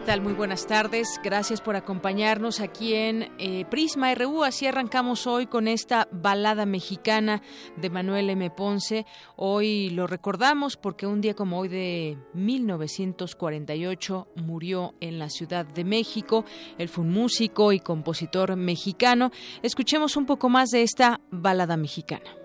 Muy 0.00 0.32
buenas 0.32 0.66
tardes. 0.66 1.20
Gracias 1.22 1.60
por 1.60 1.76
acompañarnos 1.76 2.58
aquí 2.58 2.94
en 2.94 3.30
eh, 3.38 3.64
Prisma 3.70 4.12
RU. 4.12 4.42
Así 4.42 4.66
arrancamos 4.66 5.28
hoy 5.28 5.46
con 5.46 5.68
esta 5.68 6.08
balada 6.10 6.66
mexicana 6.66 7.42
de 7.76 7.90
Manuel 7.90 8.28
M. 8.28 8.50
Ponce. 8.50 9.06
Hoy 9.36 9.88
lo 9.90 10.08
recordamos 10.08 10.76
porque 10.76 11.06
un 11.06 11.20
día 11.20 11.34
como 11.34 11.60
hoy 11.60 11.68
de 11.68 12.18
1948 12.34 14.26
murió 14.34 14.94
en 15.00 15.20
la 15.20 15.30
Ciudad 15.30 15.64
de 15.64 15.84
México. 15.84 16.44
Él 16.76 16.88
fue 16.88 17.04
un 17.04 17.12
músico 17.12 17.70
y 17.70 17.78
compositor 17.78 18.56
mexicano. 18.56 19.30
Escuchemos 19.62 20.16
un 20.16 20.26
poco 20.26 20.48
más 20.48 20.70
de 20.70 20.82
esta 20.82 21.20
balada 21.30 21.76
mexicana. 21.76 22.39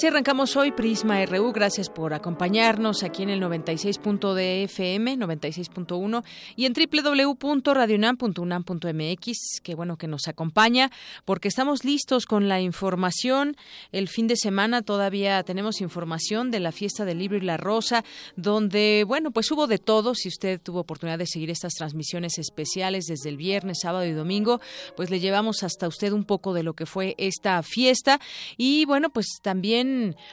Así 0.00 0.06
arrancamos 0.06 0.56
hoy 0.56 0.72
Prisma 0.72 1.22
RU. 1.26 1.52
Gracias 1.52 1.90
por 1.90 2.14
acompañarnos 2.14 3.02
aquí 3.02 3.22
en 3.22 3.28
el 3.28 3.42
96.de 3.42 4.62
FM, 4.62 5.18
96.1 5.18 6.24
y 6.56 6.64
en 6.64 6.72
www.radionam.unam.mx. 6.72 9.60
Qué 9.62 9.74
bueno 9.74 9.98
que 9.98 10.08
nos 10.08 10.26
acompaña 10.26 10.90
porque 11.26 11.48
estamos 11.48 11.84
listos 11.84 12.24
con 12.24 12.48
la 12.48 12.62
información. 12.62 13.58
El 13.92 14.08
fin 14.08 14.26
de 14.26 14.36
semana 14.36 14.80
todavía 14.80 15.42
tenemos 15.42 15.82
información 15.82 16.50
de 16.50 16.60
la 16.60 16.72
fiesta 16.72 17.04
del 17.04 17.18
libro 17.18 17.36
y 17.36 17.42
la 17.42 17.58
rosa, 17.58 18.02
donde, 18.36 19.04
bueno, 19.06 19.32
pues 19.32 19.50
hubo 19.50 19.66
de 19.66 19.76
todo. 19.76 20.14
Si 20.14 20.28
usted 20.28 20.62
tuvo 20.62 20.80
oportunidad 20.80 21.18
de 21.18 21.26
seguir 21.26 21.50
estas 21.50 21.74
transmisiones 21.74 22.38
especiales 22.38 23.04
desde 23.04 23.28
el 23.28 23.36
viernes, 23.36 23.80
sábado 23.82 24.06
y 24.06 24.12
domingo, 24.12 24.62
pues 24.96 25.10
le 25.10 25.20
llevamos 25.20 25.62
hasta 25.62 25.86
usted 25.86 26.12
un 26.12 26.24
poco 26.24 26.54
de 26.54 26.62
lo 26.62 26.72
que 26.72 26.86
fue 26.86 27.14
esta 27.18 27.62
fiesta. 27.62 28.18
Y 28.56 28.86
bueno, 28.86 29.10
pues 29.10 29.26
también 29.42 29.89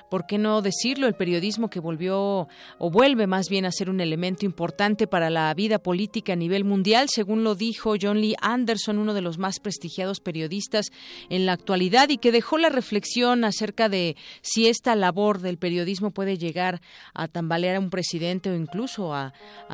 ¿por 0.10 0.26
qué 0.26 0.38
no 0.38 0.62
decirlo?, 0.62 1.08
el 1.08 1.16
periodismo 1.16 1.70
que 1.70 1.80
volvió 1.80 2.48
o 2.78 2.92
vuelve 2.92 3.28
más 3.28 3.50
bien 3.50 3.66
a 3.66 3.72
ser 3.72 3.90
un 3.90 4.00
elemento 4.00 4.46
importante 4.46 5.08
para 5.08 5.30
la 5.30 5.54
vida 5.54 5.80
política 5.80 6.34
a 6.34 6.36
nivel 6.36 6.64
mundial, 6.64 7.08
según 7.10 7.44
lo 7.44 7.56
dijo 7.56 7.96
John 8.00 8.22
Lee 8.22 8.36
Anderson, 8.42 8.98
uno 8.98 9.14
de 9.14 9.22
los 9.22 9.38
más 9.38 9.60
prestigiados 9.60 10.20
periodistas 10.20 10.88
en 11.30 11.46
la 11.46 11.54
actualidad 11.54 12.10
y 12.10 12.18
que 12.18 12.32
dejó 12.32 12.58
la 12.58 12.70
reflexión 12.70 13.44
acerca 13.44 13.90
de 13.90 14.16
si 14.42 14.68
esta 14.68 14.96
labor 14.96 15.40
del 15.40 15.58
periodismo 15.58 16.12
puede 16.12 16.38
llegar 16.38 16.82
a 17.14 17.28
tambalear 17.28 17.76
a 17.76 17.80
un 17.80 17.90
presidente 17.90 18.50
o 18.50 18.56
incluso 18.56 19.14
a, 19.14 19.34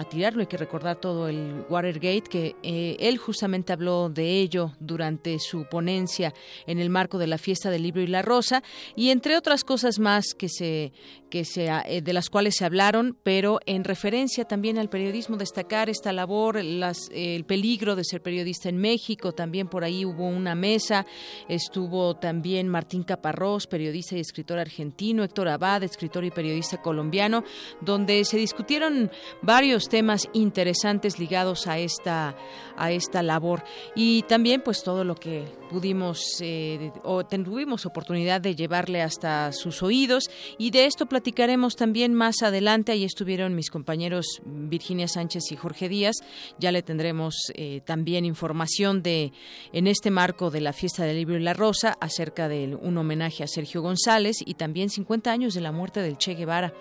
tirarlo. 0.10 0.42
Hay 0.42 0.48
que 0.48 0.58
recordar 0.58 0.98
todo 0.98 1.28
el 1.28 1.66
Watergate, 1.70 2.24
que 2.30 2.56
eh, 2.64 2.98
él 3.00 3.18
justamente 3.18 3.74
habló 3.74 4.10
de 4.10 4.40
ello 4.40 4.74
durante 4.80 5.40
su 5.40 5.66
ponencia 5.70 6.34
en 6.68 6.80
el 6.80 6.90
marco 6.90 7.18
de 7.18 7.28
la 7.28 7.38
fiesta 7.38 7.70
del 7.70 7.84
libro 7.84 8.02
y 8.02 8.08
la 8.08 8.22
rosa 8.22 8.64
y 8.96 9.10
entre 9.10 9.38
otras 9.38 9.64
cosas 9.64 9.73
más 10.00 10.34
que 10.38 10.50
se 10.50 10.94
que 11.34 11.46
se 11.46 11.66
eh, 11.66 12.02
de 12.04 12.14
las 12.14 12.30
cuales 12.30 12.58
se 12.58 12.64
hablaron, 12.64 13.18
pero 13.24 13.60
en 13.66 13.84
referencia 13.84 14.46
también 14.46 14.78
al 14.78 14.88
periodismo 14.88 15.36
destacar 15.36 15.90
esta 15.90 16.14
labor, 16.14 16.64
las, 16.64 17.10
el 17.12 17.44
peligro 17.44 17.96
de 17.96 18.04
ser 18.04 18.22
periodista 18.22 18.70
en 18.70 18.78
México, 18.78 19.32
también 19.32 19.68
por 19.68 19.84
ahí 19.84 20.06
hubo 20.06 20.28
una 20.28 20.54
mesa, 20.54 21.08
estuvo 21.50 22.18
también 22.18 22.68
Martín 22.68 23.02
Caparrós, 23.02 23.66
periodista 23.66 24.16
y 24.16 24.20
escritor 24.20 24.60
argentino, 24.60 25.24
Héctor 25.24 25.48
Abad, 25.48 25.82
escritor 25.82 26.24
y 26.24 26.30
periodista 26.30 26.84
colombiano, 26.84 27.44
donde 27.82 28.24
se 28.26 28.38
discutieron 28.38 29.10
varios 29.42 29.90
temas 29.90 30.30
interesantes 30.34 31.18
ligados 31.18 31.66
a 31.66 31.80
esta 31.80 32.36
a 32.78 32.92
esta 32.92 33.24
labor. 33.24 33.64
Y 33.96 34.24
también 34.24 34.62
pues 34.62 34.84
todo 34.84 35.04
lo 35.04 35.16
que 35.16 35.46
pudimos 35.70 36.22
eh, 36.42 36.92
o 37.04 37.24
tuvimos 37.24 37.86
oportunidad 37.86 38.42
de 38.42 38.56
llevarle 38.56 39.02
hasta 39.02 39.52
sus 39.54 39.84
oídos 39.84 40.30
y 40.58 40.72
de 40.72 40.86
esto 40.86 41.06
platicaremos 41.06 41.76
también 41.76 42.14
más 42.14 42.42
adelante. 42.42 42.92
Ahí 42.92 43.04
estuvieron 43.04 43.56
mis 43.56 43.70
compañeros 43.70 44.42
Virginia 44.46 45.08
Sánchez 45.08 45.52
y 45.52 45.56
Jorge 45.56 45.90
Díaz. 45.90 46.18
Ya 46.60 46.72
le 46.72 46.82
tendremos 46.82 47.36
eh, 47.56 47.82
también 47.86 48.26
información 48.26 49.02
de 49.04 49.32
en 49.72 49.88
este 49.88 50.12
marco 50.12 50.52
de 50.52 50.62
la 50.62 50.74
fiesta 50.74 51.04
del 51.04 51.18
libro 51.18 51.38
y 51.38 51.42
la 51.42 51.54
rosa 51.54 51.98
acerca 52.00 52.48
de 52.48 52.76
un 52.76 52.98
homenaje 52.98 53.44
a 53.44 53.48
Sergio 53.48 53.82
González 53.82 54.38
y 54.46 54.56
también 54.56 54.90
50 54.90 55.32
años 55.32 55.54
de 55.54 55.62
la 55.62 55.72
muerte 55.72 56.02
del 56.02 56.18
Che 56.18 56.36
Guevara. 56.36 56.74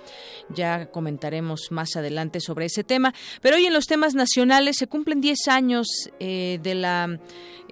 Ya 0.54 0.91
comentaremos 0.91 1.69
más 1.71 1.97
adelante 1.97 2.41
sobre 2.41 2.66
ese 2.66 2.84
tema. 2.84 3.15
Pero 3.41 3.56
hoy 3.56 3.66
en 3.66 3.72
los 3.72 3.87
temas 3.87 4.15
nacionales 4.15 4.77
se 4.78 4.87
cumplen 4.87 5.21
10 5.21 5.49
años 5.49 5.87
eh, 6.21 6.59
de 6.62 6.75
la 6.75 7.19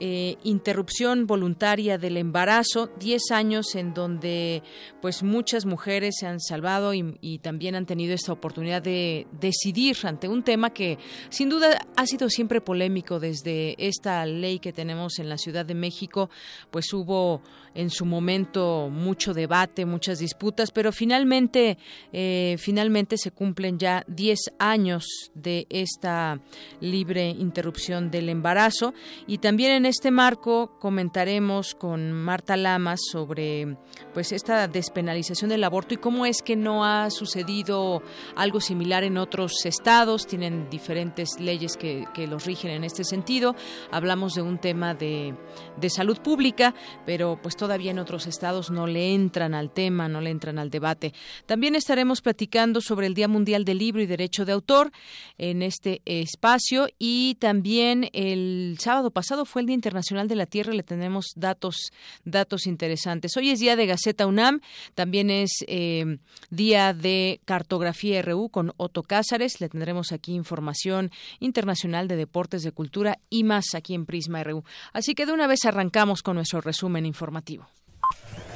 eh, 0.02 0.36
interrupción 0.44 1.26
voluntaria 1.26 1.98
del 1.98 2.16
embarazo, 2.16 2.90
10 2.98 3.32
años 3.32 3.74
en 3.74 3.92
donde 3.92 4.62
pues 5.00 5.22
muchas 5.22 5.66
mujeres 5.66 6.16
se 6.18 6.26
han 6.26 6.40
salvado 6.40 6.94
y, 6.94 7.38
también 7.42 7.74
han 7.74 7.86
tenido 7.86 8.14
esta 8.14 8.32
oportunidad 8.32 8.82
de 8.82 9.26
decidir 9.40 9.96
ante 10.04 10.28
un 10.28 10.42
tema 10.42 10.70
que 10.70 10.98
sin 11.30 11.48
duda 11.48 11.80
ha 11.96 12.06
sido 12.06 12.28
siempre 12.28 12.60
polémico 12.60 13.18
desde 13.18 13.74
esta 13.78 14.26
ley 14.26 14.58
que 14.58 14.72
tenemos 14.72 15.18
en 15.18 15.28
la 15.28 15.38
Ciudad 15.38 15.64
de 15.64 15.74
México, 15.74 16.28
pues 16.70 16.92
hubo 16.92 17.40
en 17.74 17.90
su 17.90 18.04
momento 18.04 18.88
mucho 18.90 19.32
debate, 19.32 19.86
muchas 19.86 20.18
disputas, 20.18 20.70
pero 20.70 20.92
finalmente, 20.92 21.78
eh, 22.12 22.56
finalmente 22.58 23.16
se 23.16 23.30
cumplen 23.30 23.78
ya 23.78 24.04
10 24.08 24.38
años 24.58 25.30
de 25.34 25.66
esta 25.70 26.40
libre 26.80 27.30
interrupción 27.30 28.10
del 28.10 28.28
embarazo. 28.28 28.92
Y 29.26 29.38
también 29.38 29.72
en 29.72 29.86
este 29.86 30.10
marco 30.10 30.78
comentaremos 30.78 31.74
con 31.74 32.12
Marta 32.12 32.56
Lamas 32.56 33.00
sobre 33.10 33.76
pues 34.12 34.32
esta 34.32 34.66
despenalización 34.90 35.50
del 35.50 35.62
aborto 35.62 35.94
y 35.94 35.98
cómo 35.98 36.26
es 36.26 36.42
que 36.42 36.56
no 36.56 36.84
ha 36.84 37.10
sucedido 37.10 38.02
algo 38.34 38.60
similar 38.60 39.04
en 39.04 39.18
otros 39.18 39.64
estados, 39.64 40.26
tienen 40.26 40.68
diferentes 40.68 41.38
leyes 41.38 41.76
que, 41.76 42.08
los 42.28 42.44
rigen 42.44 42.72
en 42.72 42.84
este 42.84 43.02
sentido. 43.02 43.56
Hablamos 43.90 44.34
de 44.34 44.42
un 44.42 44.58
tema 44.58 44.94
de, 44.94 45.34
de 45.78 45.90
salud 45.90 46.18
pública, 46.18 46.74
pero 47.06 47.38
pues 47.40 47.56
todavía 47.56 47.92
en 47.92 47.98
otros 47.98 48.26
estados 48.26 48.70
no 48.70 48.86
le 48.86 49.14
entran 49.14 49.54
al 49.54 49.70
tema, 49.70 50.08
no 50.08 50.20
le 50.20 50.30
entran 50.30 50.58
al 50.58 50.70
debate. 50.70 51.14
También 51.46 51.76
estaremos 51.76 52.20
platicando 52.20 52.80
sobre 52.80 53.06
el 53.06 53.14
Día 53.14 53.26
Mundial 53.26 53.64
del 53.64 53.78
Libro 53.78 54.02
y 54.02 54.06
Derecho 54.06 54.44
de 54.44 54.52
Autor 54.52 54.92
en 55.38 55.62
este 55.62 56.02
espacio 56.04 56.88
y 56.98 57.36
también 57.36 58.10
el 58.12 58.76
sábado 58.80 59.10
pasado 59.10 59.44
fue 59.44 59.62
el 59.62 59.66
Día 59.66 59.76
Internacional 59.76 60.28
de 60.28 60.36
la 60.36 60.46
Tierra, 60.46 60.74
le 60.74 60.82
tenemos 60.82 61.26
datos 61.36 61.90
datos 62.24 62.66
interesantes. 62.66 63.36
Hoy 63.36 63.50
es 63.50 63.60
día 63.60 63.76
de 63.76 63.86
Gaceta 63.86 64.26
UNAM 64.26 64.60
También 64.94 65.30
es 65.30 65.50
eh, 65.66 66.18
día 66.50 66.92
de 66.92 67.40
cartografía 67.44 68.22
RU 68.22 68.48
con 68.48 68.72
Otto 68.76 69.02
Cázares. 69.02 69.60
Le 69.60 69.68
tendremos 69.68 70.12
aquí 70.12 70.34
información 70.34 71.10
internacional 71.38 72.08
de 72.08 72.16
deportes, 72.16 72.62
de 72.62 72.72
cultura 72.72 73.18
y 73.28 73.44
más 73.44 73.74
aquí 73.74 73.94
en 73.94 74.06
Prisma 74.06 74.42
RU. 74.44 74.64
Así 74.92 75.14
que 75.14 75.26
de 75.26 75.32
una 75.32 75.46
vez 75.46 75.64
arrancamos 75.64 76.22
con 76.22 76.36
nuestro 76.36 76.60
resumen 76.60 77.06
informativo. 77.06 77.68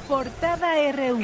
Portada 0.09 0.75
RU. 0.93 1.21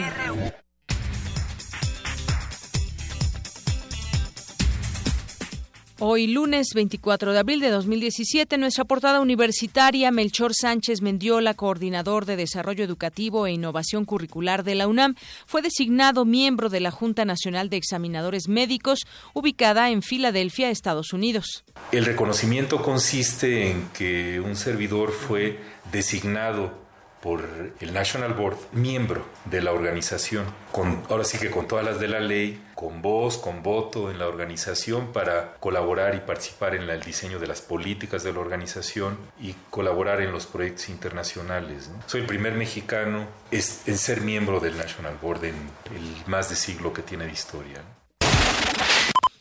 Hoy 6.03 6.29
lunes 6.29 6.69
24 6.75 7.35
de 7.35 7.39
abril 7.39 7.61
de 7.61 7.69
2017, 7.69 8.57
nuestra 8.57 8.87
portada 8.87 9.21
universitaria, 9.21 10.11
Melchor 10.11 10.55
Sánchez 10.55 11.03
Mendiola, 11.03 11.53
coordinador 11.53 12.25
de 12.25 12.37
Desarrollo 12.37 12.83
Educativo 12.83 13.47
e 13.47 13.53
Innovación 13.53 14.07
Curricular 14.07 14.65
de 14.65 14.77
la 14.77 14.89
UNAM, 14.89 15.15
fue 15.45 15.61
designado 15.61 16.25
miembro 16.25 16.71
de 16.71 16.81
la 16.81 16.91
Junta 16.91 17.27
Nacional 17.27 17.69
de 17.69 17.77
Examinadores 17.77 18.49
Médicos, 18.49 19.01
ubicada 19.35 19.91
en 19.91 20.01
Filadelfia, 20.01 20.71
Estados 20.71 21.13
Unidos. 21.13 21.65
El 21.93 22.07
reconocimiento 22.07 22.81
consiste 22.81 23.71
en 23.71 23.91
que 23.91 24.41
un 24.41 24.57
servidor 24.57 25.13
fue 25.13 25.61
designado 25.93 26.90
por 27.23 27.43
el 27.81 27.93
National 27.93 28.35
Board, 28.35 28.57
miembro 28.73 29.25
de 29.45 29.61
la 29.61 29.73
organización, 29.73 30.45
con, 30.73 31.03
ahora 31.09 31.25
sí 31.25 31.39
que 31.39 31.51
con 31.51 31.69
todas 31.69 31.85
las 31.85 32.01
de 32.01 32.09
la 32.09 32.21
ley, 32.21 32.63
con 32.75 33.03
voz, 33.03 33.37
con 33.37 33.63
voto 33.63 34.11
en 34.11 34.19
la 34.19 34.27
organización 34.27 35.13
para 35.13 35.55
colaborar 35.61 36.15
y 36.15 36.21
participar 36.21 36.75
en 36.75 36.89
el 36.89 37.03
diseño 37.03 37.39
de 37.39 37.47
las 37.47 37.61
políticas 37.61 38.23
de 38.23 38.33
la 38.33 38.41
organización 38.41 39.19
y 39.39 39.55
colaborar 39.69 40.21
en 40.23 40.33
los 40.33 40.47
proyectos 40.47 40.89
internacionales. 40.89 41.91
Soy 42.07 42.23
el 42.23 42.27
primer 42.27 42.55
mexicano 42.55 43.27
en 43.51 43.63
ser 43.63 44.23
miembro 44.23 44.61
del 44.61 44.77
National 44.79 45.19
Board 45.21 45.45
en 45.45 45.55
el 45.95 46.27
más 46.27 46.49
de 46.49 46.57
siglo 46.57 46.93
que 46.93 47.03
tiene 47.03 47.27
de 47.27 47.33
historia. 47.33 48.00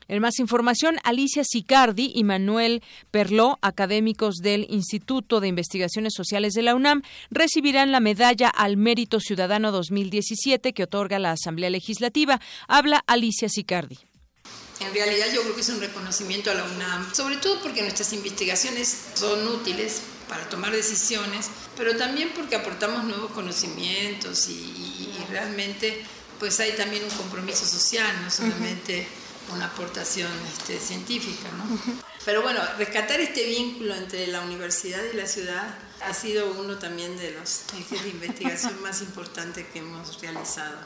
En 0.10 0.24
más 0.24 0.40
información, 0.40 0.98
Alicia 1.04 1.44
Sicardi 1.46 2.12
y 2.16 2.24
Manuel 2.24 2.82
Perló, 3.12 3.60
académicos 3.62 4.38
del 4.38 4.66
Instituto 4.68 5.40
de 5.40 5.50
Investigaciones 5.50 6.14
Sociales 6.16 6.54
de 6.54 6.64
la 6.64 6.74
UNAM, 6.74 7.04
recibirán 7.30 7.92
la 7.92 8.00
medalla 8.00 8.50
al 8.50 8.76
Mérito 8.76 9.20
Ciudadano 9.20 9.72
2017 9.72 10.74
que 10.74 10.84
otorga 10.84 11.20
la 11.20 11.34
Asamblea 11.34 11.70
Legislativa. 11.70 12.42
Habla 12.68 13.04
Alicia 13.06 13.50
Sicardi. 13.50 14.00
En 14.80 14.92
realidad 14.96 15.28
yo 15.32 15.44
creo 15.44 15.54
que 15.54 15.62
es 15.62 15.70
un 15.70 15.80
reconocimiento 15.80 16.50
a 16.50 16.56
la 16.56 16.64
UNAM, 16.64 17.14
sobre 17.14 17.38
todo 17.38 17.62
porque 17.62 17.84
nuestras 17.84 18.12
investigaciones 18.12 19.12
son 19.14 19.48
útiles 19.48 20.02
para 20.28 20.50
tomar 20.50 20.72
decisiones, 20.72 21.52
pero 21.78 21.96
también 21.98 22.32
porque 22.36 22.56
aportamos 22.56 23.04
nuevos 23.04 23.30
conocimientos 23.32 24.50
y, 24.50 25.14
realmente 25.30 26.02
pues 26.40 26.60
hay 26.60 26.72
también 26.72 27.04
un 27.04 27.10
compromiso 27.12 27.64
social, 27.66 28.08
no 28.24 28.32
solamente 28.32 29.06
una 29.54 29.66
aportación 29.66 30.31
este, 30.48 30.80
científica. 30.80 31.50
¿no? 31.57 31.96
Pero 32.25 32.42
bueno, 32.42 32.60
rescatar 32.78 33.19
este 33.19 33.46
vínculo 33.46 33.96
entre 33.96 34.28
la 34.28 34.42
universidad 34.42 35.01
y 35.12 35.16
la 35.16 35.25
ciudad 35.25 35.78
ha 36.01 36.13
sido 36.13 36.51
uno 36.54 36.78
también 36.78 37.18
de 37.18 37.31
los 37.31 37.63
ejes 37.78 38.04
de 38.04 38.10
investigación 38.10 38.81
más 38.81 39.01
importantes 39.01 39.66
que 39.68 39.80
hemos 39.80 40.22
realizado. 40.22 40.78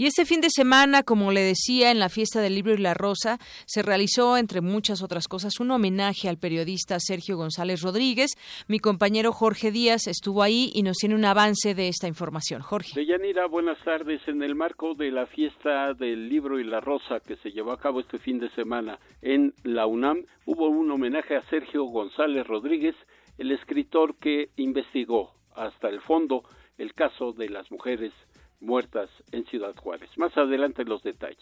Y 0.00 0.06
este 0.06 0.24
fin 0.24 0.40
de 0.40 0.48
semana, 0.48 1.02
como 1.02 1.30
le 1.30 1.42
decía, 1.42 1.90
en 1.90 1.98
la 1.98 2.08
fiesta 2.08 2.40
del 2.40 2.54
libro 2.54 2.72
y 2.72 2.78
la 2.78 2.94
rosa, 2.94 3.36
se 3.66 3.82
realizó, 3.82 4.38
entre 4.38 4.62
muchas 4.62 5.02
otras 5.02 5.28
cosas, 5.28 5.60
un 5.60 5.70
homenaje 5.70 6.30
al 6.30 6.38
periodista 6.38 6.98
Sergio 6.98 7.36
González 7.36 7.82
Rodríguez. 7.82 8.30
Mi 8.66 8.78
compañero 8.78 9.30
Jorge 9.30 9.70
Díaz 9.70 10.06
estuvo 10.06 10.42
ahí 10.42 10.70
y 10.72 10.84
nos 10.84 10.96
tiene 10.96 11.16
un 11.16 11.26
avance 11.26 11.74
de 11.74 11.88
esta 11.88 12.08
información. 12.08 12.62
Jorge. 12.62 12.92
Deyanira, 12.94 13.44
buenas 13.44 13.76
tardes. 13.84 14.26
En 14.26 14.42
el 14.42 14.54
marco 14.54 14.94
de 14.94 15.10
la 15.10 15.26
fiesta 15.26 15.92
del 15.92 16.30
libro 16.30 16.58
y 16.58 16.64
la 16.64 16.80
rosa 16.80 17.20
que 17.20 17.36
se 17.36 17.50
llevó 17.50 17.72
a 17.72 17.78
cabo 17.78 18.00
este 18.00 18.18
fin 18.18 18.38
de 18.38 18.48
semana 18.52 18.98
en 19.20 19.52
la 19.64 19.86
UNAM, 19.86 20.24
hubo 20.46 20.70
un 20.70 20.90
homenaje 20.90 21.36
a 21.36 21.46
Sergio 21.50 21.84
González 21.84 22.46
Rodríguez, 22.46 22.96
el 23.36 23.52
escritor 23.52 24.14
que 24.14 24.48
investigó 24.56 25.34
hasta 25.54 25.90
el 25.90 26.00
fondo 26.00 26.44
el 26.78 26.94
caso 26.94 27.34
de 27.34 27.50
las 27.50 27.70
mujeres 27.70 28.14
muertas 28.60 29.10
en 29.32 29.44
Ciudad 29.46 29.74
Juárez. 29.76 30.10
Más 30.16 30.36
adelante 30.36 30.84
los 30.84 31.02
detalles. 31.02 31.38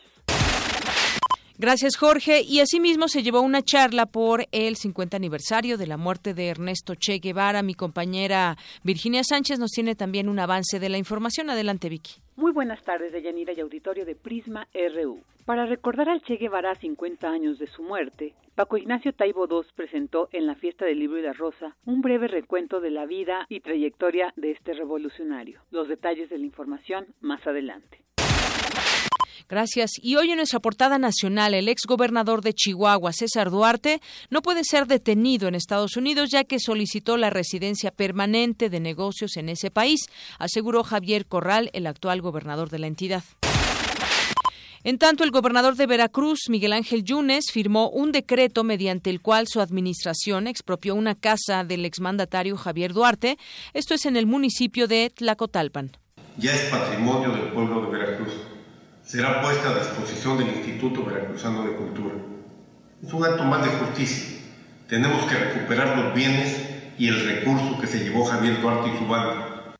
Gracias, 1.61 1.97
Jorge. 1.97 2.43
Y 2.43 2.61
asimismo 2.61 3.09
se 3.09 3.25
llevó 3.25 3.41
una 3.41 3.63
charla 3.63 4.07
por 4.07 4.47
el 4.53 4.77
50 4.77 5.17
aniversario 5.17 5.77
de 5.77 5.89
la 5.89 5.97
muerte 5.97 6.33
de 6.33 6.47
Ernesto 6.47 6.95
Che 6.95 7.19
Guevara. 7.19 7.63
Mi 7.63 7.75
compañera 7.75 8.57
Virginia 8.85 9.25
Sánchez 9.25 9.59
nos 9.59 9.73
tiene 9.73 9.97
también 9.97 10.29
un 10.29 10.39
avance 10.39 10.79
de 10.79 10.89
la 10.89 10.99
información. 10.99 11.51
Adelante, 11.51 11.89
Vicky. 11.89 12.21
Muy 12.39 12.53
buenas 12.53 12.81
tardes, 12.85 13.11
Deyanira 13.11 13.53
y 13.53 13.59
auditorio 13.59 14.05
de 14.05 14.15
Prisma 14.15 14.69
RU. 14.73 15.19
Para 15.45 15.67
recordar 15.67 16.09
al 16.09 16.23
Che 16.23 16.37
Guevara 16.37 16.73
50 16.77 17.29
años 17.29 17.59
de 17.59 17.67
su 17.67 17.83
muerte, 17.83 18.33
Paco 18.55 18.77
Ignacio 18.77 19.13
Taibo 19.13 19.49
II 19.51 19.69
presentó 19.75 20.29
en 20.31 20.47
la 20.47 20.55
Fiesta 20.55 20.85
del 20.85 21.01
Libro 21.01 21.19
y 21.19 21.23
la 21.23 21.33
Rosa 21.33 21.75
un 21.85 22.01
breve 22.01 22.29
recuento 22.29 22.81
de 22.81 22.93
la 22.93 23.07
vida 23.07 23.45
y 23.49 23.59
trayectoria 23.59 24.33
de 24.37 24.53
este 24.53 24.73
revolucionario. 24.75 25.63
Los 25.73 25.89
detalles 25.89 26.31
de 26.31 26.39
la 26.39 26.45
información 26.45 27.07
más 27.21 27.45
adelante. 27.45 28.05
Gracias. 29.49 29.93
Y 30.03 30.17
hoy 30.17 30.31
en 30.31 30.37
nuestra 30.37 30.61
portada 30.61 30.99
nacional, 30.99 31.55
el 31.55 31.69
ex 31.69 31.83
gobernador 31.87 32.43
de 32.43 32.55
Chihuahua, 32.55 33.13
César 33.13 33.51
Duarte, 33.51 34.01
no 34.31 34.43
puede 34.43 34.65
ser 34.65 34.87
detenido 34.87 35.49
en 35.49 35.55
Estados 35.55 35.97
Unidos 35.97 36.31
ya 36.31 36.45
que 36.45 36.59
solicitó 36.59 37.17
la 37.17 37.31
residencia 37.31 37.91
permanente 37.91 38.71
de 38.71 38.81
negocios 38.81 39.37
en 39.37 39.49
ese 39.49 39.71
país, 39.71 40.07
aseguró 40.39 40.83
Javier 40.83 41.27
Corral, 41.27 41.71
el 41.73 41.87
actual 41.87 42.21
gobernador 42.21 42.71
de 42.71 42.79
la 42.79 42.87
entidad. 42.87 43.25
En 44.85 44.97
tanto, 44.97 45.25
el 45.25 45.33
gobernador 45.33 45.75
de 45.75 45.87
Veracruz, 45.87 46.49
Miguel 46.49 46.73
Ángel 46.73 47.03
Yunes, 47.03 47.51
firmó 47.53 47.91
un 47.91 48.13
decreto 48.13 48.63
mediante 48.63 49.11
el 49.11 49.21
cual 49.21 49.47
su 49.49 49.61
administración 49.61 50.47
expropió 50.47 50.95
una 50.95 51.15
casa 51.17 51.65
del 51.65 51.85
exmandatario 51.85 52.57
Javier 52.57 52.93
Duarte, 52.93 53.39
esto 53.75 53.95
es 53.95 54.07
en 54.07 54.17
el 54.17 54.27
municipio 54.27 54.87
de 54.87 55.11
Tlacotalpan. 55.11 55.97
Ya 56.37 56.55
es 56.55 56.71
patrimonio 56.71 57.31
del 57.33 57.53
pueblo 57.53 57.83
de 57.83 57.99
Veracruz 57.99 58.33
será 59.09 59.41
puesta 59.41 59.71
a 59.71 59.79
disposición 59.79 60.37
del 60.37 60.49
Instituto 60.49 61.03
Veracruzano 61.03 61.65
de 61.65 61.77
Cultura. 61.77 62.15
Es 63.03 63.11
un 63.11 63.25
acto 63.25 63.43
más 63.43 63.65
de 63.65 63.71
justicia. 63.79 64.39
Tenemos 64.87 65.25
que 65.25 65.35
recuperar 65.35 65.97
los 65.97 66.15
bienes 66.15 66.61
y 66.99 67.09
el 67.09 67.25
recurso 67.25 67.81
que 67.81 67.87
se 67.87 68.01
llevó 68.01 68.27
Javier 68.27 68.61
Duarte 68.61 68.91
y 68.95 68.99
su 68.99 69.07
banda. 69.07 69.75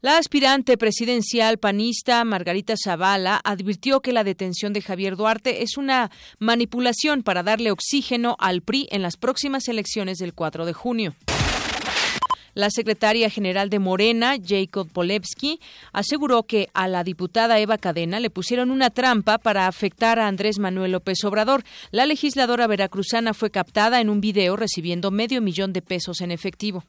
La 0.00 0.18
aspirante 0.18 0.78
presidencial 0.78 1.58
panista 1.58 2.22
Margarita 2.22 2.74
Zavala 2.76 3.40
advirtió 3.42 4.00
que 4.00 4.12
la 4.12 4.22
detención 4.22 4.72
de 4.72 4.82
Javier 4.82 5.16
Duarte 5.16 5.64
es 5.64 5.76
una 5.76 6.12
manipulación 6.38 7.24
para 7.24 7.42
darle 7.42 7.72
oxígeno 7.72 8.36
al 8.38 8.62
PRI 8.62 8.86
en 8.92 9.02
las 9.02 9.16
próximas 9.16 9.66
elecciones 9.66 10.18
del 10.18 10.34
4 10.34 10.66
de 10.66 10.72
junio. 10.72 11.16
La 12.56 12.70
secretaria 12.70 13.28
general 13.28 13.68
de 13.68 13.78
Morena, 13.78 14.36
Jacob 14.42 14.88
Polevsky, 14.90 15.60
aseguró 15.92 16.44
que 16.44 16.70
a 16.72 16.88
la 16.88 17.04
diputada 17.04 17.60
Eva 17.60 17.76
Cadena 17.76 18.18
le 18.18 18.30
pusieron 18.30 18.70
una 18.70 18.88
trampa 18.88 19.36
para 19.36 19.66
afectar 19.66 20.18
a 20.18 20.26
Andrés 20.26 20.58
Manuel 20.58 20.92
López 20.92 21.22
Obrador. 21.24 21.64
La 21.90 22.06
legisladora 22.06 22.66
veracruzana 22.66 23.34
fue 23.34 23.50
captada 23.50 24.00
en 24.00 24.08
un 24.08 24.22
video 24.22 24.56
recibiendo 24.56 25.10
medio 25.10 25.42
millón 25.42 25.74
de 25.74 25.82
pesos 25.82 26.22
en 26.22 26.30
efectivo. 26.30 26.82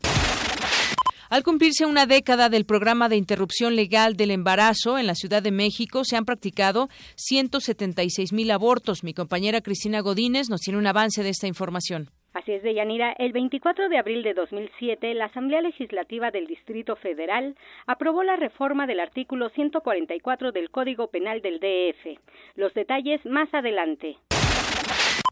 Al 1.30 1.44
cumplirse 1.44 1.86
una 1.86 2.06
década 2.06 2.48
del 2.48 2.64
programa 2.64 3.10
de 3.10 3.18
interrupción 3.18 3.76
legal 3.76 4.16
del 4.16 4.32
embarazo 4.32 4.98
en 4.98 5.06
la 5.06 5.16
Ciudad 5.16 5.44
de 5.44 5.52
México, 5.52 6.06
se 6.06 6.16
han 6.16 6.24
practicado 6.24 6.88
176 7.18 8.32
mil 8.32 8.52
abortos. 8.52 9.04
Mi 9.04 9.14
compañera 9.14 9.60
Cristina 9.60 10.00
Godínez 10.00 10.48
nos 10.48 10.62
tiene 10.62 10.80
un 10.80 10.88
avance 10.88 11.24
de 11.24 11.30
esta 11.30 11.48
información. 11.48 12.10
Así 12.38 12.52
es, 12.52 12.62
Deyanira. 12.62 13.14
El 13.18 13.32
24 13.32 13.90
de 13.90 13.98
abril 13.98 14.22
de 14.22 14.36
2007, 14.36 15.16
la 15.16 15.26
Asamblea 15.26 15.60
Legislativa 15.60 16.30
del 16.30 16.46
Distrito 16.46 16.96
Federal 16.96 17.56
aprobó 17.88 18.22
la 18.22 18.36
reforma 18.36 18.86
del 18.86 19.00
artículo 19.00 19.50
144 19.50 20.52
del 20.52 20.70
Código 20.70 21.08
Penal 21.08 21.42
del 21.42 21.60
DF. 21.60 22.20
Los 22.56 22.76
detalles 22.76 23.26
más 23.26 23.52
adelante. 23.56 24.18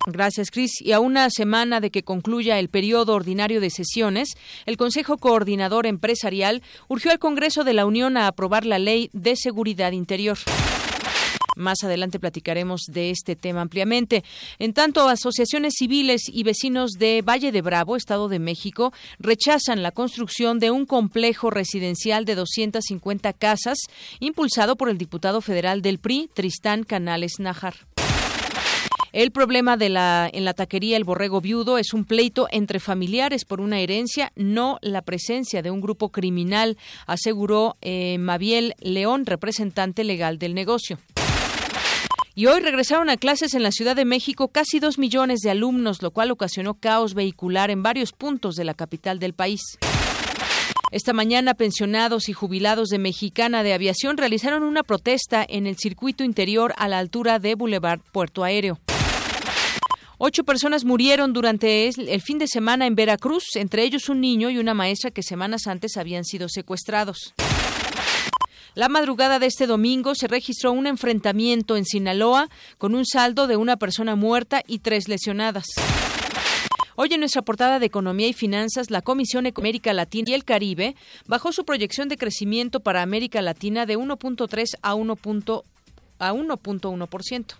Gracias, 0.08 0.50
Cris. 0.50 0.82
Y 0.82 0.94
a 0.94 1.00
una 1.00 1.30
semana 1.30 1.80
de 1.80 1.92
que 1.92 2.02
concluya 2.02 2.58
el 2.58 2.70
periodo 2.70 3.14
ordinario 3.14 3.62
de 3.62 3.70
sesiones, 3.70 4.34
el 4.66 4.76
Consejo 4.76 5.18
Coordinador 5.18 5.86
Empresarial 5.86 6.64
urgió 6.88 7.12
al 7.12 7.20
Congreso 7.20 7.64
de 7.64 7.74
la 7.74 7.86
Unión 7.86 8.18
a 8.18 8.26
aprobar 8.26 8.66
la 8.66 8.80
Ley 8.80 9.12
de 9.14 9.36
Seguridad 9.36 9.92
Interior. 9.92 10.38
Más 11.56 11.84
adelante 11.84 12.20
platicaremos 12.20 12.82
de 12.88 13.10
este 13.10 13.36
tema 13.36 13.62
ampliamente. 13.62 14.24
En 14.60 14.74
tanto, 14.74 15.08
asociaciones 15.08 15.74
civiles 15.78 16.24
y 16.28 16.44
vecinos 16.44 16.92
de 16.92 17.22
Valle 17.22 17.52
de 17.52 17.62
Bravo, 17.62 17.96
Estado 17.96 18.28
de 18.28 18.40
México, 18.40 18.94
rechazan 19.20 19.84
la 19.84 19.92
construcción 19.92 20.60
de 20.60 20.72
un 20.72 20.86
complejo 20.86 21.50
residencial 21.50 22.26
de 22.26 22.36
250 22.36 23.34
casas 23.34 23.78
impulsado 24.20 24.76
por 24.76 24.90
el 24.90 24.98
diputado 24.98 25.42
federal 25.42 25.82
del 25.82 26.00
PRI, 26.00 26.30
Tristán 26.34 26.84
Canales 26.84 27.40
Najar. 27.40 27.76
El 29.16 29.32
problema 29.32 29.78
de 29.78 29.88
la, 29.88 30.30
en 30.34 30.44
la 30.44 30.54
taquería 30.54 30.98
El 30.98 31.06
Borrego 31.06 31.40
Viudo 31.40 31.78
es 31.78 31.94
un 31.94 32.04
pleito 32.04 32.50
entre 32.52 32.82
familiares 32.82 33.46
por 33.46 33.62
una 33.62 33.80
herencia, 33.80 34.34
no 34.36 34.78
la 34.82 35.04
presencia 35.04 35.62
de 35.62 35.72
un 35.72 35.80
grupo 35.80 36.10
criminal, 36.10 36.78
aseguró 37.08 37.78
eh, 37.82 38.18
Mabiel 38.18 38.74
León, 38.82 39.26
representante 39.26 40.04
legal 40.04 40.38
del 40.38 40.54
negocio. 40.54 41.00
Y 42.38 42.48
hoy 42.48 42.60
regresaron 42.60 43.10
a 43.10 43.16
clases 43.16 43.54
en 43.54 43.64
la 43.64 43.72
Ciudad 43.72 43.96
de 43.96 44.04
México 44.04 44.50
casi 44.50 44.82
dos 44.82 44.98
millones 44.98 45.40
de 45.40 45.52
alumnos, 45.52 46.02
lo 46.02 46.12
cual 46.12 46.32
ocasionó 46.32 46.74
caos 46.74 47.14
vehicular 47.14 47.72
en 47.72 47.82
varios 47.82 48.12
puntos 48.12 48.58
de 48.58 48.66
la 48.66 48.74
capital 48.74 49.20
del 49.20 49.34
país. 49.34 49.62
Esta 50.92 51.14
mañana, 51.14 51.54
pensionados 51.54 52.28
y 52.28 52.34
jubilados 52.34 52.90
de 52.90 53.00
Mexicana 53.00 53.64
de 53.64 53.74
Aviación 53.74 54.18
realizaron 54.18 54.64
una 54.64 54.84
protesta 54.84 55.46
en 55.48 55.66
el 55.66 55.78
circuito 55.78 56.26
interior 56.26 56.74
a 56.76 56.90
la 56.90 57.00
altura 57.00 57.40
de 57.40 57.56
Boulevard 57.56 58.02
Puerto 58.12 58.44
Aéreo. 58.44 58.82
Ocho 60.18 60.44
personas 60.44 60.84
murieron 60.84 61.32
durante 61.32 61.88
el 61.88 62.22
fin 62.22 62.38
de 62.38 62.48
semana 62.48 62.86
en 62.86 62.96
Veracruz, 62.96 63.56
entre 63.56 63.84
ellos 63.84 64.10
un 64.10 64.20
niño 64.20 64.50
y 64.50 64.58
una 64.58 64.74
maestra 64.74 65.10
que 65.10 65.24
semanas 65.24 65.68
antes 65.68 65.96
habían 65.96 66.26
sido 66.26 66.50
secuestrados. 66.50 67.34
La 68.76 68.90
madrugada 68.90 69.40
de 69.40 69.46
este 69.46 69.68
domingo 69.68 70.16
se 70.16 70.28
registró 70.28 70.74
un 70.74 70.86
enfrentamiento 70.86 71.78
en 71.78 71.86
Sinaloa 71.86 72.50
con 72.78 72.94
un 72.94 73.06
saldo 73.06 73.48
de 73.48 73.56
una 73.56 73.78
persona 73.78 74.18
muerta 74.18 74.62
y 74.68 74.80
tres 74.80 75.08
lesionadas. 75.08 75.64
Hoy 76.98 77.14
en 77.14 77.22
nuestra 77.22 77.42
portada 77.42 77.80
de 77.80 77.86
Economía 77.86 78.28
y 78.28 78.34
Finanzas, 78.34 78.92
la 78.92 79.02
Comisión 79.02 79.48
América 79.48 79.94
Latina 79.94 80.32
y 80.32 80.34
el 80.34 80.44
Caribe 80.44 80.98
bajó 81.26 81.54
su 81.54 81.64
proyección 81.64 82.10
de 82.10 82.18
crecimiento 82.18 82.82
para 82.82 83.02
América 83.02 83.42
Latina 83.42 83.86
de 83.86 83.98
1.3 83.98 84.66
a 84.82 84.94
1.1%. 84.94 87.56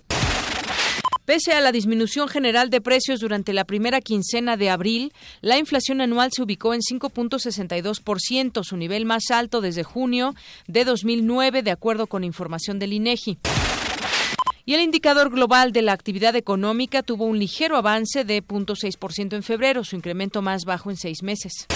Pese 1.26 1.54
a 1.54 1.62
la 1.62 1.72
disminución 1.72 2.28
general 2.28 2.70
de 2.70 2.82
precios 2.82 3.20
durante 3.20 3.52
la 3.52 3.66
primera 3.66 4.00
quincena 4.00 4.58
de 4.58 4.70
abril, 4.70 5.12
la 5.42 5.58
inflación 5.58 6.00
anual 6.00 6.30
se 6.32 6.44
ubicó 6.44 6.76
en 6.76 6.82
5.62%, 6.82 8.64
su 8.64 8.78
nivel 8.78 9.06
más 9.06 9.32
alto 9.32 9.60
desde 9.60 9.84
junio 9.84 10.36
de 10.68 10.86
2009, 10.86 11.64
de 11.64 11.72
acuerdo 11.72 12.06
con 12.06 12.24
información 12.24 12.78
del 12.78 12.94
INEGI. 12.94 13.40
Y 14.68 14.74
el 14.76 14.82
indicador 14.82 15.32
global 15.32 15.72
de 15.72 15.82
la 15.82 15.94
actividad 15.94 16.36
económica 16.36 17.02
tuvo 17.02 17.26
un 17.26 17.40
ligero 17.40 17.78
avance 17.78 18.24
de 18.24 18.44
0.6% 18.44 19.36
en 19.36 19.44
febrero, 19.44 19.84
su 19.84 19.96
incremento 19.96 20.44
más 20.44 20.64
bajo 20.64 20.92
en 20.92 20.98
seis 20.98 21.24
meses. 21.24 21.68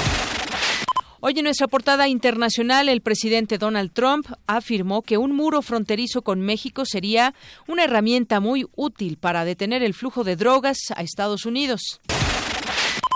Hoy 1.21 1.33
en 1.35 1.43
nuestra 1.43 1.67
portada 1.67 2.07
internacional, 2.07 2.87
el 2.87 3.01
presidente 3.01 3.57
Donald 3.57 3.91
Trump 3.91 4.25
afirmó 4.47 5.01
que 5.01 5.17
un 5.17 5.35
muro 5.35 5.61
fronterizo 5.61 6.21
con 6.21 6.39
México 6.39 6.85
sería 6.85 7.33
una 7.67 7.83
herramienta 7.83 8.39
muy 8.39 8.65
útil 8.77 9.17
para 9.17 9.43
detener 9.43 9.83
el 9.83 9.93
flujo 9.93 10.23
de 10.23 10.37
drogas 10.37 10.77
a 10.95 11.01
Estados 11.01 11.45
Unidos. 11.45 11.99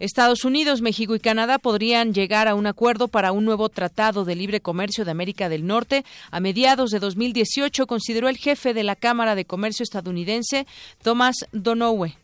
Estados 0.02 0.44
Unidos, 0.44 0.82
México 0.82 1.16
y 1.16 1.22
Canadá 1.22 1.60
podrían 1.60 2.14
llegar 2.14 2.50
a 2.50 2.56
un 2.56 2.68
acuerdo 2.68 3.08
para 3.08 3.32
un 3.32 3.46
nuevo 3.46 3.70
tratado 3.70 4.26
de 4.26 4.36
libre 4.36 4.60
comercio 4.60 5.06
de 5.06 5.12
América 5.12 5.48
del 5.48 5.66
Norte 5.66 6.04
a 6.30 6.42
mediados 6.42 6.90
de 6.90 7.00
2018, 7.00 7.88
consideró 7.88 8.28
el 8.28 8.36
jefe 8.36 8.74
de 8.74 8.84
la 8.84 8.98
Cámara 8.98 9.34
de 9.34 9.46
Comercio 9.46 9.84
estadounidense, 9.84 10.68
Thomas 11.02 11.38
Donohue. 11.54 12.18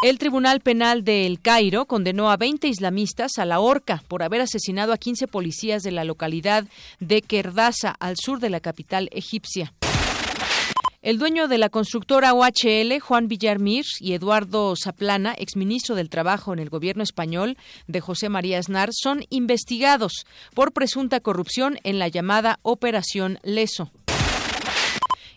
El 0.00 0.18
Tribunal 0.18 0.60
Penal 0.60 1.02
de 1.02 1.26
El 1.26 1.40
Cairo 1.40 1.86
condenó 1.86 2.30
a 2.30 2.36
20 2.36 2.68
islamistas 2.68 3.32
a 3.38 3.44
la 3.44 3.58
horca 3.58 4.04
por 4.06 4.22
haber 4.22 4.40
asesinado 4.40 4.92
a 4.92 4.96
15 4.96 5.26
policías 5.26 5.82
de 5.82 5.90
la 5.90 6.04
localidad 6.04 6.66
de 7.00 7.20
Kerdasa, 7.20 7.96
al 7.98 8.14
sur 8.16 8.38
de 8.38 8.48
la 8.48 8.60
capital 8.60 9.08
egipcia. 9.10 9.74
El 11.02 11.18
dueño 11.18 11.48
de 11.48 11.58
la 11.58 11.68
constructora 11.68 12.32
OHL, 12.32 13.00
Juan 13.00 13.26
Villarmir, 13.26 13.86
y 13.98 14.12
Eduardo 14.12 14.74
Zaplana, 14.76 15.34
exministro 15.36 15.96
del 15.96 16.10
Trabajo 16.10 16.52
en 16.52 16.60
el 16.60 16.70
gobierno 16.70 17.02
español 17.02 17.56
de 17.88 18.00
José 18.00 18.28
María 18.28 18.60
Aznar, 18.60 18.90
son 18.92 19.24
investigados 19.30 20.26
por 20.54 20.72
presunta 20.72 21.18
corrupción 21.18 21.76
en 21.82 21.98
la 21.98 22.06
llamada 22.06 22.60
Operación 22.62 23.40
Leso. 23.42 23.90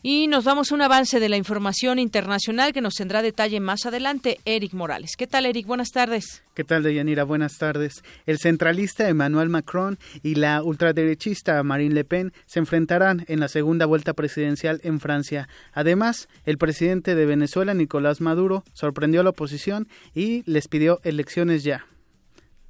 Y 0.04 0.26
nos 0.26 0.46
vamos 0.46 0.72
a 0.72 0.76
un 0.76 0.82
avance 0.82 1.20
de 1.20 1.30
la 1.30 1.38
información 1.38 2.00
internacional 2.00 2.74
que 2.74 2.82
nos 2.82 2.96
tendrá 2.96 3.22
detalle 3.22 3.60
más 3.60 3.86
adelante 3.86 4.40
Eric 4.46 4.74
Morales. 4.74 5.12
¿Qué 5.16 5.28
tal, 5.28 5.46
Eric? 5.46 5.68
Buenas 5.68 5.90
tardes. 5.90 6.42
¿Qué 6.56 6.64
tal, 6.64 6.82
Deyanira? 6.82 7.24
Buenas 7.24 7.60
tardes. 7.60 8.04
El 8.26 8.40
centralista 8.40 9.08
Emmanuel 9.08 9.50
Macron 9.50 10.00
y 10.24 10.36
la 10.36 10.64
ultraderechista 10.64 11.62
Marine 11.62 11.94
Le 11.94 12.04
Pen 12.04 12.34
se 12.48 12.58
enfrentarán 12.58 13.26
en 13.28 13.40
la 13.40 13.48
segunda 13.48 13.86
vuelta 13.86 14.14
presidencial 14.14 14.82
en 14.84 15.00
Francia. 15.00 15.48
Además, 15.72 16.30
el 16.46 16.58
presidente 16.58 17.14
de 17.14 17.28
Venezuela, 17.28 17.76
Nicolás 17.76 18.22
Maduro, 18.22 18.64
sorprendió 18.74 19.22
a 19.22 19.24
la 19.24 19.30
oposición 19.30 19.88
y 20.16 20.42
les 20.50 20.68
pidió 20.68 21.00
elecciones 21.04 21.64
ya. 21.64 21.86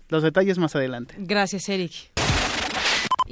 Los 0.10 0.24
detalles 0.24 0.58
más 0.58 0.76
adelante. 0.76 1.16
Gracias, 1.18 1.70
Eric. 1.70 2.11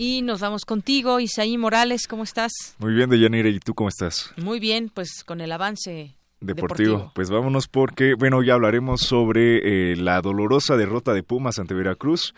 Y 0.02 0.22
nos 0.22 0.40
vamos 0.40 0.64
contigo, 0.64 1.20
Isaí 1.20 1.58
Morales, 1.58 2.08
¿cómo 2.08 2.24
estás? 2.24 2.54
Muy 2.78 2.94
bien, 2.94 3.10
Deyanira, 3.10 3.50
¿y 3.50 3.60
tú 3.60 3.74
cómo 3.76 3.90
estás? 3.90 4.32
Muy 4.38 4.58
bien, 4.58 4.90
pues 4.94 5.26
con 5.26 5.42
el 5.42 5.52
avance 5.52 6.16
Deportivo. 6.40 7.12
Pues 7.14 7.30
vámonos 7.30 7.68
porque, 7.68 8.14
bueno, 8.14 8.42
ya 8.42 8.54
hablaremos 8.54 9.02
sobre 9.02 9.92
eh, 9.92 9.98
la 9.98 10.22
dolorosa 10.22 10.78
derrota 10.78 11.12
de 11.12 11.22
Pumas 11.22 11.60
ante 11.60 11.74
Veracruz 11.74 12.34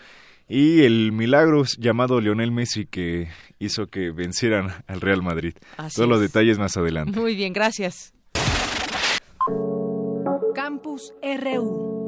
y 0.50 0.82
el 0.82 1.12
milagro 1.12 1.64
llamado 1.78 2.20
Lionel 2.20 2.52
Messi 2.52 2.88
que 2.88 3.30
hizo 3.60 3.86
que 3.86 4.10
vencieran 4.10 4.84
al 4.88 5.00
Real 5.00 5.22
Madrid. 5.22 5.54
Todos 5.96 6.10
los 6.10 6.20
detalles 6.20 6.58
más 6.58 6.78
adelante. 6.78 7.20
Muy 7.20 7.36
bien, 7.36 7.54
gracias. 7.54 8.12
Campus 10.56 11.14
RU. 11.22 12.01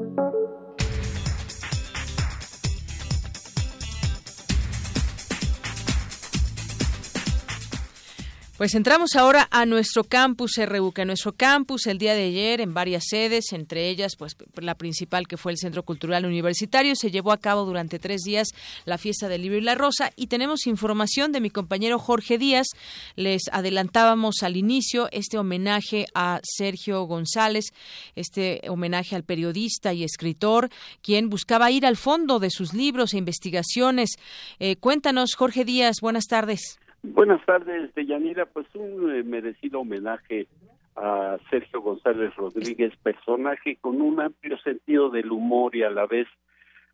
Pues 8.56 8.76
entramos 8.76 9.16
ahora 9.16 9.48
a 9.50 9.66
nuestro 9.66 10.04
campus 10.04 10.60
RU, 10.64 10.92
que 10.92 11.06
nuestro 11.06 11.34
campus 11.34 11.88
el 11.88 11.98
día 11.98 12.14
de 12.14 12.26
ayer 12.26 12.62
en 12.62 12.76
varias 12.76 13.06
sedes, 13.10 13.52
entre 13.52 13.90
ellas 13.90 14.16
pues 14.16 14.38
la 14.58 14.76
principal 14.76 15.28
que 15.28 15.38
fue 15.38 15.54
el 15.54 15.58
Centro 15.58 15.82
Cultural 15.82 16.24
Universitario, 16.24 16.96
se 16.96 17.10
llevó 17.10 17.32
a 17.32 17.40
cabo 17.40 17.66
durante 17.66 17.98
tres 17.98 18.22
días 18.22 18.50
la 18.86 19.00
fiesta 19.00 19.28
del 19.28 19.42
libro 19.42 19.58
y 19.58 19.62
la 19.62 19.74
rosa 19.74 20.12
y 20.16 20.28
tenemos 20.28 20.68
información 20.68 21.32
de 21.32 21.42
mi 21.42 21.50
compañero 21.50 21.98
Jorge 21.98 22.38
Díaz. 22.38 22.68
Les 23.16 23.42
adelantábamos 23.52 24.44
al 24.44 24.56
inicio 24.56 25.10
este 25.12 25.40
homenaje 25.40 26.06
a 26.14 26.40
Sergio 26.44 27.06
González, 27.06 27.74
este 28.16 28.62
homenaje 28.70 29.16
al 29.16 29.24
periodista 29.24 29.94
y 29.94 30.04
escritor, 30.04 30.70
quien 31.02 31.32
buscaba 31.32 31.72
ir 31.72 31.88
al 31.88 31.98
fondo 31.98 32.38
de 32.38 32.52
sus 32.52 32.76
libros 32.76 33.16
e 33.16 33.18
investigaciones. 33.18 34.12
Eh, 34.60 34.76
cuéntanos, 34.76 35.34
Jorge 35.34 35.66
Díaz, 35.66 36.02
buenas 36.02 36.26
tardes. 36.26 36.78
Buenas 37.04 37.46
tardes, 37.46 37.94
Deyanira. 37.96 38.46
Pues 38.46 38.66
un 38.76 39.14
eh, 39.14 39.24
merecido 39.24 39.82
homenaje 39.82 40.48
a 40.96 41.38
Sergio 41.50 41.82
González 41.82 42.34
Rodríguez, 42.38 42.96
personaje 43.04 43.76
con 43.76 44.02
un 44.02 44.22
amplio 44.22 44.58
sentido 44.60 45.10
del 45.10 45.32
humor 45.32 45.76
y 45.76 45.84
a 45.84 45.90
la 45.90 46.06
vez 46.06 46.28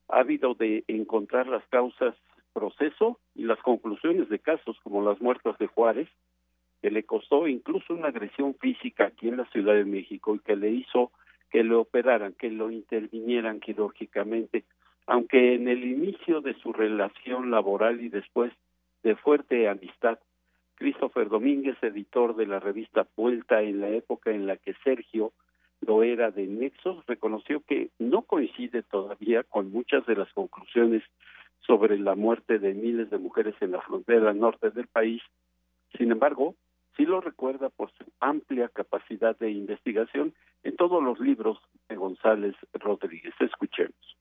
ávido 0.07 0.55
de 0.55 0.83
encontrar 0.87 1.45
las 1.47 1.63
causas, 1.67 2.15
proceso 2.53 3.19
y 3.35 3.43
las 3.43 3.59
conclusiones 3.59 4.29
de 4.29 4.39
casos 4.39 4.77
como 4.81 5.03
las 5.03 5.21
muertas 5.21 5.55
de 5.59 5.67
Juárez, 5.67 6.09
que 6.81 6.89
le 6.89 7.03
costó 7.03 7.47
incluso 7.47 7.93
una 7.93 8.07
agresión 8.07 8.55
física 8.55 9.05
aquí 9.05 9.27
en 9.27 9.37
la 9.37 9.45
Ciudad 9.51 9.75
de 9.75 9.85
México 9.85 10.33
y 10.33 10.39
que 10.39 10.55
le 10.55 10.71
hizo 10.71 11.11
que 11.51 11.63
le 11.63 11.75
operaran, 11.75 12.33
que 12.33 12.49
lo 12.49 12.71
intervinieran 12.71 13.59
quirúrgicamente, 13.59 14.63
aunque 15.05 15.53
en 15.53 15.67
el 15.67 15.83
inicio 15.83 16.41
de 16.41 16.55
su 16.55 16.73
relación 16.73 17.51
laboral 17.51 18.01
y 18.01 18.09
después 18.09 18.51
de 19.03 19.15
fuerte 19.15 19.67
amistad. 19.67 20.19
Christopher 20.75 21.27
Domínguez, 21.27 21.77
editor 21.81 22.35
de 22.35 22.47
la 22.47 22.59
revista 22.59 23.05
Vuelta 23.15 23.61
en 23.61 23.81
la 23.81 23.89
época 23.89 24.31
en 24.31 24.47
la 24.47 24.57
que 24.57 24.73
Sergio 24.83 25.33
lo 25.81 26.03
era 26.03 26.31
de 26.31 26.45
Nexos, 26.45 27.05
reconoció 27.05 27.61
que 27.61 27.89
no 27.99 28.23
coincide 28.23 28.83
todavía 28.83 29.43
con 29.43 29.71
muchas 29.71 30.05
de 30.05 30.15
las 30.15 30.31
conclusiones 30.33 31.03
sobre 31.65 31.97
la 31.99 32.15
muerte 32.15 32.59
de 32.59 32.73
miles 32.73 33.09
de 33.09 33.17
mujeres 33.17 33.55
en 33.61 33.71
la 33.71 33.81
frontera 33.81 34.33
norte 34.33 34.71
del 34.71 34.87
país. 34.87 35.21
Sin 35.97 36.11
embargo, 36.11 36.55
sí 36.97 37.05
lo 37.05 37.21
recuerda 37.21 37.69
por 37.69 37.91
su 37.91 38.05
amplia 38.19 38.69
capacidad 38.69 39.37
de 39.37 39.51
investigación 39.51 40.33
en 40.63 40.75
todos 40.75 41.01
los 41.03 41.19
libros 41.19 41.59
de 41.87 41.95
González 41.95 42.55
Rodríguez. 42.73 43.33
Escuchemos. 43.39 44.17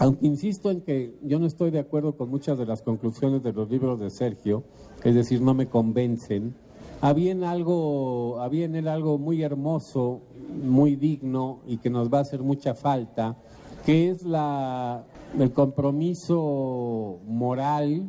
Aunque 0.00 0.26
insisto 0.26 0.70
en 0.70 0.80
que 0.80 1.14
yo 1.22 1.38
no 1.38 1.46
estoy 1.46 1.70
de 1.70 1.78
acuerdo 1.78 2.16
con 2.16 2.30
muchas 2.30 2.56
de 2.56 2.64
las 2.64 2.80
conclusiones 2.80 3.42
de 3.42 3.52
los 3.52 3.68
libros 3.68 4.00
de 4.00 4.08
Sergio, 4.08 4.64
es 5.04 5.14
decir, 5.14 5.42
no 5.42 5.52
me 5.52 5.66
convencen, 5.66 6.54
había 7.02 7.32
en, 7.32 7.44
algo, 7.44 8.40
había 8.40 8.64
en 8.64 8.76
él 8.76 8.88
algo 8.88 9.18
muy 9.18 9.42
hermoso, 9.42 10.22
muy 10.64 10.96
digno 10.96 11.60
y 11.66 11.76
que 11.76 11.90
nos 11.90 12.10
va 12.10 12.16
a 12.16 12.20
hacer 12.22 12.40
mucha 12.40 12.74
falta, 12.74 13.36
que 13.84 14.08
es 14.08 14.22
la, 14.22 15.04
el 15.38 15.52
compromiso 15.52 17.20
moral, 17.26 18.08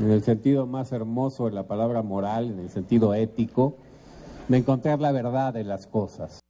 en 0.00 0.10
el 0.10 0.22
sentido 0.22 0.66
más 0.66 0.92
hermoso 0.92 1.44
de 1.44 1.52
la 1.52 1.66
palabra 1.66 2.00
moral, 2.00 2.52
en 2.52 2.58
el 2.58 2.70
sentido 2.70 3.12
ético, 3.12 3.76
de 4.48 4.56
encontrar 4.56 4.98
la 4.98 5.12
verdad 5.12 5.52
de 5.52 5.64
las 5.64 5.86
cosas. 5.86 6.40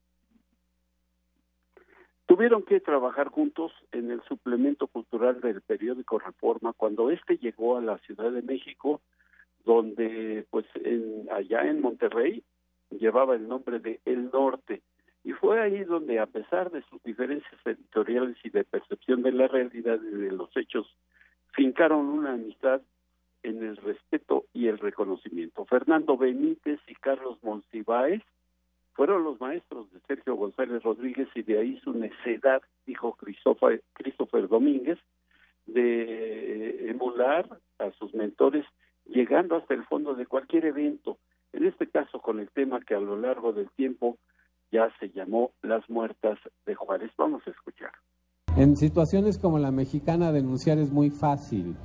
Tuvieron 2.33 2.63
que 2.63 2.81
trabajar 2.81 3.29
juntos 3.29 3.73
en 3.93 4.11
el 4.11 4.23
suplemento 4.23 4.87
cultural 4.87 5.43
del 5.43 5.61
periódico 5.61 6.19
Reforma 6.19 6.73
cuando 6.73 7.11
este 7.11 7.37
llegó 7.37 7.77
a 7.77 7.83
la 7.83 7.99
Ciudad 7.99 8.33
de 8.33 8.41
México, 8.41 9.03
donde 9.67 10.47
pues 10.49 10.65
en, 10.77 11.29
allá 11.31 11.69
en 11.69 11.83
Monterrey 11.83 12.43
llevaba 12.89 13.35
el 13.35 13.47
nombre 13.47 13.81
de 13.81 14.01
El 14.07 14.31
Norte 14.31 14.81
y 15.25 15.33
fue 15.33 15.61
ahí 15.61 15.85
donde 15.85 16.21
a 16.21 16.25
pesar 16.25 16.71
de 16.71 16.81
sus 16.85 17.03
diferencias 17.03 17.61
editoriales 17.67 18.39
y 18.43 18.49
de 18.49 18.65
percepción 18.65 19.21
de 19.21 19.33
la 19.33 19.49
realidad 19.49 20.01
y 20.03 20.17
de 20.17 20.33
los 20.33 20.57
hechos 20.57 20.87
fincaron 21.55 22.07
una 22.07 22.33
amistad 22.33 22.81
en 23.43 23.63
el 23.63 23.77
respeto 23.77 24.47
y 24.55 24.69
el 24.69 24.79
reconocimiento. 24.79 25.67
Fernando 25.67 26.17
Benítez 26.17 26.81
y 26.89 26.95
Carlos 26.95 27.37
Monsiváis 27.43 28.23
fueron 28.95 29.25
los 29.25 29.41
maestros 29.41 29.91
de 29.93 30.01
Sergio 30.07 30.37
González 30.37 30.83
Rodríguez 30.83 31.29
y 31.35 31.43
de 31.43 31.59
ahí 31.59 31.81
su 31.81 31.93
necedad, 31.93 32.63
dijo 32.87 33.13
Christopher, 33.13 33.83
Christopher 33.95 34.49
Domínguez, 34.49 34.99
de 35.67 36.91
emular 36.91 37.49
a 37.79 37.91
sus 37.93 38.13
mentores 38.15 38.65
llegando 39.07 39.57
hasta 39.57 39.75
el 39.75 39.85
fondo 39.85 40.15
de 40.15 40.27
cualquier 40.27 40.67
evento, 40.67 41.19
en 41.53 41.67
este 41.67 41.89
caso 41.89 42.21
con 42.21 42.41
el 42.41 42.51
tema 42.51 42.81
que 42.81 42.95
a 42.95 43.01
lo 43.01 43.17
largo 43.17 43.53
del 43.53 43.71
tiempo 43.71 44.19
ya 44.71 44.89
se 44.99 45.11
llamó 45.11 45.53
Las 45.63 45.89
Muertas 45.91 46.39
de 46.67 46.75
Juárez. 46.75 47.11
Vamos 47.17 47.43
a 47.47 47.51
escuchar. 47.51 47.93
En 48.57 48.77
situaciones 48.77 49.39
como 49.39 49.59
la 49.59 49.71
mexicana 49.71 50.33
denunciar 50.33 50.79
es 50.79 50.91
muy 50.91 51.11
fácil. 51.11 51.77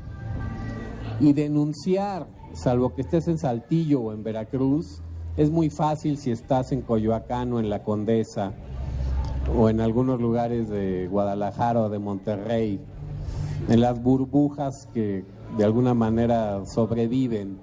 Y 1.20 1.34
denunciar, 1.34 2.28
salvo 2.54 2.94
que 2.94 3.02
estés 3.02 3.28
en 3.28 3.38
Saltillo 3.38 4.02
o 4.02 4.14
en 4.14 4.24
Veracruz, 4.24 5.02
es 5.38 5.52
muy 5.52 5.70
fácil 5.70 6.18
si 6.18 6.32
estás 6.32 6.72
en 6.72 6.82
Coyoacán 6.82 7.54
o 7.54 7.60
en 7.60 7.70
La 7.70 7.84
Condesa 7.84 8.54
o 9.56 9.70
en 9.70 9.80
algunos 9.80 10.20
lugares 10.20 10.68
de 10.68 11.08
Guadalajara 11.08 11.84
o 11.84 11.90
de 11.90 12.00
Monterrey, 12.00 12.80
en 13.70 13.82
las 13.82 14.02
burbujas 14.02 14.90
que 14.94 15.24
de 15.58 15.64
alguna 15.64 15.94
manera 15.94 16.66
sobreviven. 16.66 17.60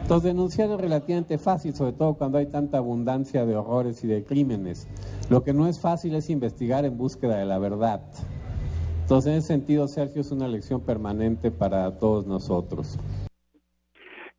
Entonces 0.00 0.24
denunciar 0.32 0.70
es 0.70 0.80
relativamente 0.80 1.38
fácil, 1.38 1.74
sobre 1.74 1.92
todo 1.92 2.14
cuando 2.14 2.38
hay 2.38 2.46
tanta 2.46 2.78
abundancia 2.78 3.44
de 3.44 3.56
horrores 3.56 4.02
y 4.04 4.06
de 4.06 4.24
crímenes. 4.24 4.86
Lo 5.28 5.42
que 5.42 5.52
no 5.52 5.66
es 5.66 5.80
fácil 5.80 6.14
es 6.14 6.30
investigar 6.30 6.84
en 6.84 6.96
búsqueda 6.96 7.36
de 7.36 7.46
la 7.46 7.58
verdad. 7.58 8.00
Entonces 9.02 9.32
en 9.32 9.38
ese 9.38 9.48
sentido, 9.48 9.88
Sergio, 9.88 10.20
es 10.20 10.30
una 10.30 10.48
lección 10.48 10.80
permanente 10.80 11.50
para 11.50 11.98
todos 11.98 12.26
nosotros. 12.26 12.98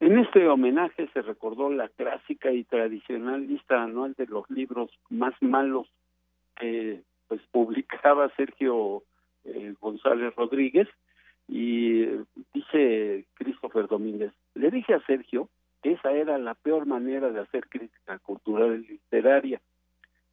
En 0.04 0.20
este 0.20 0.50
homenaje 0.50 1.08
se 1.14 1.22
recordó 1.22 1.70
la 1.70 1.88
clásica 1.88 2.52
y 2.52 2.66
tradicional 2.66 3.48
lista 3.48 3.82
anual 3.82 4.14
de 4.16 4.26
los 4.26 4.50
libros 4.50 4.92
más 5.10 5.34
malos 5.42 5.88
que 6.58 7.04
pues 7.30 7.40
publicaba 7.54 8.30
Sergio 8.36 9.04
eh, 9.46 9.74
González 9.80 10.36
Rodríguez. 10.36 10.90
Y 11.48 12.04
eh, 12.04 12.24
dice 12.54 13.28
Christopher 13.36 13.88
Domínguez, 13.88 14.34
le 14.56 14.72
dije 14.72 14.94
a 14.94 15.06
Sergio 15.06 15.48
que 15.82 15.94
esa 15.94 16.12
era 16.12 16.38
la 16.38 16.56
peor 16.56 16.86
manera 16.86 17.30
de 17.30 17.40
hacer 17.40 17.70
crítica 17.70 18.20
cultural 18.20 18.84
y 18.84 18.92
literaria, 18.96 19.62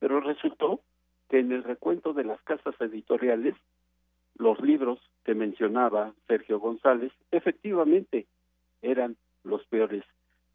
pero 0.01 0.19
resultó 0.19 0.81
que 1.29 1.39
en 1.39 1.53
el 1.53 1.63
recuento 1.63 2.13
de 2.13 2.25
las 2.25 2.43
casas 2.43 2.75
editoriales, 2.81 3.55
los 4.35 4.61
libros 4.63 4.99
que 5.23 5.37
mencionaba 5.37 6.13
Sergio 6.27 6.59
González 6.59 7.13
efectivamente 7.31 8.27
eran 8.83 9.17
los 9.45 9.65
peores 9.67 10.05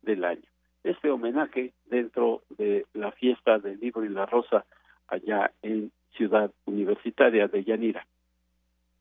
del 0.02 0.24
año. 0.24 0.44
Este 0.84 1.10
homenaje 1.10 1.74
dentro 1.86 2.44
de 2.58 2.86
la 2.94 3.12
fiesta 3.12 3.58
del 3.60 3.80
libro 3.80 4.06
y 4.06 4.10
la 4.10 4.26
rosa 4.26 4.66
allá 5.08 5.52
en 5.62 5.92
Ciudad 6.16 6.52
Universitaria 6.66 7.48
de 7.48 7.64
Yanira. 7.64 8.06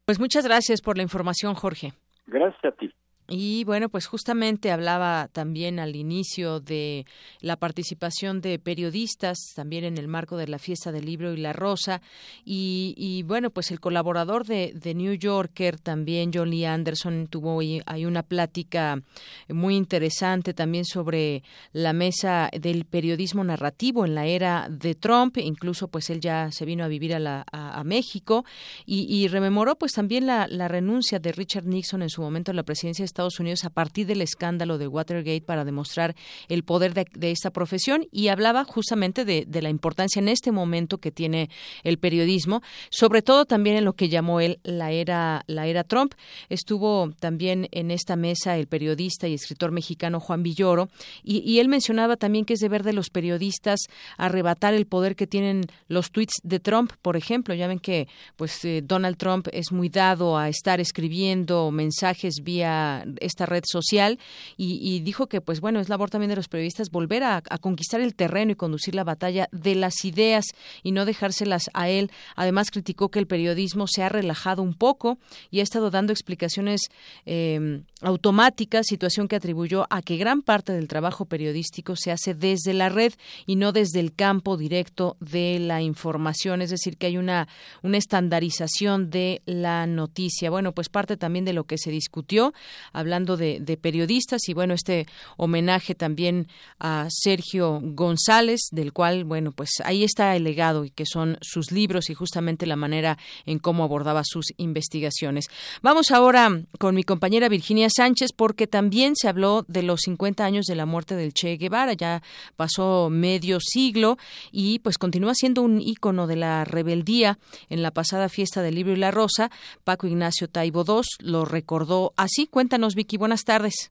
Pues 0.06 0.18
muchas 0.18 0.46
gracias 0.46 0.82
por 0.82 0.97
la 0.97 1.02
información, 1.02 1.54
Jorge. 1.54 1.92
Gracias 2.26 2.64
a 2.64 2.73
ti. 2.73 2.92
Y 3.26 3.65
bueno, 3.65 3.89
pues 3.89 4.06
justamente 4.06 4.71
hablaba 4.71 5.28
también 5.32 5.78
al 5.78 5.97
inicio 5.97 6.60
de 6.60 7.06
la 7.41 7.56
participación 7.56 8.43
de 8.43 8.58
periodistas, 8.58 9.39
también 9.56 9.84
en 9.84 9.97
el 9.97 10.08
marco 10.08 10.37
de 10.37 10.47
la 10.47 10.58
fiesta 10.58 10.93
del 10.93 11.06
libro 11.06 11.32
y 11.32 11.39
la 11.39 11.54
rosa. 11.54 12.02
Y, 12.45 13.23
bueno, 13.23 13.49
pues 13.49 13.71
el 13.71 13.80
colaborador 13.80 14.45
de, 14.45 14.95
New 14.95 15.15
Yorker, 15.15 15.80
también 15.80 16.32
John 16.34 16.50
Lee 16.50 16.67
Anderson, 16.67 17.26
tuvo 17.28 17.56
hoy 17.56 17.82
hay 17.87 18.04
una 18.04 18.23
plática 18.23 19.02
muy 19.49 19.75
interesante 19.75 20.52
también 20.52 20.84
sobre 20.84 21.43
la 21.73 21.95
mesa 21.95 22.50
del 22.52 22.84
periodismo 22.84 23.43
narrativo 23.43 24.04
en 24.04 24.15
la 24.15 24.26
era 24.26 24.69
de 24.69 24.95
Trump. 24.95 25.39
Incluso, 25.39 25.89
pues 25.89 26.10
él 26.10 26.21
ya 26.21 26.52
se 26.52 26.67
vino 26.67 26.84
a 26.84 26.89
vivir 26.89 27.15
a, 27.15 27.19
la, 27.19 27.47
a, 27.50 27.82
México 27.84 28.45
y, 28.84 29.28
rememoró 29.28 29.76
pues 29.76 29.93
también 29.93 30.26
la, 30.26 30.47
la 30.47 30.69
renuncia 30.69 31.19
de 31.19 31.32
Richard 31.32 31.65
Nixon 31.65 32.02
en 32.02 32.10
su 32.10 32.21
momento 32.21 32.50
a 32.50 32.54
la 32.54 32.63
presidencia 32.63 33.02
de 33.02 33.13
Estados 33.14 33.38
Unidos 33.38 33.64
a 33.64 33.70
partir 33.70 34.08
del 34.08 34.22
escándalo 34.22 34.76
de 34.76 34.88
Watergate 34.88 35.40
para 35.42 35.64
demostrar 35.64 36.16
el 36.48 36.64
poder 36.64 36.94
de, 36.94 37.30
esta 37.30 37.50
profesión 37.50 38.08
y 38.10 38.26
hablaba 38.26 38.64
justamente 38.64 39.24
de, 39.24 39.46
la 39.62 39.70
importancia 39.70 40.18
en 40.18 40.28
este 40.28 40.50
momento 40.50 40.98
que 40.98 41.12
tiene 41.12 41.48
el 41.84 41.98
periodismo, 41.98 42.60
sobre 42.90 43.22
todo 43.22 43.44
también 43.44 43.76
en 43.76 43.84
lo 43.84 43.92
que 43.92 44.08
llamó 44.08 44.40
él 44.40 44.58
la 44.64 44.90
era 44.90 45.44
la 45.46 45.68
era 45.68 45.84
Trump. 45.84 46.14
Estuvo 46.48 47.12
también 47.20 47.68
en 47.70 47.92
esta 47.92 48.16
mesa 48.16 48.56
el 48.56 48.66
periodista 48.66 49.28
y 49.28 49.34
escritor 49.34 49.70
mexicano 49.70 50.18
Juan 50.18 50.42
Villoro 50.42 50.88
y, 51.22 51.60
él 51.60 51.68
mencionaba 51.68 52.16
también 52.16 52.44
que 52.44 52.54
es 52.54 52.60
deber 52.60 52.82
de 52.82 52.92
los 52.92 53.10
periodistas 53.10 53.78
arrebatar 54.18 54.74
el 54.74 54.86
poder 54.86 55.14
que 55.14 55.28
tienen 55.28 55.66
los 55.86 56.10
tweets 56.10 56.34
de 56.42 56.58
Trump, 56.58 56.92
por 57.00 57.16
ejemplo. 57.16 57.54
Ya 57.54 57.68
ven 57.68 57.78
que 57.78 58.08
pues 58.34 58.64
eh, 58.64 58.82
Donald 58.84 59.18
Trump 59.18 59.46
es 59.52 59.70
muy 59.70 59.88
dado 59.88 60.36
a 60.36 60.48
estar 60.48 60.80
escribiendo 60.80 61.70
mensajes 61.70 62.40
vía 62.42 63.03
esta 63.21 63.47
red 63.47 63.64
social 63.67 64.19
y, 64.56 65.00
dijo 65.00 65.26
que 65.26 65.40
pues 65.40 65.60
bueno 65.60 65.80
es 65.80 65.88
labor 65.88 66.10
también 66.10 66.30
de 66.30 66.36
los 66.36 66.49
periodistas 66.49 66.90
volver 66.90 67.23
a, 67.25 67.43
conquistar 67.60 68.00
el 68.00 68.14
terreno 68.14 68.52
y 68.52 68.56
conducir 68.56 68.95
la 68.95 69.04
batalla 69.04 69.49
de 69.52 69.75
las 69.75 70.04
ideas 70.04 70.47
y 70.82 70.93
no 70.93 71.04
dejárselas 71.04 71.71
a 71.73 71.88
él. 71.88 72.10
Además 72.36 72.71
criticó 72.71 73.10
que 73.10 73.19
el 73.19 73.26
periodismo 73.26 73.86
se 73.86 74.02
ha 74.02 74.08
relajado 74.08 74.62
un 74.62 74.75
poco 74.75 75.19
y 75.50 75.60
ha 75.60 75.62
estado 75.62 75.90
dando 75.90 76.12
explicaciones 76.12 76.82
eh, 77.26 77.82
automáticas, 78.02 78.86
situación 78.86 79.28
que 79.28 79.36
atribuyó 79.36 79.86
a 79.90 80.02
que 80.02 80.17
gran 80.17 80.43
parte 80.43 80.73
del 80.73 80.88
trabajo 80.88 81.25
periodístico 81.25 81.97
se 81.97 82.12
hace 82.12 82.34
desde 82.34 82.75
la 82.75 82.88
red 82.88 83.12
y 83.47 83.56
no 83.56 83.73
desde 83.73 84.00
el 84.00 84.14
campo 84.14 84.56
directo 84.56 85.17
de 85.21 85.58
la 85.58 85.82
información, 85.82 86.62
es 86.62 86.71
decir, 86.71 86.97
que 86.97 87.06
hay 87.06 87.17
una, 87.17 87.49
una 87.82 87.99
estandarización 87.99 89.10
de 89.10 89.43
la 89.47 89.86
noticia. 89.86 90.50
Bueno, 90.50 90.73
pues 90.73 90.88
parte 90.88 91.17
también 91.17 91.45
de 91.45 91.52
lo 91.52 91.64
que 91.64 91.78
se 91.78 91.90
discutió 91.90 92.52
hablando 92.95 93.37
de, 93.37 93.78
periodistas 93.83 94.49
y 94.49 94.54
bueno, 94.54 94.73
este 94.73 95.07
homenaje 95.37 95.95
también 95.95 96.47
a 96.78 97.09
Sergio 97.11 97.80
González, 97.83 98.61
del 98.71 98.93
cual, 98.93 99.25
bueno, 99.25 99.52
pues 99.52 99.71
ahí 99.85 100.04
está 100.04 100.35
el 100.37 100.45
legado 100.45 100.85
y 100.85 100.91
que 100.91 101.04
son 101.04 101.37
sus 101.43 101.73
libros 101.73 102.09
y 102.09 102.15
justamente 102.15 102.67
la 102.67 102.76
manera 102.76 103.19
en 103.45 103.59
cómo 103.59 103.85
abordaba 103.85 104.23
sus 104.25 104.47
investigaciones. 104.57 105.47
Vamos 105.83 106.13
ahora 106.13 106.63
con 106.78 106.95
mi 106.95 107.02
compañera 107.02 107.49
Virginia 107.49 107.89
Sánchez 107.91 108.33
porque 108.33 108.67
también 108.67 109.17
se 109.17 109.28
habló 109.28 109.65
de 109.69 109.83
los 109.83 110.02
50 110.02 110.45
años 110.45 110.67
de 110.67 110.76
la 110.76 110.87
muerte 110.87 111.17
del 111.17 111.35
Che 111.35 111.57
Guevara, 111.57 111.95
ya 111.95 112.23
pasó 112.57 113.09
medio 113.11 113.59
siglo 113.61 114.19
y 114.52 114.78
pues 114.78 114.99
continúa 114.99 115.35
siendo 115.35 115.63
un 115.63 115.80
ícono 115.80 116.26
de 116.26 116.37
la 116.37 116.65
rebeldía. 116.65 117.39
En 117.69 117.83
la 117.83 117.91
pasada 117.91 118.28
fiesta 118.28 118.63
del 118.63 118.76
libro 118.76 118.93
y 118.93 118.97
la 118.97 119.11
rosa, 119.11 119.50
Paco 119.83 120.07
Ignacio 120.07 120.49
Taibo 120.49 120.85
II 120.87 121.02
lo 121.21 121.45
recordó 121.45 122.13
así. 122.17 122.47
Cuéntanos 122.47 122.83
Vicky. 122.94 123.16
Buenas 123.16 123.44
tardes. 123.44 123.90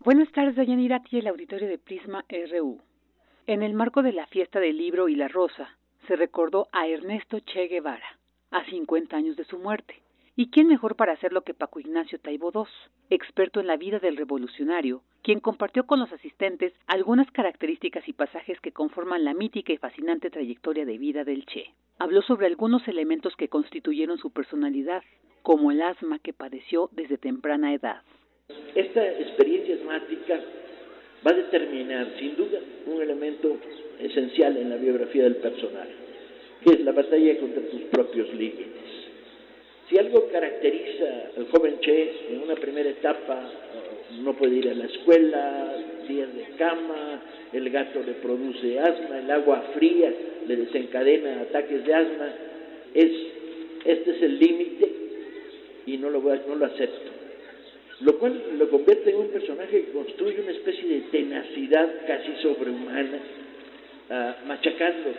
Buenas 0.00 0.30
tardes, 0.32 0.56
Dayanira, 0.56 1.00
y 1.10 1.18
el 1.18 1.28
auditorio 1.28 1.68
de 1.68 1.78
Prisma 1.78 2.24
RU. 2.28 2.80
En 3.46 3.62
el 3.62 3.72
marco 3.72 4.02
de 4.02 4.12
la 4.12 4.26
fiesta 4.26 4.60
del 4.60 4.76
libro 4.76 5.08
y 5.08 5.14
la 5.14 5.28
rosa, 5.28 5.78
se 6.06 6.16
recordó 6.16 6.68
a 6.72 6.86
Ernesto 6.86 7.40
Che 7.40 7.68
Guevara, 7.68 8.18
a 8.50 8.64
50 8.64 9.16
años 9.16 9.36
de 9.36 9.44
su 9.44 9.58
muerte. 9.58 10.01
¿Y 10.34 10.48
quién 10.48 10.66
mejor 10.66 10.96
para 10.96 11.12
hacerlo 11.12 11.42
que 11.42 11.52
Paco 11.52 11.78
Ignacio 11.78 12.18
Taibo 12.18 12.50
II, 12.54 12.62
experto 13.10 13.60
en 13.60 13.66
la 13.66 13.76
vida 13.76 13.98
del 13.98 14.16
revolucionario, 14.16 15.02
quien 15.22 15.40
compartió 15.40 15.84
con 15.84 16.00
los 16.00 16.10
asistentes 16.10 16.72
algunas 16.86 17.30
características 17.30 18.08
y 18.08 18.14
pasajes 18.14 18.58
que 18.60 18.72
conforman 18.72 19.24
la 19.24 19.34
mítica 19.34 19.74
y 19.74 19.76
fascinante 19.76 20.30
trayectoria 20.30 20.86
de 20.86 20.96
vida 20.96 21.24
del 21.24 21.44
Che? 21.44 21.74
Habló 21.98 22.22
sobre 22.22 22.46
algunos 22.46 22.88
elementos 22.88 23.36
que 23.36 23.48
constituyeron 23.48 24.16
su 24.16 24.30
personalidad, 24.30 25.02
como 25.42 25.70
el 25.70 25.82
asma 25.82 26.18
que 26.18 26.32
padeció 26.32 26.88
desde 26.92 27.18
temprana 27.18 27.74
edad. 27.74 28.00
Esta 28.74 29.06
experiencia 29.06 29.74
asmática 29.74 30.40
va 31.26 31.30
a 31.30 31.34
determinar, 31.34 32.10
sin 32.18 32.36
duda, 32.36 32.58
un 32.86 33.02
elemento 33.02 33.58
esencial 33.98 34.56
en 34.56 34.70
la 34.70 34.76
biografía 34.76 35.24
del 35.24 35.36
personaje, 35.36 35.92
que 36.64 36.72
es 36.72 36.80
la 36.80 36.92
batalla 36.92 37.38
contra 37.38 37.68
tus 37.68 37.82
propios 37.82 38.32
límites. 38.32 38.81
Si 39.92 39.98
algo 39.98 40.26
caracteriza 40.32 41.32
al 41.36 41.48
joven 41.50 41.78
Che 41.80 42.12
en 42.30 42.40
una 42.40 42.54
primera 42.54 42.88
etapa, 42.88 43.46
no 44.22 44.32
puede 44.32 44.56
ir 44.56 44.70
a 44.70 44.74
la 44.74 44.86
escuela, 44.86 45.76
días 46.08 46.34
de 46.34 46.44
cama, 46.56 47.20
el 47.52 47.68
gato 47.68 48.02
le 48.02 48.14
produce 48.14 48.78
asma, 48.78 49.18
el 49.18 49.30
agua 49.30 49.60
fría 49.74 50.10
le 50.48 50.56
desencadena 50.56 51.42
ataques 51.42 51.84
de 51.84 51.92
asma, 51.92 52.26
es, 52.94 53.10
este 53.84 54.10
es 54.12 54.22
el 54.22 54.38
límite 54.38 54.92
y 55.84 55.98
no 55.98 56.08
lo, 56.08 56.22
voy 56.22 56.40
no 56.48 56.54
lo 56.54 56.64
acepto. 56.64 57.10
Lo 58.00 58.18
cual 58.18 58.42
lo 58.56 58.70
convierte 58.70 59.10
en 59.10 59.16
un 59.16 59.28
personaje 59.28 59.78
que 59.78 59.92
construye 59.92 60.40
una 60.40 60.52
especie 60.52 60.88
de 60.88 61.00
tenacidad 61.10 62.06
casi 62.06 62.32
sobrehumana, 62.40 63.18
uh, 64.08 64.46
machacando 64.48 65.10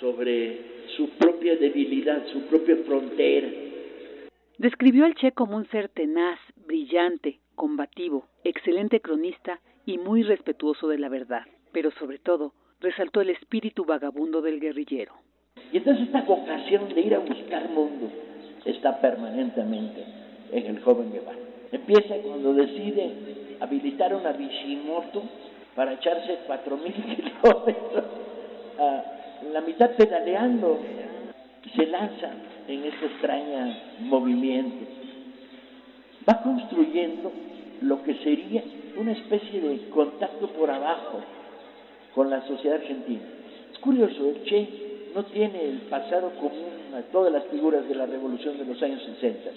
sobre 0.00 0.56
su 0.96 1.10
propia 1.10 1.56
debilidad, 1.56 2.26
su 2.32 2.40
propia 2.46 2.76
frontera. 2.86 3.48
Describió 4.62 5.06
al 5.06 5.16
Che 5.16 5.32
como 5.32 5.56
un 5.56 5.68
ser 5.70 5.88
tenaz, 5.88 6.38
brillante, 6.68 7.40
combativo, 7.56 8.28
excelente 8.44 9.00
cronista 9.00 9.58
y 9.86 9.98
muy 9.98 10.22
respetuoso 10.22 10.86
de 10.86 10.98
la 10.98 11.08
verdad, 11.08 11.42
pero 11.72 11.90
sobre 11.98 12.20
todo 12.20 12.52
resaltó 12.78 13.22
el 13.22 13.30
espíritu 13.30 13.84
vagabundo 13.84 14.40
del 14.40 14.60
guerrillero. 14.60 15.14
Y 15.72 15.78
entonces 15.78 16.06
esta 16.06 16.22
vocación 16.22 16.94
de 16.94 17.00
ir 17.00 17.12
a 17.12 17.18
buscar 17.18 17.70
mundo 17.70 18.08
está 18.64 19.00
permanentemente 19.00 20.04
en 20.52 20.66
el 20.66 20.80
joven 20.84 21.10
Guevara. 21.10 21.40
Empieza 21.72 22.14
cuando 22.18 22.54
decide 22.54 23.56
habilitar 23.58 24.14
una 24.14 24.30
bicimoto 24.30 25.24
para 25.74 25.94
echarse 25.94 26.38
cuatro 26.46 26.76
mil 26.76 26.92
kilómetros, 27.42 28.04
la 29.52 29.60
mitad 29.62 29.90
pedaleando, 29.96 30.78
se 31.74 31.86
lanza 31.86 32.30
en 32.68 32.84
este 32.84 33.06
extraño 33.06 33.76
movimiento. 34.00 34.86
Va 36.28 36.42
construyendo 36.42 37.32
lo 37.82 38.02
que 38.02 38.14
sería 38.16 38.62
una 38.96 39.12
especie 39.12 39.60
de 39.60 39.88
contacto 39.90 40.48
por 40.48 40.70
abajo 40.70 41.20
con 42.14 42.30
la 42.30 42.46
sociedad 42.46 42.78
argentina. 42.78 43.22
Es 43.72 43.78
curioso, 43.78 44.28
el 44.28 44.44
Che 44.44 44.68
no 45.14 45.24
tiene 45.24 45.64
el 45.64 45.78
pasado 45.82 46.30
común 46.40 46.94
a 46.94 47.02
todas 47.10 47.32
las 47.32 47.44
figuras 47.46 47.88
de 47.88 47.94
la 47.94 48.06
revolución 48.06 48.58
de 48.58 48.64
los 48.64 48.82
años 48.82 49.02
60. 49.20 49.50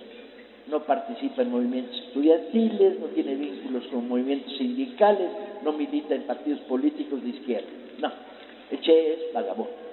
No 0.68 0.82
participa 0.84 1.44
en 1.44 1.52
movimientos 1.52 1.96
estudiantiles, 2.08 3.00
no 3.00 3.08
tiene 3.08 3.36
vínculos 3.36 3.86
con 3.88 4.08
movimientos 4.08 4.58
sindicales, 4.58 5.30
no 5.64 5.74
milita 5.74 6.16
en 6.16 6.24
partidos 6.24 6.62
políticos 6.62 7.22
de 7.22 7.30
izquierda. 7.30 7.68
No, 8.00 8.12
el 8.72 8.82
Che 8.82 9.14
es 9.14 9.34
vagabundo. 9.34 9.85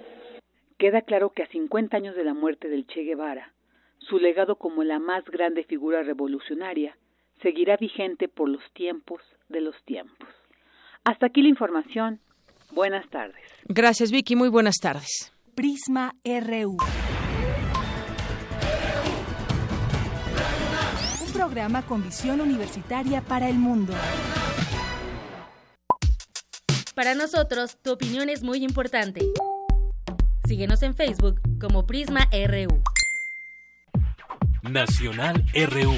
Queda 0.83 1.03
claro 1.03 1.31
que 1.31 1.45
a 1.45 1.47
50 1.47 1.97
años 1.97 2.17
de 2.17 2.25
la 2.25 2.35
muerte 2.35 2.67
del 2.67 2.89
Che 2.89 3.03
Guevara, 3.03 3.53
su 3.99 4.19
legado 4.19 4.57
como 4.57 4.83
la 4.83 4.99
más 4.99 5.25
grande 5.27 5.63
figura 5.63 6.03
revolucionaria 6.03 6.99
seguirá 7.41 7.77
vigente 7.77 8.27
por 8.27 8.49
los 8.49 8.65
tiempos 8.73 9.23
de 9.49 9.61
los 9.61 9.77
tiempos. 9.85 10.29
Hasta 11.05 11.27
aquí 11.27 11.41
la 11.41 11.51
información. 11.51 12.19
Buenas 12.73 13.09
tardes. 13.11 13.45
Gracias, 13.67 14.11
Vicky. 14.11 14.35
Muy 14.35 14.49
buenas 14.49 14.79
tardes. 14.83 15.33
Prisma 15.55 16.17
RU. 16.25 16.77
Un 21.25 21.33
programa 21.33 21.87
con 21.87 22.03
visión 22.03 22.41
universitaria 22.41 23.21
para 23.21 23.49
el 23.49 23.55
mundo. 23.55 23.93
Para 26.97 27.15
nosotros, 27.15 27.79
tu 27.83 27.93
opinión 27.93 28.29
es 28.29 28.43
muy 28.43 28.65
importante. 28.65 29.21
Síguenos 30.53 30.83
en 30.83 30.95
Facebook 30.95 31.41
como 31.59 31.87
Prisma 31.87 32.29
RU. 32.31 32.83
Nacional 34.61 35.43
RU. 35.55 35.95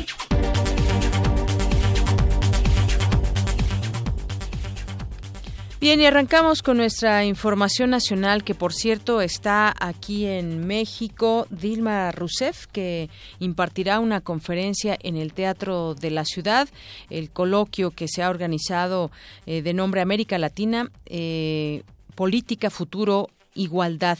Bien, 5.81 6.01
y 6.01 6.07
arrancamos 6.07 6.62
con 6.62 6.77
nuestra 6.77 7.25
información 7.25 7.90
nacional, 7.90 8.45
que 8.45 8.55
por 8.55 8.73
cierto 8.73 9.21
está 9.21 9.75
aquí 9.81 10.27
en 10.27 10.64
México, 10.69 11.49
Dilma 11.51 12.12
Rousseff, 12.12 12.69
que 12.69 13.11
impartirá 13.40 13.99
una 13.99 14.21
conferencia 14.21 14.97
en 15.03 15.17
el 15.17 15.33
Teatro 15.33 15.97
de 15.97 16.12
la 16.12 16.25
Ciudad, 16.25 16.69
el 17.11 17.33
coloquio 17.33 17.90
que 17.90 18.07
se 18.07 18.23
ha 18.23 18.31
organizado 18.31 19.11
eh, 19.47 19.62
de 19.62 19.75
nombre 19.75 20.01
América 20.01 20.38
Latina, 20.38 20.93
eh, 21.07 21.83
Política, 22.14 22.71
Futuro, 22.71 23.31
Igualdad. 23.55 24.19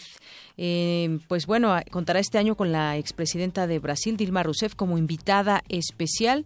Eh, 0.57 1.18
pues 1.29 1.47
bueno, 1.47 1.75
contará 1.90 2.20
este 2.20 2.38
año 2.38 2.57
con 2.57 2.73
la 2.73 2.97
expresidenta 2.97 3.66
de 3.66 3.79
Brasil, 3.79 4.16
Dilma 4.16 4.42
Rousseff, 4.42 4.75
como 4.75 4.99
invitada 4.99 5.62
especial 5.68 6.44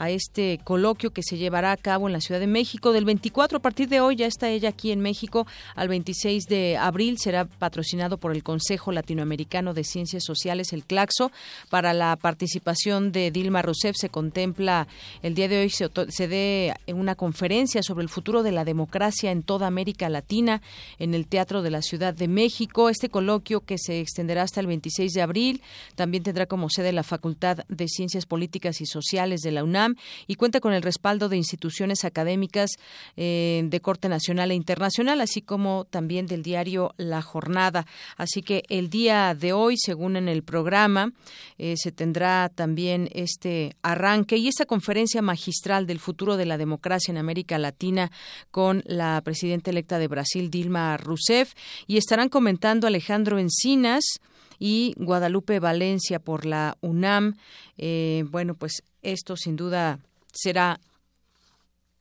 a 0.00 0.08
este 0.08 0.58
coloquio 0.64 1.10
que 1.10 1.22
se 1.22 1.36
llevará 1.36 1.72
a 1.72 1.76
cabo 1.76 2.06
en 2.06 2.14
la 2.14 2.22
Ciudad 2.22 2.40
de 2.40 2.46
México. 2.46 2.92
Del 2.92 3.04
24 3.04 3.58
a 3.58 3.60
partir 3.60 3.86
de 3.90 4.00
hoy 4.00 4.16
ya 4.16 4.26
está 4.26 4.48
ella 4.48 4.70
aquí 4.70 4.92
en 4.92 5.00
México 5.00 5.46
al 5.74 5.88
26 5.88 6.46
de 6.46 6.78
abril 6.78 7.18
será 7.18 7.44
patrocinado 7.44 8.16
por 8.16 8.32
el 8.32 8.42
Consejo 8.42 8.92
Latinoamericano 8.92 9.74
de 9.74 9.84
Ciencias 9.84 10.24
Sociales 10.24 10.72
el 10.72 10.84
CLACSO 10.84 11.30
para 11.68 11.92
la 11.92 12.16
participación 12.16 13.12
de 13.12 13.30
Dilma 13.30 13.60
Rousseff 13.60 13.94
se 13.94 14.08
contempla 14.08 14.88
el 15.22 15.34
día 15.34 15.48
de 15.48 15.60
hoy 15.60 15.68
se, 15.68 15.90
se 16.08 16.28
dé 16.28 16.74
una 16.86 17.14
conferencia 17.14 17.82
sobre 17.82 18.02
el 18.02 18.08
futuro 18.08 18.42
de 18.42 18.52
la 18.52 18.64
democracia 18.64 19.30
en 19.30 19.42
toda 19.42 19.66
América 19.66 20.08
Latina 20.08 20.62
en 20.98 21.12
el 21.12 21.26
Teatro 21.26 21.60
de 21.60 21.70
la 21.70 21.82
Ciudad 21.82 22.14
de 22.14 22.26
México. 22.26 22.88
Este 22.88 23.10
coloquio 23.10 23.60
que 23.60 23.76
se 23.76 24.00
extenderá 24.00 24.44
hasta 24.44 24.60
el 24.60 24.66
26 24.66 25.12
de 25.12 25.20
abril 25.20 25.62
también 25.94 26.22
tendrá 26.22 26.46
como 26.46 26.70
sede 26.70 26.92
la 26.92 27.02
Facultad 27.02 27.66
de 27.68 27.86
Ciencias 27.86 28.24
Políticas 28.24 28.80
y 28.80 28.86
Sociales 28.86 29.42
de 29.42 29.50
la 29.50 29.62
UNAM 29.62 29.89
y 30.26 30.34
cuenta 30.34 30.60
con 30.60 30.72
el 30.72 30.82
respaldo 30.82 31.28
de 31.28 31.36
instituciones 31.36 32.04
académicas 32.04 32.70
eh, 33.16 33.62
de 33.64 33.80
corte 33.80 34.08
nacional 34.08 34.50
e 34.50 34.54
internacional, 34.54 35.20
así 35.20 35.42
como 35.42 35.86
también 35.90 36.26
del 36.26 36.42
diario 36.42 36.94
La 36.96 37.22
Jornada. 37.22 37.86
Así 38.16 38.42
que 38.42 38.62
el 38.68 38.90
día 38.90 39.34
de 39.34 39.52
hoy, 39.52 39.76
según 39.78 40.16
en 40.16 40.28
el 40.28 40.42
programa, 40.42 41.12
eh, 41.58 41.74
se 41.76 41.92
tendrá 41.92 42.48
también 42.48 43.08
este 43.12 43.76
arranque 43.82 44.36
y 44.36 44.48
esta 44.48 44.66
conferencia 44.66 45.22
magistral 45.22 45.86
del 45.86 45.98
futuro 45.98 46.36
de 46.36 46.46
la 46.46 46.58
democracia 46.58 47.12
en 47.12 47.18
América 47.18 47.58
Latina 47.58 48.10
con 48.50 48.82
la 48.86 49.20
presidenta 49.22 49.70
electa 49.70 49.98
de 49.98 50.08
Brasil, 50.08 50.50
Dilma 50.50 50.96
Rousseff, 50.96 51.54
y 51.86 51.96
estarán 51.96 52.28
comentando 52.28 52.86
Alejandro 52.86 53.38
Encinas, 53.38 54.20
y 54.60 54.94
Guadalupe 54.96 55.58
Valencia 55.58 56.20
por 56.20 56.46
la 56.46 56.76
UNAM. 56.82 57.34
Eh, 57.78 58.24
bueno, 58.28 58.54
pues 58.54 58.84
esto 59.02 59.36
sin 59.36 59.56
duda 59.56 59.98
será 60.32 60.78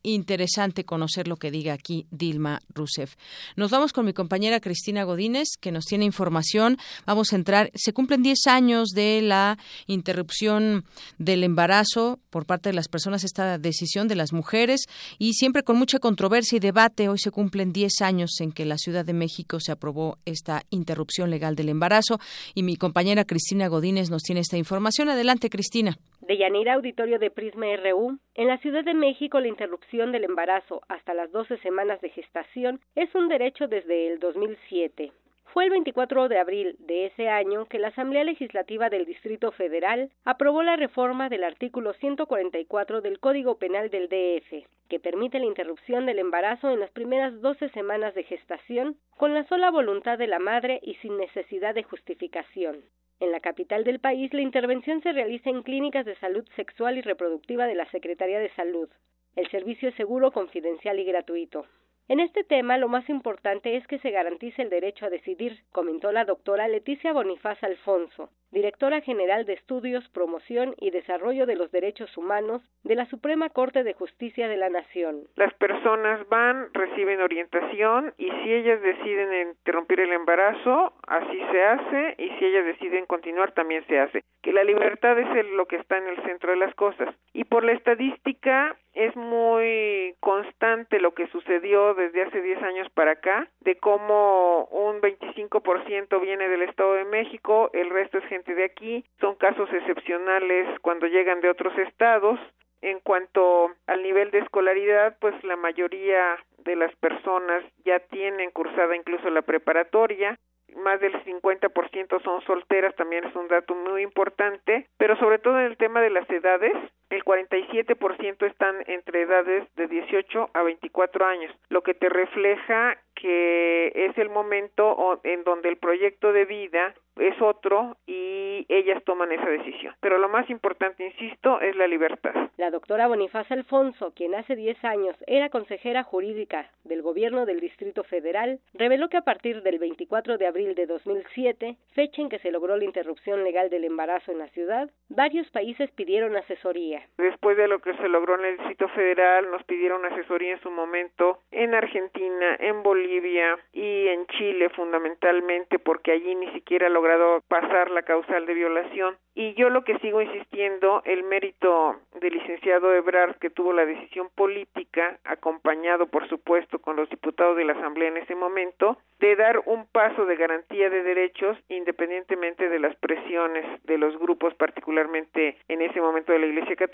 interesante 0.04 0.86
conocer 0.86 1.28
lo 1.28 1.38
que 1.38 1.52
diga 1.52 1.74
aquí 1.74 2.08
Dilma 2.12 2.62
Rousseff. 2.74 3.16
Nos 3.56 3.72
vamos 3.72 3.94
con 3.94 4.06
mi 4.06 4.14
compañera 4.14 4.60
Cristina 4.60 5.04
Godínez, 5.04 5.50
que 5.60 5.72
nos 5.72 5.86
tiene 5.86 6.06
información. 6.06 6.78
Vamos 7.06 7.34
a 7.34 7.36
entrar. 7.36 7.72
Se 7.76 7.94
cumplen 7.94 8.24
10 8.24 8.48
años 8.48 8.90
de 8.90 9.22
la 9.22 9.58
interrupción 9.88 10.86
del 11.18 11.44
embarazo 11.44 12.20
por 12.30 12.46
parte 12.46 12.70
de 12.70 12.74
las 12.74 12.88
personas, 12.88 13.24
esta 13.24 13.58
decisión 13.58 14.08
de 14.08 14.16
las 14.16 14.34
mujeres, 14.34 14.86
y 15.18 15.34
siempre 15.34 15.64
con 15.64 15.78
mucha 15.78 16.00
controversia 16.00 16.58
y 16.58 16.60
debate. 16.60 17.10
Hoy 17.10 17.20
se 17.20 17.32
cumplen 17.32 17.74
10 17.74 18.02
años 18.02 18.32
en 18.40 18.52
que 18.52 18.66
la 18.66 18.78
Ciudad 18.78 19.06
de 19.06 19.14
México 19.14 19.60
se 19.60 19.72
aprobó 19.72 20.18
esta 20.26 20.64
interrupción 20.70 21.30
legal 21.30 21.56
del 21.56 21.70
embarazo. 21.70 22.20
Y 22.54 22.64
mi 22.64 22.76
compañera 22.76 23.26
Cristina 23.26 23.68
Godínez 23.68 24.10
nos 24.10 24.24
tiene 24.24 24.42
esta 24.42 24.58
información. 24.58 25.10
Adelante, 25.10 25.50
Cristina. 25.50 25.98
De 26.30 26.38
Yanira 26.38 26.76
Auditorio 26.76 27.18
de 27.18 27.32
Prisma 27.32 27.66
RU, 27.78 28.20
en 28.36 28.48
la 28.48 28.60
Ciudad 28.60 28.84
de 28.84 28.94
México 28.94 29.40
la 29.40 29.48
interrupción 29.48 30.12
del 30.12 30.26
embarazo 30.26 30.84
hasta 30.88 31.16
las 31.16 31.32
12 31.32 31.58
semanas 31.58 32.02
de 32.02 32.10
gestación 32.10 32.82
es 32.94 33.16
un 33.16 33.30
derecho 33.30 33.68
desde 33.68 34.14
el 34.14 34.20
2007. 34.20 35.12
Fue 35.46 35.64
el 35.64 35.72
24 35.72 36.30
de 36.30 36.38
abril 36.38 36.76
de 36.78 37.08
ese 37.08 37.30
año 37.30 37.66
que 37.66 37.80
la 37.80 37.88
Asamblea 37.88 38.24
Legislativa 38.24 38.92
del 38.92 39.08
Distrito 39.08 39.52
Federal 39.52 40.12
aprobó 40.24 40.62
la 40.62 40.76
reforma 40.76 41.30
del 41.30 41.44
artículo 41.44 41.94
144 41.94 43.02
del 43.02 43.20
Código 43.20 43.58
Penal 43.58 43.90
del 43.90 44.08
DF, 44.08 44.68
que 44.88 45.00
permite 45.00 45.40
la 45.40 45.48
interrupción 45.48 46.06
del 46.06 46.20
embarazo 46.20 46.70
en 46.70 46.80
las 46.80 46.92
primeras 46.92 47.42
12 47.42 47.70
semanas 47.70 48.14
de 48.14 48.26
gestación 48.26 48.98
con 49.18 49.34
la 49.34 49.48
sola 49.48 49.72
voluntad 49.72 50.20
de 50.20 50.28
la 50.28 50.38
madre 50.38 50.80
y 50.84 50.94
sin 51.02 51.18
necesidad 51.18 51.74
de 51.74 51.82
justificación. 51.82 52.84
En 53.20 53.32
la 53.32 53.42
capital 53.42 53.84
del 53.84 54.00
país, 54.00 54.34
la 54.34 54.42
intervención 54.42 55.02
se 55.02 55.12
realiza 55.12 55.50
en 55.50 55.64
clínicas 55.64 56.06
de 56.06 56.16
salud 56.16 56.48
sexual 56.56 56.98
y 56.98 57.02
reproductiva 57.02 57.68
de 57.68 57.76
la 57.76 57.90
Secretaría 57.92 58.40
de 58.40 58.54
Salud. 58.56 58.90
El 59.36 59.50
servicio 59.50 59.90
es 59.90 59.96
seguro, 59.96 60.32
confidencial 60.32 61.00
y 61.00 61.04
gratuito. 61.04 61.66
En 62.08 62.20
este 62.20 62.44
tema, 62.44 62.78
lo 62.78 62.88
más 62.88 63.08
importante 63.10 63.76
es 63.76 63.86
que 63.88 64.00
se 64.00 64.12
garantice 64.12 64.62
el 64.62 64.70
derecho 64.70 65.06
a 65.06 65.10
decidir, 65.10 65.60
comentó 65.72 66.12
la 66.12 66.26
doctora 66.26 66.68
Leticia 66.68 67.14
Bonifaz 67.14 67.62
Alfonso, 67.64 68.30
directora 68.52 69.02
general 69.02 69.46
de 69.46 69.54
Estudios, 69.54 70.08
Promoción 70.10 70.76
y 70.78 70.92
Desarrollo 70.92 71.46
de 71.46 71.56
los 71.56 71.72
Derechos 71.72 72.16
Humanos 72.18 72.62
de 72.84 72.96
la 72.96 73.06
Suprema 73.06 73.50
Corte 73.50 73.84
de 73.84 73.94
Justicia 73.94 74.48
de 74.48 74.58
la 74.58 74.70
Nación. 74.70 75.28
Las 75.36 75.54
personas 75.56 76.28
van, 76.30 76.74
reciben 76.74 77.22
orientación 77.22 78.14
y 78.18 78.30
si 78.30 78.54
ellas 78.54 78.82
deciden 78.82 79.50
interrumpir 79.50 80.00
el 80.00 80.14
embarazo, 80.14 80.94
así 81.08 81.40
se 81.52 81.64
hace 81.64 82.16
y 82.18 82.30
si 82.38 82.46
ellas 82.46 82.66
deciden 82.66 83.06
continuar, 83.06 83.52
también 83.52 83.86
se 83.88 84.00
hace. 84.00 84.24
Que 84.42 84.54
la 84.54 84.64
libertad 84.64 85.20
es 85.20 85.28
lo 85.52 85.66
que 85.66 85.76
está 85.76 85.98
en 85.98 86.08
el 86.08 86.22
centro 86.24 86.52
de 86.52 86.58
las 86.58 86.74
cosas. 86.76 87.14
Y 87.34 87.44
por 87.44 87.64
la 87.64 87.74
estadística, 87.74 88.76
es 88.94 89.16
muy 89.16 90.16
constante 90.20 91.00
lo 91.00 91.14
que 91.14 91.28
sucedió 91.28 91.94
desde 91.94 92.24
hace 92.24 92.42
10 92.42 92.62
años 92.64 92.90
para 92.94 93.12
acá, 93.12 93.48
de 93.62 93.76
cómo 93.78 94.66
un 94.72 95.00
25% 95.00 96.22
viene 96.22 96.50
del 96.50 96.64
Estado 96.64 96.94
de 96.94 97.06
México, 97.06 97.70
el 97.74 97.90
resto 97.90 98.18
es 98.18 98.26
de 98.46 98.64
aquí, 98.64 99.06
son 99.20 99.36
casos 99.36 99.70
excepcionales 99.72 100.80
cuando 100.82 101.08
llegan 101.08 101.42
de 101.42 101.50
otros 101.50 101.78
estados. 101.78 102.40
En 102.82 103.00
cuanto 103.02 103.72
al 103.88 104.04
nivel 104.04 104.32
de 104.32 104.40
escolaridad, 104.40 105.18
pues 105.20 105.36
la 105.44 105.58
mayoría 105.58 106.38
de 106.60 106.76
las 106.78 106.96
personas 106.96 107.64
ya 107.84 108.00
tienen 108.00 108.52
cursada 108.52 108.96
incluso 108.96 109.30
la 109.30 109.42
preparatoria, 109.42 110.40
más 110.76 111.00
del 111.00 111.14
50% 111.24 112.24
son 112.24 112.42
solteras, 112.42 112.96
también 112.96 113.26
es 113.26 113.36
un 113.36 113.48
dato 113.48 113.76
muy 113.76 114.04
importante, 114.04 114.88
pero 114.98 115.18
sobre 115.18 115.40
todo 115.40 115.60
en 115.60 115.66
el 115.66 115.78
tema 115.78 116.02
de 116.02 116.10
las 116.10 116.30
edades, 116.30 116.74
el 117.10 117.24
47% 117.24 118.46
están 118.46 118.76
entre 118.88 119.24
edades 119.24 119.68
de 119.76 119.88
18 119.88 120.50
a 120.54 120.64
24 120.64 121.26
años, 121.26 121.54
lo 121.70 121.82
que 121.82 121.94
te 121.94 122.10
refleja 122.10 122.98
que 123.20 123.92
es 123.96 124.18
el 124.18 124.30
momento 124.30 125.20
en 125.24 125.44
donde 125.44 125.70
el 125.70 125.78
proyecto 125.78 126.32
de 126.32 126.46
vida 126.46 126.94
es 127.18 127.40
otro 127.42 127.98
y 128.08 128.66
ellas 128.70 129.04
toman 129.04 129.32
esa 129.32 129.50
decisión. 129.50 129.94
Pero 130.00 130.18
lo 130.18 130.30
más 130.30 130.50
importante, 130.50 131.06
insisto, 131.06 131.60
es 131.60 131.76
la 131.76 131.88
libertad. 131.88 132.34
La 132.58 132.72
doctora 132.72 133.08
Bonifaz 133.08 133.52
Alfonso, 133.52 134.14
quien 134.16 134.36
hace 134.36 134.56
10 134.56 134.84
años 134.86 135.16
era 135.28 135.50
consejera 135.50 136.04
jurídica 136.04 136.72
del 136.86 137.02
gobierno 137.02 137.46
del 137.46 137.60
Distrito 137.60 138.04
Federal, 138.04 138.60
reveló 138.74 139.10
que 139.10 139.18
a 139.18 139.22
partir 139.22 139.64
del 139.64 139.80
24 139.80 140.38
de 140.38 140.48
abril 140.48 140.76
de 140.76 140.86
2007, 140.86 141.76
fecha 141.94 142.22
en 142.22 142.30
que 142.30 142.40
se 142.40 142.52
logró 142.52 142.78
la 142.78 142.86
interrupción 142.86 143.44
legal 143.44 143.70
del 143.70 143.84
embarazo 143.84 144.32
en 144.32 144.40
la 144.40 144.48
ciudad, 144.50 144.90
varios 145.10 145.50
países 145.52 145.92
pidieron 145.92 146.38
asesoría. 146.38 146.99
Después 147.18 147.58
de 147.58 147.68
lo 147.68 147.80
que 147.80 147.94
se 147.96 148.08
logró 148.08 148.36
en 148.36 148.46
el 148.46 148.58
Distrito 148.58 148.88
Federal, 148.90 149.50
nos 149.52 149.64
pidieron 149.64 150.06
asesoría 150.06 150.54
en 150.54 150.62
su 150.62 150.72
momento 150.72 151.40
en 151.52 151.74
Argentina, 151.74 152.56
en 152.60 152.84
Bolivia 152.84 153.58
y 153.74 154.08
en 154.08 154.26
Chile 154.28 154.70
fundamentalmente 154.70 155.80
porque 155.80 156.12
allí 156.12 156.36
ni 156.36 156.52
siquiera 156.52 156.90
lograron 156.90 157.42
pasar 157.48 157.92
la 157.92 158.04
causal 158.04 158.46
de 158.46 158.54
violación. 158.54 159.18
Y 159.36 159.54
yo 159.54 159.70
lo 159.70 159.84
que 159.84 159.98
sigo 160.00 160.22
insistiendo, 160.22 161.02
el 161.06 161.24
mérito 161.24 161.96
del 162.20 162.34
licenciado 162.34 162.94
Ebrard, 162.94 163.38
que 163.38 163.50
tuvo 163.50 163.72
la 163.72 163.86
decisión 163.86 164.30
política, 164.36 165.18
acompañado 165.24 166.08
por 166.08 166.28
supuesto 166.28 166.80
con 166.80 166.98
los 166.98 167.10
diputados 167.10 167.56
de 167.56 167.64
la 167.64 167.74
Asamblea 167.74 168.10
en 168.10 168.18
ese 168.18 168.36
momento, 168.36 168.98
de 169.20 169.36
dar 169.36 169.62
un 169.66 169.86
paso 169.88 170.26
de 170.26 170.36
garantía 170.36 170.90
de 170.90 171.04
derechos 171.04 171.58
independientemente 171.70 172.70
de 172.70 172.80
las 172.80 172.96
presiones 172.98 173.66
de 173.84 173.98
los 173.98 174.18
grupos, 174.18 174.54
particularmente 174.56 175.58
en 175.68 175.82
ese 175.82 176.02
momento 176.02 176.34
de 176.34 176.40
la 176.40 176.48
Iglesia 176.48 176.76
Católica. 176.76 176.89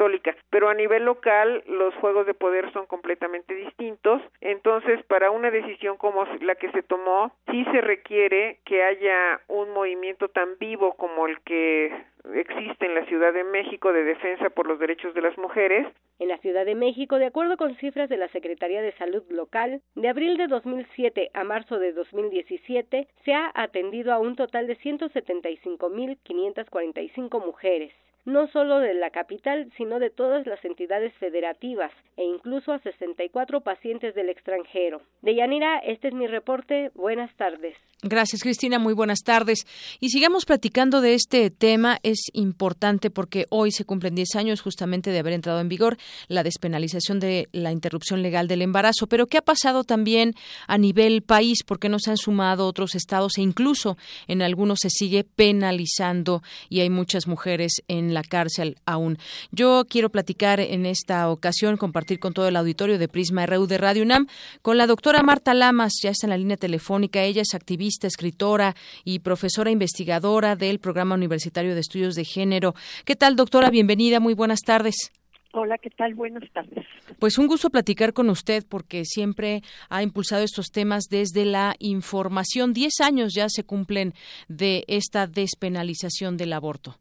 Pero 0.50 0.70
a 0.70 0.74
nivel 0.74 1.06
local, 1.06 1.64
los 1.68 1.94
juegos 1.96 2.26
de 2.26 2.34
poder 2.34 2.72
son 2.74 2.86
completamente 2.86 3.54
distintos. 3.54 4.22
Entonces, 4.42 5.04
para 5.06 5.32
una 5.32 5.52
decisión 5.52 5.98
como 5.98 6.26
la 6.42 6.56
que 6.56 6.72
se 6.72 6.84
tomó, 6.84 7.32
sí 7.52 7.66
se 7.72 7.82
requiere 7.82 8.60
que 8.66 8.84
haya 8.84 9.42
un 9.48 9.72
movimiento 9.72 10.30
tan 10.30 10.58
vivo 10.60 10.94
como 10.94 11.28
el 11.28 11.40
que 11.42 11.92
existe 12.34 12.86
en 12.86 12.96
la 12.96 13.06
Ciudad 13.06 13.34
de 13.34 13.44
México 13.44 13.92
de 13.94 14.04
defensa 14.04 14.50
por 14.50 14.66
los 14.68 14.80
derechos 14.80 15.14
de 15.14 15.22
las 15.22 15.38
mujeres. 15.38 15.86
En 16.20 16.30
la 16.30 16.40
Ciudad 16.40 16.66
de 16.66 16.74
México, 16.76 17.18
de 17.18 17.28
acuerdo 17.28 17.56
con 17.58 17.76
cifras 17.76 18.10
de 18.10 18.18
la 18.18 18.28
Secretaría 18.30 18.82
de 18.82 18.94
Salud 18.94 19.22
local, 19.30 19.82
de 19.96 20.10
abril 20.10 20.38
de 20.38 20.48
2007 20.48 21.30
a 21.34 21.44
marzo 21.44 21.78
de 21.78 21.92
2017 21.92 23.08
se 23.24 23.34
ha 23.34 23.52
atendido 23.54 24.14
a 24.14 24.20
un 24.20 24.36
total 24.36 24.66
de 24.68 24.78
175.545 24.78 27.46
mujeres 27.46 27.92
no 28.26 28.48
solo 28.48 28.80
de 28.80 28.94
la 28.96 29.12
capital, 29.12 29.72
sino 29.78 30.00
de 30.00 30.10
todas 30.10 30.46
las 30.48 30.64
entidades 30.66 31.14
federativas 31.20 31.92
e 32.18 32.24
incluso 32.24 32.72
a 32.72 32.80
64 32.80 33.62
pacientes 33.62 34.16
del 34.16 34.30
extranjero. 34.30 35.02
De 35.22 35.36
Yanira, 35.36 35.80
este 35.80 36.08
es 36.08 36.14
mi 36.14 36.28
reporte. 36.28 36.92
Buenas 36.96 37.34
tardes. 37.36 37.76
Gracias, 38.02 38.42
Cristina. 38.44 38.80
Muy 38.80 38.94
buenas 38.94 39.20
tardes. 39.24 39.66
Y 40.00 40.10
sigamos 40.10 40.46
platicando 40.46 41.02
de 41.02 41.14
este 41.14 41.50
tema. 41.50 41.98
Es 42.04 42.30
importante 42.34 43.10
porque 43.10 43.46
hoy 43.50 43.72
se 43.72 43.86
cumplen 43.86 44.16
10 44.16 44.36
años 44.36 44.62
justamente 44.62 45.12
de 45.12 45.20
haber 45.20 45.34
entrado 45.34 45.60
en 45.60 45.70
vigor 45.70 45.98
la 46.28 46.44
despenalización 46.44 47.20
de 47.20 47.48
la 47.52 47.72
interrupción 47.72 48.22
legal 48.22 48.48
del 48.48 48.62
embarazo. 48.62 49.08
Pero 49.08 49.28
¿qué 49.28 49.38
ha 49.38 49.42
pasado 49.42 49.84
también 49.84 50.34
a 50.68 50.78
nivel 50.78 51.22
país? 51.22 51.64
Porque 51.66 51.90
no 51.90 52.00
se 52.00 52.12
han 52.12 52.18
sumado 52.18 52.68
otros 52.68 52.96
estados 52.96 53.38
e 53.38 53.42
incluso 53.42 53.98
en 54.28 54.42
algunos 54.42 54.80
se 54.82 54.90
sigue 54.90 55.24
penalizando 55.24 56.42
y 56.70 56.82
hay 56.82 56.90
muchas 56.90 57.28
mujeres 57.28 57.84
en 57.88 58.15
la 58.16 58.24
cárcel 58.24 58.78
aún. 58.88 59.20
Yo 59.52 59.86
quiero 59.88 60.10
platicar 60.10 60.60
en 60.60 60.88
esta 60.88 61.30
ocasión, 61.30 61.78
compartir 61.78 62.20
con 62.20 62.34
todo 62.34 62.48
el 62.48 62.56
auditorio 62.56 62.98
de 62.98 63.08
Prisma 63.08 63.46
RU 63.46 63.68
de 63.68 63.78
Radio 63.78 64.02
UNAM 64.02 64.26
con 64.64 64.80
la 64.80 64.88
doctora 64.88 65.22
Marta 65.22 65.54
Lamas, 65.54 65.94
ya 66.02 66.10
está 66.10 66.26
en 66.26 66.32
la 66.32 66.38
línea 66.38 66.58
telefónica. 66.58 67.22
Ella 67.22 67.44
es 67.44 67.54
activista, 67.54 68.08
escritora 68.08 68.76
y 69.04 69.20
profesora 69.20 69.70
investigadora 69.70 70.56
del 70.56 70.80
Programa 70.80 71.14
Universitario 71.14 71.76
de 71.76 71.82
Estudios 71.82 72.16
de 72.16 72.26
Género. 72.26 72.74
¿Qué 73.06 73.16
tal, 73.16 73.36
doctora? 73.36 73.70
Bienvenida, 73.70 74.20
muy 74.20 74.34
buenas 74.34 74.62
tardes. 74.62 75.12
Hola, 75.58 75.78
¿qué 75.78 75.90
tal? 75.90 76.16
Buenas 76.16 76.44
tardes. 76.52 76.86
Pues 77.18 77.38
un 77.38 77.48
gusto 77.48 77.70
platicar 77.70 78.12
con 78.12 78.30
usted 78.30 78.66
porque 78.68 79.06
siempre 79.06 79.62
ha 79.90 80.04
impulsado 80.04 80.44
estos 80.44 80.68
temas 80.68 81.06
desde 81.10 81.46
la 81.46 81.76
información. 81.80 82.74
Diez 82.74 83.00
años 83.00 83.34
ya 83.34 83.48
se 83.48 83.64
cumplen 83.64 84.14
de 84.50 84.84
esta 84.90 85.28
despenalización 85.28 86.36
del 86.36 86.52
aborto. 86.52 86.98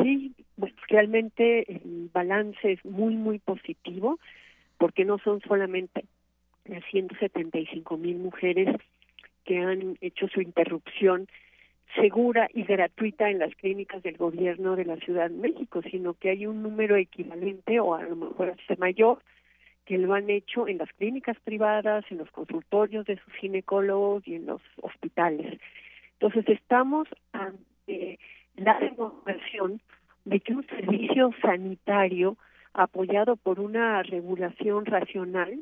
Sí, 0.00 0.25
realmente 0.88 1.70
el 1.72 2.10
balance 2.12 2.72
es 2.72 2.84
muy, 2.84 3.14
muy 3.14 3.38
positivo 3.38 4.18
porque 4.78 5.04
no 5.04 5.18
son 5.18 5.40
solamente 5.40 6.04
las 6.64 6.84
175 6.90 7.96
mil 7.96 8.18
mujeres 8.18 8.76
que 9.44 9.58
han 9.58 9.96
hecho 10.00 10.28
su 10.28 10.40
interrupción 10.40 11.28
segura 11.94 12.48
y 12.52 12.64
gratuita 12.64 13.30
en 13.30 13.38
las 13.38 13.54
clínicas 13.54 14.02
del 14.02 14.16
gobierno 14.16 14.76
de 14.76 14.84
la 14.84 14.96
Ciudad 14.96 15.30
de 15.30 15.36
México, 15.36 15.80
sino 15.90 16.14
que 16.14 16.30
hay 16.30 16.46
un 16.46 16.62
número 16.62 16.96
equivalente 16.96 17.80
o 17.80 17.94
a 17.94 18.02
lo 18.02 18.16
mejor 18.16 18.50
hasta 18.50 18.76
mayor 18.76 19.18
que 19.84 19.98
lo 19.98 20.14
han 20.14 20.28
hecho 20.28 20.66
en 20.66 20.78
las 20.78 20.92
clínicas 20.94 21.38
privadas, 21.44 22.04
en 22.10 22.18
los 22.18 22.30
consultorios 22.32 23.06
de 23.06 23.18
sus 23.18 23.32
ginecólogos 23.34 24.26
y 24.26 24.34
en 24.34 24.46
los 24.46 24.60
hospitales. 24.82 25.60
Entonces 26.14 26.48
estamos 26.48 27.06
ante 27.32 28.18
la 28.56 28.78
demostración 28.80 29.80
de 30.26 30.40
que 30.40 30.52
un 30.52 30.66
servicio 30.66 31.30
sanitario 31.40 32.36
apoyado 32.74 33.36
por 33.36 33.60
una 33.60 34.02
regulación 34.02 34.84
racional 34.84 35.58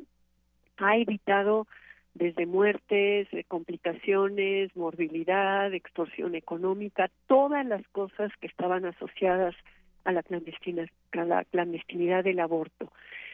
ha 0.77 0.97
evitado 0.97 1.67
desde 2.15 2.45
muertes, 2.45 3.27
eh, 3.31 3.45
complicaciones, 3.47 4.75
morbilidad, 4.75 5.71
extorsión 5.73 6.33
económica, 6.33 7.11
todas 7.27 7.65
las 7.65 7.87
cosas 7.89 8.31
que 8.41 8.47
estaban 8.47 8.85
asociadas 8.85 9.55
a 10.03 10.11
la, 10.11 10.23
clandestina, 10.23 10.87
a 11.11 11.25
la 11.25 11.45
clandestinidad 11.45 12.23
del 12.23 12.39
aborto. 12.39 12.91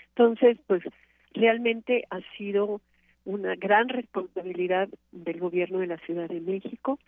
Entonces, 0.09 0.57
pues 0.67 0.83
realmente 1.33 2.05
ha 2.09 2.19
sido 2.37 2.81
una 3.23 3.55
gran 3.55 3.87
responsabilidad 3.87 4.89
del 5.11 5.39
gobierno 5.39 5.79
de 5.79 5.87
la 5.87 5.97
Ciudad 5.99 6.27
de 6.27 6.41
México 6.41 6.99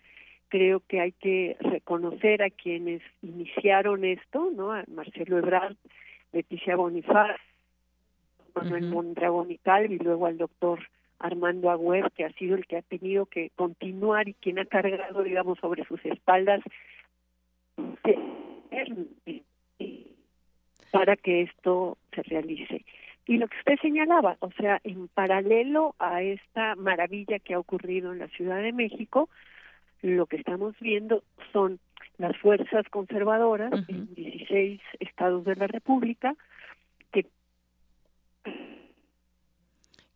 creo 0.48 0.80
que 0.80 1.00
hay 1.00 1.12
que 1.12 1.56
reconocer 1.60 2.42
a 2.42 2.50
quienes 2.50 3.02
iniciaron 3.22 4.04
esto, 4.04 4.50
¿no? 4.54 4.72
A 4.72 4.84
Marcelo 4.88 5.38
Ebrard, 5.38 5.76
Leticia 6.32 6.76
Bonifaz, 6.76 7.40
Manuel 8.54 8.88
Mondragón 8.88 9.50
y 9.50 9.60
y 9.90 9.98
luego 9.98 10.26
al 10.26 10.38
doctor 10.38 10.80
Armando 11.18 11.70
Agüer, 11.70 12.10
que 12.12 12.24
ha 12.24 12.32
sido 12.32 12.56
el 12.56 12.66
que 12.66 12.76
ha 12.76 12.82
tenido 12.82 13.26
que 13.26 13.50
continuar 13.56 14.28
y 14.28 14.34
quien 14.34 14.58
ha 14.58 14.64
cargado, 14.64 15.22
digamos, 15.22 15.58
sobre 15.58 15.84
sus 15.84 16.04
espaldas 16.04 16.60
para 20.90 21.16
que 21.16 21.42
esto 21.42 21.98
se 22.14 22.22
realice. 22.22 22.84
Y 23.26 23.38
lo 23.38 23.48
que 23.48 23.56
usted 23.58 23.78
señalaba, 23.80 24.36
o 24.40 24.50
sea, 24.52 24.80
en 24.84 25.08
paralelo 25.08 25.94
a 25.98 26.22
esta 26.22 26.76
maravilla 26.76 27.38
que 27.38 27.54
ha 27.54 27.58
ocurrido 27.58 28.12
en 28.12 28.18
la 28.18 28.28
Ciudad 28.28 28.62
de 28.62 28.72
México, 28.72 29.28
lo 30.02 30.26
que 30.26 30.36
estamos 30.36 30.74
viendo 30.80 31.22
son 31.52 31.80
las 32.18 32.36
fuerzas 32.38 32.84
conservadoras 32.90 33.72
en 33.88 34.14
16 34.14 34.80
estados 35.00 35.44
de 35.44 35.56
la 35.56 35.66
República 35.66 36.34
que 37.12 37.26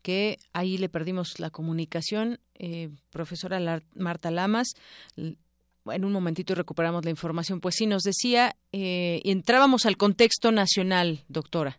que 0.03 0.37
ahí 0.53 0.79
le 0.79 0.89
perdimos 0.89 1.39
la 1.39 1.51
comunicación, 1.51 2.39
eh, 2.55 2.89
profesora 3.11 3.83
Marta 3.95 4.31
Lamas. 4.31 4.69
En 5.17 6.05
un 6.05 6.13
momentito 6.13 6.55
recuperamos 6.55 7.05
la 7.05 7.11
información. 7.11 7.61
Pues 7.61 7.75
sí, 7.75 7.87
nos 7.87 8.03
decía, 8.03 8.53
eh, 8.73 9.21
entrábamos 9.25 9.87
al 9.87 9.97
contexto 9.97 10.53
nacional, 10.53 11.25
doctora. 11.29 11.79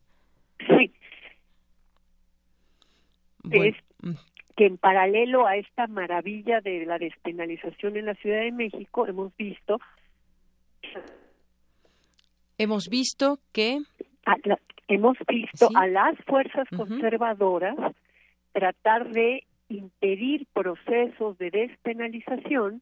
Sí. 0.59 0.91
Mm 4.01 4.28
que 4.59 4.65
en 4.65 4.77
paralelo 4.77 5.47
a 5.47 5.55
esta 5.55 5.87
maravilla 5.87 6.59
de 6.59 6.85
la 6.85 6.97
despenalización 6.97 7.95
en 7.95 8.07
la 8.07 8.15
Ciudad 8.15 8.41
de 8.41 8.51
México 8.51 9.07
hemos 9.07 9.33
visto 9.37 9.79
hemos 12.57 12.89
visto 12.89 13.39
que 13.53 13.77
hemos 14.89 15.17
visto 15.29 15.69
a 15.75 15.87
las 15.87 16.17
fuerzas 16.25 16.67
conservadoras 16.75 17.77
tratar 18.51 19.09
de 19.13 19.45
impedir 19.69 20.45
procesos 20.51 21.37
de 21.37 21.51
despenalización 21.51 22.81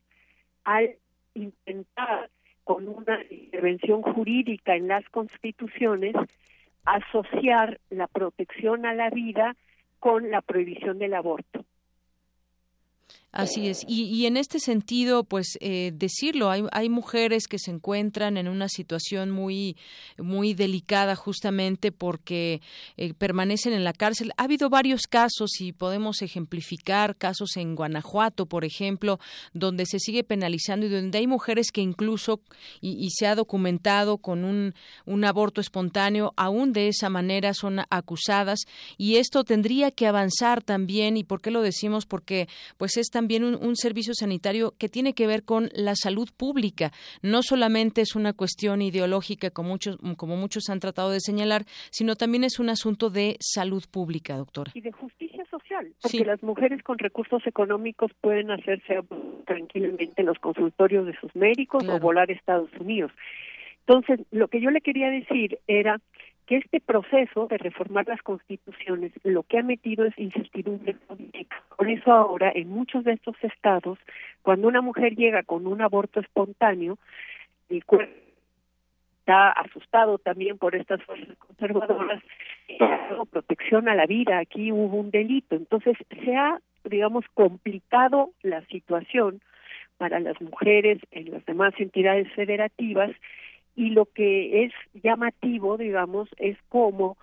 al 0.64 0.96
intentar 1.36 2.32
con 2.64 2.88
una 2.88 3.20
intervención 3.30 4.02
jurídica 4.02 4.76
en 4.76 4.88
las 4.88 5.08
constituciones 5.10 6.16
asociar 6.86 7.80
la 7.92 8.08
protección 8.08 8.88
a 8.88 8.96
la 8.96 9.12
vida 9.12 9.56
con 10.00 10.30
la 10.30 10.42
prohibición 10.42 11.00
del 11.00 11.14
aborto. 11.14 11.66
Así 13.38 13.68
es. 13.68 13.86
Y, 13.88 14.26
en 14.26 14.36
este 14.36 14.60
sentido, 14.60 15.24
pues 15.24 15.60
eh, 15.62 15.92
decirlo, 15.94 16.50
hay, 16.50 16.64
hay 16.72 16.90
mujeres 16.90 17.48
que 17.48 17.60
se 17.60 17.70
encuentran 17.70 18.36
en 18.36 18.48
una 18.48 18.68
situación 18.68 19.30
muy, 19.30 19.78
muy 20.18 20.56
delicada 20.56 21.16
justamente 21.16 21.92
porque 21.92 22.62
eh, 22.98 23.14
permanecen 23.14 23.74
en 23.74 23.84
la 23.84 23.94
cárcel. 23.94 24.32
Ha 24.38 24.46
habido 24.46 24.72
varios 24.72 25.04
casos 25.04 25.62
y 25.62 25.72
podemos 25.72 26.24
ejemplificar 26.24 27.16
casos 27.16 27.58
en 27.58 27.76
Guanajuato, 27.76 28.48
por 28.48 28.66
ejemplo, 28.66 29.20
donde 29.54 29.86
se 29.86 30.00
sigue 30.00 30.24
penalizando 30.24 30.88
y 30.88 30.90
donde 30.90 31.20
hay 31.20 31.28
mujeres 31.28 31.72
que 31.72 31.82
incluso, 31.82 32.42
y, 32.82 33.08
se 33.12 33.28
ha 33.28 33.36
documentado 33.36 34.18
con 34.18 34.46
un, 34.46 34.74
un 35.06 35.26
aborto 35.26 35.62
espontáneo, 35.62 36.34
aún 36.38 36.74
de 36.74 36.88
esa 36.88 37.10
manera 37.10 37.54
son 37.54 37.82
acusadas. 37.92 38.62
Y 38.98 39.18
esto 39.18 39.44
tendría 39.44 39.92
que 39.92 40.08
avanzar 40.08 40.64
también. 40.64 41.18
¿Y 41.18 41.24
por 41.24 41.40
qué 41.40 41.52
lo 41.52 41.62
decimos? 41.62 42.08
Porque 42.08 42.50
pues 42.78 42.98
es 42.98 43.10
también 43.12 43.27
también 43.28 43.44
un, 43.44 43.76
servicio 43.76 44.14
sanitario 44.14 44.74
que 44.80 44.88
tiene 44.88 45.14
que 45.14 45.28
ver 45.28 45.44
con 45.44 45.68
la 45.74 45.96
salud 45.96 46.30
pública. 46.38 46.92
No 47.22 47.44
solamente 47.44 48.00
es 48.00 48.16
una 48.16 48.32
cuestión 48.32 48.82
ideológica, 48.82 49.50
como 49.50 49.72
muchos, 49.72 49.98
como 50.16 50.38
muchos 50.38 50.70
han 50.70 50.80
tratado 50.80 51.12
de 51.12 51.20
señalar, 51.20 51.64
sino 51.92 52.16
también 52.16 52.46
es 52.46 52.58
un 52.58 52.70
asunto 52.70 53.10
de 53.10 53.36
salud 53.42 53.84
pública, 53.92 54.38
doctora. 54.38 54.72
Y 54.74 54.80
de 54.80 54.94
justicia 54.94 55.44
social, 55.52 55.94
porque 56.02 56.24
las 56.24 56.42
mujeres 56.42 56.82
con 56.84 56.98
recursos 57.00 57.46
económicos 57.46 58.12
pueden 58.22 58.50
hacerse 58.50 59.02
tranquilamente 59.46 60.22
en 60.22 60.28
los 60.28 60.40
consultorios 60.40 61.06
de 61.06 61.20
sus 61.20 61.36
médicos 61.36 61.86
o 61.86 62.00
volar 62.00 62.30
a 62.30 62.34
Estados 62.34 62.72
Unidos. 62.80 63.12
Entonces, 63.86 64.26
lo 64.32 64.48
que 64.48 64.62
yo 64.62 64.70
le 64.70 64.80
quería 64.80 65.10
decir 65.10 65.60
era 65.68 66.00
que 66.48 66.58
este 66.58 66.80
proceso 66.80 67.48
de 67.48 67.58
reformar 67.58 68.08
las 68.08 68.22
constituciones 68.22 69.12
lo 69.24 69.44
que 69.44 69.60
ha 69.60 69.64
metido 69.64 70.06
es 70.06 70.18
incertidumbre 70.18 70.94
política. 70.94 71.62
Por 71.78 71.90
eso 71.90 72.12
ahora 72.12 72.52
en 72.56 72.70
muchos 72.70 73.04
de 73.04 73.14
estos 73.14 73.36
estados, 73.44 74.00
cuando 74.42 74.70
una 74.70 74.82
mujer 74.82 75.16
llega 75.16 75.44
con 75.44 75.68
un 75.68 75.82
aborto 75.82 76.22
espontáneo, 76.22 76.98
el 77.70 77.84
cuerpo 77.84 78.14
está 79.20 79.50
asustado 79.52 80.20
también 80.20 80.58
por 80.58 80.74
estas 80.74 81.04
fuerzas 81.04 81.38
conservadoras, 81.38 82.24
protección 83.30 83.90
a 83.90 83.96
la 83.96 84.06
vida, 84.06 84.40
aquí 84.40 84.72
hubo 84.72 84.96
un 84.98 85.12
delito. 85.12 85.58
Entonces 85.58 85.98
se 86.24 86.34
ha, 86.34 86.60
digamos, 86.86 87.26
complicado 87.34 88.32
la 88.42 88.66
situación 88.68 89.42
para 89.98 90.22
las 90.22 90.40
mujeres 90.42 91.00
en 91.12 91.30
las 91.32 91.46
demás 91.46 91.74
entidades 91.78 92.32
federativas 92.34 93.12
y 93.78 93.92
lo 93.92 94.06
que 94.06 94.66
es 94.66 94.74
llamativo, 95.04 95.78
digamos, 95.78 96.28
es 96.40 96.58
como 96.68 97.16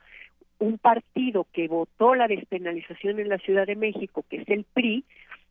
un 0.60 0.78
partido 0.78 1.46
que 1.52 1.66
votó 1.66 2.14
la 2.14 2.28
despenalización 2.28 3.18
en 3.18 3.28
la 3.28 3.38
Ciudad 3.38 3.66
de 3.66 3.74
México, 3.74 4.24
que 4.30 4.36
es 4.36 4.48
el 4.48 4.64
PRI, 4.72 5.04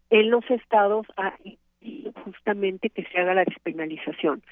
en 0.09 0.31
los 0.31 0.49
estados 0.49 1.05
justamente 2.23 2.89
que 2.89 3.03
se 3.03 3.19
haga 3.19 3.33
la 3.33 3.43
despenalización. 3.43 4.43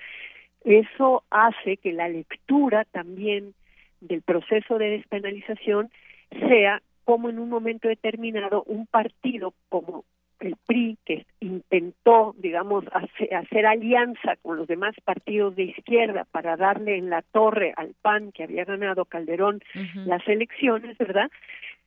Eso 0.66 1.24
hace 1.30 1.78
que 1.78 1.94
la 1.94 2.10
lectura 2.10 2.84
también 2.84 3.54
del 4.02 4.22
proceso 4.22 4.78
de 4.78 4.90
despenalización 4.90 5.90
sea 6.32 6.82
como 7.06 7.30
en 7.30 7.40
un 7.40 7.50
momento 7.50 7.88
determinado 7.88 8.64
un 8.64 8.88
partido 8.88 9.54
como 9.70 10.04
el 10.42 10.56
PRI, 10.66 10.98
que 11.06 11.26
intentó, 11.40 12.36
digamos, 12.38 12.84
hacer, 12.92 13.66
alianza 13.66 14.36
con 14.42 14.58
los 14.58 14.68
demás 14.68 14.96
partidos 15.04 15.56
de 15.56 15.64
izquierda 15.64 16.26
para 16.32 16.58
darle 16.58 16.98
en 16.98 17.10
la 17.10 17.22
torre 17.22 17.74
al 17.78 17.94
PAN 18.02 18.32
que 18.32 18.44
había 18.44 18.66
ganado 18.66 19.06
Calderón 19.06 19.62
las 20.06 20.28
elecciones, 20.28 20.98
¿verdad? 20.98 21.30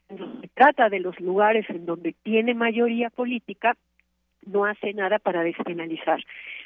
Se 0.09 0.49
trata 0.55 0.89
de 0.89 1.01
los 1.01 1.19
lugares 1.21 1.69
en 1.69 1.87
donde 1.87 2.15
tiene 2.23 2.55
mayoría 2.55 3.11
política, 3.11 3.77
no 4.47 4.65
hace 4.65 4.93
nada 4.93 5.19
para 5.19 5.43
despenalizar. 5.43 6.23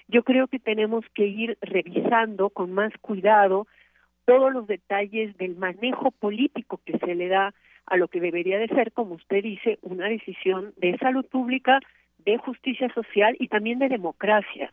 Yo 0.09 0.23
creo 0.23 0.49
que 0.49 0.59
tenemos 0.59 1.05
que 1.15 1.27
ir 1.27 1.57
revisando 1.61 2.51
con 2.51 2.73
más 2.73 2.93
cuidado 3.01 3.67
todos 4.25 4.53
los 4.53 4.67
detalles 4.67 5.37
del 5.39 5.57
manejo 5.57 6.11
político 6.11 6.81
que 6.85 6.99
se 6.99 7.15
le 7.15 7.29
da 7.29 7.55
a 7.91 7.97
lo 7.97 8.09
que 8.09 8.21
debería 8.21 8.59
de 8.59 8.69
ser, 8.69 8.93
como 8.93 9.15
usted 9.15 9.43
dice, 9.43 9.79
una 9.83 10.09
decisión 10.09 10.73
de 10.77 10.97
salud 10.99 11.25
pública, 11.27 11.81
de 12.19 12.39
justicia 12.39 12.93
social 12.93 13.37
y 13.39 13.49
también 13.49 13.79
de 13.79 13.89
democracia. 13.89 14.71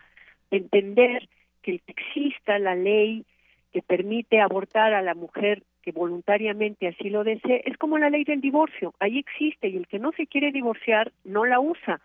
Entender 0.52 1.28
que 1.62 1.82
exista 1.88 2.60
la 2.60 2.76
ley 2.76 3.26
que 3.72 3.82
permite 3.82 4.40
abortar 4.40 4.94
a 4.94 5.02
la 5.02 5.16
mujer 5.16 5.64
que 5.82 5.92
voluntariamente 5.92 6.88
así 6.88 7.10
lo 7.10 7.24
desee, 7.24 7.62
es 7.66 7.78
como 7.78 7.98
la 7.98 8.10
ley 8.10 8.24
del 8.24 8.42
divorcio, 8.42 8.94
ahí 9.00 9.20
existe 9.20 9.68
y 9.68 9.78
el 9.78 9.88
que 9.88 10.00
no 10.00 10.12
se 10.14 10.26
quiere 10.26 10.52
divorciar 10.52 11.12
no 11.24 11.46
la 11.46 11.60
usa. 11.60 12.02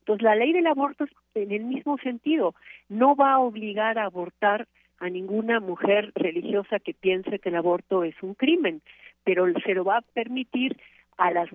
Entonces 0.00 0.22
la 0.22 0.36
ley 0.36 0.52
del 0.52 0.66
aborto 0.68 1.04
es 1.04 1.10
en 1.34 1.50
el 1.50 1.64
mismo 1.64 1.98
sentido, 1.98 2.54
no 2.88 3.16
va 3.16 3.32
a 3.32 3.38
obligar 3.40 3.98
a 3.98 4.04
abortar 4.04 4.68
a 4.98 5.08
ninguna 5.08 5.58
mujer 5.58 6.12
religiosa 6.14 6.78
que 6.78 6.94
piense 6.94 7.40
que 7.40 7.48
el 7.48 7.56
aborto 7.56 8.04
es 8.04 8.14
un 8.22 8.34
crimen 8.34 8.82
pero 9.24 9.46
se 9.64 9.74
lo 9.74 9.84
va 9.84 9.98
a 9.98 10.02
permitir 10.02 10.76
a 11.16 11.30
las 11.30 11.48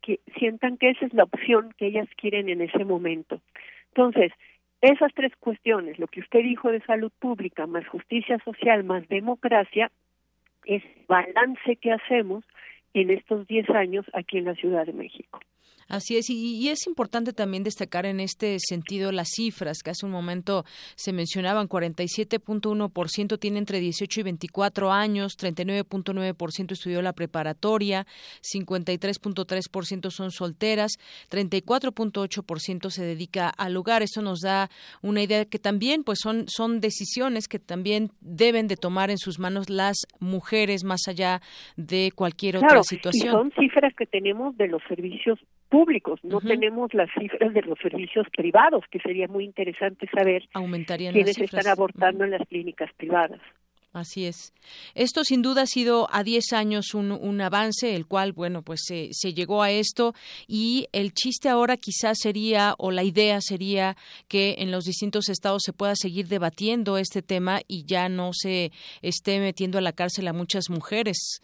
que 0.00 0.20
sientan 0.38 0.76
que 0.76 0.90
esa 0.90 1.06
es 1.06 1.14
la 1.14 1.24
opción 1.24 1.74
que 1.76 1.86
ellas 1.86 2.08
quieren 2.16 2.48
en 2.48 2.60
ese 2.60 2.84
momento. 2.84 3.40
Entonces, 3.88 4.32
esas 4.80 5.14
tres 5.14 5.32
cuestiones, 5.36 5.98
lo 5.98 6.08
que 6.08 6.20
usted 6.20 6.40
dijo 6.40 6.72
de 6.72 6.80
salud 6.80 7.12
pública, 7.20 7.66
más 7.66 7.86
justicia 7.86 8.38
social, 8.44 8.82
más 8.82 9.08
democracia, 9.08 9.92
es 10.64 10.82
balance 11.06 11.76
que 11.76 11.92
hacemos 11.92 12.44
en 12.94 13.10
estos 13.10 13.46
10 13.46 13.70
años 13.70 14.06
aquí 14.12 14.38
en 14.38 14.46
la 14.46 14.54
Ciudad 14.54 14.86
de 14.86 14.92
México. 14.92 15.40
Así 15.92 16.16
es, 16.16 16.30
y, 16.30 16.70
es 16.70 16.86
importante 16.86 17.34
también 17.34 17.64
destacar 17.64 18.06
en 18.06 18.18
este 18.18 18.56
sentido 18.58 19.12
las 19.12 19.28
cifras 19.28 19.82
que 19.84 19.90
hace 19.90 20.06
un 20.06 20.12
momento 20.12 20.64
se 20.94 21.12
mencionaban, 21.12 21.68
47.1% 21.68 23.38
tiene 23.38 23.58
entre 23.58 23.78
18 23.78 24.20
y 24.20 24.22
24 24.22 24.90
años, 24.90 25.36
39.9% 25.36 26.72
estudió 26.72 27.02
la 27.02 27.12
preparatoria, 27.12 28.06
53.3% 28.40 30.10
son 30.10 30.30
solteras, 30.30 30.92
34.8% 31.30 32.88
se 32.88 33.04
dedica 33.04 33.50
al 33.50 33.76
hogar. 33.76 34.00
Esto 34.00 34.22
nos 34.22 34.40
da 34.40 34.70
una 35.02 35.20
idea 35.22 35.44
que 35.44 35.58
también 35.58 36.04
pues 36.04 36.20
son, 36.22 36.46
son 36.48 36.80
decisiones 36.80 37.48
que 37.48 37.58
también 37.58 38.12
deben 38.22 38.66
de 38.66 38.76
tomar 38.76 39.10
en 39.10 39.18
sus 39.18 39.38
manos 39.38 39.68
las 39.68 40.06
mujeres 40.20 40.84
más 40.84 41.06
allá 41.06 41.42
de 41.76 42.12
cualquier 42.14 42.56
otra 42.56 42.82
situación. 42.82 43.28
Y 43.28 43.30
son 43.30 43.52
cifras 43.58 43.92
que 43.94 44.06
tenemos 44.06 44.56
de 44.56 44.68
los 44.68 44.80
servicios 44.88 45.38
públicos, 45.72 46.20
no 46.22 46.38
tenemos 46.42 46.92
las 46.92 47.08
cifras 47.18 47.54
de 47.54 47.62
los 47.62 47.78
servicios 47.78 48.26
privados, 48.36 48.84
que 48.90 48.98
sería 48.98 49.26
muy 49.26 49.44
interesante 49.44 50.06
saber 50.14 50.42
quiénes 50.52 51.38
están 51.38 51.66
abortando 51.66 52.24
en 52.24 52.32
las 52.32 52.46
clínicas 52.46 52.90
privadas. 52.98 53.40
Así 53.94 54.26
es. 54.26 54.52
Esto 54.94 55.24
sin 55.24 55.40
duda 55.40 55.62
ha 55.62 55.66
sido 55.66 56.08
a 56.12 56.22
10 56.24 56.52
años 56.52 56.94
un, 56.94 57.10
un 57.10 57.40
avance, 57.40 57.94
el 57.94 58.06
cual, 58.06 58.32
bueno, 58.32 58.62
pues 58.62 58.80
se, 58.86 59.08
se, 59.12 59.32
llegó 59.32 59.62
a 59.62 59.70
esto 59.70 60.12
y 60.46 60.88
el 60.92 61.12
chiste 61.12 61.48
ahora 61.48 61.76
quizás 61.78 62.18
sería, 62.18 62.74
o 62.78 62.90
la 62.90 63.02
idea 63.02 63.40
sería 63.40 63.96
que 64.28 64.56
en 64.58 64.70
los 64.70 64.84
distintos 64.84 65.30
estados 65.30 65.62
se 65.64 65.72
pueda 65.72 65.94
seguir 65.94 66.26
debatiendo 66.28 66.98
este 66.98 67.22
tema 67.22 67.60
y 67.66 67.84
ya 67.86 68.10
no 68.10 68.30
se 68.32 68.72
esté 69.00 69.40
metiendo 69.40 69.78
a 69.78 69.82
la 69.82 69.92
cárcel 69.92 70.28
a 70.28 70.32
muchas 70.34 70.64
mujeres. 70.68 71.42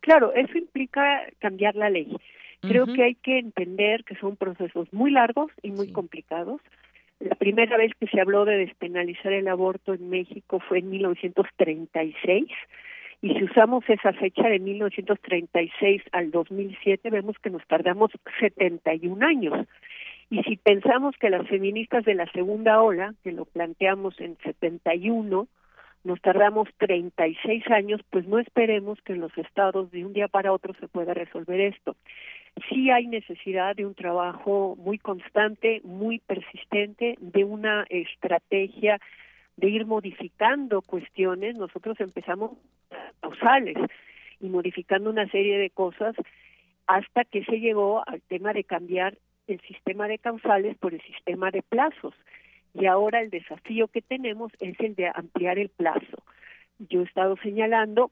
Claro, 0.00 0.32
eso 0.34 0.58
implica 0.58 1.02
cambiar 1.40 1.76
la 1.76 1.90
ley. 1.90 2.16
Creo 2.60 2.86
que 2.86 3.02
hay 3.02 3.14
que 3.14 3.38
entender 3.38 4.04
que 4.04 4.16
son 4.16 4.36
procesos 4.36 4.92
muy 4.92 5.10
largos 5.10 5.50
y 5.62 5.70
muy 5.70 5.92
complicados. 5.92 6.60
La 7.18 7.34
primera 7.34 7.76
vez 7.76 7.92
que 7.98 8.06
se 8.06 8.20
habló 8.20 8.44
de 8.44 8.58
despenalizar 8.58 9.32
el 9.32 9.48
aborto 9.48 9.94
en 9.94 10.10
México 10.10 10.60
fue 10.68 10.78
en 10.78 10.90
1936 10.90 12.48
y 13.22 13.34
si 13.34 13.44
usamos 13.44 13.84
esa 13.88 14.12
fecha 14.14 14.48
de 14.48 14.58
1936 14.58 16.02
al 16.12 16.30
2007 16.30 17.10
vemos 17.10 17.36
que 17.38 17.50
nos 17.50 17.66
tardamos 17.66 18.10
71 18.38 19.26
años. 19.26 19.66
Y 20.30 20.42
si 20.44 20.56
pensamos 20.56 21.14
que 21.18 21.28
las 21.28 21.46
feministas 21.48 22.04
de 22.04 22.14
la 22.14 22.30
segunda 22.32 22.80
ola, 22.80 23.14
que 23.22 23.32
lo 23.32 23.44
planteamos 23.44 24.18
en 24.20 24.38
71, 24.38 25.48
nos 26.04 26.20
tardamos 26.20 26.68
36 26.78 27.70
años, 27.70 28.00
pues 28.10 28.26
no 28.26 28.38
esperemos 28.38 29.00
que 29.02 29.12
en 29.12 29.20
los 29.20 29.36
estados 29.36 29.90
de 29.90 30.04
un 30.04 30.12
día 30.12 30.28
para 30.28 30.52
otro 30.52 30.74
se 30.80 30.88
pueda 30.88 31.14
resolver 31.14 31.60
esto 31.60 31.96
sí 32.68 32.90
hay 32.90 33.06
necesidad 33.06 33.76
de 33.76 33.86
un 33.86 33.94
trabajo 33.94 34.76
muy 34.76 34.98
constante, 34.98 35.80
muy 35.84 36.18
persistente, 36.20 37.16
de 37.20 37.44
una 37.44 37.86
estrategia 37.88 39.00
de 39.56 39.68
ir 39.68 39.86
modificando 39.86 40.82
cuestiones. 40.82 41.56
Nosotros 41.56 41.98
empezamos 42.00 42.52
causales 43.20 43.76
y 44.40 44.48
modificando 44.48 45.10
una 45.10 45.28
serie 45.28 45.58
de 45.58 45.70
cosas 45.70 46.14
hasta 46.86 47.24
que 47.24 47.44
se 47.44 47.60
llegó 47.60 48.02
al 48.08 48.20
tema 48.22 48.52
de 48.52 48.64
cambiar 48.64 49.16
el 49.46 49.60
sistema 49.62 50.08
de 50.08 50.18
causales 50.18 50.76
por 50.78 50.94
el 50.94 51.02
sistema 51.02 51.50
de 51.50 51.62
plazos. 51.62 52.14
Y 52.74 52.86
ahora 52.86 53.20
el 53.20 53.30
desafío 53.30 53.88
que 53.88 54.02
tenemos 54.02 54.52
es 54.60 54.78
el 54.80 54.94
de 54.94 55.10
ampliar 55.14 55.58
el 55.58 55.70
plazo. 55.70 56.22
Yo 56.78 57.00
he 57.00 57.04
estado 57.04 57.36
señalando 57.42 58.10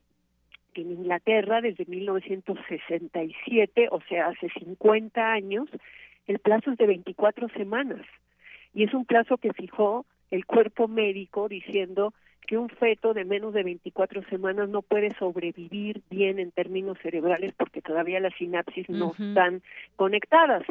que 0.75 0.83
en 0.83 0.93
Inglaterra 0.93 1.61
desde 1.61 1.85
1967, 1.87 3.89
o 3.91 4.01
sea, 4.09 4.29
hace 4.29 4.49
50 4.51 5.33
años, 5.33 5.69
el 6.27 6.39
plazo 6.39 6.73
es 6.73 6.79
de 6.79 6.87
24 6.87 7.49
semanas. 7.51 8.05
Y 8.75 8.85
es 8.85 8.95
un 8.95 9.05
plazo 9.05 9.39
que 9.39 9.53
fijó 9.53 10.05
el 10.31 10.45
cuerpo 10.45 10.89
médico 10.89 11.49
diciendo 11.49 12.13
que 12.47 12.57
un 12.57 12.69
feto 12.69 13.15
de 13.15 13.25
menos 13.25 13.53
de 13.53 13.63
24 13.63 14.23
semanas 14.25 14.69
no 14.69 14.83
puede 14.83 15.15
sobrevivir 15.19 16.03
bien 16.11 16.39
en 16.39 16.51
términos 16.51 16.99
cerebrales 17.03 17.53
porque 17.53 17.83
todavía 17.83 18.21
las 18.21 18.35
sinapsis 18.35 18.89
no 18.89 19.13
están 19.19 19.63
conectadas. 19.97 20.65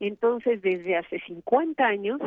Entonces, 0.00 0.62
desde 0.62 0.96
hace 0.96 1.20
50 1.20 1.84
años, 1.84 2.20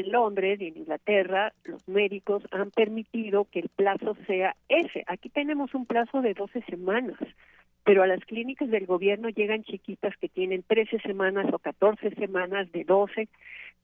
en 0.00 0.12
Londres 0.12 0.60
y 0.60 0.68
en 0.68 0.78
Inglaterra, 0.78 1.52
los 1.64 1.86
médicos 1.88 2.42
han 2.50 2.70
permitido 2.70 3.46
que 3.50 3.60
el 3.60 3.68
plazo 3.68 4.16
sea 4.26 4.56
ese. 4.68 5.04
Aquí 5.06 5.28
tenemos 5.28 5.74
un 5.74 5.86
plazo 5.86 6.20
de 6.20 6.34
12 6.34 6.62
semanas, 6.62 7.18
pero 7.84 8.02
a 8.02 8.06
las 8.06 8.24
clínicas 8.24 8.70
del 8.70 8.86
gobierno 8.86 9.28
llegan 9.28 9.62
chiquitas 9.62 10.16
que 10.16 10.28
tienen 10.28 10.62
13 10.62 11.00
semanas 11.00 11.46
o 11.52 11.58
14 11.58 12.10
semanas 12.16 12.70
de 12.72 12.84
12, 12.84 13.28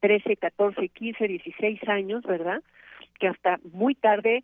13, 0.01 0.37
14, 0.37 0.89
15, 0.89 1.29
16 1.29 1.89
años, 1.89 2.23
¿verdad? 2.25 2.63
que 3.21 3.29
hasta 3.29 3.61
muy 3.73 3.95
tarde 3.95 4.43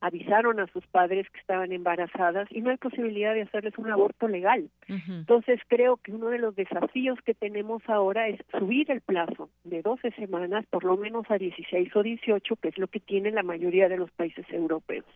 avisaron 0.00 0.60
a 0.60 0.66
sus 0.68 0.86
padres 0.86 1.28
que 1.30 1.40
estaban 1.40 1.72
embarazadas 1.72 2.48
y 2.50 2.60
no 2.60 2.70
hay 2.70 2.76
posibilidad 2.76 3.34
de 3.34 3.42
hacerles 3.42 3.76
un 3.78 3.90
aborto 3.90 4.28
legal. 4.28 4.70
Entonces 4.86 5.60
creo 5.68 5.96
que 5.96 6.12
uno 6.12 6.28
de 6.28 6.38
los 6.38 6.54
desafíos 6.54 7.18
que 7.24 7.34
tenemos 7.34 7.82
ahora 7.88 8.28
es 8.28 8.40
subir 8.58 8.90
el 8.90 9.00
plazo 9.00 9.50
de 9.64 9.82
12 9.82 10.12
semanas 10.12 10.64
por 10.70 10.84
lo 10.84 10.96
menos 10.96 11.30
a 11.30 11.38
16 11.38 11.94
o 11.96 12.02
18, 12.02 12.56
que 12.56 12.68
es 12.68 12.78
lo 12.78 12.88
que 12.88 13.00
tienen 13.00 13.34
la 13.34 13.42
mayoría 13.42 13.88
de 13.88 13.96
los 13.96 14.10
países 14.12 14.46
europeos. 14.50 15.06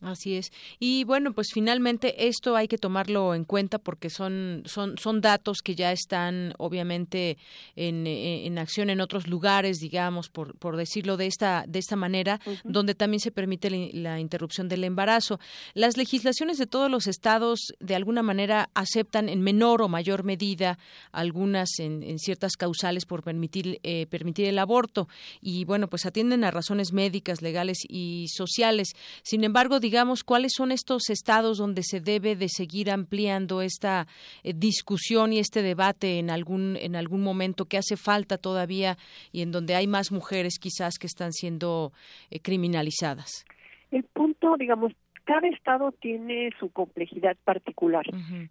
Así 0.00 0.36
es. 0.36 0.50
Y 0.78 1.04
bueno, 1.04 1.34
pues 1.34 1.48
finalmente 1.52 2.26
esto 2.26 2.56
hay 2.56 2.68
que 2.68 2.78
tomarlo 2.78 3.34
en 3.34 3.44
cuenta 3.44 3.78
porque 3.78 4.08
son, 4.08 4.62
son, 4.64 4.96
son 4.96 5.20
datos 5.20 5.58
que 5.60 5.74
ya 5.74 5.92
están 5.92 6.54
obviamente 6.56 7.36
en, 7.76 8.06
eh, 8.06 8.46
en 8.46 8.58
acción 8.58 8.88
en 8.88 9.02
otros 9.02 9.26
lugares, 9.26 9.78
digamos, 9.78 10.30
por, 10.30 10.56
por 10.56 10.78
decirlo 10.78 11.18
de 11.18 11.26
esta, 11.26 11.64
de 11.68 11.78
esta 11.78 11.96
manera, 11.96 12.40
donde 12.64 12.94
también 12.94 13.20
se 13.20 13.30
permite 13.30 13.68
la, 13.92 14.18
interrupción 14.20 14.68
del 14.70 14.84
embarazo. 14.84 15.38
Las 15.74 15.98
legislaciones 15.98 16.56
de 16.56 16.66
todos 16.66 16.90
los 16.90 17.06
estados 17.06 17.74
de 17.78 17.94
alguna 17.94 18.22
manera 18.22 18.70
aceptan 18.72 19.28
en 19.28 19.42
menor 19.42 19.82
o 19.82 19.88
mayor 19.88 20.24
medida 20.24 20.78
algunas 21.12 21.78
en, 21.78 22.02
en 22.02 22.18
ciertas 22.18 22.56
causales 22.56 23.04
por 23.04 23.22
permitir, 23.22 23.80
eh, 23.82 24.06
permitir 24.06 24.46
el 24.46 24.58
aborto. 24.58 25.08
Y 25.42 25.66
bueno, 25.66 25.88
pues 25.88 26.06
atienden 26.06 26.42
a 26.44 26.50
razones 26.50 26.94
médicas, 26.94 27.42
legales 27.42 27.78
y 27.86 28.26
sociales. 28.28 28.92
Sin 29.22 29.44
embargo, 29.44 29.78
digamos, 29.78 29.89
cuáles 30.24 30.52
son 30.56 30.72
estos 30.72 31.10
estados 31.10 31.58
donde 31.58 31.82
se 31.82 32.00
debe 32.00 32.36
de 32.36 32.48
seguir 32.48 32.90
ampliando 32.90 33.62
esta 33.62 34.06
eh, 34.42 34.52
discusión 34.54 35.32
y 35.32 35.38
este 35.38 35.62
debate 35.62 36.18
en 36.18 36.30
algún 36.30 36.76
en 36.76 36.96
algún 36.96 37.22
momento 37.22 37.66
que 37.66 37.78
hace 37.78 37.96
falta 37.96 38.38
todavía 38.38 38.96
y 39.32 39.42
en 39.42 39.52
donde 39.52 39.74
hay 39.74 39.86
más 39.86 40.12
mujeres 40.12 40.58
quizás 40.58 40.98
que 40.98 41.06
están 41.06 41.32
siendo 41.32 41.92
eh, 42.30 42.40
criminalizadas. 42.40 43.44
El 43.90 44.04
punto, 44.04 44.56
digamos, 44.56 44.92
cada 45.24 45.48
estado 45.48 45.92
tiene 45.92 46.50
su 46.58 46.70
complejidad 46.70 47.36
particular. 47.44 48.04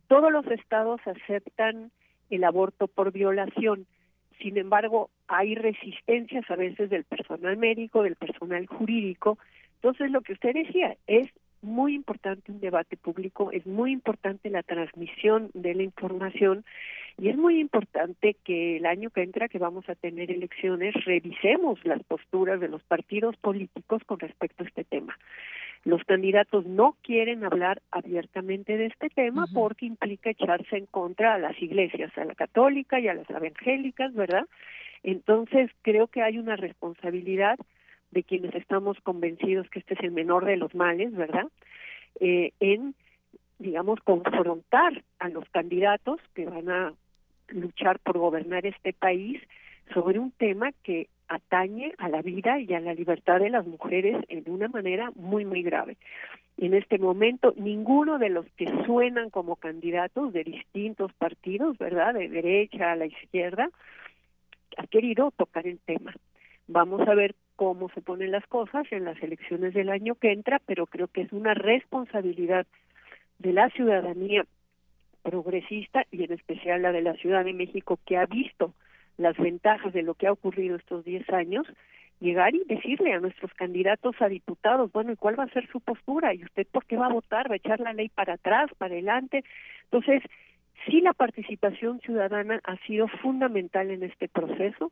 Todos 0.08 0.32
los 0.32 0.46
estados 0.48 1.02
aceptan 1.06 1.92
el 2.30 2.44
aborto 2.44 2.88
por 2.88 3.12
violación. 3.12 3.86
Sin 4.42 4.58
embargo, 4.58 5.10
hay 5.28 5.56
resistencias 5.56 6.50
a 6.50 6.56
veces 6.56 6.90
del 6.90 7.04
personal 7.04 7.58
médico, 7.58 8.04
del 8.04 8.16
personal 8.16 8.66
jurídico, 8.68 9.38
entonces, 9.82 10.12
lo 10.12 10.20
que 10.22 10.34
usted 10.34 10.54
decía, 10.54 10.98
es 11.08 11.30
muy 11.62 11.96
importante 11.96 12.52
un 12.52 12.60
debate 12.60 12.98
público, 12.98 13.52
es 13.52 13.66
muy 13.66 13.94
importante 13.94 14.50
la 14.50 14.62
transmisión 14.62 15.52
de 15.54 15.74
la 15.74 15.84
información 15.84 16.66
y 17.18 17.30
es 17.30 17.38
muy 17.38 17.60
importante 17.62 18.36
que 18.44 18.78
el 18.78 18.86
año 18.86 19.10
que 19.10 19.24
entra, 19.24 19.48
que 19.48 19.58
vamos 19.58 19.88
a 19.90 19.96
tener 19.96 20.32
elecciones, 20.32 20.94
revisemos 21.06 21.84
las 21.86 22.04
posturas 22.04 22.60
de 22.60 22.68
los 22.68 22.84
partidos 22.84 23.38
políticos 23.38 24.02
con 24.06 24.20
respecto 24.20 24.64
a 24.64 24.68
este 24.68 24.84
tema. 24.84 25.18
Los 25.86 26.04
candidatos 26.04 26.66
no 26.66 26.98
quieren 27.02 27.46
hablar 27.46 27.82
abiertamente 27.92 28.76
de 28.76 28.88
este 28.88 29.10
tema 29.10 29.48
porque 29.54 29.86
implica 29.86 30.30
echarse 30.30 30.76
en 30.76 30.88
contra 30.88 31.36
a 31.36 31.40
las 31.40 31.62
iglesias, 31.62 32.12
a 32.18 32.26
la 32.26 32.36
católica 32.36 33.00
y 33.00 33.08
a 33.08 33.14
las 33.14 33.30
evangélicas, 33.30 34.14
¿verdad? 34.14 34.46
Entonces, 35.04 35.72
creo 35.82 36.08
que 36.08 36.22
hay 36.22 36.38
una 36.38 36.58
responsabilidad 36.58 37.58
de 38.12 38.24
quienes 38.24 38.53
estamos 38.55 38.99
convencidos 39.01 39.70
que 39.70 39.80
este 39.80 39.93
es 39.93 39.99
el 40.01 40.12
menor 40.12 40.45
de 40.45 40.57
los 40.57 40.74
males, 40.76 41.14
¿verdad? 41.14 41.47
Eh, 42.20 42.51
en, 42.60 42.95
digamos, 43.60 43.99
confrontar 44.01 45.03
a 45.20 45.30
los 45.30 45.47
candidatos 45.49 46.20
que 46.34 46.45
van 46.45 46.70
a 46.70 46.93
luchar 47.49 47.99
por 47.99 48.18
gobernar 48.18 48.66
este 48.66 48.93
país 48.93 49.41
sobre 49.93 50.20
un 50.20 50.32
tema 50.32 50.72
que 50.84 51.07
atañe 51.28 51.93
a 51.97 52.10
la 52.10 52.22
vida 52.22 52.60
y 52.60 52.74
a 52.74 52.80
la 52.80 52.93
libertad 52.93 53.39
de 53.39 53.49
las 53.49 53.66
mujeres 53.66 54.18
en 54.28 54.43
una 54.51 54.68
manera 54.68 55.12
muy, 55.16 55.45
muy 55.45 55.62
grave. 55.62 55.97
En 56.57 56.74
este 56.74 56.97
momento, 56.97 57.53
ninguno 57.55 58.18
de 58.18 58.30
los 58.30 58.45
que 58.57 58.68
suenan 58.86 59.30
como 59.30 59.55
candidatos 59.55 60.34
de 60.34 60.43
distintos 60.43 61.14
partidos, 61.14 61.78
¿verdad?, 61.78 62.16
de 62.16 62.28
derecha 62.28 62.91
a 62.91 62.95
la 62.95 63.05
izquierda, 63.05 63.70
ha 64.78 64.88
querido 64.88 65.32
tocar 65.32 65.68
el 65.68 65.80
tema. 65.80 66.14
Vamos 66.68 67.07
a 67.07 67.16
ver 67.16 67.36
cómo 67.60 67.89
se 67.89 67.99
ponen 67.99 68.32
las 68.32 68.47
cosas 68.47 68.89
en 68.89 69.03
las 69.03 69.22
elecciones 69.22 69.74
del 69.74 69.89
año 69.89 70.16
que 70.16 70.32
entra, 70.32 70.62
pero 70.66 70.86
creo 70.86 71.07
que 71.07 71.24
es 71.24 71.34
una 71.34 71.53
responsabilidad 71.53 72.66
de 73.38 73.51
la 73.51 73.70
ciudadanía 73.72 74.45
progresista 75.24 76.05
y 76.10 76.24
en 76.24 76.32
especial 76.32 76.82
la 76.82 76.93
de 76.93 77.01
la 77.01 77.16
Ciudad 77.16 77.43
de 77.43 77.51
México 77.51 77.99
que 78.05 78.16
ha 78.16 78.26
visto 78.28 78.74
las 79.18 79.36
ventajas 79.38 79.91
de 79.91 80.03
lo 80.03 80.14
que 80.14 80.28
ha 80.28 80.32
ocurrido 80.32 80.78
estos 80.78 81.03
10 81.03 81.30
años, 81.32 81.68
llegar 82.22 82.55
y 82.55 82.64
decirle 82.64 83.12
a 83.12 83.20
nuestros 83.20 83.53
candidatos 83.55 84.16
a 84.22 84.30
diputados, 84.30 84.89
bueno, 84.93 85.12
¿y 85.12 85.18
cuál 85.18 85.38
va 85.38 85.43
a 85.43 85.49
ser 85.49 85.68
su 85.70 85.82
postura? 85.82 86.34
¿Y 86.34 86.45
usted 86.45 86.66
por 86.72 86.86
qué 86.86 86.95
va 86.95 87.07
a 87.07 87.14
votar? 87.14 87.49
¿Va 87.49 87.55
a 87.55 87.57
echar 87.57 87.82
la 87.82 87.91
ley 87.91 88.07
para 88.07 88.36
atrás, 88.36 88.72
para 88.78 88.93
adelante? 88.93 89.43
Entonces, 89.84 90.24
sí 90.86 91.02
la 91.02 91.14
participación 91.14 92.00
ciudadana 92.02 92.62
ha 92.64 92.78
sido 92.88 93.08
fundamental 93.08 93.92
en 93.92 94.04
este 94.04 94.28
proceso 94.28 94.92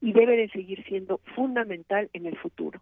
y 0.00 0.12
debe 0.12 0.36
de 0.36 0.48
seguir 0.48 0.84
siendo 0.84 1.18
fundamental 1.34 2.08
en 2.12 2.26
el 2.26 2.36
futuro. 2.36 2.80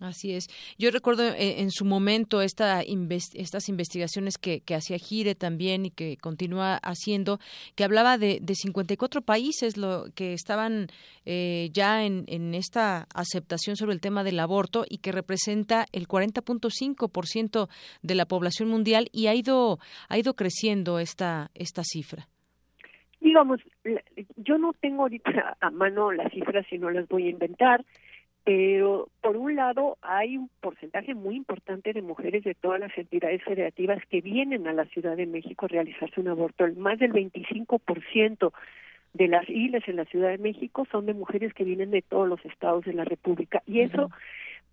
Así 0.00 0.34
es. 0.34 0.48
Yo 0.78 0.90
recuerdo 0.90 1.22
eh, 1.22 1.60
en 1.60 1.70
su 1.70 1.86
momento 1.86 2.42
esta 2.42 2.82
estas 2.82 3.68
investigaciones 3.70 4.36
que, 4.36 4.60
que, 4.60 4.74
hacía 4.74 4.98
Gire 4.98 5.34
también 5.34 5.86
y 5.86 5.90
que 5.90 6.18
continúa 6.18 6.76
haciendo, 6.82 7.38
que 7.74 7.84
hablaba 7.84 8.18
de, 8.18 8.38
de 8.42 8.54
54 8.54 9.22
países 9.22 9.78
lo, 9.78 10.04
que 10.14 10.34
estaban 10.34 10.88
eh, 11.24 11.70
ya 11.72 12.04
en, 12.04 12.54
esta 12.54 13.06
aceptación 13.14 13.76
sobre 13.76 13.94
el 13.94 14.02
tema 14.02 14.22
del 14.22 14.38
aborto 14.38 14.84
y 14.86 14.98
que 14.98 15.12
representa 15.12 15.86
el 15.92 16.06
40.5% 16.06 17.68
de 18.02 18.14
la 18.14 18.26
población 18.26 18.68
mundial 18.68 19.08
y 19.12 19.28
ha 19.28 19.34
ido, 19.34 19.78
ha 20.10 20.18
ido 20.18 20.34
creciendo 20.34 20.98
esta, 20.98 21.50
esta 21.54 21.82
cifra 21.84 22.28
digamos, 23.18 23.60
yo 24.36 24.56
no 24.56 24.72
tengo 24.74 25.02
ahorita 25.02 25.56
a 25.60 25.70
mano 25.70 26.12
las 26.12 26.30
cifras 26.32 26.64
y 26.70 26.78
no 26.78 26.90
las 26.90 27.08
voy 27.08 27.26
a 27.26 27.30
inventar, 27.30 27.84
pero 28.46 29.08
por 29.22 29.36
un 29.36 29.56
lado 29.56 29.98
hay 30.02 30.36
un 30.36 30.48
porcentaje 30.60 31.16
muy 31.16 31.34
importante 31.34 31.92
de 31.92 32.00
mujeres 32.00 32.44
de 32.44 32.54
todas 32.54 32.78
las 32.78 32.96
entidades 32.96 33.42
federativas 33.42 34.00
que 34.08 34.20
vienen 34.20 34.68
a 34.68 34.72
la 34.72 34.84
Ciudad 34.84 35.16
de 35.16 35.26
México 35.26 35.64
a 35.64 35.68
realizarse 35.68 36.20
un 36.20 36.28
aborto. 36.28 36.64
Más 36.76 37.00
del 37.00 37.12
25% 37.12 38.52
de 39.14 39.26
las 39.26 39.48
islas 39.48 39.82
en 39.88 39.96
la 39.96 40.04
Ciudad 40.04 40.28
de 40.28 40.38
México 40.38 40.86
son 40.92 41.06
de 41.06 41.14
mujeres 41.14 41.52
que 41.54 41.64
vienen 41.64 41.90
de 41.90 42.02
todos 42.02 42.28
los 42.28 42.44
estados 42.44 42.84
de 42.84 42.92
la 42.92 43.02
República. 43.02 43.64
Y 43.66 43.80
eso 43.80 44.12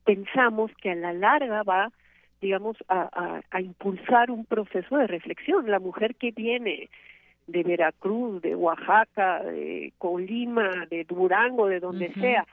pensamos 0.05 0.69
que 0.79 0.91
a 0.91 0.95
la 0.95 1.11
larga 1.11 1.63
va 1.63 1.91
digamos, 2.41 2.77
a, 2.89 3.41
a 3.49 3.61
impulsar 3.61 4.29
un 4.29 4.45
proceso 4.45 4.97
de 4.97 5.07
reflexión. 5.07 5.71
La 5.71 5.79
mujer 5.79 6.13
que 6.13 6.29
viene 6.29 6.89
de 7.47 7.63
Veracruz, 7.63 8.39
de 8.43 8.53
Oaxaca, 8.53 9.41
de 9.43 9.93
Colima, 9.97 10.85
de 10.91 11.05
Durango, 11.05 11.67
de 11.67 11.79
donde 11.79 12.13
sea, 12.13 12.45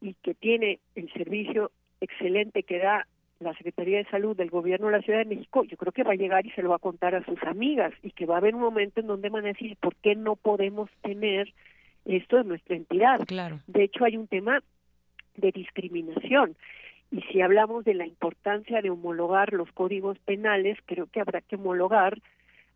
y 0.00 0.14
que 0.14 0.34
tiene 0.34 0.80
el 0.94 1.12
servicio 1.12 1.70
excelente 2.00 2.62
que 2.62 2.78
da 2.78 3.06
la 3.40 3.54
Secretaría 3.54 3.98
de 3.98 4.10
Salud 4.10 4.36
del 4.36 4.50
Gobierno 4.50 4.86
de 4.86 4.98
la 4.98 5.02
Ciudad 5.02 5.18
de 5.18 5.24
México, 5.24 5.64
yo 5.64 5.76
creo 5.76 5.92
que 5.92 6.02
va 6.02 6.12
a 6.12 6.16
llegar 6.16 6.44
y 6.46 6.50
se 6.50 6.62
lo 6.62 6.70
va 6.70 6.76
a 6.76 6.80
contar 6.80 7.14
a 7.14 7.24
sus 7.24 7.42
amigas 7.42 7.92
y 8.02 8.10
que 8.10 8.26
va 8.26 8.34
a 8.34 8.38
haber 8.38 8.54
un 8.54 8.60
momento 8.60 9.00
en 9.00 9.06
donde 9.06 9.30
van 9.30 9.44
a 9.44 9.48
decir, 9.48 9.76
¿por 9.76 9.96
qué 9.96 10.14
no 10.14 10.36
podemos 10.36 10.90
tener 11.02 11.52
esto 12.04 12.38
en 12.38 12.48
nuestra 12.48 12.76
entidad? 12.76 13.20
Claro. 13.26 13.60
De 13.66 13.84
hecho, 13.84 14.04
hay 14.04 14.16
un 14.16 14.26
tema 14.26 14.62
de 15.36 15.52
discriminación. 15.52 16.54
Y 17.10 17.22
si 17.22 17.40
hablamos 17.40 17.84
de 17.84 17.94
la 17.94 18.06
importancia 18.06 18.82
de 18.82 18.90
homologar 18.90 19.52
los 19.52 19.72
códigos 19.72 20.18
penales, 20.20 20.78
creo 20.84 21.06
que 21.06 21.20
habrá 21.20 21.40
que 21.40 21.56
homologar 21.56 22.18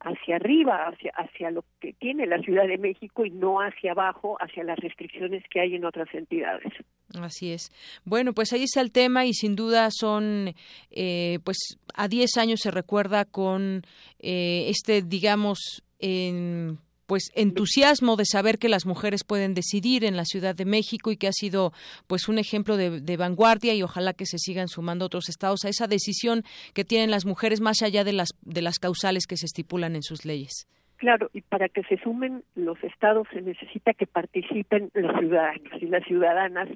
hacia 0.04 0.36
arriba, 0.36 0.86
hacia, 0.86 1.12
hacia 1.16 1.50
lo 1.50 1.64
que 1.80 1.92
tiene 1.94 2.26
la 2.26 2.38
Ciudad 2.38 2.66
de 2.66 2.78
México 2.78 3.24
y 3.24 3.30
no 3.30 3.58
hacia 3.58 3.92
abajo, 3.92 4.36
hacia 4.40 4.62
las 4.64 4.78
restricciones 4.78 5.42
que 5.50 5.60
hay 5.60 5.74
en 5.74 5.84
otras 5.84 6.08
entidades. 6.14 6.72
Así 7.20 7.52
es. 7.52 7.70
Bueno, 8.04 8.32
pues 8.32 8.52
ahí 8.52 8.64
está 8.64 8.80
el 8.80 8.92
tema 8.92 9.24
y 9.24 9.32
sin 9.32 9.56
duda 9.56 9.88
son, 9.90 10.54
eh, 10.90 11.38
pues 11.44 11.78
a 11.94 12.08
10 12.08 12.36
años 12.38 12.60
se 12.60 12.70
recuerda 12.70 13.24
con 13.24 13.82
eh, 14.18 14.66
este, 14.68 15.02
digamos, 15.02 15.82
en 15.98 16.78
pues 17.06 17.30
entusiasmo 17.34 18.16
de 18.16 18.24
saber 18.24 18.58
que 18.58 18.68
las 18.68 18.86
mujeres 18.86 19.24
pueden 19.24 19.54
decidir 19.54 20.04
en 20.04 20.16
la 20.16 20.24
Ciudad 20.24 20.54
de 20.54 20.64
México 20.64 21.10
y 21.10 21.16
que 21.16 21.28
ha 21.28 21.32
sido 21.32 21.72
pues 22.06 22.28
un 22.28 22.38
ejemplo 22.38 22.76
de, 22.76 23.16
vanguardia 23.16 23.74
y 23.74 23.82
ojalá 23.82 24.12
que 24.12 24.26
se 24.26 24.38
sigan 24.38 24.68
sumando 24.68 25.06
otros 25.06 25.28
estados 25.28 25.64
a 25.64 25.68
esa 25.68 25.86
decisión 25.86 26.42
que 26.74 26.84
tienen 26.84 27.10
las 27.10 27.26
mujeres 27.26 27.60
más 27.60 27.82
allá 27.82 28.02
de 28.02 28.12
las 28.12 28.30
de 28.42 28.62
las 28.62 28.78
causales 28.78 29.26
que 29.26 29.36
se 29.36 29.46
estipulan 29.46 29.94
en 29.94 30.02
sus 30.02 30.24
leyes. 30.24 30.66
Claro, 30.96 31.30
y 31.32 31.42
para 31.42 31.68
que 31.68 31.82
se 31.84 31.98
sumen 31.98 32.42
los 32.54 32.82
estados 32.82 33.28
se 33.32 33.42
necesita 33.42 33.92
que 33.92 34.06
participen 34.06 34.90
los 34.94 35.18
ciudadanos 35.18 35.82
y 35.82 35.86
las 35.86 36.04
ciudadanas, 36.04 36.68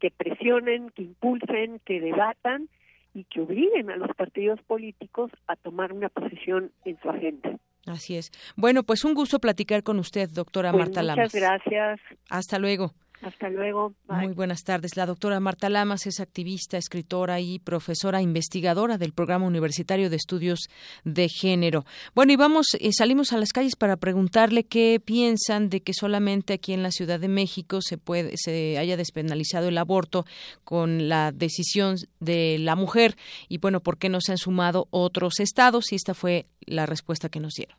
que 0.00 0.10
presionen, 0.10 0.90
que 0.90 1.02
impulsen, 1.02 1.80
que 1.84 2.00
debatan 2.00 2.68
y 3.14 3.24
que 3.24 3.40
obliguen 3.40 3.90
a 3.90 3.96
los 3.96 4.14
partidos 4.16 4.60
políticos 4.62 5.30
a 5.46 5.56
tomar 5.56 5.92
una 5.92 6.08
posición 6.08 6.70
en 6.84 6.98
su 7.00 7.08
agenda. 7.10 7.58
Así 7.86 8.16
es. 8.16 8.30
Bueno, 8.56 8.82
pues 8.82 9.04
un 9.04 9.14
gusto 9.14 9.38
platicar 9.38 9.82
con 9.82 9.98
usted, 9.98 10.28
doctora 10.30 10.72
pues 10.72 10.86
Marta 10.86 11.02
Lamas. 11.02 11.32
Muchas 11.32 11.40
gracias. 11.40 12.00
Hasta 12.28 12.58
luego. 12.58 12.92
Hasta 13.20 13.50
luego. 13.50 13.94
Muy 14.08 14.32
buenas 14.32 14.62
tardes. 14.62 14.96
La 14.96 15.04
doctora 15.04 15.40
Marta 15.40 15.68
Lamas 15.68 16.06
es 16.06 16.20
activista, 16.20 16.76
escritora 16.76 17.40
y 17.40 17.58
profesora 17.58 18.22
investigadora 18.22 18.96
del 18.96 19.12
Programa 19.12 19.46
Universitario 19.46 20.08
de 20.08 20.16
Estudios 20.16 20.68
de 21.04 21.28
Género. 21.28 21.84
Bueno, 22.14 22.32
y 22.32 22.36
vamos, 22.36 22.68
eh, 22.78 22.90
salimos 22.92 23.32
a 23.32 23.38
las 23.38 23.52
calles 23.52 23.74
para 23.74 23.96
preguntarle 23.96 24.64
qué 24.64 25.00
piensan 25.04 25.68
de 25.68 25.80
que 25.80 25.94
solamente 25.94 26.52
aquí 26.52 26.72
en 26.72 26.84
la 26.84 26.92
Ciudad 26.92 27.18
de 27.18 27.28
México 27.28 27.80
se 27.82 27.98
puede, 27.98 28.34
se 28.36 28.78
haya 28.78 28.96
despenalizado 28.96 29.68
el 29.68 29.78
aborto 29.78 30.24
con 30.62 31.08
la 31.08 31.32
decisión 31.32 31.96
de 32.20 32.58
la 32.60 32.76
mujer 32.76 33.16
y 33.48 33.58
bueno, 33.58 33.80
por 33.80 33.98
qué 33.98 34.08
no 34.08 34.20
se 34.20 34.32
han 34.32 34.38
sumado 34.38 34.86
otros 34.90 35.40
estados 35.40 35.90
y 35.90 35.96
esta 35.96 36.14
fue 36.14 36.46
la 36.68 36.86
respuesta 36.86 37.28
que 37.28 37.40
nos 37.40 37.54
dieron. 37.54 37.76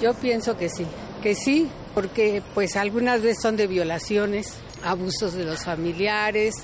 Yo 0.00 0.14
pienso 0.14 0.56
que 0.56 0.70
sí, 0.70 0.86
que 1.22 1.34
sí, 1.34 1.68
porque 1.94 2.42
pues 2.54 2.76
algunas 2.76 3.20
veces 3.20 3.42
son 3.42 3.58
de 3.58 3.66
violaciones, 3.66 4.54
abusos 4.82 5.34
de 5.34 5.44
los 5.44 5.64
familiares 5.64 6.54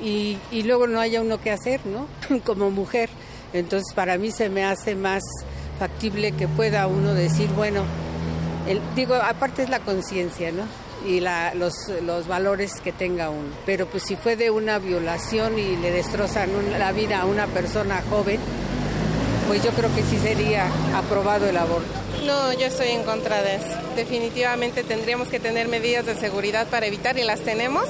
y, 0.00 0.38
luego 0.64 0.86
no 0.86 1.00
haya 1.00 1.20
uno 1.20 1.40
que 1.40 1.50
hacer, 1.50 1.80
¿no? 1.86 2.06
Como 2.44 2.70
mujer. 2.70 3.10
Entonces 3.52 3.92
para 3.94 4.16
mí 4.16 4.30
se 4.30 4.48
me 4.48 4.64
hace 4.64 4.94
más 4.94 5.22
factible 5.78 6.32
que 6.32 6.46
pueda 6.46 6.86
uno 6.86 7.14
decir, 7.14 7.48
bueno, 7.56 7.84
digo, 8.94 9.14
aparte 9.14 9.64
es 9.64 9.70
la 9.70 9.80
conciencia, 9.80 10.52
¿no? 10.52 10.62
Y 11.06 11.20
la, 11.20 11.54
los, 11.54 11.74
los 12.02 12.26
valores 12.26 12.80
que 12.80 12.92
tenga 12.92 13.28
uno. 13.28 13.50
Pero 13.66 13.86
pues 13.86 14.04
si 14.04 14.16
fue 14.16 14.36
de 14.36 14.50
una 14.50 14.78
violación 14.78 15.58
y 15.58 15.76
le 15.76 15.90
destrozan 15.90 16.50
la 16.78 16.92
vida 16.92 17.20
a 17.20 17.26
una 17.26 17.46
persona 17.46 18.02
joven, 18.08 18.40
pues 19.46 19.62
yo 19.62 19.70
creo 19.72 19.94
que 19.94 20.02
sí 20.02 20.18
sería 20.18 20.66
aprobado 20.96 21.46
el 21.46 21.56
aborto. 21.56 21.92
No, 22.24 22.52
yo 22.54 22.66
estoy 22.66 22.88
en 22.88 23.02
contra 23.02 23.42
de 23.42 23.56
eso. 23.56 23.66
Definitivamente 23.96 24.82
tendríamos 24.82 25.28
que 25.28 25.38
tener 25.38 25.68
medidas 25.68 26.06
de 26.06 26.14
seguridad 26.14 26.66
para 26.68 26.86
evitar, 26.86 27.18
y 27.18 27.22
las 27.22 27.40
tenemos, 27.40 27.84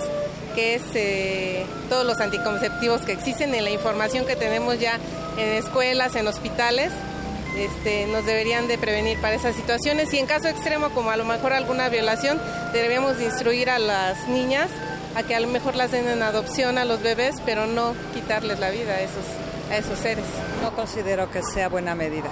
que 0.56 0.74
es 0.74 0.82
eh, 0.94 1.64
todos 1.88 2.04
los 2.04 2.20
anticonceptivos 2.20 3.02
que 3.02 3.12
existen 3.12 3.54
y 3.54 3.60
la 3.60 3.70
información 3.70 4.26
que 4.26 4.34
tenemos 4.34 4.80
ya 4.80 4.98
en 5.38 5.48
escuelas, 5.50 6.16
en 6.16 6.26
hospitales, 6.26 6.90
este, 7.57 8.07
nos 8.07 8.24
deberían 8.26 8.68
de 8.68 8.78
prevenir 8.78 9.18
para 9.18 9.34
esas 9.34 9.55
situaciones 9.55 10.12
y 10.12 10.18
en 10.18 10.26
caso 10.26 10.48
extremo 10.48 10.90
como 10.90 11.11
a 11.11 11.16
lo 11.16 11.24
mejor 11.24 11.52
alguna 11.52 11.88
violación 11.88 12.40
deberíamos 12.72 13.18
de 13.18 13.24
instruir 13.26 13.70
a 13.70 13.78
las 13.78 14.28
niñas 14.28 14.70
a 15.14 15.22
que 15.22 15.34
a 15.34 15.40
lo 15.40 15.48
mejor 15.48 15.76
las 15.76 15.92
den 15.92 16.09
en 16.09 16.22
adopción 16.22 16.78
a 16.78 16.84
los 16.84 17.02
bebés 17.02 17.36
pero 17.44 17.66
no 17.66 17.94
quitarles 18.12 18.59
la 18.59 18.70
vida 18.70 18.94
a 18.94 19.00
esos 19.00 19.24
a 19.70 19.76
esos 19.76 19.98
seres. 19.98 20.24
No 20.62 20.74
considero 20.74 21.30
que 21.30 21.42
sea 21.42 21.68
buena 21.68 21.94
medida, 21.94 22.30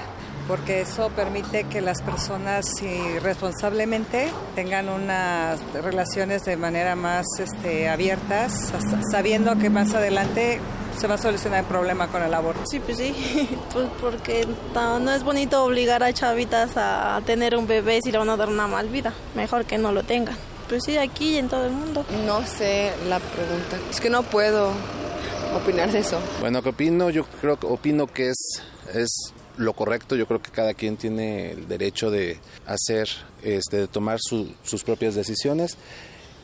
porque 0.49 0.81
eso 0.81 1.11
permite 1.11 1.65
que 1.65 1.81
las 1.81 2.03
personas 2.03 2.67
irresponsablemente 2.83 4.29
tengan 4.55 4.89
unas 4.89 5.61
relaciones 5.73 6.45
de 6.45 6.57
manera 6.57 6.97
más 6.97 7.27
este, 7.39 7.89
abiertas, 7.89 8.73
sabiendo 9.11 9.57
que 9.59 9.71
más 9.71 9.95
adelante 9.95 10.61
se 10.99 11.07
va 11.07 11.15
a 11.15 11.19
solucionar 11.19 11.61
el 11.61 11.67
problema 11.67 12.09
con 12.09 12.23
el 12.23 12.33
aborto. 12.33 12.63
Sí, 12.71 12.81
pues 12.81 12.99
sí, 12.99 13.15
pues 13.73 13.87
porque 14.01 14.47
no 14.75 15.13
es 15.13 15.25
bonito 15.25 15.65
obligar 15.65 16.03
a 16.03 16.13
chavitas 16.13 16.73
a 16.77 17.21
tener 17.27 17.57
un 17.57 17.67
bebé 17.67 18.01
si 18.03 18.13
le 18.13 18.19
van 18.19 18.31
a 18.31 18.37
dar 18.37 18.49
una 18.49 18.67
mal 18.67 18.89
vida. 18.89 19.13
Mejor 19.35 19.65
que 19.65 19.79
no 19.79 19.93
lo 19.93 20.03
tengan. 20.03 20.37
Pues 20.69 20.85
sí, 20.85 20.97
aquí 20.97 21.35
y 21.35 21.37
en 21.39 21.49
todo 21.49 21.67
el 21.67 21.73
mundo. 21.73 22.05
No 22.27 22.47
sé 22.47 22.93
la 23.09 23.19
pregunta. 23.21 23.79
Es 23.91 24.01
que 24.01 24.09
no 24.09 24.23
puedo 24.23 24.73
opinar 25.55 25.91
de 25.93 26.01
eso? 26.01 26.19
Bueno, 26.41 26.63
¿qué 26.63 26.71
opino? 26.71 27.11
Yo 27.11 27.25
creo 27.41 27.59
que 27.59 27.67
opino 27.67 28.07
que 28.07 28.31
es, 28.31 28.63
es 28.95 29.33
lo 29.57 29.75
correcto. 29.75 30.17
Yo 30.17 30.27
creo 30.27 30.41
que 30.41 30.51
cada 30.51 30.75
quien 30.75 30.97
tiene 30.97 31.53
el 31.53 31.69
derecho 31.69 32.11
de 32.11 32.39
hacer, 32.67 33.09
este, 33.43 33.79
de 33.79 33.89
tomar 33.89 34.19
sus 34.21 34.85
propias 34.85 35.15
decisiones. 35.15 35.77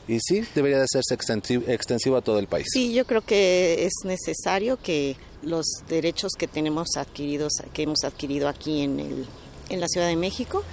Y 0.08 0.18
sí, 0.20 0.42
debería 0.54 0.78
de 0.78 0.84
hacerse 0.84 1.14
extensivo, 1.14 2.16
a 2.16 2.22
todo 2.22 2.38
el 2.38 2.46
país. 2.46 2.66
Sí, 2.72 2.94
yo 2.94 3.06
creo 3.06 3.20
que 3.20 3.84
es 3.84 3.92
necesario 4.04 4.78
que 4.82 5.16
los 5.42 5.66
derechos 5.88 6.32
que 6.38 6.48
tenemos 6.48 6.96
adquiridos, 6.96 7.52
que 7.74 7.82
hemos 7.82 8.02
adquirido 8.04 8.48
aquí 8.48 8.82
en, 8.82 9.00
el, 9.00 9.26
en 9.68 9.80
la 9.80 9.86
Ciudad 9.86 10.08
de 10.08 10.16
México, 10.16 10.64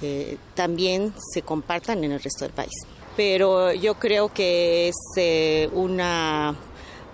eh, 0.00 0.36
también 0.54 1.12
se 1.32 1.42
compartan 1.42 2.04
en 2.04 2.12
el 2.12 2.20
resto 2.20 2.44
del 2.44 2.54
país. 2.54 2.72
Pero 3.16 3.72
yo 3.72 3.98
creo 3.98 4.32
que 4.32 4.88
es 4.88 4.96
eh, 5.16 5.68
una 5.72 6.56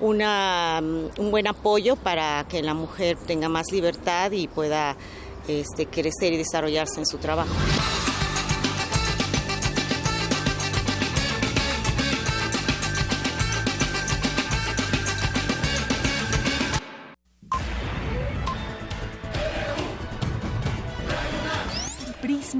una, 0.01 0.81
mm, 0.83 1.21
un 1.21 1.31
buen 1.31 1.47
apoyo 1.47 1.97
para 1.97 2.45
que 2.49 2.63
la 2.63 2.75
mujer 2.75 3.17
tenga 3.27 3.49
más 3.49 3.67
libertad 3.73 4.33
y 4.33 4.49
pueda 4.49 4.97
este, 5.49 5.87
crecer 5.87 6.33
y 6.33 6.37
desarrollarse 6.37 7.01
en 7.01 7.07
su 7.07 7.19
trabajo. 7.19 7.55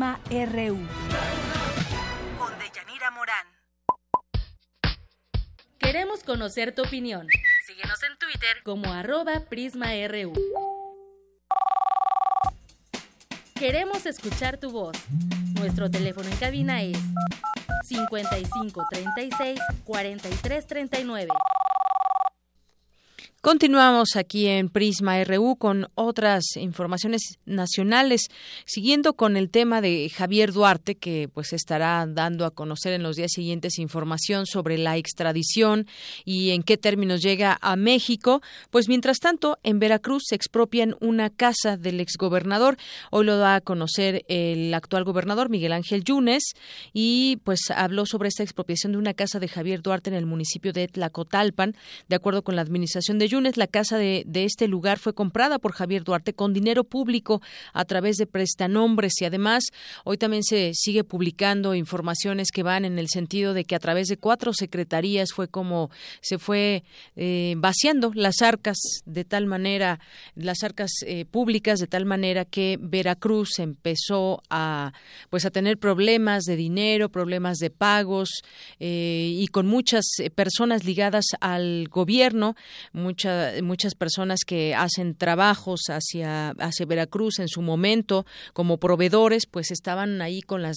Prisma 0.05 0.21
RU. 0.29 0.79
Queremos 5.79 6.23
conocer 6.23 6.75
tu 6.75 6.83
opinión. 6.83 7.27
Síguenos 7.67 8.03
en 8.03 8.19
Twitter 8.19 8.63
como 8.65 8.93
arroba 8.93 9.41
PrismaRU. 9.49 10.35
Queremos 13.55 14.05
escuchar 14.05 14.59
tu 14.59 14.71
voz. 14.71 14.97
Nuestro 15.55 15.91
teléfono 15.91 16.29
en 16.29 16.37
cabina 16.37 16.83
es 16.83 16.99
5536 17.85 19.59
4339. 19.85 21.29
Continuamos 23.45 24.17
aquí 24.17 24.47
en 24.47 24.71
Prisma 24.71 25.23
RU 25.23 25.57
con 25.57 25.89
otras 25.97 26.57
informaciones 26.57 27.21
nacionales, 27.45 28.29
siguiendo 28.65 29.17
con 29.17 29.37
el 29.37 29.51
tema 29.51 29.83
de 29.83 30.09
Javier 30.09 30.51
Duarte, 30.51 30.95
que 30.95 31.29
pues 31.29 31.53
estará 31.53 32.07
dando 32.09 32.47
a 32.47 32.53
conocer 32.53 32.95
en 32.95 33.03
los 33.03 33.17
días 33.17 33.33
siguientes 33.33 33.79
información 33.79 34.47
sobre 34.47 34.79
la 34.79 34.97
extradición 34.97 35.87
y 36.25 36.53
en 36.53 36.63
qué 36.63 36.79
términos 36.79 37.21
llega 37.21 37.59
a 37.61 37.77
México. 37.77 38.41
Pues 38.71 38.89
mientras 38.89 39.19
tanto, 39.19 39.59
en 39.63 39.79
Veracruz 39.79 40.23
se 40.27 40.37
expropian 40.37 40.97
una 41.03 41.29
casa 41.29 41.77
del 41.77 42.01
exgobernador. 42.01 42.79
Hoy 43.11 43.27
lo 43.27 43.37
da 43.37 43.57
a 43.57 43.61
conocer 43.61 44.25
el 44.29 44.73
actual 44.73 45.05
gobernador 45.05 45.51
Miguel 45.51 45.75
Ángel 45.75 46.03
Yunes 46.03 46.55
y 46.95 47.41
pues 47.45 47.61
habló 47.77 48.07
sobre 48.07 48.31
esta 48.31 48.43
expropiación 48.43 48.93
de 48.93 48.99
una 48.99 49.13
casa 49.13 49.39
de 49.39 49.49
Javier 49.49 49.83
Duarte 49.83 50.09
en 50.09 50.17
el 50.17 50.25
municipio 50.25 50.73
de 50.73 50.89
Tlacotalpan, 50.89 51.77
de 52.09 52.17
acuerdo 52.17 52.43
con 52.43 52.57
la 52.57 52.63
administración 52.63 53.19
de 53.19 53.34
Yunes, 53.35 53.57
la 53.57 53.67
casa 53.67 53.99
de, 53.99 54.23
de 54.27 54.45
este 54.45 54.69
lugar 54.69 55.01
fue 55.01 55.13
comprada 55.13 55.59
por 55.59 55.73
Javier 55.73 56.05
Duarte 56.05 56.35
con 56.35 56.53
dinero 56.53 56.85
público 56.85 57.43
a 57.73 57.85
través 57.85 58.17
de 58.17 58.27
prestanombres. 58.27 59.21
Y 59.21 59.25
además 59.25 59.65
hoy 60.05 60.19
también 60.19 60.45
se 60.45 60.71
sigue 60.75 61.03
publicando 61.03 61.75
informaciones 61.75 62.53
que 62.53 62.63
van 62.63 62.85
en 62.85 62.99
el 62.99 63.09
sentido 63.09 63.55
de 63.55 63.65
que 63.65 63.75
a 63.75 63.81
través 63.81 64.07
de 64.07 64.17
cuatro 64.17 64.53
secretarías 64.53 65.33
fue 65.33 65.49
como 65.49 65.91
se 66.21 66.39
fue 66.39 66.85
eh, 67.17 67.55
vaciando 67.57 68.13
las 68.15 68.41
arcas 68.41 68.79
de 69.05 69.25
tal 69.25 69.47
manera, 69.47 69.99
las 70.37 70.63
arcas 70.63 70.91
eh, 71.07 71.25
públicas 71.25 71.81
de 71.81 71.89
tal 71.89 72.05
manera 72.05 72.45
que 72.45 72.79
Veracruz 72.81 73.59
empezó 73.59 74.43
a 74.51 74.93
pues 75.31 75.45
a 75.45 75.51
tener 75.51 75.79
problemas 75.79 76.45
de 76.45 76.57
dinero, 76.57 77.09
problemas 77.09 77.59
de 77.59 77.71
pagos 77.71 78.31
eh, 78.79 79.31
y 79.33 79.49
con 79.49 79.67
muchas 79.67 80.05
personas 80.35 80.85
ligadas 80.85 81.25
al 81.41 81.89
gobierno, 81.89 82.55
muchas 82.93 83.24
muchas 83.63 83.95
personas 83.95 84.41
que 84.47 84.75
hacen 84.75 85.15
trabajos 85.15 85.83
hacia 85.89 86.51
hacia 86.59 86.87
Veracruz 86.87 87.39
en 87.39 87.49
su 87.49 87.63
momento 87.63 88.27
como 88.53 88.79
proveedores, 88.79 89.47
pues 89.47 89.71
estaban 89.71 90.23
ahí 90.23 90.41
con 90.43 90.63
las 90.63 90.77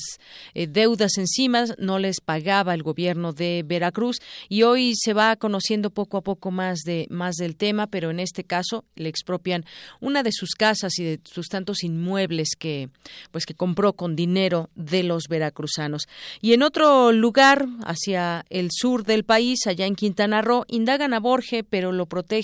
deudas 0.54 1.18
encima, 1.18 1.66
no 1.78 2.00
les 2.00 2.22
pagaba 2.22 2.74
el 2.74 2.84
gobierno 2.84 3.34
de 3.34 3.64
Veracruz 3.66 4.20
y 4.50 4.64
hoy 4.64 4.94
se 4.96 5.14
va 5.14 5.36
conociendo 5.36 5.90
poco 5.90 6.18
a 6.18 6.22
poco 6.22 6.52
más 6.52 6.80
de 6.86 7.08
más 7.10 7.36
del 7.36 7.56
tema, 7.56 7.88
pero 7.88 8.12
en 8.12 8.20
este 8.20 8.44
caso 8.44 8.86
le 8.96 9.10
expropian 9.10 9.66
una 10.00 10.24
de 10.24 10.32
sus 10.32 10.56
casas 10.56 10.98
y 11.00 11.04
de 11.04 11.20
sus 11.24 11.48
tantos 11.48 11.84
inmuebles 11.84 12.50
que 12.58 12.90
pues 13.32 13.46
que 13.46 13.54
compró 13.54 13.94
con 13.94 14.16
dinero 14.16 14.70
de 14.76 15.04
los 15.04 15.24
veracruzanos. 15.30 16.08
Y 16.42 16.54
en 16.54 16.64
otro 16.64 17.12
lugar, 17.12 17.68
hacia 17.86 18.46
el 18.50 18.70
sur 18.72 19.04
del 19.04 19.24
país, 19.24 19.68
allá 19.68 19.86
en 19.86 19.96
Quintana 19.96 20.42
Roo, 20.42 20.66
indagan 20.68 21.14
a 21.14 21.20
Borge, 21.20 21.64
pero 21.64 21.92
lo 21.92 22.06
protegen. 22.06 22.37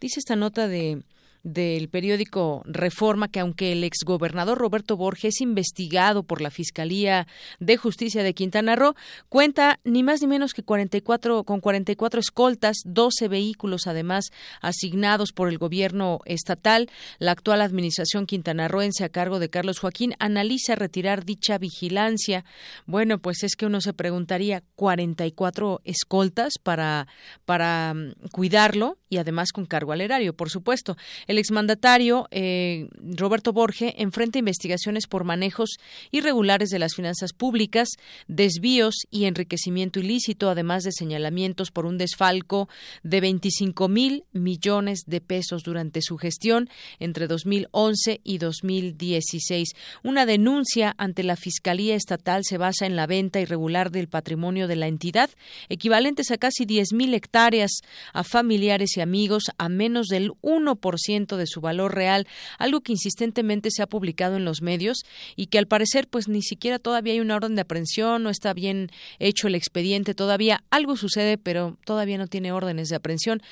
Dice 0.00 0.20
esta 0.20 0.36
nota 0.36 0.68
de 0.68 1.02
del 1.46 1.88
periódico 1.88 2.62
Reforma 2.66 3.28
que 3.28 3.38
aunque 3.38 3.70
el 3.70 3.84
exgobernador 3.84 4.58
Roberto 4.58 4.96
Borges 4.96 5.36
es 5.36 5.40
investigado 5.40 6.24
por 6.24 6.40
la 6.40 6.50
Fiscalía 6.50 7.28
de 7.60 7.76
Justicia 7.76 8.24
de 8.24 8.34
Quintana 8.34 8.74
Roo, 8.74 8.96
cuenta 9.28 9.78
ni 9.84 10.02
más 10.02 10.20
ni 10.20 10.26
menos 10.26 10.52
que 10.52 10.64
44 10.64 11.44
con 11.44 11.60
44 11.60 12.18
escoltas, 12.18 12.78
12 12.84 13.28
vehículos 13.28 13.86
además 13.86 14.24
asignados 14.60 15.30
por 15.32 15.48
el 15.48 15.58
gobierno 15.58 16.18
estatal. 16.24 16.90
La 17.20 17.30
actual 17.30 17.60
administración 17.60 18.26
quintanarroense 18.26 19.04
a 19.04 19.08
cargo 19.08 19.38
de 19.38 19.48
Carlos 19.48 19.78
Joaquín 19.78 20.14
analiza 20.18 20.74
retirar 20.74 21.24
dicha 21.24 21.58
vigilancia. 21.58 22.44
Bueno, 22.86 23.20
pues 23.20 23.44
es 23.44 23.54
que 23.54 23.66
uno 23.66 23.80
se 23.80 23.92
preguntaría 23.92 24.64
44 24.74 25.80
escoltas 25.84 26.54
para 26.60 27.06
para 27.44 27.94
mm, 27.94 28.30
cuidarlo 28.32 28.98
y 29.08 29.18
además 29.18 29.52
con 29.52 29.66
cargo 29.66 29.92
al 29.92 30.00
erario, 30.00 30.34
por 30.34 30.50
supuesto. 30.50 30.96
El 31.26 31.38
exmandatario 31.38 32.28
eh, 32.30 32.88
Roberto 33.16 33.52
Borge 33.52 33.94
enfrenta 33.98 34.38
investigaciones 34.38 35.06
por 35.06 35.24
manejos 35.24 35.76
irregulares 36.10 36.70
de 36.70 36.78
las 36.78 36.94
finanzas 36.94 37.32
públicas, 37.32 37.88
desvíos 38.26 38.94
y 39.10 39.24
enriquecimiento 39.24 40.00
ilícito, 40.00 40.50
además 40.50 40.82
de 40.82 40.92
señalamientos 40.92 41.70
por 41.70 41.86
un 41.86 41.98
desfalco 41.98 42.68
de 43.02 43.20
25 43.20 43.88
mil 43.88 44.24
millones 44.32 45.00
de 45.06 45.20
pesos 45.20 45.62
durante 45.62 46.02
su 46.02 46.16
gestión 46.16 46.68
entre 46.98 47.26
2011 47.26 48.20
y 48.24 48.38
2016. 48.38 49.70
Una 50.02 50.26
denuncia 50.26 50.94
ante 50.98 51.22
la 51.22 51.36
Fiscalía 51.36 51.94
Estatal 51.94 52.42
se 52.44 52.58
basa 52.58 52.86
en 52.86 52.96
la 52.96 53.06
venta 53.06 53.40
irregular 53.40 53.90
del 53.90 54.08
patrimonio 54.08 54.66
de 54.68 54.76
la 54.76 54.88
entidad, 54.88 55.30
equivalentes 55.68 56.30
a 56.30 56.38
casi 56.38 56.64
10 56.64 56.92
mil 56.92 57.14
hectáreas 57.14 57.70
a 58.12 58.24
familiares 58.24 58.95
amigos 59.02 59.44
a 59.58 59.68
menos 59.68 60.06
del 60.08 60.32
1% 60.42 61.36
de 61.36 61.46
su 61.46 61.60
valor 61.60 61.94
real, 61.94 62.26
algo 62.58 62.80
que 62.80 62.92
insistentemente 62.92 63.70
se 63.70 63.82
ha 63.82 63.86
publicado 63.86 64.36
en 64.36 64.44
los 64.44 64.62
medios 64.62 65.04
y 65.36 65.46
que 65.46 65.58
al 65.58 65.66
parecer 65.66 66.08
pues 66.08 66.28
ni 66.28 66.42
siquiera 66.42 66.78
todavía 66.78 67.12
hay 67.12 67.20
una 67.20 67.36
orden 67.36 67.54
de 67.54 67.62
aprehensión, 67.62 68.22
no 68.22 68.30
está 68.30 68.52
bien 68.52 68.90
hecho 69.18 69.48
el 69.48 69.54
expediente 69.54 70.14
todavía, 70.14 70.62
algo 70.70 70.96
sucede, 70.96 71.38
pero 71.38 71.78
todavía 71.84 72.18
no 72.18 72.26
tiene 72.26 72.52
órdenes 72.52 72.88
de 72.88 72.96
aprehensión. 72.96 73.42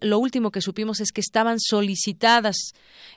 Lo 0.00 0.18
último 0.18 0.50
que 0.50 0.60
supimos 0.60 1.00
es 1.00 1.12
que 1.12 1.20
estaban 1.20 1.58
solicitadas 1.60 2.56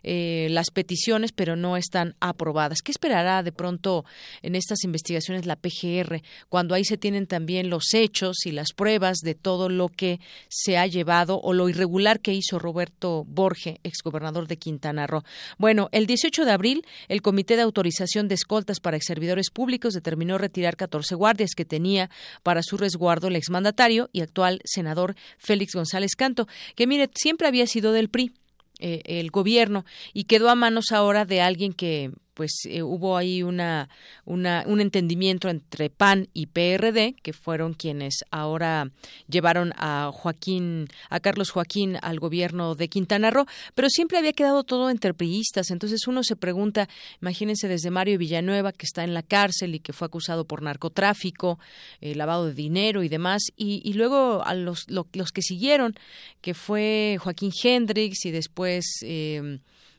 eh, 0.04 0.48
las 0.52 0.72
peticiones, 0.72 1.32
pero 1.32 1.56
no 1.56 1.78
están 1.78 2.16
aprobadas. 2.20 2.82
¿Qué 2.82 2.92
esperará 2.92 3.44
de 3.44 3.52
pronto 3.52 4.06
en 4.42 4.56
estas 4.56 4.84
investigaciones 4.84 5.46
la 5.46 5.56
PGR 5.56 6.22
cuando 6.50 6.76
ahí 6.76 6.86
se 6.86 6.98
tienen 6.98 7.28
también 7.28 7.70
los 7.70 7.94
hechos 7.94 8.46
y 8.46 8.52
las 8.52 8.74
pruebas 8.74 9.18
de 9.20 9.36
todo 9.36 9.70
lo 9.70 9.90
que 9.90 10.20
se 10.50 10.78
ha 10.78 10.88
llevado 10.88 11.40
o 11.42 11.54
lo 11.58 11.70
irregular 11.70 12.20
que 12.20 12.34
hizo 12.34 12.60
Roberto 12.60 13.26
Borge 13.28 13.80
exgobernador 13.84 14.48
de 14.48 14.58
Quintana 14.58 15.08
Roo. 15.08 15.24
Bueno, 15.58 15.90
el 15.92 16.06
18 16.06 16.46
de 16.46 16.52
abril, 16.52 16.86
el 17.08 17.22
Comité 17.22 17.56
de 17.56 17.64
Autorización 17.64 18.28
de 18.28 18.36
Escoltas 18.36 18.80
para 18.80 18.98
Servidores 19.02 19.50
Públicos 19.50 19.94
determinó 19.94 20.38
retirar 20.38 20.78
14 20.78 21.16
guardias 21.16 21.52
que 21.56 21.66
tenía 21.66 22.10
para 22.44 22.62
su 22.64 22.78
resguardo 22.78 23.28
el 23.28 23.36
exmandatario 23.36 24.10
y 24.14 24.22
actual 24.22 24.62
senador 24.66 25.16
Félix 25.38 25.74
González 25.74 26.16
Canto, 26.16 26.48
que 26.76 26.88
mire, 26.88 27.10
siempre 27.16 27.48
había 27.48 27.68
sido 27.68 27.92
del 27.92 28.10
PRI. 28.10 28.34
Eh, 28.80 29.02
el 29.06 29.32
gobierno 29.32 29.86
y 30.14 30.26
quedó 30.26 30.52
a 30.52 30.56
manos 30.56 30.92
ahora 30.92 31.26
de 31.26 31.42
alguien 31.42 31.74
que 31.74 32.12
pues 32.38 32.68
eh, 32.70 32.84
hubo 32.84 33.18
ahí 33.18 33.42
una, 33.42 33.90
un 34.26 34.80
entendimiento 34.80 35.50
entre 35.50 35.90
PAN 35.90 36.30
y 36.36 36.46
PRD, 36.46 37.16
que 37.24 37.34
fueron 37.34 37.74
quienes 37.74 38.24
ahora 38.30 38.92
llevaron 39.28 39.74
a 39.76 40.12
Joaquín, 40.14 40.88
a 41.10 41.20
Carlos 41.20 41.50
Joaquín 41.50 41.98
al 42.00 42.20
gobierno 42.20 42.76
de 42.76 42.90
Quintana 42.90 43.32
Roo, 43.32 43.48
pero 43.74 43.90
siempre 43.90 44.20
había 44.20 44.34
quedado 44.34 44.64
todo 44.64 44.92
entre 44.92 45.16
priistas. 45.16 45.72
Entonces 45.72 46.06
uno 46.08 46.22
se 46.22 46.36
pregunta, 46.36 46.88
imagínense 47.24 47.68
desde 47.68 47.90
Mario 47.90 48.20
Villanueva, 48.20 48.72
que 48.72 48.86
está 48.86 49.04
en 49.04 49.16
la 49.16 49.24
cárcel 49.24 49.74
y 49.74 49.80
que 49.80 49.92
fue 49.92 50.06
acusado 50.06 50.46
por 50.46 50.62
narcotráfico, 50.62 51.58
eh, 52.02 52.14
lavado 52.14 52.46
de 52.46 52.54
dinero 52.54 53.02
y 53.02 53.10
demás, 53.10 53.42
y, 53.56 53.94
luego 53.94 54.44
a 54.46 54.54
los, 54.54 54.86
los 54.90 55.32
que 55.32 55.42
siguieron, 55.42 55.96
que 56.42 56.54
fue 56.54 57.18
Joaquín 57.20 57.52
Hendrix 57.64 58.26
y 58.26 58.32
después 58.32 58.86
eh, 59.02 59.58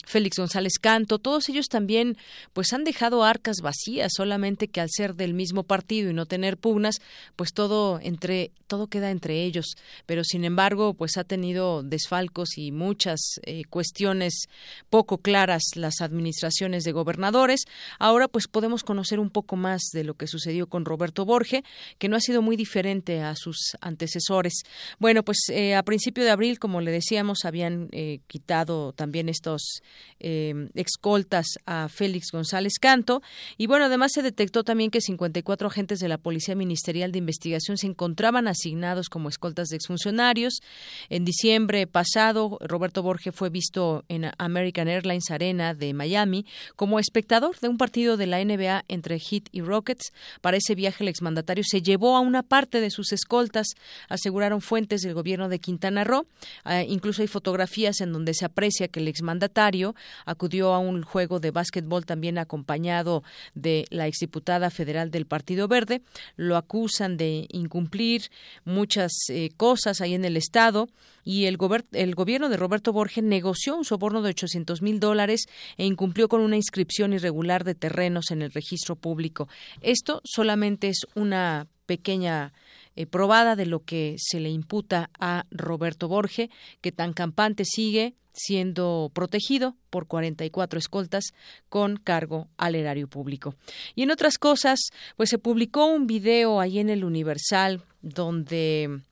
Félix 0.08 0.38
González 0.38 0.74
Canto, 0.80 1.18
todos 1.18 1.48
ellos 1.48 1.68
también 1.68 2.16
pues 2.52 2.72
han 2.72 2.84
dejado 2.84 3.24
arcas 3.24 3.58
vacías, 3.62 4.12
solamente 4.16 4.68
que 4.68 4.80
al 4.80 4.88
ser 4.90 5.14
del 5.14 5.34
mismo 5.34 5.62
partido 5.62 6.10
y 6.10 6.14
no 6.14 6.26
tener 6.26 6.56
pugnas, 6.56 6.96
pues 7.36 7.52
todo 7.52 8.00
entre 8.02 8.50
todo 8.66 8.86
queda 8.86 9.10
entre 9.10 9.44
ellos, 9.44 9.76
pero 10.06 10.22
sin 10.24 10.44
embargo, 10.44 10.94
pues 10.94 11.16
ha 11.16 11.24
tenido 11.24 11.82
desfalcos 11.82 12.58
y 12.58 12.70
muchas 12.70 13.20
eh, 13.44 13.64
cuestiones 13.68 14.48
poco 14.90 15.18
claras 15.18 15.62
las 15.74 16.00
administraciones 16.00 16.84
de 16.84 16.92
gobernadores. 16.92 17.62
Ahora 17.98 18.28
pues 18.28 18.46
podemos 18.46 18.84
conocer 18.84 19.20
un 19.20 19.30
poco 19.30 19.56
más 19.56 19.82
de 19.92 20.04
lo 20.04 20.14
que 20.14 20.26
sucedió 20.26 20.68
con 20.68 20.84
Roberto 20.84 21.24
Borge, 21.24 21.64
que 21.98 22.08
no 22.08 22.16
ha 22.16 22.20
sido 22.20 22.42
muy 22.42 22.56
diferente 22.56 23.20
a 23.22 23.34
sus 23.36 23.76
antecesores. 23.80 24.62
Bueno, 24.98 25.22
pues 25.24 25.38
eh, 25.48 25.74
a 25.74 25.82
principio 25.82 26.24
de 26.24 26.30
abril, 26.30 26.58
como 26.58 26.80
le 26.80 26.90
decíamos, 26.90 27.44
habían 27.44 27.88
eh, 27.92 28.20
quitado 28.26 28.92
también 28.92 29.28
estos 29.28 29.82
eh, 30.20 30.68
excoltas 30.74 31.46
a 31.66 31.88
Félix 31.88 32.30
González 32.32 32.74
Canto. 32.80 33.22
Y 33.56 33.66
bueno, 33.66 33.86
además 33.86 34.12
se 34.12 34.22
detectó 34.22 34.64
también 34.64 34.90
que 34.90 35.00
54 35.00 35.68
agentes 35.68 36.00
de 36.00 36.08
la 36.08 36.18
Policía 36.18 36.54
Ministerial 36.54 37.12
de 37.12 37.18
Investigación 37.18 37.78
se 37.78 37.86
encontraban 37.86 38.48
asignados 38.48 39.08
como 39.08 39.28
escoltas 39.28 39.68
de 39.68 39.76
exfuncionarios. 39.76 40.60
En 41.08 41.24
diciembre 41.24 41.86
pasado, 41.86 42.58
Roberto 42.60 43.02
Borges 43.02 43.34
fue 43.34 43.50
visto 43.50 44.04
en 44.08 44.30
American 44.38 44.88
Airlines 44.88 45.30
Arena 45.30 45.74
de 45.74 45.94
Miami 45.94 46.46
como 46.76 46.98
espectador 46.98 47.58
de 47.60 47.68
un 47.68 47.78
partido 47.78 48.16
de 48.16 48.26
la 48.26 48.44
NBA 48.44 48.84
entre 48.88 49.18
Heat 49.18 49.48
y 49.52 49.60
Rockets. 49.60 50.12
Para 50.40 50.56
ese 50.56 50.74
viaje, 50.74 51.04
el 51.04 51.08
exmandatario 51.08 51.64
se 51.64 51.82
llevó 51.82 52.16
a 52.16 52.20
una 52.20 52.42
parte 52.42 52.80
de 52.80 52.90
sus 52.90 53.12
escoltas, 53.12 53.68
aseguraron 54.08 54.60
fuentes 54.60 55.02
del 55.02 55.14
gobierno 55.14 55.48
de 55.48 55.58
Quintana 55.58 56.04
Roo. 56.04 56.26
Ah, 56.64 56.82
incluso 56.82 57.22
hay 57.22 57.28
fotografías 57.28 58.00
en 58.00 58.12
donde 58.12 58.34
se 58.34 58.44
aprecia 58.44 58.88
que 58.88 59.00
el 59.00 59.08
exmandatario 59.08 59.87
acudió 60.24 60.74
a 60.74 60.78
un 60.78 61.02
juego 61.02 61.40
de 61.40 61.50
básquetbol 61.50 62.06
también 62.06 62.38
acompañado 62.38 63.22
de 63.54 63.84
la 63.90 64.06
exdiputada 64.06 64.70
federal 64.70 65.10
del 65.10 65.26
Partido 65.26 65.68
Verde. 65.68 66.02
Lo 66.36 66.56
acusan 66.56 67.16
de 67.16 67.46
incumplir 67.50 68.30
muchas 68.64 69.12
eh, 69.28 69.50
cosas 69.56 70.00
ahí 70.00 70.14
en 70.14 70.24
el 70.24 70.36
Estado 70.36 70.88
y 71.24 71.44
el, 71.44 71.58
el 71.92 72.14
gobierno 72.14 72.48
de 72.48 72.56
Roberto 72.56 72.92
Borges 72.92 73.22
negoció 73.22 73.76
un 73.76 73.84
soborno 73.84 74.22
de 74.22 74.30
800 74.30 74.80
mil 74.82 74.98
dólares 75.00 75.46
e 75.76 75.84
incumplió 75.84 76.28
con 76.28 76.40
una 76.40 76.56
inscripción 76.56 77.12
irregular 77.12 77.64
de 77.64 77.74
terrenos 77.74 78.30
en 78.30 78.42
el 78.42 78.50
registro 78.50 78.96
público. 78.96 79.48
Esto 79.80 80.20
solamente 80.24 80.88
es 80.88 81.06
una 81.14 81.66
pequeña 81.86 82.52
eh, 82.98 83.06
probada 83.06 83.54
de 83.54 83.64
lo 83.64 83.84
que 83.84 84.16
se 84.18 84.40
le 84.40 84.50
imputa 84.50 85.08
a 85.20 85.46
Roberto 85.52 86.08
Borge, 86.08 86.50
que 86.80 86.90
tan 86.90 87.12
campante 87.12 87.64
sigue 87.64 88.16
siendo 88.32 89.12
protegido 89.14 89.76
por 89.88 90.08
44 90.08 90.80
escoltas 90.80 91.26
con 91.68 91.98
cargo 91.98 92.48
al 92.56 92.74
erario 92.74 93.06
público. 93.06 93.54
Y 93.94 94.02
en 94.02 94.10
otras 94.10 94.36
cosas, 94.36 94.80
pues 95.16 95.30
se 95.30 95.38
publicó 95.38 95.86
un 95.86 96.08
video 96.08 96.58
ahí 96.58 96.80
en 96.80 96.90
el 96.90 97.04
Universal 97.04 97.84
donde 98.02 99.02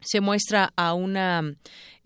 se 0.00 0.22
muestra 0.22 0.72
a 0.76 0.94
una 0.94 1.42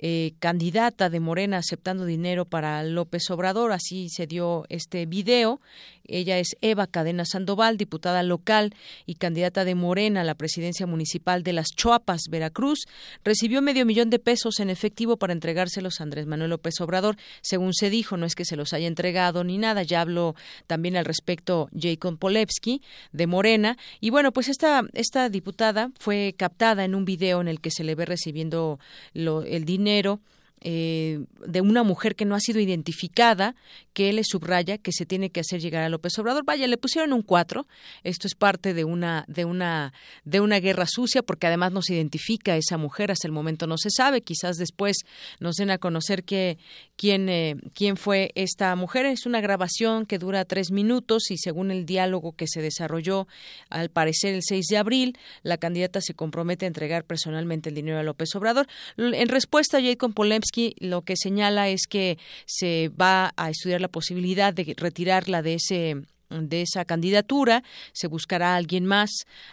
eh, 0.06 0.34
candidata 0.38 1.08
de 1.08 1.18
Morena 1.18 1.56
aceptando 1.56 2.04
dinero 2.04 2.44
para 2.44 2.82
López 2.82 3.30
Obrador. 3.30 3.72
Así 3.72 4.10
se 4.10 4.26
dio 4.26 4.66
este 4.68 5.06
video. 5.06 5.62
Ella 6.06 6.38
es 6.38 6.58
Eva 6.60 6.86
Cadena 6.86 7.24
Sandoval, 7.24 7.78
diputada 7.78 8.22
local 8.22 8.74
y 9.06 9.14
candidata 9.14 9.64
de 9.64 9.74
Morena 9.74 10.20
a 10.20 10.24
la 10.24 10.34
presidencia 10.34 10.86
municipal 10.86 11.42
de 11.42 11.54
Las 11.54 11.68
Choapas, 11.74 12.24
Veracruz. 12.28 12.80
Recibió 13.24 13.62
medio 13.62 13.86
millón 13.86 14.10
de 14.10 14.18
pesos 14.18 14.60
en 14.60 14.68
efectivo 14.68 15.16
para 15.16 15.32
entregárselos 15.32 15.98
a 15.98 16.02
Andrés 16.02 16.26
Manuel 16.26 16.50
López 16.50 16.78
Obrador. 16.82 17.16
Según 17.40 17.72
se 17.72 17.88
dijo, 17.88 18.18
no 18.18 18.26
es 18.26 18.34
que 18.34 18.44
se 18.44 18.56
los 18.56 18.74
haya 18.74 18.88
entregado 18.88 19.42
ni 19.42 19.56
nada. 19.56 19.84
Ya 19.84 20.02
habló 20.02 20.34
también 20.66 20.98
al 20.98 21.06
respecto 21.06 21.70
Jacob 21.74 22.18
Polevsky 22.18 22.82
de 23.12 23.26
Morena. 23.26 23.78
Y 24.00 24.10
bueno, 24.10 24.32
pues 24.32 24.50
esta, 24.50 24.82
esta 24.92 25.30
diputada 25.30 25.92
fue 25.98 26.34
captada 26.36 26.84
en 26.84 26.94
un 26.94 27.06
video 27.06 27.40
en 27.40 27.48
el 27.48 27.62
que 27.62 27.70
se 27.70 27.84
le 27.84 27.94
ve 27.94 28.04
recibiendo 28.04 28.78
el 29.14 29.64
dinero 29.64 29.93
dinero 29.94 30.18
eh, 30.66 31.20
de 31.46 31.60
una 31.60 31.82
mujer 31.82 32.16
que 32.16 32.24
no 32.24 32.34
ha 32.34 32.40
sido 32.40 32.58
identificada, 32.58 33.54
que 33.92 34.10
le 34.14 34.24
subraya 34.24 34.78
que 34.78 34.92
se 34.92 35.04
tiene 35.04 35.28
que 35.28 35.40
hacer 35.40 35.60
llegar 35.60 35.84
a 35.84 35.90
López 35.90 36.18
Obrador. 36.18 36.42
Vaya, 36.44 36.66
le 36.66 36.78
pusieron 36.78 37.12
un 37.12 37.20
cuatro. 37.20 37.66
Esto 38.02 38.26
es 38.26 38.34
parte 38.34 38.72
de 38.72 38.84
una 38.84 39.26
de 39.28 39.44
una 39.44 39.92
de 40.24 40.40
una 40.40 40.60
guerra 40.60 40.86
sucia, 40.88 41.22
porque 41.22 41.46
además 41.46 41.72
no 41.72 41.82
se 41.82 41.94
identifica 41.94 42.56
esa 42.56 42.78
mujer. 42.78 43.12
Hasta 43.12 43.28
el 43.28 43.32
momento 43.32 43.66
no 43.66 43.76
se 43.76 43.90
sabe. 43.90 44.22
Quizás 44.22 44.56
después 44.56 44.96
nos 45.38 45.56
den 45.56 45.70
a 45.70 45.76
conocer 45.76 46.24
que 46.24 46.56
quién 46.96 47.28
eh, 47.28 47.56
quién 47.74 47.98
fue 47.98 48.32
esta 48.34 48.74
mujer. 48.74 49.04
Es 49.04 49.26
una 49.26 49.42
grabación 49.42 50.06
que 50.06 50.18
dura 50.18 50.46
tres 50.46 50.70
minutos 50.70 51.30
y 51.30 51.36
según 51.36 51.70
el 51.70 51.84
diálogo 51.84 52.32
que 52.32 52.46
se 52.48 52.62
desarrolló, 52.62 53.28
al 53.68 53.90
parecer 53.90 54.34
el 54.34 54.42
6 54.42 54.64
de 54.68 54.78
abril, 54.78 55.18
la 55.42 55.58
candidata 55.58 56.00
se 56.00 56.14
compromete 56.14 56.64
a 56.64 56.68
entregar 56.68 57.04
personalmente 57.04 57.68
el 57.68 57.74
dinero 57.74 57.98
a 57.98 58.02
López 58.02 58.34
Obrador. 58.34 58.66
En 58.96 59.28
respuesta, 59.28 59.82
Jacob 59.82 60.14
Polemski 60.14 60.53
lo 60.78 61.02
que 61.02 61.16
señala 61.16 61.68
es 61.68 61.86
que 61.88 62.18
se 62.46 62.90
va 63.00 63.32
a 63.36 63.50
estudiar 63.50 63.80
la 63.80 63.88
posibilidad 63.88 64.52
de 64.52 64.74
retirarla 64.76 65.42
de 65.42 65.54
ese 65.54 65.96
de 66.42 66.62
esa 66.62 66.84
candidatura 66.84 67.62
se 67.92 68.06
buscará 68.06 68.52
a 68.52 68.56
alguien 68.56 68.86
más 68.86 69.10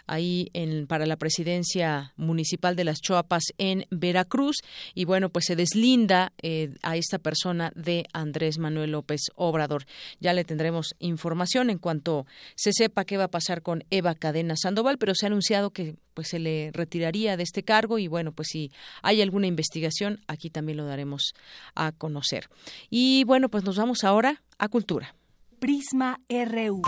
ahí 0.08 0.50
en, 0.54 0.88
para 0.88 1.06
la 1.06 1.18
presidencia 1.18 2.14
municipal 2.18 2.76
de 2.76 2.84
las 2.84 3.00
Choapas 3.02 3.44
en 3.58 3.86
Veracruz 3.90 4.58
y 4.94 5.06
bueno 5.06 5.30
pues 5.30 5.46
se 5.46 5.56
deslinda 5.56 6.34
eh, 6.42 6.74
a 6.82 6.98
esta 6.98 7.20
persona 7.20 7.72
de 7.76 8.06
Andrés 8.14 8.58
Manuel 8.58 8.92
López 8.92 9.22
Obrador 9.36 9.86
ya 10.20 10.34
le 10.34 10.44
tendremos 10.44 10.96
información 11.00 11.70
en 11.70 11.78
cuanto 11.78 12.26
se 12.56 12.72
sepa 12.74 13.06
qué 13.06 13.18
va 13.18 13.26
a 13.26 13.32
pasar 13.32 13.62
con 13.62 13.84
Eva 13.90 14.16
Cadena 14.16 14.56
Sandoval 14.56 14.98
pero 14.98 15.16
se 15.16 15.26
ha 15.26 15.28
anunciado 15.28 15.72
que 15.72 15.96
pues 16.14 16.30
se 16.30 16.40
le 16.40 16.72
retiraría 16.74 17.38
de 17.38 17.44
este 17.44 17.64
cargo 17.64 17.98
y 18.00 18.08
bueno, 18.08 18.32
pues 18.32 18.50
si 18.52 18.72
hay 19.02 19.22
alguna 19.22 19.48
investigación, 19.48 20.22
aquí 20.28 20.50
también 20.50 20.78
lo 20.78 20.86
daremos 20.86 21.34
a 21.76 21.92
conocer. 21.92 22.50
Y 22.90 23.24
bueno, 23.26 23.50
pues 23.50 23.64
nos 23.64 23.78
vamos 23.78 24.04
ahora 24.04 24.42
a 24.58 24.68
cultura. 24.68 25.16
Prisma 25.62 26.20
RU. 26.28 26.82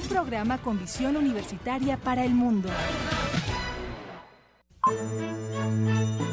Un 0.00 0.08
programa 0.08 0.56
con 0.56 0.78
visión 0.78 1.18
universitaria 1.18 1.98
para 1.98 2.24
el 2.24 2.32
mundo. 2.32 2.70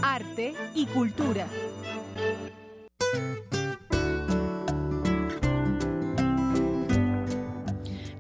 Arte 0.01 0.53
y 0.75 0.85
cultura. 0.85 1.45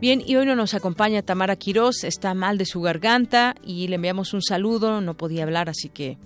Bien, 0.01 0.21
y 0.25 0.35
hoy 0.35 0.45
no 0.45 0.57
nos 0.57 0.73
acompaña 0.73 1.21
Tamara 1.21 1.55
Quirós, 1.55 2.03
está 2.03 2.33
mal 2.33 2.57
de 2.57 2.65
su 2.65 2.81
garganta 2.81 3.55
y 3.63 3.87
le 3.87 3.95
enviamos 3.95 4.33
un 4.33 4.41
saludo, 4.41 4.99
no 4.99 5.15
podía 5.15 5.43
hablar, 5.43 5.69
así 5.69 5.87
que 5.87 6.17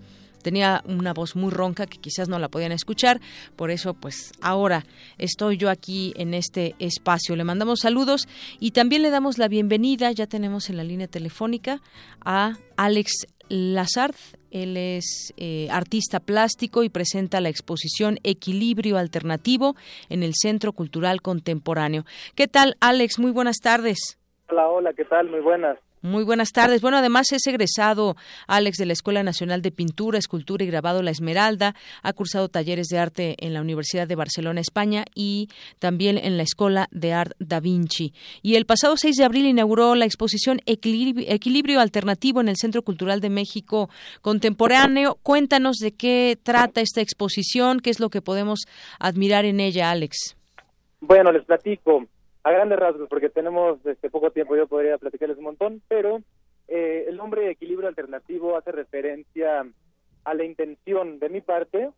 tenía 0.43 0.83
una 0.85 1.13
voz 1.13 1.35
muy 1.35 1.51
ronca 1.51 1.87
que 1.87 1.97
quizás 1.97 2.29
no 2.29 2.37
la 2.37 2.49
podían 2.49 2.71
escuchar, 2.71 3.19
por 3.55 3.71
eso 3.71 3.95
pues 3.95 4.31
ahora 4.41 4.85
estoy 5.17 5.57
yo 5.57 5.69
aquí 5.69 6.13
en 6.17 6.33
este 6.35 6.75
espacio. 6.77 7.35
Le 7.35 7.43
mandamos 7.43 7.79
saludos 7.79 8.27
y 8.59 8.71
también 8.71 9.01
le 9.01 9.09
damos 9.09 9.37
la 9.39 9.47
bienvenida, 9.47 10.11
ya 10.11 10.27
tenemos 10.27 10.69
en 10.69 10.77
la 10.77 10.83
línea 10.83 11.07
telefónica 11.07 11.81
a 12.23 12.57
Alex 12.77 13.27
Lazard. 13.49 14.15
Él 14.51 14.77
es 14.77 15.33
eh, 15.37 15.67
artista 15.71 16.19
plástico 16.19 16.83
y 16.83 16.89
presenta 16.89 17.41
la 17.41 17.49
exposición 17.49 18.19
Equilibrio 18.23 18.97
Alternativo 18.97 19.75
en 20.09 20.23
el 20.23 20.33
Centro 20.35 20.73
Cultural 20.73 21.21
Contemporáneo. 21.21 22.05
¿Qué 22.35 22.47
tal, 22.47 22.75
Alex? 22.79 23.19
Muy 23.19 23.31
buenas 23.31 23.57
tardes. 23.57 24.19
Hola, 24.49 24.67
hola, 24.67 24.93
¿qué 24.93 25.05
tal? 25.05 25.29
Muy 25.29 25.39
buenas. 25.39 25.79
Muy 26.03 26.25
buenas 26.25 26.51
tardes. 26.51 26.81
Bueno, 26.81 26.97
además 26.97 27.31
es 27.31 27.47
egresado 27.47 28.17
Alex 28.45 28.77
de 28.77 28.85
la 28.85 28.91
Escuela 28.91 29.23
Nacional 29.23 29.61
de 29.61 29.71
Pintura, 29.71 30.19
Escultura 30.19 30.61
y 30.65 30.67
Grabado 30.67 31.01
La 31.01 31.11
Esmeralda. 31.11 31.75
Ha 32.01 32.11
cursado 32.11 32.49
talleres 32.49 32.87
de 32.87 32.99
arte 32.99 33.37
en 33.39 33.53
la 33.53 33.61
Universidad 33.61 34.05
de 34.05 34.17
Barcelona, 34.17 34.59
España 34.59 35.05
y 35.15 35.47
también 35.79 36.17
en 36.17 36.35
la 36.35 36.43
Escuela 36.43 36.89
de 36.91 37.13
Art 37.13 37.31
Da 37.39 37.61
Vinci. 37.61 38.13
Y 38.41 38.55
el 38.55 38.65
pasado 38.65 38.97
6 38.97 39.15
de 39.15 39.23
abril 39.23 39.45
inauguró 39.45 39.95
la 39.95 40.03
exposición 40.03 40.59
Equilibrio, 40.65 41.79
Alternativo 41.79 42.41
en 42.41 42.49
el 42.49 42.57
Centro 42.57 42.81
Cultural 42.81 43.21
de 43.21 43.29
México 43.29 43.89
Contemporáneo. 44.21 45.17
Cuéntanos 45.23 45.77
de 45.77 45.93
qué 45.93 46.37
trata 46.43 46.81
esta 46.81 46.99
exposición, 46.99 47.79
qué 47.79 47.91
es 47.91 48.01
lo 48.01 48.09
que 48.09 48.21
podemos 48.21 48.65
admirar 48.99 49.45
en 49.45 49.61
ella, 49.61 49.89
Alex. 49.89 50.35
Bueno, 50.99 51.31
les 51.31 51.45
platico 51.45 52.05
a 52.43 52.51
grandes 52.51 52.77
rasgos, 52.77 53.07
porque 53.07 53.29
tenemos 53.29 53.83
este 53.85 54.09
poco 54.09 54.31
tiempo, 54.31 54.55
yo 54.55 54.67
podría 54.67 54.97
platicarles 54.97 55.37
un 55.37 55.45
montón, 55.45 55.81
pero 55.87 56.21
eh, 56.67 57.05
el 57.07 57.15
nombre 57.15 57.49
equilibrio 57.49 57.87
alternativo 57.87 58.57
hace 58.57 58.71
referencia 58.71 59.65
a 60.25 60.33
la 60.33 60.43
intención 60.43 61.19
de 61.19 61.29
mi 61.29 61.41
parte 61.41 61.89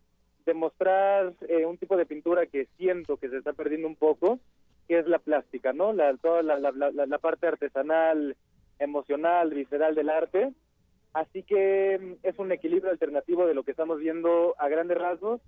de 0.44 0.54
mostrar 0.54 1.32
eh, 1.48 1.66
un 1.66 1.76
tipo 1.78 1.96
de 1.96 2.06
pintura 2.06 2.46
que 2.46 2.66
siento 2.76 3.16
que 3.16 3.28
se 3.28 3.38
está 3.38 3.52
perdiendo 3.52 3.88
un 3.88 3.96
poco, 3.96 4.38
que 4.86 5.00
es 5.00 5.06
la 5.08 5.18
plástica, 5.18 5.72
¿no? 5.72 5.92
La, 5.92 6.16
toda 6.16 6.42
la, 6.42 6.58
la, 6.58 6.70
la, 6.72 7.18
parte 7.18 7.48
artesanal, 7.48 8.36
emocional, 8.78 9.50
visceral 9.50 9.96
del 9.96 10.10
arte. 10.10 10.52
Así 11.12 11.42
que 11.42 12.18
es 12.22 12.38
un 12.38 12.52
equilibrio 12.52 12.92
alternativo 12.92 13.46
de 13.46 13.54
lo 13.54 13.64
que 13.64 13.72
estamos 13.72 13.98
viendo 13.98 14.54
a 14.58 14.68
grandes 14.68 14.98
rasgos 14.98 15.40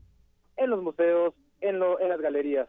en 0.57 0.71
los 0.71 0.83
museos, 0.83 1.35
en, 1.61 1.79
lo, 1.79 2.01
en 2.01 2.09
las 2.09 2.21
galerías 2.21 2.69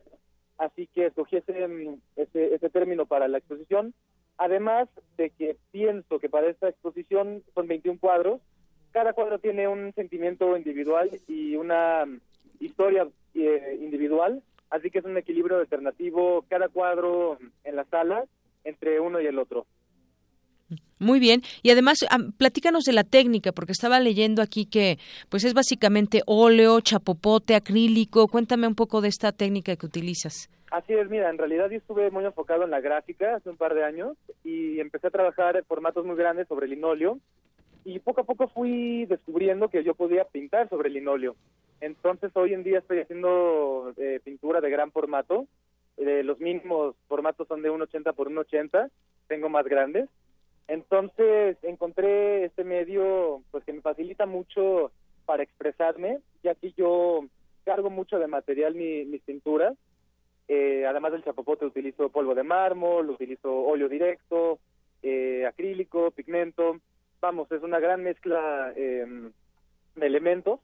así 0.60 0.88
que 0.94 1.08
escogí 1.08 1.38
ese, 1.38 1.68
ese, 2.16 2.70
término 2.70 3.06
para 3.06 3.28
la 3.28 3.40
exposición. 3.40 3.94
Además 4.38 4.88
de 5.18 5.32
que 5.32 5.58
pienso 5.72 6.20
que 6.20 6.30
para 6.30 6.48
esta 6.50 6.70
exposición 6.70 7.44
son 7.56 7.68
21 7.68 8.00
cuadros, 8.00 8.42
cada 8.92 9.14
cuadro 9.14 9.40
tiene 9.40 9.68
un 9.68 9.94
sentimiento 9.94 10.56
individual 10.56 11.10
y 11.28 11.56
una 11.56 12.06
historia 12.60 13.08
eh, 13.34 13.80
individual, 13.82 14.44
así 14.70 14.92
que 14.92 15.00
es 15.00 15.06
un 15.06 15.18
equilibrio 15.18 15.58
alternativo 15.58 16.46
cada 16.50 16.70
cuadro 16.70 17.38
en 17.64 17.76
la 17.76 17.86
sala 17.86 18.26
entre 18.64 19.00
uno 19.00 19.22
y 19.22 19.26
el 19.26 19.40
otro. 19.40 19.66
Muy 21.00 21.20
bien. 21.20 21.42
Y 21.64 21.72
además, 21.72 22.00
platícanos 22.38 22.84
de 22.84 22.94
la 22.94 23.06
técnica, 23.06 23.54
porque 23.54 23.72
estaba 23.72 24.00
leyendo 24.00 24.42
aquí 24.42 24.66
que 24.66 24.98
pues 25.30 25.46
es 25.46 25.54
básicamente 25.54 26.22
óleo, 26.26 26.82
chapopote, 26.82 27.56
acrílico. 27.56 28.28
Cuéntame 28.28 28.68
un 28.68 28.76
poco 28.76 29.00
de 29.02 29.08
esta 29.08 29.32
técnica 29.32 29.76
que 29.78 29.86
utilizas. 29.86 30.50
Así 30.72 30.94
es, 30.94 31.10
mira, 31.10 31.30
en 31.30 31.38
realidad 31.38 31.70
yo 31.72 31.78
estuve 31.78 32.12
muy 32.12 32.26
enfocado 32.26 32.64
en 32.64 32.70
la 32.70 32.82
gráfica 32.82 33.36
hace 33.36 33.50
un 33.50 33.58
par 33.58 33.74
de 33.74 33.84
años 33.84 34.18
y 34.44 34.80
empecé 34.80 35.08
a 35.08 35.12
trabajar 35.12 35.56
en 35.56 35.64
formatos 35.66 36.06
muy 36.06 36.16
grandes 36.16 36.48
sobre 36.48 36.68
linóleo 36.68 37.18
y 37.86 37.98
poco 38.00 38.22
a 38.22 38.24
poco 38.26 38.50
fui 38.50 39.06
descubriendo 39.06 39.70
que 39.70 39.84
yo 39.84 39.96
podía 39.96 40.26
pintar 40.26 40.70
sobre 40.70 40.92
linóleo. 40.92 41.36
Entonces 41.82 42.32
hoy 42.36 42.54
en 42.54 42.64
día 42.64 42.80
estoy 42.80 43.00
haciendo 43.00 43.94
eh, 43.98 44.20
pintura 44.24 44.62
de 44.62 44.70
gran 44.70 44.92
formato. 44.92 45.48
Eh, 45.98 46.22
los 46.24 46.40
mínimos 46.40 46.96
formatos 47.08 47.48
son 47.48 47.64
de 47.64 47.72
1,80 47.72 48.14
por 48.14 48.30
1,80, 48.30 48.90
tengo 49.28 49.50
más 49.50 49.66
grandes 49.66 50.08
entonces 50.70 51.58
encontré 51.64 52.46
este 52.46 52.64
medio 52.64 53.42
pues 53.50 53.64
que 53.64 53.74
me 53.74 53.82
facilita 53.82 54.28
mucho 54.28 54.92
para 55.26 55.42
expresarme, 55.42 56.20
ya 56.44 56.54
que 56.54 56.72
yo 56.74 57.26
cargo 57.64 57.90
mucho 57.90 58.20
de 58.20 58.28
material 58.28 58.76
mi, 58.76 59.04
mis 59.06 59.22
pinturas. 59.24 59.76
Eh, 60.48 60.86
además 60.88 61.12
del 61.12 61.24
chapopote 61.24 61.66
utilizo 61.66 62.10
polvo 62.10 62.36
de 62.36 62.44
mármol, 62.44 63.10
utilizo 63.10 63.52
óleo 63.52 63.90
directo, 63.90 64.60
eh, 65.02 65.46
acrílico, 65.48 66.12
pigmento. 66.12 66.80
Vamos, 67.20 67.52
es 67.52 67.64
una 67.64 67.80
gran 67.80 68.04
mezcla 68.04 68.72
em, 68.76 69.32
de 69.96 70.06
elementos. 70.06 70.60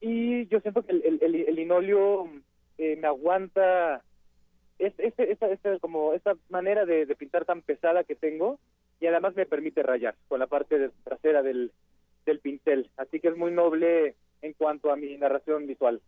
Y 0.00 0.46
yo 0.48 0.60
siento 0.60 0.82
que 0.82 0.92
el, 0.92 1.18
el, 1.20 1.34
el 1.34 1.54
linóleo 1.54 2.28
eh, 2.76 2.96
me 2.96 3.06
aguanta 3.06 4.02
este, 4.80 5.12
esta, 5.30 5.78
como 5.78 6.12
esta 6.12 6.34
manera 6.48 6.84
de 6.86 7.06
pintar 7.16 7.44
tan 7.44 7.62
pesada 7.62 8.02
que 8.02 8.16
tengo 8.16 8.58
y 9.00 9.06
además 9.06 9.34
me 9.36 9.46
permite 9.46 9.82
rayar 9.82 10.14
con 10.28 10.40
la 10.40 10.46
parte 10.46 10.90
trasera 11.04 11.42
del, 11.42 11.72
del 12.26 12.40
pincel. 12.40 12.90
Así 12.96 13.20
que 13.20 13.28
es 13.28 13.36
muy 13.36 13.52
noble 13.52 14.14
en 14.42 14.52
cuanto 14.54 14.90
a 14.90 14.96
mi 14.96 15.16
narración 15.16 15.66
visual. 15.66 16.00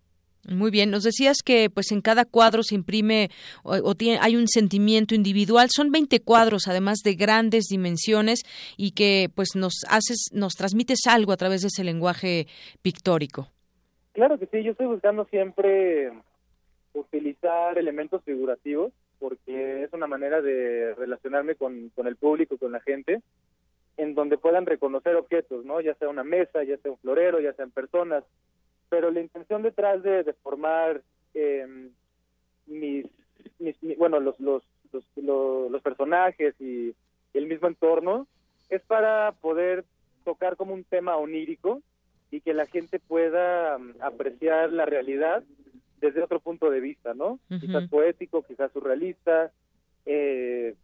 Muy 0.49 0.71
bien, 0.71 0.91
nos 0.91 1.03
decías 1.03 1.43
que 1.45 1.69
pues 1.69 1.93
en 1.93 2.01
cada 2.01 2.25
cuadro 2.25 2.63
se 2.63 2.75
imprime 2.75 3.29
o, 3.63 3.95
tiene, 3.95 4.19
hay 4.23 4.37
un 4.37 4.49
sentimiento 4.49 5.15
individual. 5.15 5.69
Son 5.71 5.91
20 5.91 6.21
cuadros, 6.21 6.67
además 6.67 7.01
de 7.05 7.15
grandes 7.15 7.65
dimensiones 7.71 8.43
y 8.79 8.93
que 8.93 9.29
pues 9.35 9.51
nos 9.55 9.75
haces, 9.89 10.31
nos 10.33 10.55
transmites 10.55 11.01
algo 11.07 11.33
a 11.33 11.37
través 11.37 11.61
de 11.61 11.69
ese 11.69 11.85
lenguaje 11.85 12.47
pictórico. 12.81 13.49
Claro 14.13 14.39
que 14.39 14.47
sí, 14.47 14.63
yo 14.63 14.73
estoy 14.73 14.87
buscando 14.87 15.27
siempre 15.27 16.11
utilizar 16.95 17.77
elementos 17.77 18.23
figurativos 18.25 18.93
porque 19.21 19.85
es 19.85 19.93
una 19.93 20.09
manera 20.09 20.43
de 20.43 20.95
relacionarme 20.97 21.55
con, 21.55 21.91
con 21.91 22.09
el 22.09 22.17
público, 22.17 22.59
con 22.59 22.73
la 22.73 22.81
gente, 22.81 23.23
en 23.97 24.15
donde 24.15 24.39
puedan 24.39 24.67
reconocer 24.67 25.15
objetos, 25.15 25.65
¿no? 25.65 25.81
Ya 25.81 25.95
sea 25.95 26.09
una 26.09 26.25
mesa, 26.25 26.65
ya 26.65 26.77
sea 26.79 26.91
un 26.91 26.99
florero, 26.99 27.39
ya 27.39 27.53
sean 27.53 27.71
personas 27.71 28.25
pero 28.91 29.11
la 29.11 29.21
intención 29.21 29.63
detrás 29.63 30.03
de, 30.03 30.35
formar 30.43 31.01
em, 31.33 31.91
mis, 32.67 33.07
bueno 33.97 34.21
los 34.21 34.39
los, 34.41 34.63
los 35.17 35.83
personajes 35.83 36.55
y 36.61 36.95
el 37.33 37.47
mismo 37.47 37.69
entorno 37.69 38.27
es 38.69 38.83
para 38.83 39.33
poder 39.41 39.85
tocar 40.25 40.57
como 40.57 40.75
un 40.75 40.85
tema 40.85 41.17
onírico 41.17 41.81
y 42.31 42.41
que 42.41 42.53
la 42.53 42.67
gente 42.67 42.99
pueda 42.99 43.77
um, 43.77 43.95
apreciar 44.01 44.73
la 44.73 44.85
realidad 44.85 45.43
desde 46.01 46.23
otro 46.23 46.41
punto 46.41 46.71
de 46.71 46.81
vista, 46.81 47.15
¿no? 47.15 47.39
Quizás 47.49 47.89
poético, 47.89 48.43
quizás 48.43 48.73
surrealista, 48.73 49.53
eh, 50.07 50.75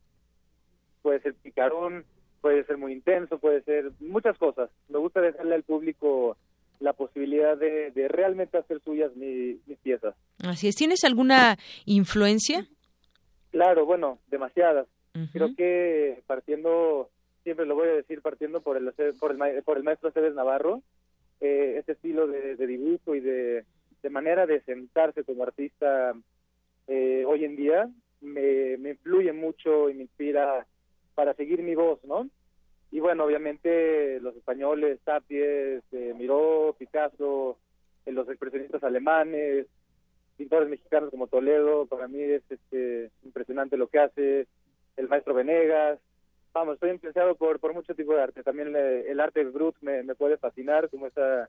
puede 1.02 1.20
ser 1.20 1.34
picarón, 1.34 2.04
puede 2.40 2.64
ser 2.64 2.76
muy 2.78 2.92
intenso, 2.92 3.38
puede 3.38 3.62
ser 3.62 3.90
muchas 4.00 4.36
cosas. 4.38 4.70
Me 4.88 4.98
gusta 4.98 5.20
dejarle 5.20 5.54
al 5.54 5.62
público 5.62 6.36
la 6.80 6.92
posibilidad 6.92 7.56
de, 7.56 8.08
realmente 8.08 8.58
hacer 8.58 8.80
suyas 8.84 9.14
mis 9.16 9.78
piezas. 9.82 10.14
Así 10.44 10.68
es. 10.68 10.74
¿Tienes 10.74 11.04
alguna 11.04 11.56
influencia? 11.86 12.66
Claro, 13.50 13.86
bueno, 13.86 14.18
demasiadas. 14.28 14.86
Creo 15.32 15.54
que 15.56 16.22
partiendo, 16.26 17.08
siempre 17.42 17.64
lo 17.64 17.74
voy 17.74 17.88
a 17.88 17.92
decir, 17.92 18.20
partiendo 18.20 18.60
por 18.60 18.76
el, 18.76 18.92
por 19.18 19.32
el, 19.32 19.62
por 19.62 19.78
el 19.78 19.82
maestro 19.82 20.10
César 20.10 20.34
Navarro, 20.34 20.82
eh, 21.40 21.76
ese 21.78 21.92
estilo 21.92 22.26
de, 22.26 22.54
dibujo 22.66 23.14
y 23.14 23.20
de, 23.20 23.64
manera 24.10 24.46
de 24.46 24.60
sentarse 24.62 25.24
como 25.24 25.42
artista 25.42 26.14
eh, 26.86 27.24
hoy 27.26 27.44
en 27.44 27.56
día 27.56 27.88
me, 28.20 28.76
me 28.78 28.90
influye 28.90 29.32
mucho 29.32 29.90
y 29.90 29.94
me 29.94 30.02
inspira 30.02 30.66
para 31.14 31.34
seguir 31.34 31.62
mi 31.62 31.74
voz, 31.74 32.02
¿no? 32.04 32.28
y 32.90 33.00
bueno, 33.00 33.24
obviamente 33.24 34.20
los 34.20 34.36
españoles, 34.36 35.00
Tapies, 35.04 35.82
eh, 35.92 36.14
Miró, 36.16 36.74
Picasso, 36.78 37.58
eh, 38.04 38.12
los 38.12 38.28
expresionistas 38.28 38.82
alemanes, 38.84 39.66
pintores 40.36 40.68
mexicanos 40.68 41.10
como 41.10 41.26
Toledo, 41.26 41.86
para 41.86 42.08
mí 42.08 42.22
es 42.22 42.42
este, 42.48 43.10
impresionante 43.24 43.76
lo 43.76 43.88
que 43.88 43.98
hace, 43.98 44.46
el 44.96 45.08
maestro 45.08 45.34
Venegas, 45.34 45.98
vamos, 46.52 46.74
estoy 46.74 46.90
influenciado 46.90 47.34
por, 47.34 47.58
por 47.58 47.74
mucho 47.74 47.94
tipo 47.94 48.14
de 48.14 48.22
arte, 48.22 48.42
también 48.42 48.74
el 48.74 49.20
arte 49.20 49.44
brut 49.44 49.76
me, 49.80 50.02
me 50.02 50.14
puede 50.14 50.38
fascinar, 50.38 50.88
como 50.88 51.08
esa 51.08 51.48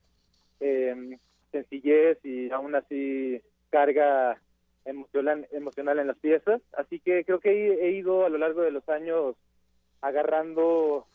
em, 0.59 1.17
sencillez 1.51 2.17
y 2.23 2.51
aún 2.51 2.75
así 2.75 3.41
carga 3.69 4.41
emocional, 4.85 5.47
emocional 5.51 5.99
en 5.99 6.07
las 6.07 6.17
piezas, 6.17 6.61
así 6.77 6.99
que 6.99 7.25
creo 7.25 7.39
que 7.39 7.51
he 7.51 7.91
ido 7.91 8.25
a 8.25 8.29
lo 8.29 8.37
largo 8.37 8.61
de 8.61 8.71
los 8.71 8.87
años 8.89 9.35
agarrando 10.01 11.05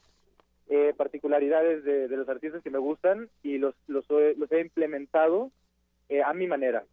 eh, 0.68 0.94
particularidades 0.96 1.84
de, 1.84 2.08
los 2.08 2.28
artistas 2.28 2.62
que 2.62 2.70
me 2.70 2.78
gustan 2.78 3.28
y 3.42 3.58
los, 3.58 3.74
los, 3.86 4.04
he 4.10 4.60
implementado 4.60 5.50
eh, 6.08 6.22
a 6.22 6.32
mi 6.32 6.46
manera. 6.46 6.84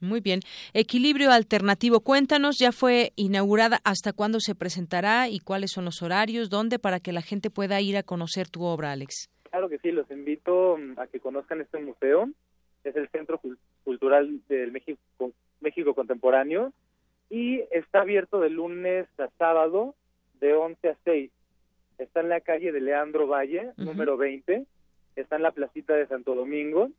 Muy 0.00 0.20
bien. 0.20 0.40
Equilibrio 0.74 1.30
Alternativo, 1.30 2.00
cuéntanos, 2.00 2.58
ya 2.58 2.72
fue 2.72 3.12
inaugurada, 3.16 3.80
¿hasta 3.84 4.12
cuándo 4.12 4.38
se 4.38 4.54
presentará 4.54 5.28
y 5.28 5.40
cuáles 5.40 5.70
son 5.72 5.86
los 5.86 6.02
horarios? 6.02 6.50
¿Dónde 6.50 6.78
para 6.78 7.00
que 7.00 7.12
la 7.12 7.22
gente 7.22 7.50
pueda 7.50 7.80
ir 7.80 7.96
a 7.96 8.02
conocer 8.02 8.48
tu 8.48 8.64
obra, 8.64 8.92
Alex? 8.92 9.30
Claro 9.50 9.68
que 9.68 9.78
sí, 9.78 9.92
los 9.92 10.10
invito 10.10 10.76
mm, 10.76 10.98
a 10.98 11.06
que 11.06 11.20
conozcan 11.20 11.60
este 11.60 11.78
museo. 11.78 12.28
Es 12.84 12.94
el 12.96 13.08
Centro 13.08 13.40
Cultural 13.82 14.40
del 14.48 14.72
México, 14.72 15.32
México 15.60 15.94
Contemporáneo 15.94 16.72
y 17.30 17.62
está 17.70 18.02
abierto 18.02 18.40
de 18.40 18.50
lunes 18.50 19.08
a 19.18 19.28
sábado 19.38 19.94
de 20.40 20.54
11 20.54 20.88
a 20.88 20.96
6 21.04 21.30
está 21.98 22.20
en 22.20 22.28
la 22.28 22.40
calle 22.40 22.72
de 22.72 22.80
Leandro 22.80 23.26
Valle, 23.26 23.72
número 23.76 24.16
20, 24.16 24.64
está 25.16 25.36
en 25.36 25.42
la 25.42 25.52
placita 25.52 25.94
de 25.94 26.06
Santo 26.06 26.34
Domingo, 26.34 26.90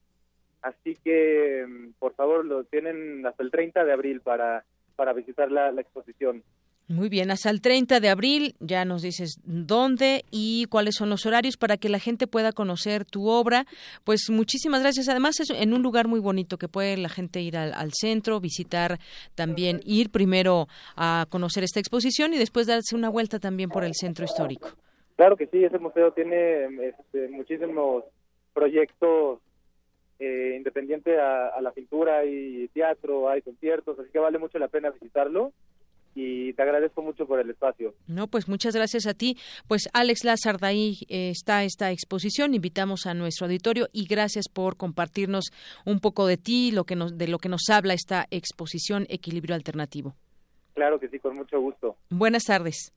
así 0.62 0.96
que 1.04 1.66
mm, 1.68 1.94
por 2.00 2.14
favor 2.14 2.46
lo 2.46 2.64
tienen 2.64 3.26
hasta 3.26 3.44
el 3.44 3.52
30 3.52 3.84
de 3.84 3.92
abril 3.92 4.22
para, 4.22 4.64
para 4.96 5.14
visitar 5.14 5.52
la, 5.52 5.72
la 5.72 5.82
exposición. 5.82 6.44
Muy 6.88 7.10
bien, 7.10 7.32
hasta 7.32 7.50
el 7.50 7.62
30 7.62 8.00
de 8.00 8.10
abril 8.10 8.54
ya 8.60 8.86
nos 8.86 9.02
dices 9.02 9.42
dónde 9.44 10.24
y 10.30 10.66
cuáles 10.70 10.94
son 10.94 11.10
los 11.10 11.26
horarios 11.26 11.58
para 11.58 11.78
que 11.78 11.90
la 11.90 11.98
gente 11.98 12.28
pueda 12.28 12.52
conocer 12.52 13.06
tu 13.06 13.28
obra. 13.28 13.66
Pues 14.04 14.30
muchísimas 14.30 14.82
gracias. 14.82 15.10
Además 15.10 15.40
es 15.40 15.50
en 15.50 15.74
un 15.74 15.82
lugar 15.82 16.08
muy 16.08 16.20
bonito 16.20 16.60
que 16.60 16.68
puede 16.68 16.96
la 16.98 17.10
gente 17.10 17.42
ir 17.42 17.58
al, 17.58 17.92
centro, 17.92 18.40
visitar 18.40 19.00
también, 19.34 19.80
ir 19.84 20.12
primero 20.12 20.68
a 20.96 21.26
conocer 21.30 21.64
esta 21.64 21.80
exposición 21.80 22.36
y 22.36 22.38
después 22.38 22.68
darse 22.68 22.96
una 22.96 23.10
vuelta 23.10 23.40
también 23.40 23.72
por 23.72 23.84
el 23.84 23.96
centro 23.96 24.24
histórico. 24.24 24.70
Claro 25.16 25.38
que 25.38 25.48
sí, 25.48 25.64
ese 25.64 25.80
museo 25.80 26.12
tiene 26.12 26.66
este, 26.88 27.30
muchísimos 27.30 28.04
proyectos 28.54 29.40
eh, 30.20 30.54
independiente 30.56 31.20
a, 31.20 31.60
la 31.62 31.72
pintura 31.72 32.26
y 32.26 32.68
teatro, 32.68 33.28
hay 33.28 33.42
conciertos, 33.42 33.98
así 33.98 34.12
que 34.12 34.20
vale 34.20 34.38
mucho 34.38 34.60
la 34.60 34.68
pena 34.68 34.92
visitarlo 34.92 35.52
y 36.16 36.54
te 36.54 36.64
agradezco 36.64 37.02
mucho 37.02 37.28
por 37.28 37.40
el 37.40 37.50
espacio. 37.50 37.94
No, 38.08 38.28
pues 38.28 38.48
muchas 38.48 38.74
gracias 38.74 39.06
a 39.06 39.14
ti. 39.14 39.38
Pues 39.68 39.90
Alex 39.94 40.24
Lázard, 40.24 40.64
ahí 40.64 40.98
eh, 41.10 41.30
está 41.30 41.64
esta 41.66 41.92
exposición. 41.92 42.56
Invitamos 42.56 43.06
a 43.06 43.14
nuestro 43.14 43.46
auditorio 43.46 43.90
y 43.92 44.06
gracias 44.08 44.46
por 44.52 44.78
compartirnos 44.78 45.52
un 45.86 46.00
poco 46.00 46.26
de 46.26 46.38
ti, 46.38 46.72
lo 46.72 46.86
que 46.86 46.96
nos, 46.96 47.18
de 47.18 47.28
lo 47.28 47.38
que 47.38 47.50
nos 47.50 47.70
habla 47.70 47.94
esta 47.94 48.26
exposición 48.32 49.06
Equilibrio 49.10 49.56
Alternativo. 49.56 50.16
Claro 50.74 51.00
que 51.00 51.10
sí, 51.10 51.20
con 51.20 51.36
mucho 51.36 51.60
gusto. 51.60 51.98
Buenas 52.10 52.46
tardes. 52.46 52.94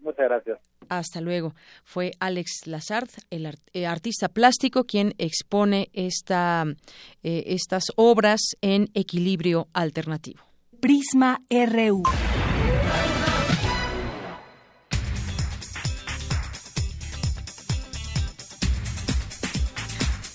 Muchas 0.00 0.26
gracias. 0.28 0.58
Hasta 0.88 1.20
luego. 1.20 1.54
Fue 1.84 2.12
Alex 2.20 2.66
Lazard, 2.66 3.08
el 3.30 3.48
eh, 3.72 3.86
artista 3.86 4.28
plástico, 4.28 4.84
quien 4.84 5.14
expone 5.18 5.88
esta, 5.92 6.64
eh, 7.22 7.44
estas 7.46 7.84
obras 7.96 8.40
en 8.60 8.86
equilibrio 8.94 9.68
alternativo. 9.72 10.42
Prisma 10.80 11.40
RU. 11.50 12.02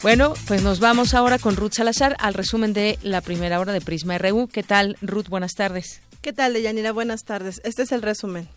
Bueno, 0.02 0.34
pues 0.48 0.64
nos 0.64 0.80
vamos 0.80 1.14
ahora 1.14 1.38
con 1.38 1.56
Ruth 1.56 1.74
Salazar 1.74 2.16
al 2.18 2.34
resumen 2.34 2.74
de 2.74 2.98
la 3.04 3.22
primera 3.22 3.60
hora 3.60 3.72
de 3.72 3.82
Prisma 3.82 4.18
RU. 4.18 4.48
¿Qué 4.48 4.64
tal, 4.64 4.98
Ruth? 5.00 5.28
Buenas 5.30 5.54
tardes. 5.54 6.02
¿Qué 6.24 6.34
tal, 6.34 6.54
Deyanira? 6.54 6.92
Buenas 6.92 7.24
tardes. 7.24 7.62
Este 7.64 7.84
es 7.84 7.92
el 7.92 8.02
resumen. 8.02 8.50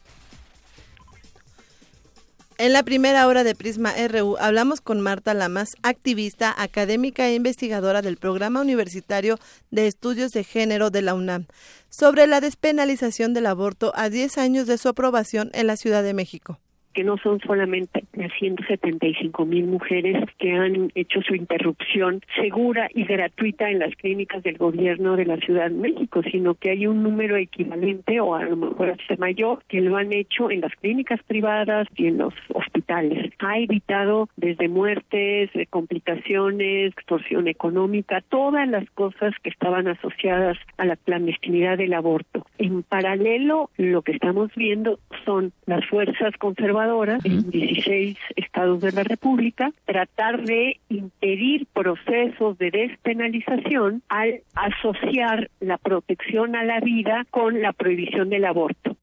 En 2.57 2.73
la 2.73 2.83
primera 2.83 3.27
hora 3.27 3.45
de 3.45 3.55
Prisma 3.55 3.93
RU 4.09 4.39
hablamos 4.39 4.81
con 4.81 5.03
Marta 5.03 5.35
Lamas, 5.35 5.73
activista, 5.83 6.55
académica 6.57 7.29
e 7.29 7.35
investigadora 7.35 8.01
del 8.01 8.17
Programa 8.17 8.63
Universitario 8.63 9.39
de 9.71 9.87
Estudios 9.87 10.33
de 10.33 10.45
Género 10.45 10.89
de 10.89 11.03
la 11.03 11.13
UNAM, 11.13 11.45
sobre 11.91 12.27
la 12.27 12.41
despenalización 12.41 13.35
del 13.35 13.47
aborto 13.47 13.93
a 13.97 14.09
10 14.09 14.39
años 14.39 14.67
de 14.67 14.79
su 14.79 14.89
aprobación 14.89 15.51
en 15.53 15.67
la 15.67 15.77
Ciudad 15.77 16.03
de 16.03 16.15
México 16.15 16.59
que 16.95 17.05
no 17.05 17.19
son 17.19 17.41
solamente 17.41 18.05
las 18.15 18.33
175 18.39 19.45
mil 19.45 19.67
mujeres 19.67 20.25
que 20.39 20.53
han 20.53 20.91
hecho 20.95 21.21
su 21.23 21.35
interrupción 21.35 22.21
segura 22.41 22.89
y 22.95 23.05
gratuita 23.05 23.71
en 23.71 23.81
las 23.81 23.95
clínicas 23.97 24.43
del 24.43 24.57
gobierno 24.57 25.17
de 25.17 25.27
la 25.27 25.37
Ciudad 25.39 25.71
de 25.71 25.77
México, 25.77 26.23
sino 26.31 26.55
que 26.55 26.71
hay 26.71 26.87
un 26.87 27.03
número 27.03 27.37
equivalente 27.37 28.21
o 28.21 28.35
a 28.35 28.45
lo 28.45 28.57
mejor 28.57 28.91
hasta 28.91 29.17
mayor 29.17 29.63
que 29.69 29.81
lo 29.81 29.97
han 29.97 30.13
hecho 30.13 30.51
en 30.51 30.61
las 30.61 30.75
clínicas 30.77 31.21
privadas 31.25 31.89
y 31.97 32.07
en 32.07 32.19
los 32.19 32.35
hospitales. 32.55 33.33
Ha 33.41 33.59
evitado 33.59 34.29
desde 34.37 34.69
muertes, 34.69 35.51
complicaciones, 35.71 36.93
extorsión 36.93 37.49
económica, 37.49 38.23
todas 38.29 38.69
las 38.69 38.89
cosas 38.91 39.35
que 39.43 39.51
estaban 39.51 39.89
asociadas 39.89 40.57
a 40.77 40.85
la 40.85 40.97
clandestinidad 40.97 41.79
del 41.79 41.95
aborto. 41.95 42.47
En 42.59 42.83
paralelo, 42.85 43.71
lo 43.77 44.03
que 44.03 44.13
estamos 44.13 44.51
viendo 44.55 45.01
son 45.25 45.53
las 45.67 45.85
fuerzas 45.87 46.35
conservadoras 46.39 46.84
en 47.25 47.51
16 47.51 48.17
estados 48.37 48.81
de 48.81 48.93
la 48.93 49.05
República, 49.05 49.73
tratar 49.85 50.45
de 50.45 50.81
impedir 50.89 51.67
procesos 51.73 52.59
de 52.59 52.71
despenalización 52.71 54.03
al 54.09 54.43
asociar 54.55 55.51
la 55.61 55.79
protección 55.79 56.57
a 56.57 56.65
la 56.65 56.81
vida 56.81 57.27
con 57.31 57.63
la 57.63 57.73
prohibición 57.73 58.29
del 58.31 58.45
aborto. 58.45 58.97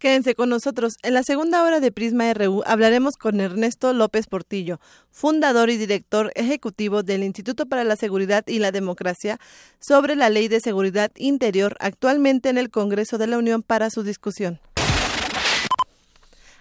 Quédense 0.00 0.34
con 0.34 0.48
nosotros. 0.48 0.96
En 1.02 1.12
la 1.12 1.22
segunda 1.22 1.62
hora 1.62 1.78
de 1.78 1.92
Prisma 1.92 2.32
RU 2.32 2.62
hablaremos 2.64 3.18
con 3.18 3.38
Ernesto 3.38 3.92
López 3.92 4.28
Portillo, 4.28 4.80
fundador 5.10 5.68
y 5.68 5.76
director 5.76 6.32
ejecutivo 6.36 7.02
del 7.02 7.22
Instituto 7.22 7.66
para 7.66 7.84
la 7.84 7.96
Seguridad 7.96 8.44
y 8.46 8.60
la 8.60 8.72
Democracia, 8.72 9.38
sobre 9.78 10.16
la 10.16 10.30
Ley 10.30 10.48
de 10.48 10.60
Seguridad 10.60 11.10
Interior 11.16 11.76
actualmente 11.80 12.48
en 12.48 12.56
el 12.56 12.70
Congreso 12.70 13.18
de 13.18 13.26
la 13.26 13.36
Unión 13.36 13.62
para 13.62 13.90
su 13.90 14.02
discusión. 14.02 14.58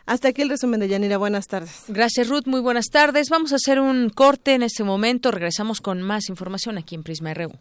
Hasta 0.10 0.30
aquí 0.30 0.42
el 0.42 0.50
resumen 0.50 0.80
de 0.80 0.88
Yanira. 0.88 1.18
Buenas 1.18 1.46
tardes. 1.46 1.84
Gracias, 1.88 2.30
Ruth. 2.30 2.48
Muy 2.48 2.62
buenas 2.62 2.88
tardes. 2.88 3.30
Vamos 3.30 3.54
a 3.54 3.58
hacer 3.58 3.80
un 3.80 4.10
corte 4.10 4.56
en 4.56 4.64
este 4.64 4.84
momento. 4.84 5.30
Regresamos 5.30 5.82
con 5.82 6.02
más 6.02 6.30
información 6.30 6.80
aquí 6.80 6.96
en 6.96 7.04
Prisma 7.04 7.32
RU. 7.36 7.52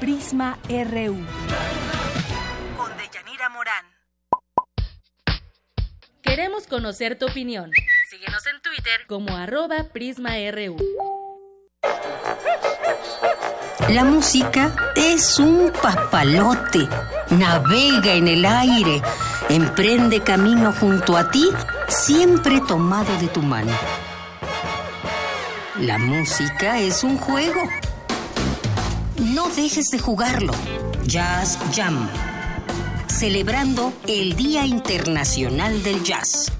Prisma 0.00 0.58
RU. 0.70 1.16
Con 2.78 2.96
Deyanira 2.96 3.50
Morán. 3.50 3.84
Queremos 6.22 6.66
conocer 6.66 7.18
tu 7.18 7.26
opinión. 7.26 7.70
Síguenos 8.08 8.46
en 8.46 8.62
Twitter 8.62 9.06
como 9.06 9.36
arroba 9.36 9.84
PrismaRU. 9.92 10.76
La 13.88 14.04
música 14.04 14.74
es 14.96 15.38
un 15.38 15.72
papalote. 15.82 16.88
Navega 17.30 18.12
en 18.14 18.28
el 18.28 18.44
aire. 18.44 19.02
Emprende 19.48 20.20
camino 20.20 20.72
junto 20.72 21.16
a 21.16 21.30
ti, 21.30 21.48
siempre 21.88 22.60
tomado 22.60 23.16
de 23.18 23.28
tu 23.28 23.42
mano. 23.42 23.72
La 25.80 25.98
música 25.98 26.78
es 26.80 27.02
un 27.04 27.16
juego 27.16 27.62
no 29.18 29.48
dejes 29.48 29.90
de 29.90 29.98
jugarlo. 29.98 30.52
Jazz 31.06 31.58
Jam. 31.74 32.08
Celebrando 33.08 33.92
el 34.06 34.36
Día 34.36 34.64
Internacional 34.64 35.82
del 35.82 36.02
Jazz. 36.02 36.52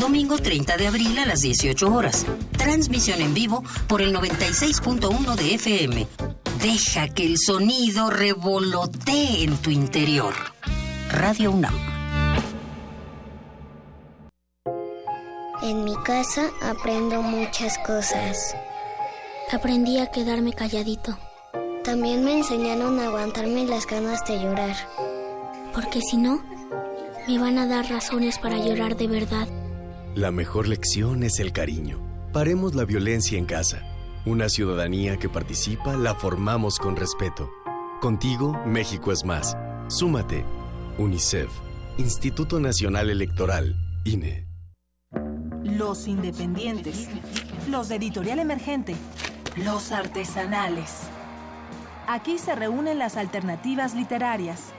Domingo 0.00 0.38
30 0.38 0.76
de 0.76 0.86
abril 0.86 1.18
a 1.18 1.26
las 1.26 1.40
18 1.40 1.92
horas. 1.92 2.24
Transmisión 2.56 3.20
en 3.20 3.34
vivo 3.34 3.62
por 3.88 4.00
el 4.00 4.14
96.1 4.14 5.34
de 5.34 5.54
FM. 5.54 6.33
Deja 6.64 7.08
que 7.08 7.24
el 7.26 7.36
sonido 7.38 8.10
revolotee 8.10 9.44
en 9.44 9.56
tu 9.58 9.70
interior. 9.70 10.34
Radio 11.10 11.52
UNAM. 11.52 11.74
En 15.62 15.84
mi 15.84 15.94
casa 16.04 16.50
aprendo 16.62 17.22
muchas 17.22 17.78
cosas. 17.78 18.56
Aprendí 19.52 19.98
a 19.98 20.10
quedarme 20.10 20.52
calladito 20.52 21.16
también 21.84 22.24
me 22.24 22.38
enseñaron 22.38 22.98
a 22.98 23.08
aguantarme 23.08 23.66
las 23.66 23.86
ganas 23.86 24.24
de 24.26 24.40
llorar. 24.40 24.74
Porque 25.74 26.00
si 26.00 26.16
no, 26.16 26.42
me 27.28 27.38
van 27.38 27.58
a 27.58 27.66
dar 27.66 27.90
razones 27.90 28.38
para 28.38 28.56
llorar 28.56 28.96
de 28.96 29.06
verdad. 29.06 29.46
La 30.14 30.30
mejor 30.30 30.66
lección 30.66 31.24
es 31.24 31.40
el 31.40 31.52
cariño. 31.52 32.00
Paremos 32.32 32.74
la 32.74 32.86
violencia 32.86 33.36
en 33.36 33.44
casa. 33.44 33.82
Una 34.26 34.48
ciudadanía 34.48 35.18
que 35.18 35.28
participa 35.28 35.98
la 35.98 36.14
formamos 36.14 36.78
con 36.78 36.96
respeto. 36.96 37.50
Contigo, 38.00 38.58
México 38.64 39.12
es 39.12 39.22
más. 39.22 39.54
Súmate. 39.88 40.46
UNICEF. 40.96 41.50
Instituto 41.98 42.58
Nacional 42.58 43.10
Electoral. 43.10 43.76
INE. 44.06 44.46
Los 45.62 46.08
independientes. 46.08 47.10
Los 47.68 47.90
de 47.90 47.96
editorial 47.96 48.38
emergente. 48.38 48.96
Los 49.62 49.92
artesanales. 49.92 51.02
Aquí 52.08 52.38
se 52.38 52.54
reúnen 52.54 52.98
las 52.98 53.18
alternativas 53.18 53.94
literarias, 53.94 54.72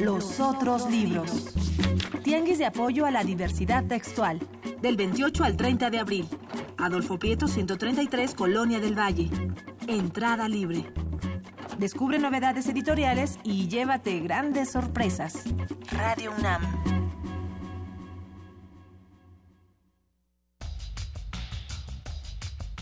los 0.00 0.40
otros 0.40 0.90
libros. 0.90 1.52
Tianguis 2.22 2.58
de 2.58 2.66
apoyo 2.66 3.06
a 3.06 3.10
la 3.10 3.24
diversidad 3.24 3.84
textual, 3.84 4.40
del 4.80 4.96
28 4.96 5.44
al 5.44 5.56
30 5.56 5.90
de 5.90 5.98
abril. 5.98 6.28
Adolfo 6.78 7.18
Prieto 7.18 7.46
133, 7.48 8.34
Colonia 8.34 8.80
del 8.80 8.98
Valle. 8.98 9.30
Entrada 9.86 10.48
libre. 10.48 10.84
Descubre 11.78 12.18
novedades 12.18 12.68
editoriales 12.68 13.38
y 13.42 13.68
llévate 13.68 14.20
grandes 14.20 14.70
sorpresas. 14.70 15.44
Radio 15.90 16.32
UNAM. 16.38 17.01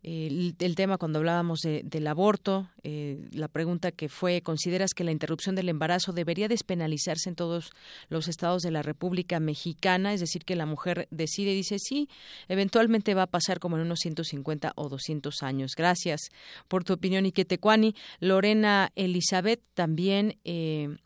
el, 0.02 0.74
tema 0.74 0.98
cuando 0.98 1.20
hablábamos 1.20 1.60
del 1.60 2.06
aborto, 2.08 2.68
eh, 2.82 3.28
la 3.32 3.46
pregunta 3.46 3.92
que 3.92 4.08
fue, 4.08 4.42
¿consideras 4.42 4.94
que 4.94 5.04
la 5.04 5.12
interrupción 5.12 5.54
del 5.54 5.68
embarazo 5.68 6.12
debería 6.12 6.48
despenalizarse 6.48 7.28
en 7.28 7.36
todos 7.36 7.70
los 8.08 8.26
estados 8.26 8.62
de 8.62 8.72
la 8.72 8.82
República 8.82 9.38
Mexicana? 9.38 10.12
Es 10.12 10.20
decir, 10.20 10.44
que 10.44 10.56
la 10.56 10.66
mujer 10.66 11.06
decide 11.10 11.52
y 11.52 11.56
dice, 11.56 11.78
sí, 11.78 12.08
eventualmente 12.48 13.14
va 13.14 13.22
a 13.22 13.30
pasar 13.30 13.60
como 13.60 13.76
en 13.76 13.82
unos 13.82 14.00
150 14.00 14.72
o 14.74 14.88
200 14.88 15.42
años. 15.42 15.72
Gracias 15.76 16.30
por 16.66 16.82
tu 16.82 16.94
opinión, 16.94 17.24
Iquetecuani. 17.24 17.94
Lorena 18.18 18.90
Elizabeth 18.96 19.60
también. 19.74 20.36
Eh, 20.44 20.96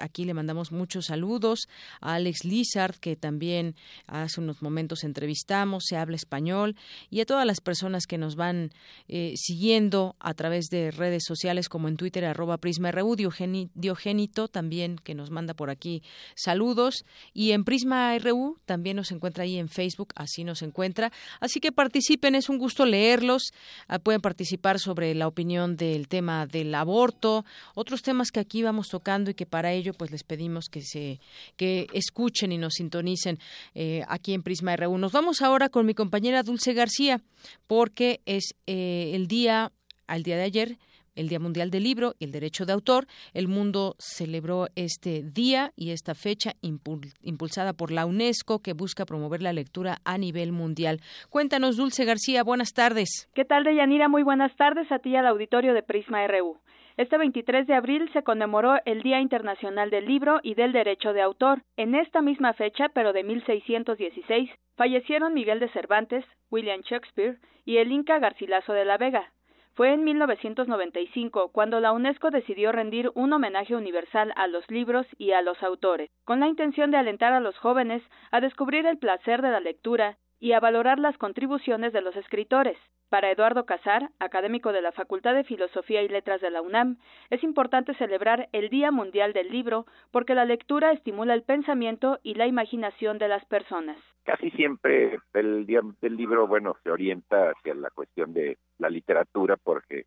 aquí 0.00 0.24
le 0.24 0.34
mandamos 0.34 0.72
muchos 0.72 1.06
saludos. 1.06 1.68
A 2.00 2.14
Alex 2.14 2.44
Lizard, 2.44 2.96
que 2.96 3.16
también 3.16 3.74
hace 4.06 4.40
unos 4.40 4.62
momentos 4.62 5.04
entrevistamos, 5.04 5.84
se 5.86 5.96
habla 5.96 6.16
español, 6.16 6.76
y 7.10 7.20
a 7.20 7.26
todas 7.26 7.46
las 7.46 7.60
personas 7.60 8.06
que 8.06 8.18
nos 8.18 8.36
van 8.36 8.70
eh, 9.08 9.34
siguiendo 9.36 10.16
a 10.20 10.34
través 10.34 10.66
de 10.66 10.90
redes 10.90 11.24
sociales 11.26 11.68
como 11.68 11.88
en 11.88 11.96
Twitter, 11.96 12.24
arroba 12.24 12.58
Prisma 12.58 12.90
RU, 12.90 13.16
Diogénito 13.16 14.48
también, 14.48 14.96
que 14.96 15.14
nos 15.14 15.30
manda 15.30 15.54
por 15.54 15.70
aquí 15.70 16.02
saludos, 16.34 17.04
y 17.32 17.52
en 17.52 17.64
Prisma 17.64 18.16
RU 18.18 18.58
también 18.64 18.96
nos 18.96 19.12
encuentra 19.12 19.44
ahí 19.44 19.58
en 19.58 19.68
Facebook, 19.68 20.12
así 20.16 20.44
nos 20.44 20.62
encuentra. 20.62 21.12
Así 21.40 21.60
que 21.60 21.72
participen, 21.72 22.34
es 22.34 22.48
un 22.48 22.58
gusto 22.58 22.84
leerlos, 22.86 23.52
ah, 23.88 23.98
pueden 23.98 24.20
participar 24.20 24.78
sobre 24.78 25.14
la 25.14 25.28
opinión 25.28 25.76
del 25.76 26.08
tema 26.08 26.46
del 26.46 26.74
aborto, 26.74 27.44
otros 27.74 28.02
temas 28.02 28.30
que 28.30 28.40
aquí 28.40 28.62
vamos 28.62 28.88
tocando 28.88 29.30
y 29.30 29.34
que 29.34 29.46
para 29.52 29.74
ello, 29.74 29.92
pues 29.92 30.10
les 30.10 30.24
pedimos 30.24 30.70
que 30.70 30.80
se 30.80 31.20
que 31.58 31.86
escuchen 31.92 32.52
y 32.52 32.56
nos 32.56 32.72
sintonicen 32.72 33.38
eh, 33.74 34.02
aquí 34.08 34.32
en 34.32 34.42
Prisma 34.42 34.74
R1. 34.74 34.98
Nos 34.98 35.12
vamos 35.12 35.42
ahora 35.42 35.68
con 35.68 35.84
mi 35.84 35.92
compañera 35.92 36.42
Dulce 36.42 36.72
García, 36.72 37.20
porque 37.66 38.22
es 38.24 38.54
eh, 38.66 39.10
el 39.12 39.26
día, 39.28 39.70
al 40.06 40.22
día 40.22 40.38
de 40.38 40.42
ayer, 40.44 40.78
el 41.16 41.28
Día 41.28 41.38
Mundial 41.38 41.70
del 41.70 41.82
Libro 41.82 42.14
y 42.18 42.24
el 42.24 42.32
Derecho 42.32 42.64
de 42.64 42.72
Autor. 42.72 43.06
El 43.34 43.46
mundo 43.46 43.94
celebró 43.98 44.68
este 44.74 45.22
día 45.22 45.72
y 45.76 45.90
esta 45.90 46.14
fecha 46.14 46.54
impulsada 46.62 47.74
por 47.74 47.92
la 47.92 48.06
UNESCO 48.06 48.60
que 48.60 48.72
busca 48.72 49.04
promover 49.04 49.42
la 49.42 49.52
lectura 49.52 49.98
a 50.04 50.16
nivel 50.16 50.52
mundial. 50.52 51.02
Cuéntanos, 51.28 51.76
Dulce 51.76 52.06
García, 52.06 52.42
buenas 52.42 52.72
tardes. 52.72 53.28
¿Qué 53.34 53.44
tal, 53.44 53.64
Deyanira? 53.64 54.08
Muy 54.08 54.22
buenas 54.22 54.56
tardes 54.56 54.90
a 54.90 54.98
ti 54.98 55.14
al 55.14 55.26
auditorio 55.26 55.74
de 55.74 55.82
Prisma 55.82 56.26
RU. 56.26 56.58
Este 56.98 57.16
23 57.16 57.66
de 57.66 57.74
abril 57.74 58.10
se 58.12 58.22
conmemoró 58.22 58.76
el 58.84 59.02
Día 59.02 59.20
Internacional 59.20 59.88
del 59.88 60.04
Libro 60.04 60.40
y 60.42 60.54
del 60.54 60.72
Derecho 60.72 61.14
de 61.14 61.22
Autor. 61.22 61.62
En 61.78 61.94
esta 61.94 62.20
misma 62.20 62.52
fecha, 62.52 62.90
pero 62.90 63.14
de 63.14 63.24
1616, 63.24 64.50
fallecieron 64.76 65.32
Miguel 65.32 65.58
de 65.58 65.70
Cervantes, 65.70 66.24
William 66.50 66.82
Shakespeare 66.82 67.38
y 67.64 67.78
el 67.78 67.90
Inca 67.90 68.18
Garcilaso 68.18 68.74
de 68.74 68.84
la 68.84 68.98
Vega. 68.98 69.32
Fue 69.74 69.94
en 69.94 70.04
1995 70.04 71.50
cuando 71.50 71.80
la 71.80 71.92
UNESCO 71.92 72.30
decidió 72.30 72.72
rendir 72.72 73.10
un 73.14 73.32
homenaje 73.32 73.74
universal 73.74 74.34
a 74.36 74.46
los 74.46 74.70
libros 74.70 75.06
y 75.16 75.30
a 75.30 75.40
los 75.40 75.62
autores, 75.62 76.10
con 76.24 76.40
la 76.40 76.48
intención 76.48 76.90
de 76.90 76.98
alentar 76.98 77.32
a 77.32 77.40
los 77.40 77.56
jóvenes 77.56 78.02
a 78.30 78.42
descubrir 78.42 78.84
el 78.84 78.98
placer 78.98 79.40
de 79.40 79.50
la 79.50 79.60
lectura 79.60 80.18
y 80.42 80.54
a 80.54 80.60
valorar 80.60 80.98
las 80.98 81.16
contribuciones 81.18 81.92
de 81.92 82.00
los 82.00 82.16
escritores. 82.16 82.76
Para 83.08 83.30
Eduardo 83.30 83.64
Casar, 83.64 84.10
académico 84.18 84.72
de 84.72 84.82
la 84.82 84.90
Facultad 84.90 85.34
de 85.34 85.44
Filosofía 85.44 86.02
y 86.02 86.08
Letras 86.08 86.40
de 86.40 86.50
la 86.50 86.62
UNAM, 86.62 86.98
es 87.30 87.44
importante 87.44 87.94
celebrar 87.94 88.48
el 88.50 88.68
Día 88.68 88.90
Mundial 88.90 89.34
del 89.34 89.50
Libro 89.52 89.86
porque 90.10 90.34
la 90.34 90.44
lectura 90.44 90.90
estimula 90.90 91.34
el 91.34 91.44
pensamiento 91.44 92.18
y 92.24 92.34
la 92.34 92.48
imaginación 92.48 93.18
de 93.18 93.28
las 93.28 93.44
personas. 93.44 93.96
Casi 94.24 94.50
siempre 94.50 95.20
el 95.32 95.64
Día 95.64 95.80
del 96.00 96.16
Libro, 96.16 96.48
bueno, 96.48 96.74
se 96.82 96.90
orienta 96.90 97.50
hacia 97.50 97.74
la 97.74 97.90
cuestión 97.90 98.34
de 98.34 98.58
la 98.78 98.90
literatura 98.90 99.56
porque 99.56 100.06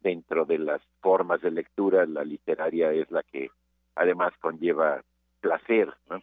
dentro 0.00 0.46
de 0.46 0.58
las 0.58 0.82
formas 1.00 1.42
de 1.42 1.52
lectura, 1.52 2.06
la 2.06 2.24
literaria 2.24 2.90
es 2.90 3.08
la 3.12 3.22
que 3.22 3.52
además 3.94 4.32
conlleva 4.40 5.00
placer, 5.40 5.94
¿no? 6.08 6.20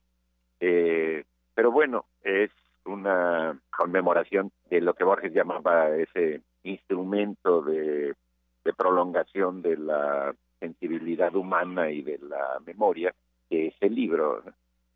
Eh, 0.60 1.24
pero 1.56 1.72
bueno, 1.72 2.04
es 2.24 2.52
una 2.88 3.60
conmemoración 3.76 4.52
de 4.70 4.82
lo 4.82 4.94
que 4.94 5.04
Borges 5.04 5.34
llamaba 5.34 5.90
ese 5.90 6.42
instrumento 6.64 7.62
de, 7.62 8.16
prolongación 8.76 9.62
de 9.62 9.78
la 9.78 10.36
sensibilidad 10.60 11.34
humana 11.34 11.90
y 11.90 12.02
de 12.02 12.18
la 12.18 12.60
memoria, 12.66 13.14
que 13.50 13.68
es 13.68 13.76
el 13.80 13.96
libro. 13.96 14.44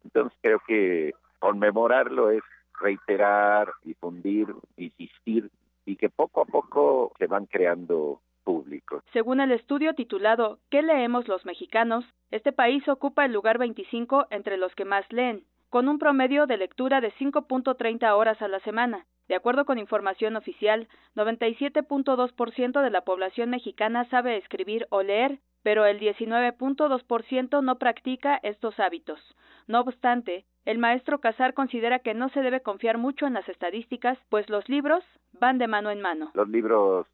Entonces 0.04 0.38
creo 0.42 0.60
que 0.68 1.14
conmemorarlo 1.39 2.32
es 2.32 2.44
reiterar, 2.82 3.72
difundir, 3.84 4.54
insistir 4.76 5.50
y 5.86 5.96
que 5.96 6.10
poco 6.10 6.42
a 6.42 6.46
poco 6.46 7.14
se 7.18 7.28
van 7.28 7.46
creando 7.46 8.20
públicos. 8.44 9.04
Según 9.14 9.39
el 9.39 9.52
estudio 9.52 9.94
titulado 9.94 10.60
¿Qué 10.70 10.82
leemos 10.82 11.30
los 11.30 11.46
mexicanos? 11.46 12.04
Este 12.30 12.52
país 12.52 12.88
ocupa 12.89 13.26
el 13.26 13.32
lugar 13.32 13.58
25 13.58 14.28
entre 14.32 14.58
los 14.58 14.76
que 14.76 14.84
más 14.84 15.06
leen 15.12 15.46
con 15.72 15.88
un 15.88 15.99
promedio 15.99 16.47
de 16.47 16.57
lectura 16.57 16.99
de 16.99 17.13
5.30 17.13 18.13
horas 18.13 18.41
a 18.41 18.49
la 18.49 18.59
semana. 18.59 19.07
De 19.30 19.36
acuerdo 19.36 19.63
con 19.63 19.80
información 19.80 20.36
oficial, 20.36 20.89
97.2% 21.15 22.82
de 22.82 22.89
la 22.89 23.01
población 23.05 23.49
mexicana 23.49 24.03
sabe 24.09 24.36
escribir 24.36 24.86
o 24.89 25.01
leer, 25.01 25.39
pero 25.63 25.86
el 25.86 25.97
19.2% 26.01 27.63
no 27.63 27.78
practica 27.78 28.38
estos 28.43 28.78
hábitos. 28.82 29.22
No 29.67 29.80
obstante, 29.80 30.43
el 30.65 30.78
maestro 30.78 31.22
Casar 31.22 31.53
considera 31.53 31.99
que 31.99 32.13
no 32.13 32.28
se 32.30 32.41
debe 32.41 32.59
confiar 32.59 32.97
mucho 32.97 33.26
en 33.26 33.34
las 33.34 33.47
estadísticas, 33.47 34.17
pues 34.28 34.49
los 34.49 34.67
libros 34.67 35.05
van 35.39 35.57
de 35.57 35.67
mano 35.67 35.89
en 35.89 36.01
mano. 36.01 36.32
Los 36.34 36.49
libros 36.49 37.07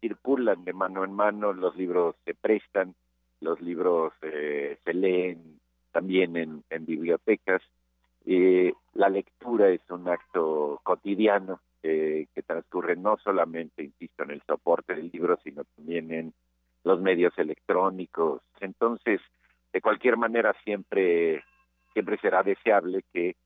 circulan 0.00 0.64
de 0.64 0.72
mano 0.72 1.04
en 1.04 1.12
mano, 1.12 1.52
los 1.52 1.76
libros 1.76 2.16
se 2.24 2.32
prestan, 2.34 2.94
los 3.42 3.60
libros 3.60 4.14
eh, 4.22 4.78
se 4.82 4.94
leen 4.94 5.60
también 5.92 6.36
en 6.70 6.86
bibliotecas 6.86 7.60
eh, 8.26 8.72
la 8.94 9.08
lectura 9.08 9.68
es 9.68 9.80
un 9.90 10.08
acto 10.08 10.80
cotidiano 10.82 11.60
eh, 11.82 12.26
que 12.34 12.42
transcurre 12.42 12.96
no 12.96 13.16
solamente, 13.18 13.82
insisto, 13.82 14.24
en 14.24 14.32
el 14.32 14.42
soporte 14.42 14.94
del 14.94 15.10
libro, 15.12 15.38
sino 15.44 15.64
también 15.76 16.12
en 16.12 16.34
los 16.84 17.00
medios 17.00 17.32
electrónicos. 17.38 18.42
Entonces, 18.60 19.20
de 19.72 19.80
cualquier 19.80 20.16
manera, 20.16 20.54
siempre, 20.64 21.44
siempre 21.92 22.18
será 22.18 22.42
deseable 22.42 23.04
que 23.12 23.36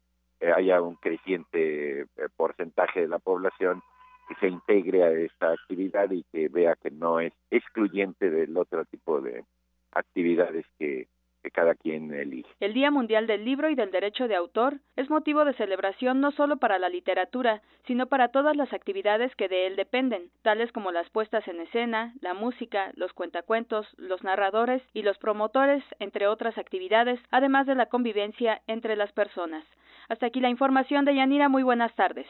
eh, 0.40 0.52
haya 0.56 0.80
un 0.80 0.96
creciente 0.96 2.00
eh, 2.00 2.06
porcentaje 2.36 3.02
de 3.02 3.08
la 3.08 3.18
población 3.18 3.82
que 4.28 4.34
se 4.36 4.48
integre 4.48 5.04
a 5.04 5.10
esta 5.10 5.52
actividad 5.52 6.10
y 6.10 6.24
que 6.32 6.48
vea 6.48 6.74
que 6.74 6.90
no 6.90 7.20
es 7.20 7.32
excluyente 7.50 8.30
del 8.30 8.56
otro 8.56 8.84
tipo 8.86 9.20
de 9.20 9.44
actividades 9.92 10.64
que 10.78 11.06
que 11.42 11.50
cada 11.50 11.74
quien 11.74 12.12
elige. 12.12 12.48
El 12.60 12.74
Día 12.74 12.90
Mundial 12.90 13.26
del 13.26 13.44
Libro 13.44 13.68
y 13.68 13.74
del 13.74 13.90
Derecho 13.90 14.28
de 14.28 14.36
Autor 14.36 14.80
es 14.96 15.10
motivo 15.10 15.44
de 15.44 15.54
celebración 15.54 16.20
no 16.20 16.30
solo 16.32 16.56
para 16.56 16.78
la 16.78 16.88
literatura, 16.88 17.62
sino 17.86 18.06
para 18.06 18.28
todas 18.28 18.56
las 18.56 18.72
actividades 18.72 19.34
que 19.36 19.48
de 19.48 19.66
él 19.66 19.76
dependen, 19.76 20.30
tales 20.42 20.70
como 20.72 20.92
las 20.92 21.08
puestas 21.10 21.46
en 21.48 21.60
escena, 21.60 22.14
la 22.20 22.34
música, 22.34 22.92
los 22.94 23.12
cuentacuentos, 23.12 23.86
los 23.96 24.22
narradores 24.22 24.82
y 24.94 25.02
los 25.02 25.18
promotores, 25.18 25.82
entre 25.98 26.26
otras 26.26 26.56
actividades, 26.58 27.20
además 27.30 27.66
de 27.66 27.74
la 27.74 27.86
convivencia 27.86 28.62
entre 28.66 28.96
las 28.96 29.12
personas. 29.12 29.64
Hasta 30.08 30.26
aquí 30.26 30.40
la 30.40 30.50
información 30.50 31.04
de 31.04 31.14
Yanira. 31.14 31.48
Muy 31.48 31.62
buenas 31.62 31.94
tardes. 31.94 32.26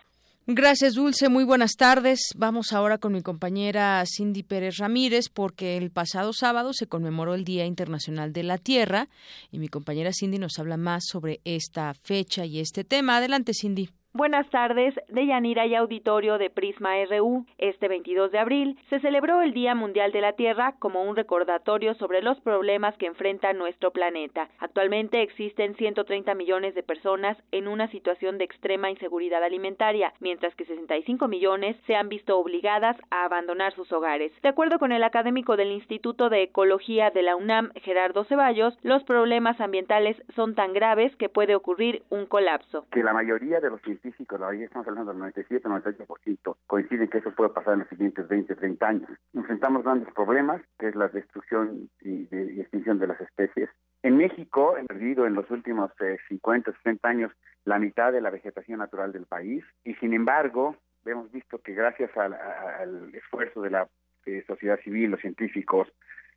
Gracias, 0.49 0.95
Dulce. 0.95 1.29
Muy 1.29 1.45
buenas 1.45 1.77
tardes. 1.77 2.21
Vamos 2.35 2.73
ahora 2.73 2.99
con 2.99 3.13
mi 3.13 3.23
compañera 3.23 4.03
Cindy 4.05 4.43
Pérez 4.43 4.79
Ramírez 4.79 5.29
porque 5.29 5.77
el 5.77 5.93
pasado 5.93 6.33
sábado 6.33 6.73
se 6.73 6.89
conmemoró 6.89 7.35
el 7.35 7.45
Día 7.45 7.65
Internacional 7.65 8.33
de 8.33 8.43
la 8.43 8.59
Tierra 8.59 9.09
y 9.53 9.61
mi 9.61 9.69
compañera 9.69 10.11
Cindy 10.13 10.39
nos 10.39 10.59
habla 10.59 10.77
más 10.77 11.05
sobre 11.07 11.41
esta 11.45 11.95
fecha 11.95 12.45
y 12.45 12.59
este 12.59 12.83
tema. 12.83 13.19
Adelante, 13.19 13.53
Cindy. 13.55 13.91
Buenas 14.15 14.47
tardes, 14.51 14.95
de 15.09 15.25
Yanira 15.25 15.65
y 15.65 15.75
Auditorio 15.75 16.37
de 16.37 16.51
Prisma 16.51 16.91
RU. 17.09 17.47
Este 17.57 17.89
22 17.89 18.31
de 18.31 18.41
abril 18.41 18.79
se 18.91 19.01
celebró 19.01 19.41
el 19.41 19.55
Día 19.55 19.75
Mundial 19.75 20.13
de 20.13 20.21
la 20.21 20.35
Tierra 20.35 20.75
como 20.79 21.03
un 21.03 21.17
recordatorio 21.17 21.95
sobre 21.95 22.21
los 22.21 22.39
problemas 22.41 22.95
que 22.99 23.07
enfrenta 23.07 23.55
nuestro 23.55 23.91
planeta. 23.91 24.51
Actualmente 24.59 25.23
existen 25.23 25.75
130 25.77 26.35
millones 26.35 26.75
de 26.75 26.83
personas 26.83 27.39
en 27.53 27.67
una 27.67 27.89
situación 27.89 28.37
de 28.37 28.45
extrema 28.45 28.91
inseguridad 28.91 29.43
alimentaria, 29.43 30.13
mientras 30.21 30.55
que 30.57 30.67
65 30.67 31.27
millones 31.27 31.75
se 31.87 31.97
han 31.97 32.11
visto 32.11 32.39
obligadas 32.39 32.99
a 33.11 33.25
abandonar 33.25 33.73
sus 33.73 33.91
hogares. 33.93 34.31
De 34.43 34.51
acuerdo 34.51 34.79
con 34.79 34.93
el 34.93 35.05
académico 35.05 35.57
del 35.57 35.73
Instituto 35.73 36.29
de 36.29 36.43
Ecología 36.43 37.11
de 37.13 37.23
la 37.23 37.35
UNAM, 37.35 37.73
Gerardo 37.77 38.25
Ceballos, 38.25 38.79
los 38.83 39.05
problemas 39.05 39.59
ambientales 39.59 40.23
son 40.37 40.55
tan 40.55 40.75
graves 40.75 41.17
que 41.17 41.31
puede 41.31 41.55
ocurrir 41.55 42.03
un 42.11 42.27
colapso. 42.27 42.85
Que 42.93 43.03
la 43.03 43.15
mayoría 43.15 43.59
de 43.59 43.71
los 43.71 43.81
científicos, 44.03 44.41
ahí 44.43 44.63
estamos 44.63 44.87
hablando 44.89 45.13
del 45.13 45.21
97, 45.21 45.69
98%, 45.69 46.57
coinciden 46.67 47.09
que 47.09 47.19
eso 47.19 47.31
puede 47.33 47.51
pasar 47.51 47.75
en 47.75 47.81
los 47.81 47.89
siguientes 47.89 48.27
20, 48.27 48.55
30 48.55 48.87
años. 48.87 49.11
Enfrentamos 49.33 49.85
grandes 49.85 50.13
problemas, 50.13 50.61
que 50.79 50.89
es 50.89 50.97
la 50.97 51.09
destrucción 51.09 51.89
y, 52.01 52.27
extinción 52.61 52.99
de 52.99 53.07
las 53.07 53.21
especies. 53.21 53.71
En 54.03 54.17
México, 54.17 54.75
han 54.77 54.87
perdido 54.87 55.27
en 55.27 55.35
los 55.35 55.49
últimos 55.51 55.91
50, 56.29 56.73
60 56.73 57.09
años 57.09 57.33
la 57.65 57.79
mitad 57.79 58.13
de 58.13 58.21
la 58.21 58.31
vegetación 58.31 58.81
natural 58.81 59.13
del 59.13 59.27
país 59.27 59.65
y 59.85 59.95
sin 59.95 60.13
embargo 60.15 60.77
hemos 61.05 61.31
visto 61.31 61.59
que 61.59 61.75
gracias 61.75 62.11
al, 62.17 63.15
esfuerzo 63.15 63.63
de 63.63 63.71
la 63.71 63.89
eh, 64.27 64.43
sociedad 64.47 64.81
civil, 64.81 65.13
los 65.13 65.21
científicos 65.21 65.89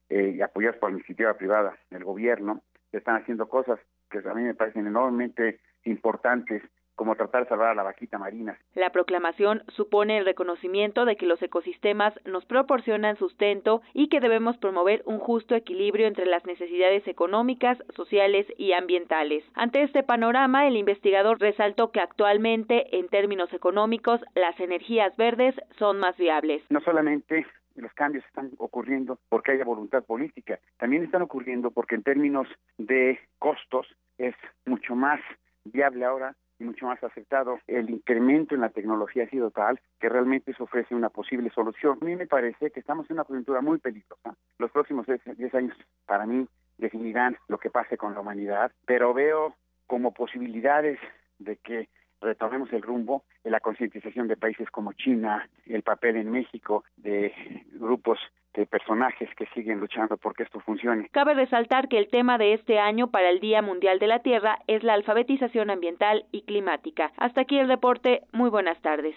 eh, 0.09 0.35
y 0.37 0.41
apoyados 0.41 0.77
por 0.77 0.91
la 0.91 0.97
iniciativa 0.97 1.33
privada, 1.33 1.75
el 1.89 2.03
gobierno, 2.03 2.61
están 2.91 3.15
haciendo 3.15 3.49
cosas 3.49 3.79
que 4.09 4.19
a 4.19 4.33
mí 4.33 4.43
me 4.43 4.53
parecen 4.53 4.85
enormemente 4.85 5.59
importantes 5.83 6.61
como 6.95 7.15
tratar 7.15 7.43
de 7.43 7.49
salvar 7.49 7.69
a 7.69 7.75
la 7.75 7.83
vaquita 7.83 8.17
marina. 8.17 8.57
La 8.73 8.89
proclamación 8.91 9.63
supone 9.75 10.17
el 10.17 10.25
reconocimiento 10.25 11.05
de 11.05 11.15
que 11.15 11.25
los 11.25 11.41
ecosistemas 11.41 12.13
nos 12.25 12.45
proporcionan 12.45 13.17
sustento 13.17 13.81
y 13.93 14.07
que 14.09 14.19
debemos 14.19 14.57
promover 14.57 15.01
un 15.05 15.19
justo 15.19 15.55
equilibrio 15.55 16.07
entre 16.07 16.25
las 16.25 16.45
necesidades 16.45 17.07
económicas, 17.07 17.77
sociales 17.95 18.47
y 18.57 18.73
ambientales. 18.73 19.43
Ante 19.53 19.83
este 19.83 20.03
panorama, 20.03 20.67
el 20.67 20.77
investigador 20.77 21.39
resaltó 21.39 21.91
que 21.91 21.99
actualmente, 21.99 22.97
en 22.97 23.07
términos 23.09 23.51
económicos, 23.53 24.21
las 24.35 24.59
energías 24.59 25.15
verdes 25.17 25.55
son 25.77 25.99
más 25.99 26.17
viables. 26.17 26.63
No 26.69 26.81
solamente 26.81 27.45
los 27.75 27.93
cambios 27.93 28.25
están 28.25 28.51
ocurriendo 28.57 29.19
porque 29.29 29.51
haya 29.51 29.65
voluntad 29.65 30.03
política, 30.03 30.59
también 30.77 31.03
están 31.03 31.21
ocurriendo 31.21 31.71
porque 31.71 31.95
en 31.95 32.03
términos 32.03 32.47
de 32.77 33.19
costos 33.37 33.87
es 34.17 34.35
mucho 34.65 34.95
más 34.95 35.19
viable 35.65 36.05
ahora 36.05 36.35
y 36.59 36.63
mucho 36.63 36.85
más 36.85 37.03
aceptado. 37.03 37.59
El 37.67 37.89
incremento 37.89 38.55
en 38.55 38.61
la 38.61 38.69
tecnología 38.69 39.23
ha 39.23 39.29
sido 39.29 39.51
tal 39.51 39.79
que 39.99 40.09
realmente 40.09 40.53
se 40.53 40.63
ofrece 40.63 40.95
una 40.95 41.09
posible 41.09 41.49
solución. 41.49 41.97
A 42.01 42.05
mí 42.05 42.15
me 42.15 42.27
parece 42.27 42.71
que 42.71 42.79
estamos 42.79 43.09
en 43.09 43.15
una 43.15 43.23
coyuntura 43.23 43.61
muy 43.61 43.79
peligrosa. 43.79 44.35
Los 44.57 44.71
próximos 44.71 45.05
10 45.05 45.55
años, 45.55 45.77
para 46.05 46.25
mí, 46.25 46.47
definirán 46.77 47.37
lo 47.47 47.57
que 47.57 47.69
pase 47.69 47.97
con 47.97 48.13
la 48.13 48.19
humanidad, 48.19 48.71
pero 48.85 49.13
veo 49.13 49.55
como 49.87 50.13
posibilidades 50.13 50.99
de 51.39 51.57
que 51.57 51.89
retomemos 52.25 52.71
el 52.73 52.81
rumbo 52.81 53.23
en 53.43 53.51
la 53.51 53.59
concientización 53.59 54.27
de 54.27 54.35
países 54.35 54.69
como 54.71 54.93
China, 54.93 55.47
el 55.65 55.83
papel 55.83 56.17
en 56.17 56.31
México 56.31 56.83
de 56.97 57.33
grupos 57.73 58.19
de 58.53 58.65
personajes 58.65 59.29
que 59.35 59.45
siguen 59.47 59.79
luchando 59.79 60.17
porque 60.17 60.43
esto 60.43 60.59
funcione. 60.59 61.09
Cabe 61.11 61.33
resaltar 61.33 61.87
que 61.87 61.97
el 61.97 62.09
tema 62.09 62.37
de 62.37 62.53
este 62.53 62.79
año 62.79 63.11
para 63.11 63.29
el 63.29 63.39
Día 63.39 63.61
Mundial 63.61 63.99
de 63.99 64.07
la 64.07 64.19
Tierra 64.19 64.59
es 64.67 64.83
la 64.83 64.93
alfabetización 64.93 65.69
ambiental 65.69 66.25
y 66.31 66.43
climática. 66.43 67.11
Hasta 67.17 67.41
aquí 67.41 67.57
el 67.57 67.67
reporte. 67.67 68.21
Muy 68.31 68.49
buenas 68.49 68.81
tardes. 68.81 69.15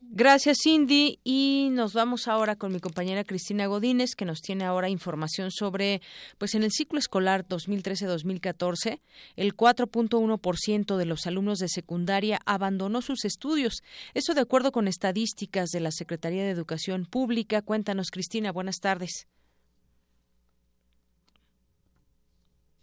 Gracias, 0.00 0.58
Cindy. 0.62 1.18
Y 1.24 1.68
nos 1.72 1.92
vamos 1.92 2.28
ahora 2.28 2.56
con 2.56 2.72
mi 2.72 2.80
compañera 2.80 3.24
Cristina 3.24 3.66
Godínez, 3.66 4.14
que 4.16 4.24
nos 4.24 4.40
tiene 4.40 4.64
ahora 4.64 4.88
información 4.88 5.50
sobre, 5.50 6.00
pues 6.38 6.54
en 6.54 6.62
el 6.62 6.70
ciclo 6.72 6.98
escolar 6.98 7.46
2013-2014, 7.46 9.00
el 9.36 9.56
4.1% 9.56 10.96
de 10.96 11.06
los 11.06 11.26
alumnos 11.26 11.58
de 11.58 11.68
secundaria 11.68 12.40
abandonó 12.46 13.02
sus 13.02 13.24
estudios. 13.24 13.82
Eso 14.14 14.34
de 14.34 14.40
acuerdo 14.40 14.72
con 14.72 14.88
estadísticas 14.88 15.70
de 15.70 15.80
la 15.80 15.90
Secretaría 15.90 16.44
de 16.44 16.50
Educación 16.50 17.04
Pública. 17.04 17.62
Cuéntanos, 17.62 18.10
Cristina. 18.10 18.52
Buenas 18.52 18.78
tardes. 18.80 19.26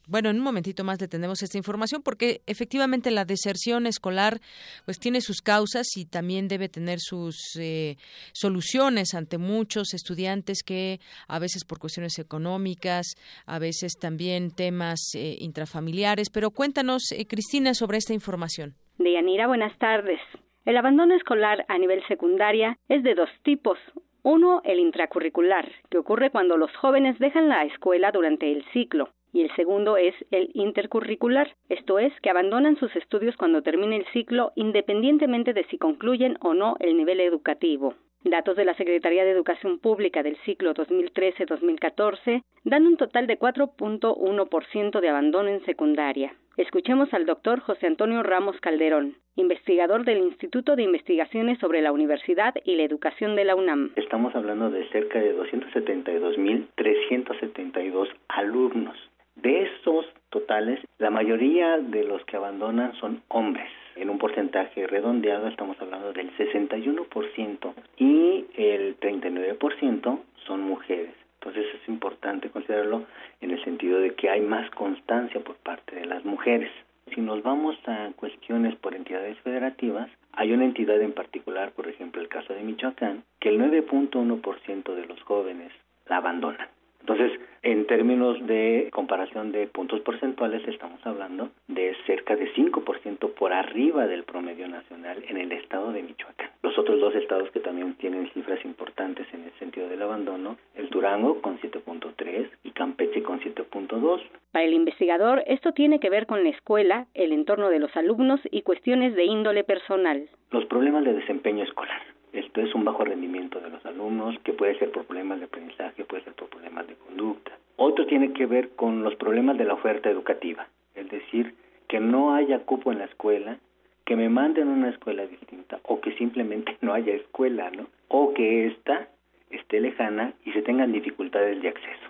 Bueno, 0.06 0.30
en 0.30 0.36
un 0.36 0.44
momentito 0.44 0.84
más 0.84 1.00
le 1.00 1.08
tenemos 1.08 1.42
esta 1.44 1.58
información 1.58 2.02
porque 2.04 2.42
efectivamente 2.46 3.10
la 3.10 3.24
deserción 3.24 3.88
escolar 3.88 4.40
pues 4.84 5.00
tiene 5.00 5.22
sus 5.22 5.42
causas 5.42 5.96
y 5.96 6.06
también 6.06 6.50
debe 6.50 6.68
tener 6.68 7.00
sus 7.00 7.56
eh, 7.58 7.96
soluciones 8.34 9.14
ante 9.14 9.38
muchos 9.38 9.94
estudiantes 9.94 10.62
que 10.64 11.00
a 11.30 11.40
veces 11.40 11.64
por 11.64 11.80
cuestiones 11.80 12.20
económicas, 12.20 13.16
a 13.46 13.60
veces 13.60 13.94
también 13.98 14.52
temas 14.52 15.00
eh, 15.16 15.38
intrafamiliares. 15.40 16.30
Pero 16.30 16.52
cuéntanos, 16.52 17.04
eh, 17.14 17.26
Cristina, 17.26 17.74
sobre 17.74 17.98
esta 17.98 18.14
información. 18.14 18.74
Deyanira, 18.98 19.48
buenas 19.48 19.78
tardes. 19.78 20.20
El 20.66 20.76
abandono 20.76 21.16
escolar 21.16 21.64
a 21.70 21.78
nivel 21.78 22.06
secundaria 22.10 22.78
es 22.90 23.04
de 23.04 23.16
dos 23.16 23.30
tipos. 23.44 23.78
Uno, 24.22 24.62
el 24.66 24.80
intracurricular, 24.80 25.70
que 25.90 25.98
ocurre 25.98 26.30
cuando 26.30 26.58
los 26.58 26.76
jóvenes 26.76 27.18
dejan 27.20 27.48
la 27.48 27.64
escuela 27.64 28.12
durante 28.12 28.52
el 28.52 28.66
ciclo 28.74 29.10
y 29.34 29.42
el 29.42 29.54
segundo 29.56 29.98
es 29.98 30.16
el 30.32 30.50
intercurricular, 30.54 31.54
esto 31.68 32.00
es, 32.00 32.14
que 32.22 32.30
abandonan 32.30 32.78
sus 32.78 32.96
estudios 32.96 33.36
cuando 33.36 33.64
termine 33.64 33.98
el 33.98 34.06
ciclo 34.14 34.54
independientemente 34.56 35.52
de 35.54 35.66
si 35.66 35.78
concluyen 35.78 36.38
o 36.40 36.54
no 36.54 36.78
el 36.80 36.96
nivel 36.96 37.20
educativo. 37.20 37.96
Datos 38.24 38.56
de 38.56 38.64
la 38.64 38.74
Secretaría 38.76 39.26
de 39.26 39.32
Educación 39.32 39.80
Pública 39.80 40.24
del 40.24 40.38
ciclo 40.46 40.74
2013-2014 40.76 42.44
dan 42.64 42.88
un 42.88 42.96
total 42.96 43.28
de 43.28 43.38
4.1% 43.38 45.02
de 45.02 45.10
abandono 45.10 45.50
en 45.50 45.66
secundaria. 45.66 46.34
Escuchemos 46.56 47.14
al 47.14 47.26
doctor 47.26 47.60
José 47.60 47.88
Antonio 47.88 48.24
Ramos 48.24 48.58
Calderón, 48.62 49.18
investigador 49.36 50.06
del 50.06 50.20
Instituto 50.20 50.78
de 50.78 50.84
Investigaciones 50.84 51.58
sobre 51.58 51.82
la 51.82 51.92
Universidad 51.92 52.54
y 52.64 52.76
la 52.76 52.84
Educación 52.84 53.36
de 53.36 53.44
la 53.44 53.56
UNAM. 53.56 53.92
Estamos 53.96 54.36
hablando 54.36 54.70
de 54.70 54.88
cerca 54.90 55.20
de 55.20 55.36
272.372 55.36 58.10
alumnos 58.30 58.96
de 59.36 59.64
estos 59.64 60.06
totales, 60.30 60.80
la 60.98 61.10
mayoría 61.10 61.78
de 61.78 62.04
los 62.04 62.24
que 62.26 62.38
abandonan 62.38 62.94
son 62.96 63.22
hombres. 63.28 63.70
En 63.96 64.10
un 64.10 64.18
porcentaje 64.18 64.88
redondeado 64.88 65.48
estamos 65.48 65.80
hablando 65.80 66.14
del 66.14 66.36
61% 66.38 67.74
y 67.98 68.46
el 68.56 69.00
39% 69.00 70.20
son 70.48 70.62
mujeres. 70.62 71.14
Entonces 71.40 71.66
es 71.82 71.90
importante 71.90 72.50
considerarlo 72.50 73.04
en 73.42 73.52
el 73.52 73.64
sentido 73.64 74.00
de 74.00 74.16
que 74.16 74.30
hay 74.30 74.42
más 74.42 74.70
constancia 74.72 75.42
por 75.42 75.58
parte 75.58 75.96
de 75.96 76.06
las 76.06 76.24
mujeres. 76.24 76.72
Si 77.14 77.22
nos 77.22 77.44
vamos 77.44 77.76
a 77.86 78.12
cuestiones 78.16 78.76
por 78.78 78.96
entidades 78.96 79.38
federativas, 79.40 80.10
hay 80.32 80.54
una 80.54 80.66
entidad 80.66 81.00
en 81.02 81.12
particular, 81.12 81.72
por 81.74 81.88
ejemplo 81.88 82.22
el 82.22 82.30
caso 82.30 82.54
de 82.54 82.64
Michoacán, 82.64 83.24
que 83.40 83.50
el 83.50 83.60
9.1% 83.60 84.96
de 84.96 85.06
los 85.06 85.22
jóvenes 85.24 85.72
la 86.08 86.18
abandonan. 86.18 86.70
Entonces, 87.04 87.38
en 87.64 87.86
términos 87.86 88.38
de 88.48 88.90
comparación 88.94 89.52
de 89.52 89.68
puntos 89.68 90.00
porcentuales, 90.02 90.66
estamos 90.70 91.06
hablando 91.06 91.50
de 91.68 91.94
cerca 92.06 92.38
de 92.38 92.50
5% 92.54 93.34
por 93.34 93.52
arriba 93.52 94.08
del 94.08 94.24
promedio 94.24 94.70
nacional 94.70 95.22
en 95.28 95.36
el 95.36 95.52
estado 95.52 95.92
de 95.92 96.02
Michoacán. 96.02 96.50
Los 96.62 96.80
otros 96.80 97.02
dos 97.02 97.14
estados 97.16 97.52
que 97.52 97.60
también 97.60 97.96
tienen 97.96 98.30
cifras 98.32 98.64
importantes 98.64 99.28
en 99.34 99.44
el 99.44 99.52
sentido 99.60 99.90
del 99.90 100.02
abandono, 100.02 100.56
el 100.76 100.90
Durango 100.90 101.42
con 101.42 101.60
7.3 101.60 102.50
y 102.64 102.72
Campeche 102.72 103.22
con 103.22 103.42
7.2. 103.42 104.22
Para 104.54 104.64
el 104.64 104.74
investigador, 104.74 105.44
esto 105.46 105.74
tiene 105.74 106.00
que 106.00 106.10
ver 106.10 106.26
con 106.26 106.42
la 106.42 106.52
escuela, 106.52 107.08
el 107.16 107.34
entorno 107.34 107.68
de 107.68 107.80
los 107.80 107.94
alumnos 107.98 108.40
y 108.50 108.62
cuestiones 108.62 109.14
de 109.14 109.26
índole 109.26 109.66
personal. 109.66 110.30
Los 110.52 110.66
problemas 110.68 111.04
de 111.04 111.16
desempeño 111.16 111.66
escolar 111.66 112.13
esto 112.34 112.62
es 112.62 112.74
un 112.74 112.84
bajo 112.84 113.06
rendimiento 113.06 113.60
de 113.60 113.70
los 113.70 113.86
alumnos, 113.86 114.36
que 114.44 114.54
puede 114.54 114.78
ser 114.80 114.92
por 114.92 115.06
problemas 115.06 115.40
de 115.40 115.46
aprendizaje, 115.46 116.04
puede 116.04 116.24
ser 116.24 116.34
por 116.34 116.50
problemas 116.50 116.88
de 116.88 116.96
conducta. 116.96 117.52
Otro 117.78 118.06
tiene 118.08 118.34
que 118.34 118.48
ver 118.48 118.72
con 118.72 119.04
los 119.04 119.16
problemas 119.16 119.58
de 119.58 119.66
la 119.66 119.76
oferta 119.76 120.10
educativa, 120.10 120.68
es 120.96 121.10
decir, 121.10 121.54
que 121.88 122.00
no 122.00 122.34
haya 122.34 122.60
cupo 122.60 122.92
en 122.92 123.00
la 123.00 123.06
escuela, 123.06 123.58
que 124.06 124.16
me 124.16 124.30
manden 124.30 124.68
a 124.68 124.74
una 124.74 124.90
escuela 124.90 125.26
distinta 125.28 125.80
o 125.84 126.02
que 126.02 126.14
simplemente 126.18 126.76
no 126.82 126.94
haya 126.94 127.14
escuela, 127.14 127.70
¿no? 127.72 127.88
O 128.08 128.34
que 128.34 128.68
ésta 128.68 129.08
esté 129.50 129.80
lejana 129.80 130.34
y 130.44 130.52
se 130.52 130.64
tengan 130.64 130.92
dificultades 130.92 131.62
de 131.62 131.70
acceso. 131.70 132.10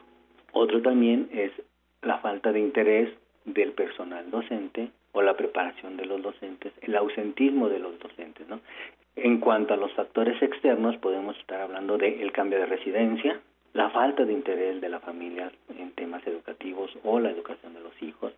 Otro 0.53 0.81
también 0.81 1.29
es 1.33 1.51
la 2.01 2.19
falta 2.19 2.51
de 2.51 2.59
interés 2.59 3.09
del 3.45 3.73
personal 3.73 4.29
docente 4.31 4.89
o 5.11 5.21
la 5.21 5.35
preparación 5.35 5.97
de 5.97 6.05
los 6.05 6.21
docentes, 6.21 6.71
el 6.81 6.95
ausentismo 6.95 7.67
de 7.67 7.79
los 7.79 7.99
docentes, 7.99 8.47
¿no? 8.47 8.61
En 9.15 9.39
cuanto 9.39 9.73
a 9.73 9.77
los 9.77 9.93
factores 9.93 10.41
externos, 10.41 10.97
podemos 10.97 11.37
estar 11.37 11.61
hablando 11.61 11.97
del 11.97 12.31
cambio 12.31 12.59
de 12.59 12.65
residencia, 12.65 13.39
la 13.73 13.89
falta 13.89 14.25
de 14.25 14.33
interés 14.33 14.81
de 14.81 14.89
la 14.89 14.99
familia 14.99 15.51
en 15.77 15.91
temas 15.91 16.25
educativos 16.25 16.91
o 17.03 17.19
la 17.19 17.31
educación 17.31 17.73
de 17.73 17.81
los 17.81 18.01
hijos, 18.01 18.33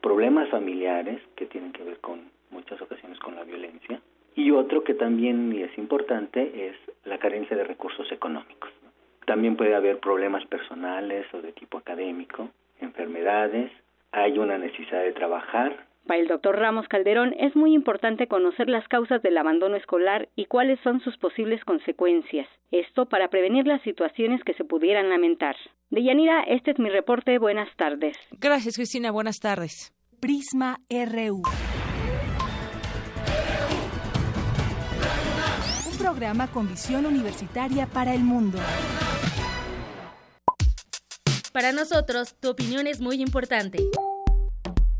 problemas 0.00 0.48
familiares 0.50 1.20
que 1.36 1.46
tienen 1.46 1.72
que 1.72 1.84
ver 1.84 1.98
con 2.00 2.30
muchas 2.50 2.80
ocasiones 2.80 3.18
con 3.18 3.34
la 3.34 3.44
violencia 3.44 4.00
y 4.34 4.50
otro 4.50 4.84
que 4.84 4.94
también 4.94 5.52
es 5.52 5.76
importante 5.76 6.68
es 6.68 6.76
la 7.04 7.18
carencia 7.18 7.56
de 7.56 7.64
recursos 7.64 8.10
económicos. 8.12 8.70
También 9.26 9.56
puede 9.56 9.74
haber 9.74 9.98
problemas 9.98 10.44
personales 10.46 11.26
o 11.34 11.42
de 11.42 11.52
tipo 11.52 11.78
académico, 11.78 12.48
enfermedades, 12.80 13.70
hay 14.12 14.38
una 14.38 14.58
necesidad 14.58 15.02
de 15.02 15.12
trabajar 15.12 15.86
para 16.06 16.20
el 16.20 16.28
doctor 16.28 16.58
Ramos 16.58 16.88
Calderón 16.88 17.34
es 17.38 17.54
muy 17.54 17.74
importante 17.74 18.26
conocer 18.26 18.68
las 18.68 18.86
causas 18.88 19.22
del 19.22 19.38
abandono 19.38 19.76
escolar 19.76 20.28
y 20.36 20.46
cuáles 20.46 20.80
son 20.80 21.00
sus 21.00 21.16
posibles 21.18 21.64
consecuencias. 21.64 22.48
Esto 22.70 23.06
para 23.06 23.28
prevenir 23.28 23.66
las 23.66 23.82
situaciones 23.82 24.42
que 24.44 24.54
se 24.54 24.64
pudieran 24.64 25.08
lamentar. 25.08 25.56
Deyanira, 25.90 26.42
este 26.42 26.72
es 26.72 26.78
mi 26.78 26.88
reporte. 26.88 27.38
Buenas 27.38 27.68
tardes. 27.76 28.16
Gracias, 28.32 28.76
Cristina. 28.76 29.10
Buenas 29.10 29.38
tardes. 29.38 29.92
Prisma 30.20 30.78
RU. 30.90 31.42
programa 36.00 36.50
con 36.50 36.66
visión 36.66 37.04
universitaria 37.04 37.86
para 37.86 38.14
el 38.14 38.24
mundo. 38.24 38.58
Para 41.52 41.72
nosotros, 41.72 42.34
tu 42.40 42.48
opinión 42.48 42.86
es 42.86 43.00
muy 43.00 43.20
importante. 43.20 43.78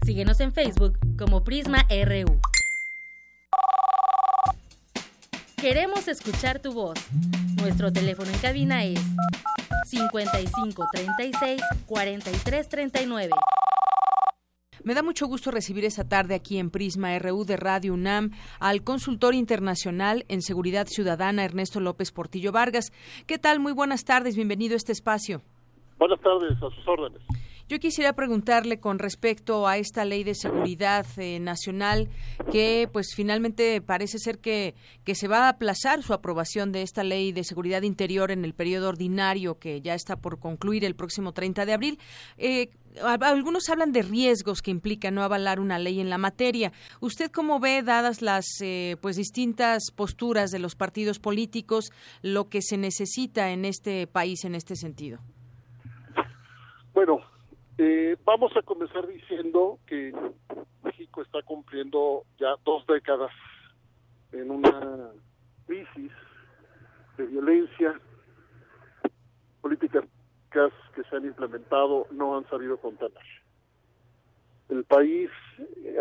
Síguenos 0.02 0.40
en 0.40 0.52
Facebook 0.52 0.98
como 1.18 1.44
Prisma 1.44 1.86
RU. 1.89 2.40
Queremos 5.60 6.09
escuchar 6.09 6.60
tu 6.60 6.72
voz. 6.72 6.98
Nuestro 7.60 7.93
teléfono 7.93 8.31
en 8.31 8.39
cabina 8.39 8.85
es 8.85 9.01
55 9.86 10.86
36 10.93 11.60
43 11.86 12.68
39. 12.68 13.31
Me 14.82 14.94
da 14.94 15.02
mucho 15.02 15.27
gusto 15.27 15.51
recibir 15.51 15.85
esta 15.85 16.09
tarde 16.09 16.35
aquí 16.35 16.59
en 16.59 16.70
Prisma 16.70 17.18
RU 17.18 17.44
de 17.44 17.59
Radio 17.59 17.93
UNAM 17.93 18.31
al 18.59 18.82
consultor 18.82 19.35
internacional 19.35 20.24
en 20.28 20.40
seguridad 20.40 20.86
ciudadana 20.86 21.44
Ernesto 21.44 21.81
López 21.81 22.10
Portillo 22.10 22.52
Vargas. 22.52 22.90
¿Qué 23.27 23.39
tal? 23.39 23.60
Muy 23.60 23.72
buenas 23.72 24.06
tardes, 24.06 24.35
bienvenido 24.35 24.72
a 24.74 24.78
este 24.78 24.93
espacio. 24.93 25.43
Buenas 25.98 26.20
tardes, 26.20 26.56
a 26.56 26.74
sus 26.74 26.89
órdenes. 26.89 27.20
Yo 27.70 27.78
quisiera 27.78 28.14
preguntarle 28.14 28.80
con 28.80 28.98
respecto 28.98 29.68
a 29.68 29.76
esta 29.76 30.05
ley 30.05 30.24
de 30.24 30.34
seguridad 30.34 31.06
eh, 31.18 31.38
nacional 31.38 32.09
que 32.51 32.88
pues 32.92 33.12
finalmente 33.14 33.80
parece 33.80 34.18
ser 34.18 34.40
que, 34.40 34.74
que 35.05 35.14
se 35.14 35.28
va 35.28 35.44
a 35.44 35.51
aplazar 35.51 36.02
su 36.02 36.12
aprobación 36.12 36.72
de 36.72 36.82
esta 36.82 37.05
ley 37.05 37.30
de 37.30 37.44
seguridad 37.44 37.82
interior 37.82 38.32
en 38.32 38.44
el 38.44 38.55
periodo 38.55 38.88
ordinario 38.88 39.60
que 39.60 39.80
ya 39.82 39.94
está 39.94 40.16
por 40.16 40.40
concluir 40.40 40.84
el 40.84 40.97
próximo 40.97 41.32
30 41.32 41.64
de 41.64 41.72
abril. 41.72 42.01
Eh, 42.38 42.70
algunos 43.20 43.68
hablan 43.68 43.92
de 43.92 44.02
riesgos 44.02 44.62
que 44.62 44.72
implica 44.72 45.12
no 45.12 45.22
avalar 45.22 45.60
una 45.60 45.78
ley 45.78 46.01
en 46.01 46.10
la 46.10 46.18
materia. 46.18 46.72
¿Usted 46.98 47.30
cómo 47.30 47.60
ve, 47.60 47.84
dadas 47.84 48.20
las 48.20 48.47
eh, 48.62 48.97
pues 49.01 49.14
distintas 49.14 49.92
posturas 49.94 50.51
de 50.51 50.59
los 50.59 50.74
partidos 50.74 51.20
políticos, 51.20 51.92
lo 52.20 52.48
que 52.48 52.62
se 52.62 52.76
necesita 52.76 53.52
en 53.52 53.64
este 53.64 54.09
país 54.09 54.44
en 54.44 54.56
este 54.56 54.74
sentido? 54.74 55.20
Bueno, 56.92 57.20
eh, 57.82 58.15
vamos 58.27 58.55
a 58.59 58.61
comenzar 58.61 59.07
diciendo 59.07 59.78
que 59.86 60.12
México 60.85 61.23
está 61.23 61.40
cumpliendo 61.43 62.24
ya 62.39 62.55
dos 62.62 62.86
décadas 62.86 63.31
en 64.32 64.51
una 64.51 65.12
crisis 65.66 66.12
de 67.16 67.24
violencia, 67.24 67.98
políticas 69.62 70.05
que 70.51 71.02
se 71.05 71.16
han 71.16 71.24
implementado 71.24 72.07
no 72.11 72.36
han 72.36 72.47
sabido 72.51 72.77
contener. 72.77 73.24
El 74.69 74.85
país 74.85 75.31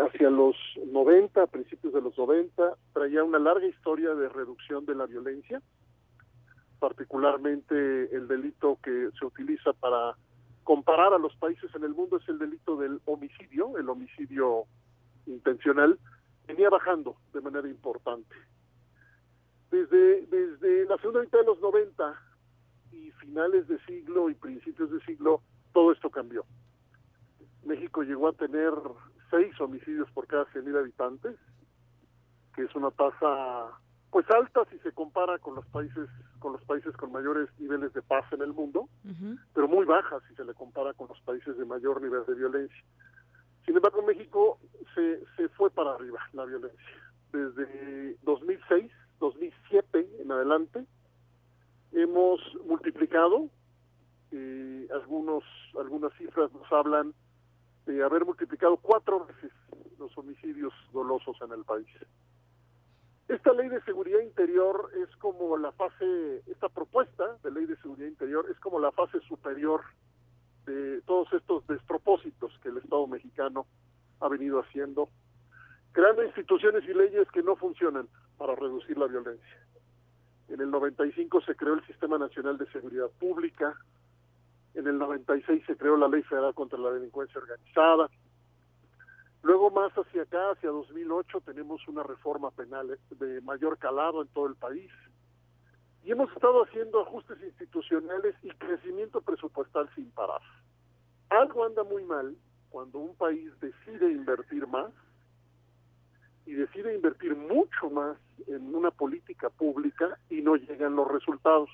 hacia 0.06 0.28
los 0.28 0.56
90, 0.86 1.42
a 1.42 1.46
principios 1.46 1.94
de 1.94 2.02
los 2.02 2.18
90, 2.18 2.76
traía 2.92 3.24
una 3.24 3.38
larga 3.38 3.66
historia 3.66 4.14
de 4.14 4.28
reducción 4.28 4.84
de 4.84 4.96
la 4.96 5.06
violencia, 5.06 5.62
particularmente 6.78 8.14
el 8.14 8.28
delito 8.28 8.78
que 8.82 9.08
se 9.18 9.24
utiliza 9.24 9.72
para 9.72 10.14
comparar 10.70 11.12
a 11.12 11.18
los 11.18 11.34
países 11.34 11.68
en 11.74 11.82
el 11.82 11.96
mundo 11.96 12.18
es 12.18 12.28
el 12.28 12.38
delito 12.38 12.76
del 12.76 13.00
homicidio, 13.04 13.76
el 13.76 13.88
homicidio 13.88 14.66
intencional, 15.26 15.98
venía 16.46 16.70
bajando 16.70 17.16
de 17.32 17.40
manera 17.40 17.66
importante. 17.66 18.36
Desde, 19.72 20.26
desde 20.26 20.84
la 20.84 20.96
segunda 20.98 21.22
mitad 21.22 21.40
de 21.40 21.46
los 21.46 21.60
90 21.60 22.14
y 22.92 23.10
finales 23.10 23.66
de 23.66 23.84
siglo 23.84 24.30
y 24.30 24.34
principios 24.34 24.92
de 24.92 25.00
siglo, 25.00 25.42
todo 25.72 25.90
esto 25.90 26.08
cambió. 26.08 26.44
México 27.64 28.04
llegó 28.04 28.28
a 28.28 28.32
tener 28.34 28.72
seis 29.28 29.60
homicidios 29.60 30.08
por 30.12 30.28
cada 30.28 30.44
100.000 30.52 30.78
habitantes, 30.78 31.34
que 32.54 32.62
es 32.62 32.72
una 32.76 32.92
tasa 32.92 33.76
pues 34.10 34.28
alta 34.30 34.64
si 34.70 34.78
se 34.80 34.92
compara 34.92 35.38
con 35.38 35.54
los 35.54 35.66
países 35.66 36.08
con 36.40 36.52
los 36.52 36.64
países 36.64 36.96
con 36.96 37.12
mayores 37.12 37.48
niveles 37.58 37.92
de 37.92 38.02
paz 38.02 38.24
en 38.32 38.40
el 38.42 38.52
mundo, 38.52 38.88
pero 39.54 39.68
muy 39.68 39.84
baja 39.84 40.18
si 40.28 40.34
se 40.34 40.44
le 40.44 40.54
compara 40.54 40.94
con 40.94 41.08
los 41.08 41.20
países 41.20 41.56
de 41.56 41.64
mayor 41.64 42.00
nivel 42.00 42.24
de 42.26 42.34
violencia. 42.34 42.84
Sin 43.66 43.76
embargo, 43.76 44.02
México 44.02 44.58
se, 44.94 45.22
se 45.36 45.48
fue 45.50 45.70
para 45.70 45.92
arriba 45.92 46.18
la 46.32 46.46
violencia. 46.46 46.80
Desde 47.32 48.16
2006, 48.22 48.90
2007 49.20 50.08
en 50.22 50.32
adelante, 50.32 50.86
hemos 51.92 52.40
multiplicado, 52.66 53.48
eh, 54.32 54.88
algunos 54.92 55.44
algunas 55.78 56.12
cifras 56.14 56.50
nos 56.52 56.72
hablan 56.72 57.14
de 57.86 58.02
haber 58.02 58.24
multiplicado 58.24 58.76
cuatro 58.76 59.26
veces 59.26 59.52
los 59.98 60.16
homicidios 60.16 60.72
dolosos 60.92 61.36
en 61.42 61.52
el 61.52 61.64
país. 61.64 61.86
Esta 63.30 63.52
ley 63.52 63.68
de 63.68 63.80
seguridad 63.82 64.18
interior 64.18 64.90
es 65.00 65.16
como 65.18 65.56
la 65.56 65.70
fase, 65.70 66.42
esta 66.48 66.68
propuesta 66.68 67.36
de 67.44 67.52
ley 67.52 67.64
de 67.64 67.76
seguridad 67.76 68.08
interior 68.08 68.44
es 68.50 68.58
como 68.58 68.80
la 68.80 68.90
fase 68.90 69.20
superior 69.20 69.82
de 70.66 71.00
todos 71.02 71.32
estos 71.32 71.64
despropósitos 71.68 72.50
que 72.60 72.70
el 72.70 72.78
Estado 72.78 73.06
mexicano 73.06 73.66
ha 74.18 74.26
venido 74.26 74.58
haciendo, 74.58 75.10
creando 75.92 76.24
instituciones 76.24 76.82
y 76.88 76.92
leyes 76.92 77.30
que 77.30 77.44
no 77.44 77.54
funcionan 77.54 78.08
para 78.36 78.56
reducir 78.56 78.98
la 78.98 79.06
violencia. 79.06 79.64
En 80.48 80.60
el 80.60 80.68
95 80.68 81.42
se 81.42 81.54
creó 81.54 81.74
el 81.74 81.86
Sistema 81.86 82.18
Nacional 82.18 82.58
de 82.58 82.66
Seguridad 82.72 83.10
Pública, 83.20 83.76
en 84.74 84.88
el 84.88 84.98
96 84.98 85.62
se 85.68 85.76
creó 85.76 85.96
la 85.96 86.08
Ley 86.08 86.24
Federal 86.24 86.52
contra 86.52 86.80
la 86.80 86.90
Delincuencia 86.90 87.40
Organizada, 87.40 88.10
Luego 89.42 89.70
más 89.70 89.92
hacia 89.92 90.22
acá, 90.22 90.50
hacia 90.50 90.70
2008, 90.70 91.40
tenemos 91.40 91.86
una 91.88 92.02
reforma 92.02 92.50
penal 92.50 92.98
de 93.10 93.40
mayor 93.40 93.78
calado 93.78 94.22
en 94.22 94.28
todo 94.28 94.46
el 94.46 94.54
país. 94.54 94.90
Y 96.04 96.12
hemos 96.12 96.30
estado 96.32 96.64
haciendo 96.64 97.00
ajustes 97.00 97.42
institucionales 97.42 98.34
y 98.42 98.50
crecimiento 98.50 99.20
presupuestal 99.20 99.88
sin 99.94 100.10
parar. 100.10 100.40
Algo 101.30 101.64
anda 101.64 101.84
muy 101.84 102.04
mal 102.04 102.36
cuando 102.70 102.98
un 102.98 103.14
país 103.14 103.50
decide 103.60 104.10
invertir 104.10 104.66
más 104.66 104.90
y 106.46 106.52
decide 106.52 106.94
invertir 106.94 107.36
mucho 107.36 107.90
más 107.90 108.18
en 108.46 108.74
una 108.74 108.90
política 108.90 109.50
pública 109.50 110.18
y 110.28 110.42
no 110.42 110.56
llegan 110.56 110.96
los 110.96 111.08
resultados. 111.08 111.70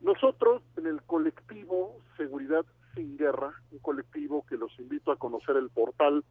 Nosotros 0.00 0.62
en 0.76 0.86
el 0.86 1.02
colectivo 1.02 2.00
Seguridad 2.16 2.66
sin 2.94 3.16
Guerra, 3.16 3.52
un 3.70 3.78
colectivo 3.78 4.44
que 4.46 4.56
los 4.56 4.76
invito 4.78 5.12
a 5.12 5.16
conocer 5.16 5.56
el 5.56 5.70
portal 5.70 6.24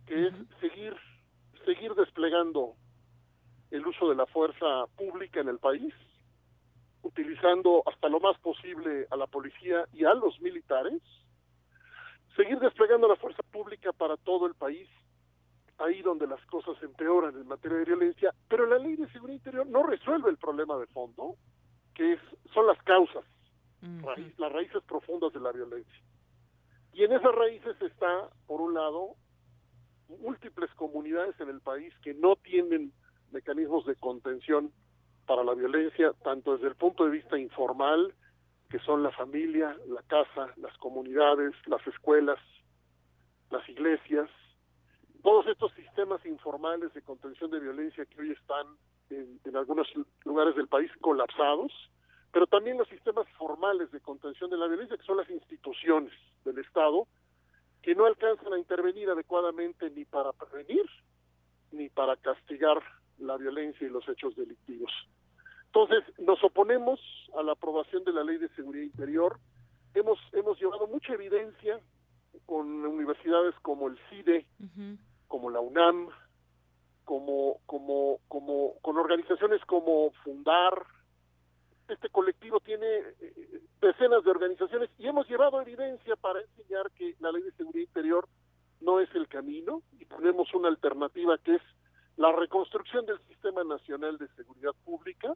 que 0.05 0.27
es 0.27 0.33
seguir, 0.59 0.95
seguir 1.65 1.93
desplegando 1.95 2.75
el 3.71 3.85
uso 3.85 4.09
de 4.09 4.15
la 4.15 4.25
fuerza 4.27 4.85
pública 4.95 5.41
en 5.41 5.49
el 5.49 5.59
país, 5.59 5.93
utilizando 7.01 7.83
hasta 7.85 8.07
lo 8.07 8.19
más 8.19 8.37
posible 8.39 9.07
a 9.09 9.17
la 9.17 9.27
policía 9.27 9.85
y 9.93 10.05
a 10.05 10.13
los 10.13 10.39
militares, 10.41 11.01
seguir 12.35 12.59
desplegando 12.59 13.07
la 13.07 13.15
fuerza 13.15 13.43
pública 13.51 13.91
para 13.93 14.17
todo 14.17 14.47
el 14.47 14.55
país, 14.55 14.87
ahí 15.77 16.01
donde 16.01 16.27
las 16.27 16.43
cosas 16.45 16.81
empeoran 16.81 17.35
en 17.35 17.47
materia 17.47 17.79
de 17.79 17.85
violencia, 17.85 18.33
pero 18.47 18.65
la 18.65 18.77
ley 18.77 18.95
de 18.95 19.09
seguridad 19.09 19.37
interior 19.37 19.67
no 19.67 19.83
resuelve 19.83 20.29
el 20.29 20.37
problema 20.37 20.77
de 20.77 20.87
fondo, 20.87 21.35
que 21.93 22.13
es, 22.13 22.19
son 22.53 22.67
las 22.67 22.81
causas, 22.83 23.23
las 24.37 24.51
raíces 24.51 24.81
profundas 24.83 25.33
de 25.33 25.39
la 25.41 25.51
violencia. 25.51 26.01
Y 26.93 27.03
en 27.03 27.11
esas 27.11 27.35
raíces 27.35 27.75
está, 27.81 28.29
por 28.47 28.61
un 28.61 28.73
lado, 28.73 29.15
múltiples 30.21 30.71
comunidades 30.75 31.39
en 31.39 31.49
el 31.49 31.59
país 31.59 31.93
que 32.03 32.13
no 32.13 32.35
tienen 32.35 32.93
mecanismos 33.31 33.85
de 33.85 33.95
contención 33.95 34.71
para 35.25 35.43
la 35.43 35.53
violencia, 35.53 36.13
tanto 36.23 36.53
desde 36.53 36.67
el 36.67 36.75
punto 36.75 37.05
de 37.05 37.11
vista 37.11 37.37
informal, 37.37 38.13
que 38.73 38.79
son 38.79 39.03
la 39.03 39.11
familia, 39.11 39.77
la 39.85 40.01
casa, 40.01 40.51
las 40.57 40.75
comunidades, 40.79 41.53
las 41.67 41.85
escuelas, 41.85 42.39
las 43.51 43.69
iglesias, 43.69 44.27
todos 45.21 45.45
estos 45.45 45.71
sistemas 45.73 46.25
informales 46.25 46.91
de 46.95 47.03
contención 47.03 47.51
de 47.51 47.59
violencia 47.59 48.03
que 48.07 48.19
hoy 48.19 48.31
están 48.31 48.65
en, 49.11 49.39
en, 49.43 49.55
algunos 49.57 49.87
lugares 50.25 50.55
del 50.55 50.67
país 50.67 50.89
colapsados, 51.01 51.71
pero 52.31 52.47
también 52.47 52.79
los 52.79 52.87
sistemas 52.87 53.27
formales 53.37 53.91
de 53.91 53.99
contención 53.99 54.49
de 54.49 54.57
la 54.57 54.65
violencia, 54.65 54.97
que 54.97 55.05
son 55.05 55.17
las 55.17 55.29
instituciones 55.29 56.11
del 56.43 56.57
Estado, 56.57 57.05
que 57.83 57.93
no 57.93 58.07
alcanzan 58.07 58.53
a 58.53 58.57
intervenir 58.57 59.07
adecuadamente 59.07 59.91
ni 59.91 60.03
para 60.03 60.31
prevenir 60.31 60.89
ni 61.71 61.89
para 61.89 62.15
castigar 62.15 62.81
la 63.19 63.37
violencia 63.37 63.85
y 63.85 63.91
los 63.91 64.09
hechos 64.09 64.35
delictivos. 64.35 64.91
Entonces, 65.75 66.03
nos 66.19 66.43
oponemos 66.43 66.99
a 67.35 67.41
la 67.41 67.53
aprobación 67.53 68.03
de 68.03 68.13
la 68.13 68.23
Ley 68.23 68.37
de 68.37 68.47
Seguridad 68.49 68.83
Interior. 68.83 69.39
Hemos, 69.95 70.19
hemos 70.33 70.59
llevado 70.59 70.85
mucha 70.85 71.13
evidencia 71.13 71.79
con 72.45 72.85
universidades 72.85 73.55
como 73.63 73.87
el 73.87 73.97
CIDE, 74.07 74.45
como 75.27 75.49
la 75.49 75.61
UNAM, 75.61 76.09
como, 77.05 77.57
como, 77.65 78.19
como, 78.27 78.75
con 78.83 78.97
organizaciones 78.97 79.65
como 79.65 80.11
Fundar, 80.23 80.85
este 81.87 82.09
colectivo 82.09 82.59
tiene 82.59 82.85
eh, 82.85 83.61
decenas 83.81 84.23
de 84.23 84.31
organizaciones 84.31 84.89
y 84.99 85.07
hemos 85.07 85.27
llevado 85.27 85.59
evidencia 85.59 86.15
para 86.15 86.39
enseñar 86.39 86.91
que 86.91 87.15
la 87.19 87.31
ley 87.31 87.41
de 87.41 87.51
seguridad 87.53 87.87
interior 87.87 88.27
no 88.79 88.99
es 88.99 89.09
el 89.15 89.27
camino 89.27 89.81
y 89.99 90.05
tenemos 90.05 90.53
una 90.53 90.69
alternativa 90.69 91.37
que 91.39 91.55
es 91.55 91.61
la 92.15 92.31
reconstrucción 92.31 93.05
del 93.05 93.19
Sistema 93.27 93.63
Nacional 93.63 94.17
de 94.17 94.27
Seguridad 94.29 94.71
Pública 94.85 95.33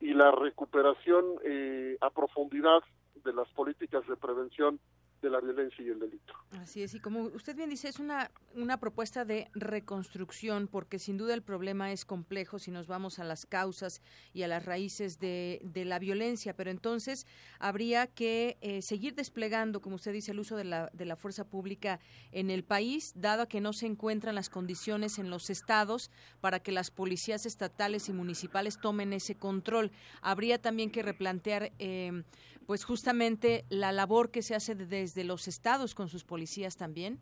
y 0.00 0.14
la 0.14 0.30
recuperación 0.30 1.24
eh, 1.44 1.96
a 2.00 2.10
profundidad 2.10 2.80
de 3.24 3.32
las 3.32 3.48
políticas 3.48 4.06
de 4.06 4.16
prevención 4.16 4.78
de 5.20 5.30
la 5.30 5.40
violencia 5.40 5.84
y 5.84 5.88
el 5.88 5.98
delito. 5.98 6.34
Así 6.52 6.82
es, 6.82 6.94
y 6.94 7.00
como 7.00 7.22
usted 7.22 7.56
bien 7.56 7.70
dice, 7.70 7.88
es 7.88 7.98
una, 7.98 8.30
una 8.54 8.78
propuesta 8.78 9.24
de 9.24 9.48
reconstrucción, 9.54 10.68
porque 10.68 10.98
sin 10.98 11.16
duda 11.16 11.34
el 11.34 11.42
problema 11.42 11.92
es 11.92 12.04
complejo 12.04 12.58
si 12.58 12.70
nos 12.70 12.86
vamos 12.86 13.18
a 13.18 13.24
las 13.24 13.46
causas 13.46 14.00
y 14.32 14.42
a 14.42 14.48
las 14.48 14.64
raíces 14.64 15.18
de, 15.18 15.60
de 15.64 15.84
la 15.84 15.98
violencia, 15.98 16.54
pero 16.54 16.70
entonces 16.70 17.26
habría 17.58 18.06
que 18.06 18.56
eh, 18.60 18.82
seguir 18.82 19.14
desplegando, 19.14 19.80
como 19.80 19.96
usted 19.96 20.12
dice, 20.12 20.32
el 20.32 20.40
uso 20.40 20.56
de 20.56 20.64
la, 20.64 20.90
de 20.92 21.04
la 21.04 21.16
fuerza 21.16 21.44
pública 21.44 22.00
en 22.32 22.50
el 22.50 22.64
país, 22.64 23.12
dado 23.16 23.48
que 23.48 23.60
no 23.60 23.72
se 23.72 23.86
encuentran 23.86 24.34
las 24.34 24.50
condiciones 24.50 25.18
en 25.18 25.30
los 25.30 25.50
estados 25.50 26.10
para 26.40 26.60
que 26.60 26.72
las 26.72 26.90
policías 26.90 27.46
estatales 27.46 28.08
y 28.08 28.12
municipales 28.12 28.78
tomen 28.80 29.12
ese 29.12 29.34
control. 29.34 29.90
Habría 30.22 30.60
también 30.60 30.90
que 30.90 31.02
replantear 31.02 31.72
eh, 31.78 32.22
pues 32.66 32.84
justamente 32.84 33.64
la 33.70 33.92
labor 33.92 34.30
que 34.30 34.42
se 34.42 34.54
hace 34.54 34.74
desde 34.74 35.02
los 35.24 35.48
estados 35.48 35.94
con 35.94 36.08
sus 36.08 36.24
policías 36.24 36.76
también? 36.76 37.20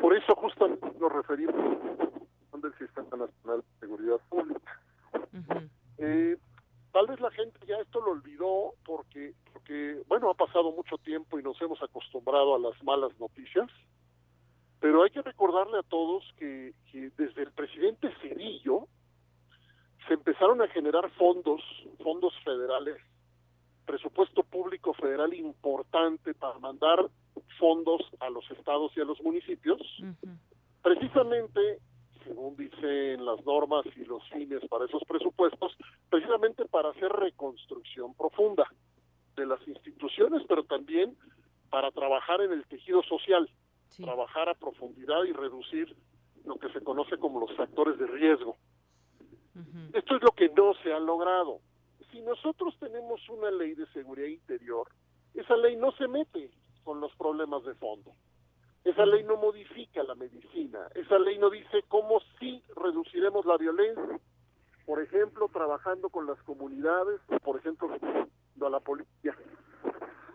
Por 0.00 0.16
eso 0.16 0.34
justamente 0.36 0.86
nos 0.98 1.12
referimos 1.12 1.80
del 2.60 2.74
Sistema 2.78 3.16
Nacional 3.16 3.60
de 3.60 3.80
Seguridad 3.80 4.20
Pública. 4.28 4.80
eh, 5.98 6.36
tal 6.92 7.06
vez 7.06 7.20
la 7.20 7.30
gente 7.30 7.58
ya 7.66 7.76
esto 7.76 8.00
lo 8.00 8.12
olvidó 8.12 8.74
porque, 8.84 9.34
porque, 9.52 10.02
bueno, 10.08 10.30
ha 10.30 10.34
pasado 10.34 10.72
mucho 10.72 10.98
tiempo 10.98 11.38
y 11.38 11.42
nos 11.42 11.60
hemos 11.60 11.82
acostumbrado 11.82 12.54
a 12.54 12.58
las 12.58 12.82
malas 12.82 13.18
noticias, 13.18 13.68
pero 14.80 15.02
hay 15.02 15.10
que 15.10 15.22
recordarle 15.22 15.78
a 15.78 15.82
todos 15.82 16.24
que, 16.36 16.74
que 16.90 17.10
desde 17.16 17.42
el 17.42 17.52
presidente 17.52 18.10
Cedillo 18.22 18.86
se 20.08 20.14
empezaron 20.14 20.62
a 20.62 20.68
generar 20.68 21.10
fondos, 21.12 21.62
fondos 22.02 22.34
federales 22.44 22.96
presupuesto 23.90 24.44
público 24.44 24.94
federal 24.94 25.34
importante 25.34 26.32
para 26.34 26.56
mandar 26.60 27.10
fondos 27.58 28.00
a 28.20 28.30
los 28.30 28.48
estados 28.52 28.92
y 28.96 29.00
a 29.00 29.04
los 29.04 29.20
municipios, 29.20 29.80
precisamente, 30.80 31.80
según 32.22 32.56
dicen 32.56 33.24
las 33.24 33.44
normas 33.44 33.84
y 33.96 34.04
los 34.04 34.22
fines 34.28 34.60
para 34.68 34.84
esos 34.84 35.02
presupuestos, 35.08 35.76
precisamente 36.08 36.66
para 36.66 36.90
hacer 36.90 37.10
reconstrucción 37.10 38.14
profunda 38.14 38.64
de 39.34 39.46
las 39.46 39.66
instituciones, 39.66 40.42
pero 40.48 40.62
también 40.62 41.16
para 41.68 41.90
trabajar 41.90 42.42
en 42.42 42.52
el 42.52 42.64
tejido 42.66 43.02
social, 43.02 43.50
trabajar 43.96 44.48
a 44.48 44.54
profundidad 44.54 45.24
y 45.24 45.32
reducir 45.32 45.96
lo 46.44 46.56
que 46.58 46.72
se 46.72 46.80
conoce 46.80 47.18
como 47.18 47.40
los 47.40 47.52
factores 47.56 47.98
de 47.98 48.06
riesgo. 48.06 48.56
Esto 49.92 50.14
es 50.14 50.22
lo 50.22 50.30
que 50.30 50.48
no 50.50 50.74
se 50.84 50.92
ha 50.92 51.00
logrado 51.00 51.60
si 52.10 52.20
nosotros 52.20 52.76
tenemos 52.78 53.28
una 53.28 53.50
ley 53.50 53.74
de 53.74 53.86
seguridad 53.92 54.28
interior, 54.28 54.88
esa 55.34 55.56
ley 55.56 55.76
no 55.76 55.92
se 55.92 56.08
mete 56.08 56.50
con 56.84 57.00
los 57.00 57.14
problemas 57.16 57.64
de 57.64 57.74
fondo. 57.74 58.12
Esa 58.84 59.04
ley 59.04 59.22
no 59.24 59.36
modifica 59.36 60.02
la 60.02 60.14
medicina. 60.14 60.88
Esa 60.94 61.18
ley 61.18 61.38
no 61.38 61.50
dice 61.50 61.84
cómo 61.88 62.20
sí 62.38 62.62
reduciremos 62.76 63.44
la 63.44 63.56
violencia. 63.58 64.20
Por 64.86 65.02
ejemplo, 65.02 65.48
trabajando 65.52 66.08
con 66.08 66.26
las 66.26 66.42
comunidades, 66.42 67.20
por 67.44 67.58
ejemplo, 67.58 67.90
a 68.60 68.70
la 68.70 68.80
policía. 68.80 69.36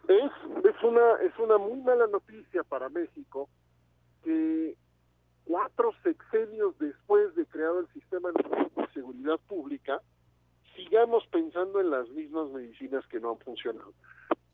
Es, 0.08 0.32
es, 0.64 0.84
una, 0.84 1.16
es 1.22 1.38
una 1.40 1.58
muy 1.58 1.82
mala 1.82 2.08
noticia 2.08 2.64
para 2.64 2.90
México 2.90 3.50
que 4.24 4.78
cuatro 5.46 5.94
sexenios 6.04 6.78
después 6.78 7.34
de 7.36 7.46
creado 7.48 7.80
el 7.80 7.88
sistema 7.90 8.30
de 8.32 8.88
seguridad 8.94 9.40
pública, 9.48 10.02
sigamos 10.76 11.26
pensando 11.28 11.80
en 11.80 11.90
las 11.90 12.10
mismas 12.10 12.50
medicinas 12.50 13.06
que 13.08 13.20
no 13.20 13.32
han 13.32 13.40
funcionado. 13.40 13.94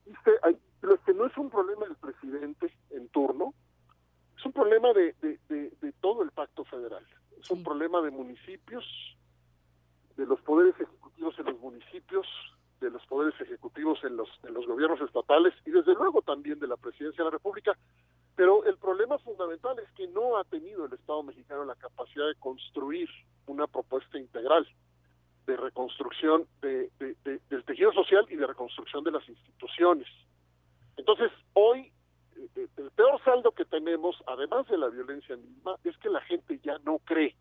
Este, 0.05 0.31
que 1.05 1.13
no 1.13 1.25
es 1.25 1.37
un 1.37 1.49
problema 1.49 1.85
del 1.85 1.95
presidente 1.95 2.73
en 2.89 3.07
turno, 3.09 3.53
es 4.37 4.45
un 4.45 4.53
problema 4.53 4.91
de, 4.93 5.13
de, 5.21 5.91
todo 5.99 6.23
el 6.23 6.31
pacto 6.31 6.65
federal, 6.65 7.05
es 7.39 7.49
un 7.51 7.63
problema 7.63 8.01
de 8.01 8.11
municipios, 8.11 8.83
de 10.17 10.25
los 10.25 10.41
poderes 10.41 10.73
ejecutivos 10.79 11.37
en 11.39 11.45
los 11.45 11.59
municipios, 11.59 12.27
de 12.79 12.89
los 12.89 13.05
poderes 13.05 13.39
ejecutivos 13.39 14.03
en 14.03 14.17
los, 14.17 14.29
en 14.43 14.53
los 14.53 14.65
gobiernos 14.65 14.99
estatales 15.01 15.53
y 15.65 15.71
desde 15.71 15.93
luego 15.93 16.23
también 16.23 16.59
de 16.59 16.67
la 16.67 16.77
presidencia 16.77 17.23
de 17.23 17.29
la 17.29 17.37
República. 17.37 17.77
Pero 18.35 18.65
el 18.65 18.77
problema 18.77 19.19
fundamental 19.19 19.77
es 19.77 19.91
que 19.91 20.07
no 20.07 20.37
ha 20.37 20.43
tenido 20.45 20.85
el 20.85 20.93
Estado 20.93 21.21
mexicano 21.21 21.63
la 21.65 21.75
capacidad 21.75 22.27
de 22.27 22.35
construir 22.35 23.07
una 23.45 23.67
propuesta 23.67 24.17
integral 24.17 24.67
de 25.45 25.57
reconstrucción 25.57 26.45
de, 26.61 26.89
del 26.99 27.63
tejido 27.65 27.91
social 27.93 28.25
y 28.29 28.35
de 28.35 28.47
reconstrucción 28.47 29.03
de 29.03 29.11
las 29.11 29.27
instituciones. 29.27 30.07
Entonces, 30.97 31.31
hoy 31.53 31.91
eh, 32.37 32.47
eh, 32.55 32.67
el 32.77 32.91
peor 32.91 33.21
saldo 33.23 33.51
que 33.51 33.65
tenemos, 33.65 34.15
además 34.27 34.67
de 34.67 34.77
la 34.77 34.89
violencia 34.89 35.35
misma, 35.35 35.75
es 35.83 35.97
que 35.97 36.09
la 36.09 36.21
gente 36.21 36.59
ya 36.63 36.77
no 36.79 36.99
cree 36.99 37.35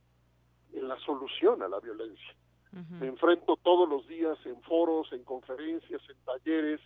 en 0.73 0.89
la 0.89 0.99
solución 1.01 1.63
a 1.63 1.69
la 1.69 1.81
violencia. 1.81 2.35
Me 3.01 3.09
enfrento 3.09 3.57
todos 3.57 3.89
los 3.89 4.07
días 4.07 4.39
en 4.45 4.63
foros, 4.63 5.13
en 5.13 5.25
conferencias, 5.25 6.01
en 6.09 6.17
talleres, 6.25 6.81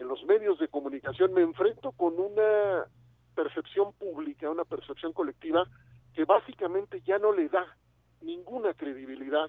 en 0.00 0.08
los 0.08 0.24
medios 0.24 0.58
de 0.58 0.66
comunicación, 0.66 1.32
me 1.32 1.42
enfrento 1.42 1.92
con 1.92 2.18
una 2.18 2.86
percepción 3.32 3.92
pública, 3.92 4.50
una 4.50 4.64
percepción 4.64 5.12
colectiva 5.12 5.64
que 6.12 6.24
básicamente 6.24 7.02
ya 7.02 7.18
no 7.18 7.32
le 7.32 7.48
da 7.48 7.64
ninguna 8.20 8.74
credibilidad 8.74 9.48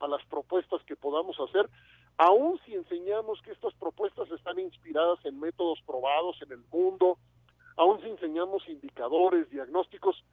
a 0.00 0.08
las 0.08 0.24
propuestas 0.26 0.82
que 0.84 0.96
podamos 0.96 1.38
hacer, 1.40 1.68
aun 2.16 2.58
si 2.64 2.74
enseñamos 2.74 3.40
que 3.42 3.52
estas 3.52 3.74
propuestas 3.74 4.30
están 4.30 4.58
inspiradas 4.58 5.24
en 5.24 5.38
métodos 5.38 5.80
probados 5.86 6.40
en 6.42 6.52
el 6.52 6.62
mundo, 6.72 7.18
aun 7.76 8.00
si 8.02 8.08
enseñamos 8.08 8.68
indicadores, 8.68 9.48
diagnósticos, 9.50 10.24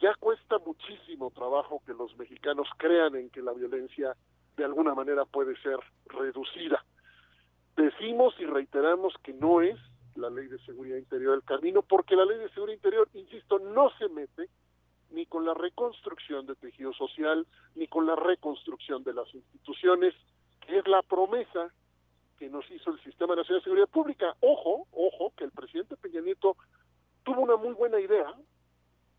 ya 0.00 0.14
cuesta 0.14 0.58
muchísimo 0.58 1.30
trabajo 1.30 1.82
que 1.86 1.94
los 1.94 2.16
mexicanos 2.16 2.68
crean 2.76 3.16
en 3.16 3.30
que 3.30 3.42
la 3.42 3.52
violencia 3.52 4.16
de 4.56 4.64
alguna 4.64 4.94
manera 4.94 5.24
puede 5.24 5.56
ser 5.62 5.78
reducida. 6.06 6.84
Decimos 7.76 8.34
y 8.38 8.46
reiteramos 8.46 9.14
que 9.22 9.32
no 9.32 9.60
es 9.60 9.78
la 10.14 10.30
ley 10.30 10.46
de 10.48 10.58
seguridad 10.60 10.96
interior 10.96 11.34
el 11.34 11.44
camino, 11.44 11.82
porque 11.82 12.16
la 12.16 12.24
ley 12.24 12.38
de 12.38 12.48
seguridad 12.50 12.76
interior, 12.76 13.08
insisto, 13.14 13.58
no 13.58 13.90
se 13.98 14.08
mete 14.08 14.48
ni 15.10 15.26
con 15.26 15.44
la 15.44 15.54
reconstrucción 15.54 16.46
de 16.46 16.54
tejido 16.56 16.92
social, 16.92 17.46
ni 17.74 17.86
con 17.86 18.06
la 18.06 18.16
reconstrucción 18.16 19.04
de 19.04 19.14
las 19.14 19.32
instituciones, 19.34 20.14
que 20.66 20.78
es 20.78 20.88
la 20.88 21.02
promesa 21.02 21.72
que 22.38 22.48
nos 22.50 22.70
hizo 22.70 22.90
el 22.90 23.02
Sistema 23.02 23.34
Nacional 23.34 23.60
de 23.60 23.64
Seguridad 23.64 23.88
Pública. 23.88 24.36
Ojo, 24.40 24.86
ojo, 24.92 25.32
que 25.36 25.44
el 25.44 25.52
presidente 25.52 25.96
Peña 25.96 26.20
Nieto 26.20 26.56
tuvo 27.24 27.40
una 27.40 27.56
muy 27.56 27.74
buena 27.74 27.98
idea, 27.98 28.34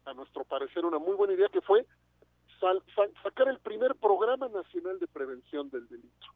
a 0.05 0.13
nuestro 0.13 0.45
parecer 0.45 0.85
una 0.85 0.99
muy 0.99 1.15
buena 1.15 1.33
idea, 1.33 1.49
que 1.49 1.61
fue 1.61 1.85
sacar 3.23 3.47
el 3.49 3.59
primer 3.59 3.95
programa 3.95 4.47
nacional 4.47 4.99
de 4.99 5.07
prevención 5.07 5.69
del 5.69 5.87
delito, 5.87 6.27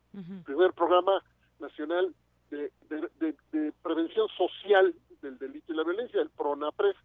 primer 0.45 0.73
programa 0.73 1.23
nacional 1.59 2.13
de, 2.49 2.71
de, 2.89 3.73
prevención 3.81 4.27
social 4.37 4.93
del 5.21 5.37
delito 5.37 5.71
y 5.71 5.75
la 5.75 5.83
violencia, 5.83 6.21
el 6.21 6.29
PRONAPRES, 6.29 6.95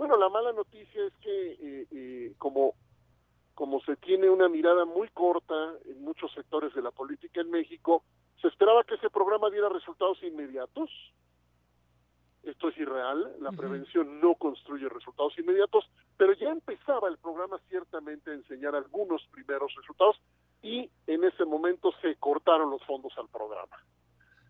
bueno, 0.00 0.16
la 0.16 0.30
mala 0.30 0.50
noticia 0.54 1.04
es 1.04 1.12
que 1.20 1.52
eh, 1.52 1.86
eh, 1.90 2.34
como, 2.38 2.72
como 3.52 3.82
se 3.82 3.96
tiene 3.96 4.30
una 4.30 4.48
mirada 4.48 4.86
muy 4.86 5.08
corta 5.08 5.74
en 5.84 6.02
muchos 6.02 6.32
sectores 6.32 6.72
de 6.72 6.80
la 6.80 6.90
política 6.90 7.42
en 7.42 7.50
México, 7.50 8.02
se 8.40 8.48
esperaba 8.48 8.82
que 8.84 8.94
ese 8.94 9.10
programa 9.10 9.50
diera 9.50 9.68
resultados 9.68 10.16
inmediatos. 10.22 10.88
Esto 12.42 12.70
es 12.70 12.78
irreal, 12.78 13.36
la 13.40 13.52
prevención 13.52 14.22
no 14.22 14.36
construye 14.36 14.88
resultados 14.88 15.38
inmediatos, 15.38 15.84
pero 16.16 16.32
ya 16.32 16.48
empezaba 16.48 17.06
el 17.08 17.18
programa 17.18 17.58
ciertamente 17.68 18.30
a 18.30 18.34
enseñar 18.34 18.74
algunos 18.74 19.20
primeros 19.30 19.70
resultados 19.74 20.16
y 20.62 20.90
en 21.08 21.24
ese 21.24 21.44
momento 21.44 21.92
se 22.00 22.16
cortaron 22.16 22.70
los 22.70 22.82
fondos 22.86 23.12
al 23.18 23.28
programa. 23.28 23.76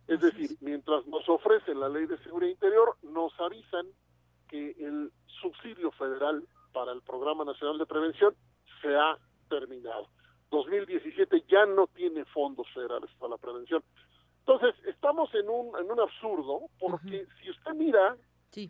Es 0.06 0.20
decir, 0.20 0.50
mientras 0.60 1.04
nos 1.08 1.28
ofrecen 1.28 1.80
la 1.80 1.88
ley 1.88 2.06
de 2.06 2.18
seguridad 2.18 2.52
interior, 2.52 2.96
nos 3.02 3.32
avisan 3.40 3.88
que 4.50 4.72
el 4.72 5.12
subsidio 5.40 5.92
federal 5.92 6.44
para 6.72 6.92
el 6.92 7.00
Programa 7.02 7.44
Nacional 7.44 7.78
de 7.78 7.86
Prevención 7.86 8.34
se 8.82 8.94
ha 8.94 9.16
terminado. 9.48 10.08
2017 10.50 11.44
ya 11.48 11.64
no 11.66 11.86
tiene 11.86 12.24
fondos 12.26 12.66
federales 12.74 13.10
para 13.18 13.30
la 13.30 13.38
prevención. 13.38 13.82
Entonces, 14.40 14.74
estamos 14.86 15.32
en 15.34 15.48
un, 15.48 15.78
en 15.78 15.90
un 15.90 16.00
absurdo, 16.00 16.62
porque 16.80 17.26
si 17.40 17.50
usted 17.50 17.72
mira 17.74 18.16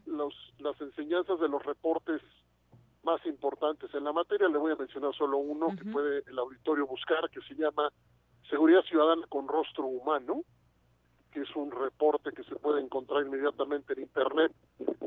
los, 0.07 0.35
las 0.59 0.79
enseñanzas 0.81 1.41
de 1.41 1.49
los 1.49 1.65
reportes 1.65 2.21
más 3.03 3.25
importantes 3.25 3.93
en 3.95 4.05
la 4.05 4.13
materia, 4.13 4.49
le 4.49 4.59
voy 4.59 4.73
a 4.73 4.77
mencionar 4.77 5.15
solo 5.15 5.39
uno 5.39 5.69
que 5.75 5.91
puede 5.91 6.23
el 6.27 6.39
auditorio 6.39 6.87
buscar, 6.87 7.31
que 7.31 7.41
se 7.43 7.55
llama 7.55 7.91
Seguridad 8.51 8.83
Ciudadana 8.83 9.27
con 9.29 9.49
Rostro 9.49 9.87
Humano, 9.87 10.43
que 11.33 11.41
es 11.43 11.57
un 11.57 11.71
reporte 11.71 12.33
que 12.33 12.45
se 12.45 12.57
puede 12.57 12.81
encontrar 12.81 13.25
inmediatamente 13.25 13.93
en 13.93 14.03
Internet 14.03 14.53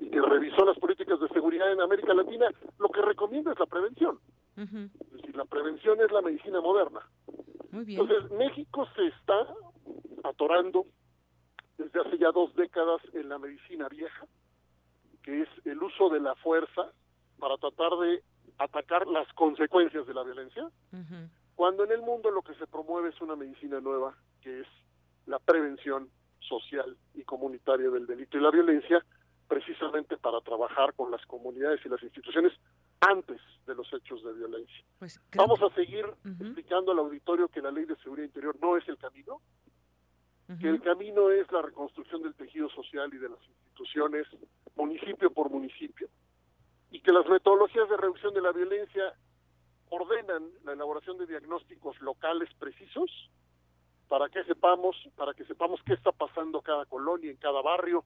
y 0.01 0.09
que 0.09 0.21
revisó 0.21 0.65
las 0.65 0.77
políticas 0.79 1.19
de 1.19 1.27
seguridad 1.29 1.71
en 1.71 1.81
América 1.81 2.13
Latina, 2.13 2.47
lo 2.79 2.89
que 2.89 3.01
recomienda 3.01 3.51
es 3.51 3.59
la 3.59 3.65
prevención. 3.65 4.19
Es 4.57 5.11
decir, 5.13 5.35
la 5.35 5.45
prevención 5.45 5.99
es 6.01 6.11
la 6.11 6.21
medicina 6.21 6.61
moderna. 6.61 7.01
Entonces, 7.71 8.31
México 8.31 8.87
se 8.95 9.07
está 9.07 9.47
atorando 10.23 10.85
desde 11.77 11.99
hace 11.99 12.17
ya 12.17 12.31
dos 12.31 12.55
décadas 12.55 13.01
en 13.13 13.29
la 13.29 13.39
medicina 13.39 13.89
vieja, 13.89 14.25
que 15.23 15.41
es 15.41 15.49
el 15.65 15.81
uso 15.81 16.09
de 16.09 16.19
la 16.19 16.35
fuerza 16.35 16.91
para 17.39 17.57
tratar 17.57 17.97
de 17.97 18.23
atacar 18.59 19.07
las 19.07 19.27
consecuencias 19.33 20.05
de 20.05 20.13
la 20.13 20.23
violencia, 20.23 20.69
cuando 21.55 21.83
en 21.83 21.91
el 21.91 22.01
mundo 22.01 22.29
lo 22.31 22.41
que 22.41 22.53
se 22.55 22.67
promueve 22.67 23.09
es 23.09 23.19
una 23.21 23.35
medicina 23.35 23.79
nueva, 23.79 24.15
que 24.41 24.61
es 24.61 24.67
la 25.25 25.39
prevención 25.39 26.09
social 26.39 26.97
y 27.13 27.23
comunitaria 27.23 27.89
del 27.89 28.05
delito 28.05 28.37
y 28.37 28.41
la 28.41 28.51
violencia, 28.51 29.03
precisamente 29.47 30.17
para 30.17 30.41
trabajar 30.41 30.93
con 30.93 31.11
las 31.11 31.25
comunidades 31.25 31.79
y 31.85 31.89
las 31.89 32.01
instituciones 32.03 32.53
antes 33.01 33.39
de 33.65 33.75
los 33.75 33.91
hechos 33.93 34.23
de 34.23 34.33
violencia. 34.33 34.83
Pues, 34.99 35.19
Vamos 35.35 35.61
a 35.61 35.73
seguir 35.75 36.05
explicando 36.25 36.91
al 36.91 36.99
auditorio 36.99 37.47
que 37.47 37.61
la 37.61 37.71
ley 37.71 37.85
de 37.85 37.95
seguridad 37.97 38.27
interior 38.27 38.55
no 38.61 38.77
es 38.77 38.87
el 38.87 38.97
camino, 38.97 39.41
que 40.59 40.69
el 40.69 40.81
camino 40.81 41.31
es 41.31 41.51
la 41.51 41.61
reconstrucción 41.61 42.21
del 42.21 42.35
tejido 42.35 42.69
social 42.69 43.11
y 43.13 43.17
de 43.17 43.29
las 43.29 43.39
instituciones, 43.47 44.27
municipio 44.75 45.31
por 45.31 45.49
municipio, 45.49 46.07
y 46.91 46.99
que 46.99 47.11
las 47.11 47.27
metodologías 47.27 47.89
de 47.89 47.97
reducción 47.97 48.33
de 48.33 48.41
la 48.41 48.51
violencia 48.51 49.13
ordenan 49.89 50.49
la 50.63 50.73
elaboración 50.73 51.17
de 51.17 51.27
diagnósticos 51.27 51.99
locales 52.01 52.49
precisos 52.59 53.09
para 54.07 54.29
que 54.29 54.43
sepamos, 54.43 54.95
para 55.15 55.33
que 55.33 55.45
sepamos 55.45 55.81
qué 55.85 55.93
está 55.93 56.11
pasando 56.11 56.61
cada 56.61 56.85
colonia, 56.85 57.31
en 57.31 57.37
cada 57.37 57.61
barrio, 57.61 58.03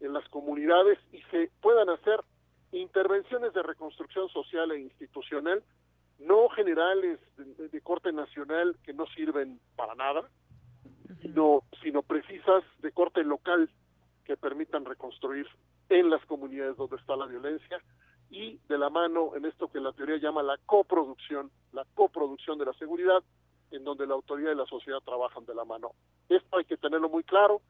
en 0.00 0.12
las 0.12 0.28
comunidades 0.28 0.98
y 1.12 1.20
se 1.30 1.50
puedan 1.60 1.88
hacer 1.88 2.22
intervenciones 2.72 3.52
de 3.54 3.62
reconstrucción 3.62 4.28
social 4.28 4.72
e 4.72 4.80
institucional, 4.80 5.62
no 6.18 6.48
generales 6.50 7.20
de, 7.36 7.80
corte 7.80 8.12
nacional 8.12 8.76
que 8.84 8.92
no 8.92 9.06
sirven 9.06 9.60
para 9.76 9.94
nada, 9.94 10.28
sino 11.82 12.02
precisas 12.02 12.64
de 12.78 12.92
corte 12.92 13.22
local 13.22 13.70
que 14.24 14.36
permitan 14.36 14.84
reconstruir 14.84 15.46
en 15.88 16.10
las 16.10 16.24
comunidades 16.26 16.76
donde 16.76 16.96
está 16.96 17.16
la 17.16 17.26
violencia 17.26 17.80
y 18.30 18.58
de 18.68 18.78
la 18.78 18.90
mano 18.90 19.36
en 19.36 19.44
esto 19.44 19.68
que 19.68 19.80
la 19.80 19.92
teoría 19.92 20.16
llama 20.16 20.42
la 20.42 20.58
coproducción, 20.66 21.50
la 21.72 21.84
coproducción 21.94 22.58
de 22.58 22.64
la 22.64 22.72
seguridad, 22.74 23.22
en 23.74 23.84
donde 23.84 24.06
la 24.06 24.14
autoridad 24.14 24.52
y 24.52 24.56
la 24.56 24.66
sociedad 24.66 25.00
trabajan 25.04 25.44
de 25.46 25.54
la 25.54 25.64
mano. 25.64 25.92
Esto 26.28 26.58
hay 26.58 26.64
que 26.64 26.76
tenerlo 26.76 27.08
muy 27.08 27.24
claro. 27.24 27.60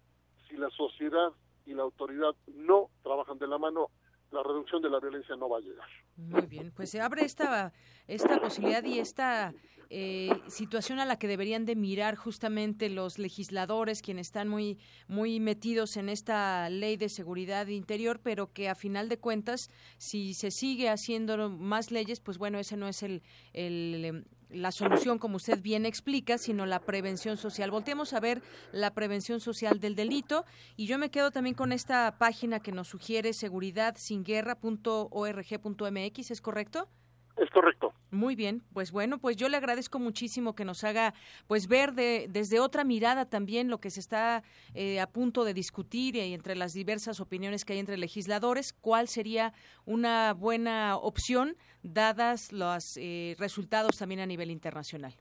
Si 0.49 0.57
la 0.57 0.71
sociedad 0.71 1.33
y 1.67 1.75
la 1.75 1.83
autoridad 1.83 2.35
no 2.55 2.91
trabajan 3.03 3.39
de 3.39 3.47
la 3.47 3.59
mano, 3.59 3.91
la 4.31 4.43
reducción 4.43 4.83
de 4.83 4.91
la 4.91 5.01
violencia 5.01 5.37
no 5.37 5.49
va 5.49 5.59
a 5.59 5.61
llegar. 5.61 5.89
Muy 6.17 6.47
bien, 6.47 6.73
pues 6.75 6.91
se 6.91 7.01
abre 7.01 7.25
esta, 7.25 7.73
esta 8.07 8.41
posibilidad 8.41 8.85
y 8.85 8.99
esta 8.99 9.55
eh, 9.91 10.31
situación 10.49 10.99
a 10.99 11.05
la 11.05 11.19
que 11.19 11.29
deberían 11.29 11.65
de 11.65 11.77
mirar 11.77 12.17
justamente 12.17 12.89
los 12.91 13.19
legisladores, 13.19 14.03
quienes 14.03 14.29
están 14.29 14.49
muy, 14.49 14.79
muy 15.09 15.41
metidos 15.41 15.97
en 15.97 16.09
esta 16.09 16.69
ley 16.69 16.97
de 16.97 17.09
seguridad 17.09 17.67
interior, 17.69 18.21
pero 18.23 18.53
que 18.53 18.69
a 18.69 18.75
final 18.75 19.09
de 19.09 19.19
cuentas, 19.19 19.71
si 19.99 20.35
se 20.35 20.51
sigue 20.51 20.89
haciendo 20.89 21.49
más 21.49 21.91
leyes, 21.91 22.21
pues 22.21 22.39
bueno, 22.39 22.59
ese 22.59 22.77
no 22.77 22.89
es 22.89 23.03
el, 23.03 23.23
el 23.53 24.27
la 24.51 24.73
solución, 24.73 25.19
como 25.19 25.37
usted 25.37 25.63
bien 25.63 25.87
explica, 25.87 26.37
sino 26.39 26.67
la 26.67 26.81
prevención 26.81 27.39
social. 27.39 27.71
Volteemos 27.71 28.13
a 28.13 28.21
ver 28.21 28.43
la 28.73 28.93
prevención 28.93 29.41
social 29.41 29.81
del 29.81 29.95
delito 29.95 30.45
y 30.77 30.87
yo 30.87 30.99
me 30.99 31.11
quedo 31.11 31.31
también 31.31 31.55
con 31.55 31.73
esta 31.73 32.19
página 32.19 32.61
que 32.61 32.73
nos 32.73 32.89
sugiere 32.89 33.33
seguridadsinguerra.org.mx, 33.33 36.31
¿es 36.31 36.43
correcto? 36.43 36.89
Es 37.37 37.49
correcto. 37.51 37.94
Muy 38.15 38.37
bien, 38.37 38.63
pues 38.73 38.93
bueno, 38.93 39.19
pues 39.19 39.37
yo 39.37 39.49
le 39.49 39.57
agradezco 39.57 39.99
muchísimo 39.99 40.55
que 40.55 40.65
nos 40.65 40.85
haga 40.85 41.15
pues 41.49 41.67
ver 41.67 41.95
de, 41.95 42.27
desde 42.31 42.61
otra 42.61 42.85
mirada 42.85 43.29
también 43.29 43.69
lo 43.69 43.79
que 43.79 43.91
se 43.91 43.99
está 43.99 44.45
eh, 44.73 45.01
a 45.01 45.09
punto 45.09 45.43
de 45.43 45.53
discutir 45.53 46.15
y 46.15 46.33
entre 46.33 46.55
las 46.55 46.75
diversas 46.75 47.19
opiniones 47.19 47.65
que 47.65 47.73
hay 47.73 47.81
entre 47.81 47.99
legisladores, 47.99 48.73
cuál 48.73 49.09
sería 49.09 49.53
una 49.85 50.33
buena 50.33 50.97
opción 50.97 51.57
dadas 51.83 52.53
los 52.53 52.97
eh, 52.99 53.35
resultados 53.41 53.99
también 53.99 54.21
a 54.21 54.27
nivel 54.27 54.53
internacional. 54.53 55.13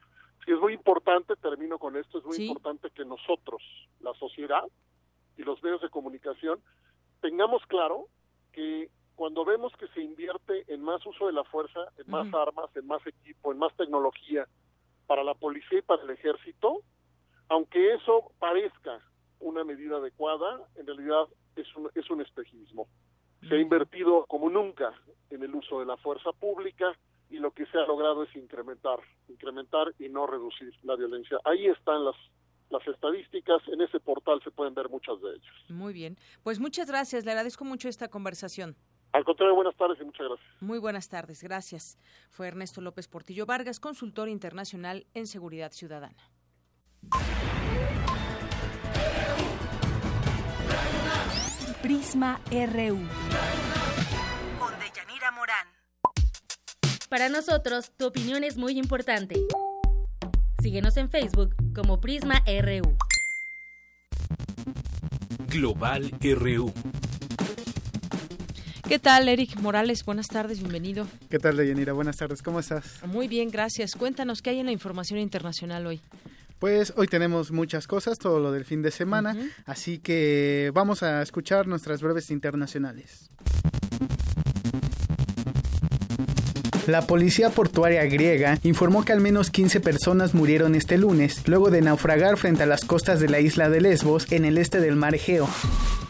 Sí, 0.46 0.52
es 0.52 0.60
muy 0.60 0.74
importante, 0.74 1.36
termino 1.38 1.80
con 1.80 1.98
esto, 1.98 2.20
es 2.20 2.26
muy 2.26 2.38
importante 2.46 2.92
que 2.92 3.06
nosotros, 3.06 3.64
la 4.02 4.14
sociedad 4.14 4.66
y 5.36 5.42
los 5.42 5.64
medios 5.64 5.82
de 5.82 5.90
comunicación, 5.90 6.60
tengamos 7.22 7.66
claro 7.66 8.08
que 8.52 8.92
cuando 9.16 9.46
vemos 9.46 9.72
que 9.78 9.88
se 9.90 10.02
invierte 10.02 10.64
en 10.68 10.82
más 10.82 11.06
uso 11.06 11.28
de 11.28 11.34
la 11.34 11.44
fuerza, 11.44 11.80
en 11.98 12.10
más 12.10 12.28
armas, 12.34 12.76
en 12.76 12.88
más 12.88 13.06
equipo, 13.06 13.52
en 13.52 13.60
más 13.60 13.76
tecnología 13.76 14.48
para 15.08 15.24
la 15.24 15.34
policía 15.34 15.80
y 15.80 15.82
para 15.82 16.04
el 16.04 16.10
ejército, 16.10 16.82
aunque 17.50 17.94
eso 17.94 18.32
parezca 18.40 19.00
una 19.40 19.64
medida 19.64 19.98
adecuada, 19.98 20.62
en 20.76 20.88
realidad 20.88 21.28
es 21.56 21.68
un, 21.76 21.90
es 21.94 22.10
un 22.10 22.22
espejismo. 22.22 22.88
Se 23.48 23.56
ha 23.56 23.60
invertido 23.60 24.26
como 24.28 24.50
nunca 24.50 24.94
en 25.30 25.44
el 25.44 25.54
uso 25.54 25.80
de 25.80 25.86
la 25.86 25.98
fuerza 25.98 26.32
pública 26.32 26.98
y 27.30 27.38
lo 27.38 27.52
que 27.52 27.66
se 27.66 27.78
ha 27.78 27.86
logrado 27.86 28.24
es 28.24 28.36
incrementar, 28.36 29.00
incrementar 29.28 29.94
y 30.00 30.08
no 30.08 30.26
reducir 30.26 30.74
la 30.84 30.96
violencia. 30.96 31.38
Ahí 31.44 31.68
están 31.68 32.06
las 32.06 32.16
las 32.74 32.88
estadísticas, 32.88 33.62
en 33.68 33.82
ese 33.82 34.00
portal 34.00 34.42
se 34.44 34.50
pueden 34.52 34.74
ver 34.74 34.90
muchas 34.90 35.22
de 35.22 35.30
ellas. 35.30 35.54
Muy 35.70 35.94
bien, 35.94 36.18
pues 36.42 36.60
muchas 36.60 36.88
gracias, 36.88 37.24
le 37.24 37.32
agradezco 37.32 37.64
mucho 37.64 37.88
esta 37.88 38.10
conversación. 38.10 38.76
Al 39.14 39.24
contrario, 39.24 39.54
buenas 39.54 39.76
tardes 39.76 40.00
y 40.02 40.06
muchas 40.06 40.28
gracias. 40.28 40.50
Muy 40.60 40.80
buenas 40.80 41.08
tardes, 41.08 41.44
gracias. 41.44 42.00
Fue 42.32 42.48
Ernesto 42.48 42.82
López 42.82 43.08
Portillo 43.08 43.46
Vargas, 43.46 43.80
consultor 43.80 44.28
internacional 44.28 45.06
en 45.14 45.28
seguridad 45.28 45.72
ciudadana. 45.72 46.32
Prisma 51.84 52.42
RU. 52.50 52.98
Con 54.58 54.80
Deyanira 54.80 55.32
Morán. 55.32 55.68
Para 57.08 57.30
nosotros, 57.30 57.92
tu 57.96 58.08
opinión 58.08 58.44
es 58.44 58.58
muy 58.58 58.80
importante. 58.80 59.36
Síguenos 60.60 60.98
en 60.98 61.10
Facebook 61.10 61.56
como 61.76 62.02
Prisma 62.02 62.42
RU. 62.48 62.98
Global 65.50 66.10
RU. 66.20 66.74
¿Qué 68.88 69.00
tal, 69.00 69.30
Eric 69.30 69.60
Morales? 69.62 70.04
Buenas 70.04 70.28
tardes, 70.28 70.60
bienvenido. 70.60 71.08
¿Qué 71.30 71.40
tal, 71.40 71.56
Deyanira? 71.56 71.94
Buenas 71.94 72.18
tardes, 72.18 72.42
¿cómo 72.42 72.60
estás? 72.60 72.84
Muy 73.06 73.30
bien, 73.30 73.50
gracias. 73.50 73.96
Cuéntanos 73.96 74.42
qué 74.42 74.50
hay 74.50 74.60
en 74.60 74.66
la 74.66 74.74
información 74.74 75.20
internacional 75.20 75.88
hoy. 75.88 76.02
Pues 76.60 76.94
hoy 76.98 77.08
tenemos 77.08 77.52
muchas 77.52 77.88
cosas, 77.88 78.20
todo 78.20 78.40
lo 78.40 78.52
del 78.52 78.66
fin 78.66 78.82
de 78.82 78.92
semana, 78.92 79.36
así 79.66 80.00
que 80.00 80.72
vamos 80.74 81.02
a 81.02 81.22
escuchar 81.22 81.68
nuestras 81.68 82.02
breves 82.02 82.30
internacionales. 82.30 83.30
La 86.88 87.08
policía 87.08 87.50
portuaria 87.50 88.04
griega 88.04 88.60
informó 88.64 89.06
que 89.06 89.14
al 89.14 89.22
menos 89.22 89.50
15 89.50 89.80
personas 89.80 90.34
murieron 90.34 90.76
este 90.76 90.98
lunes 90.98 91.48
luego 91.48 91.70
de 91.70 91.82
naufragar 91.82 92.36
frente 92.38 92.64
a 92.64 92.66
las 92.66 92.84
costas 92.84 93.22
de 93.22 93.30
la 93.30 93.40
isla 93.40 93.70
de 93.70 93.80
Lesbos 93.80 94.30
en 94.32 94.44
el 94.44 94.58
este 94.58 94.82
del 94.82 94.98
mar 94.98 95.16
Egeo. 95.16 95.48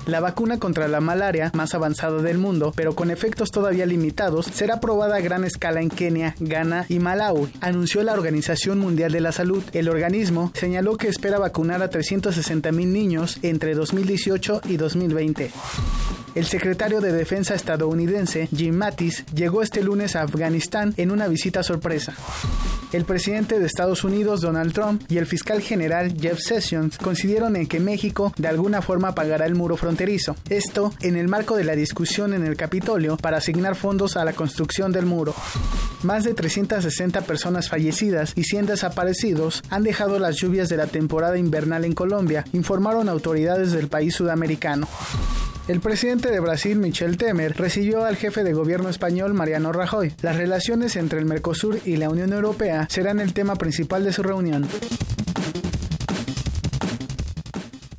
La 0.06 0.20
vacuna 0.20 0.60
contra 0.60 0.90
la 0.90 1.00
malaria 1.00 1.50
más 1.54 1.74
avanzada 1.74 2.22
del 2.22 2.38
mundo, 2.38 2.74
pero 2.76 2.94
con 2.94 3.10
efectos 3.10 3.52
todavía 3.52 3.86
limitados, 3.86 4.48
será 4.48 4.82
probada 4.82 5.16
a 5.16 5.22
gran 5.22 5.46
escala 5.46 5.82
en 5.82 5.90
Kenia, 5.90 6.36
Ghana 6.40 6.86
y 6.90 7.00
Malawi, 7.00 7.50
anunció 7.62 8.04
la 8.04 8.12
Organización 8.12 8.80
Mundial 8.80 9.14
de 9.14 9.22
la 9.22 9.32
Salud. 9.32 9.64
El 9.72 9.88
organismo 9.88 10.52
señaló 10.56 10.98
que 10.98 11.08
espera 11.08 11.40
vacunar 11.40 11.82
a 11.82 11.90
360 11.90 12.74
mil 12.74 12.92
niños 12.92 13.38
entre 13.44 13.76
2018 13.76 14.62
y 14.66 14.76
2020. 14.76 15.52
El 16.36 16.46
secretario 16.46 17.00
de 17.00 17.12
Defensa 17.12 17.54
estadounidense, 17.54 18.50
Jim 18.54 18.76
Mattis, 18.76 19.24
llegó 19.34 19.62
este 19.62 19.84
lunes 19.84 20.16
a 20.16 20.24
Afganistán 20.24 20.94
en 20.98 21.12
una 21.12 21.28
visita 21.28 21.62
sorpresa. 21.62 22.14
El 22.92 23.06
presidente 23.06 23.60
de 23.60 23.68
Estados 23.68 24.04
Unidos, 24.04 24.42
Donald 24.42 24.74
Trump, 24.74 25.04
y 25.10 25.18
el 25.18 25.28
fiscal 25.28 25.62
general 25.62 26.16
Jeff 26.20 26.40
Sessions 26.40 26.98
coincidieron 26.98 27.56
en 27.56 27.68
que 27.68 27.80
México 27.80 28.34
de 28.36 28.48
alguna 28.48 28.82
forma 28.82 29.16
pagará 29.16 29.46
el 29.46 29.56
muro 29.56 29.78
fronterizo. 29.78 29.93
Esto 30.50 30.94
en 31.02 31.18
el 31.18 31.28
marco 31.28 31.56
de 31.56 31.64
la 31.64 31.76
discusión 31.76 32.34
en 32.34 32.46
el 32.46 32.56
Capitolio 32.56 33.18
para 33.18 33.38
asignar 33.38 33.76
fondos 33.76 34.18
a 34.18 34.26
la 34.26 34.34
construcción 34.34 34.92
del 34.92 35.06
muro. 35.06 35.34
Más 36.04 36.24
de 36.24 36.34
360 36.34 37.22
personas 37.22 37.70
fallecidas 37.70 38.34
y 38.36 38.44
100 38.44 38.66
desaparecidos 38.66 39.64
han 39.70 39.84
dejado 39.84 40.20
las 40.20 40.36
lluvias 40.38 40.70
de 40.70 40.78
la 40.78 40.88
temporada 40.88 41.38
invernal 41.38 41.86
en 41.86 41.94
Colombia, 41.94 42.46
informaron 42.54 43.08
autoridades 43.08 43.72
del 43.72 43.88
país 43.88 44.16
sudamericano. 44.16 44.88
El 45.68 45.80
presidente 45.80 46.30
de 46.30 46.42
Brasil, 46.42 46.78
Michel 46.78 47.18
Temer, 47.18 47.56
recibió 47.56 48.04
al 48.04 48.18
jefe 48.18 48.44
de 48.44 48.52
gobierno 48.52 48.90
español, 48.90 49.34
Mariano 49.34 49.72
Rajoy. 49.72 50.14
Las 50.22 50.36
relaciones 50.36 50.98
entre 50.98 51.20
el 51.20 51.26
Mercosur 51.26 51.80
y 51.86 51.96
la 51.96 52.10
Unión 52.10 52.34
Europea 52.34 52.86
serán 52.90 53.22
el 53.22 53.34
tema 53.34 53.56
principal 53.56 54.04
de 54.04 54.12
su 54.12 54.24
reunión. 54.24 54.68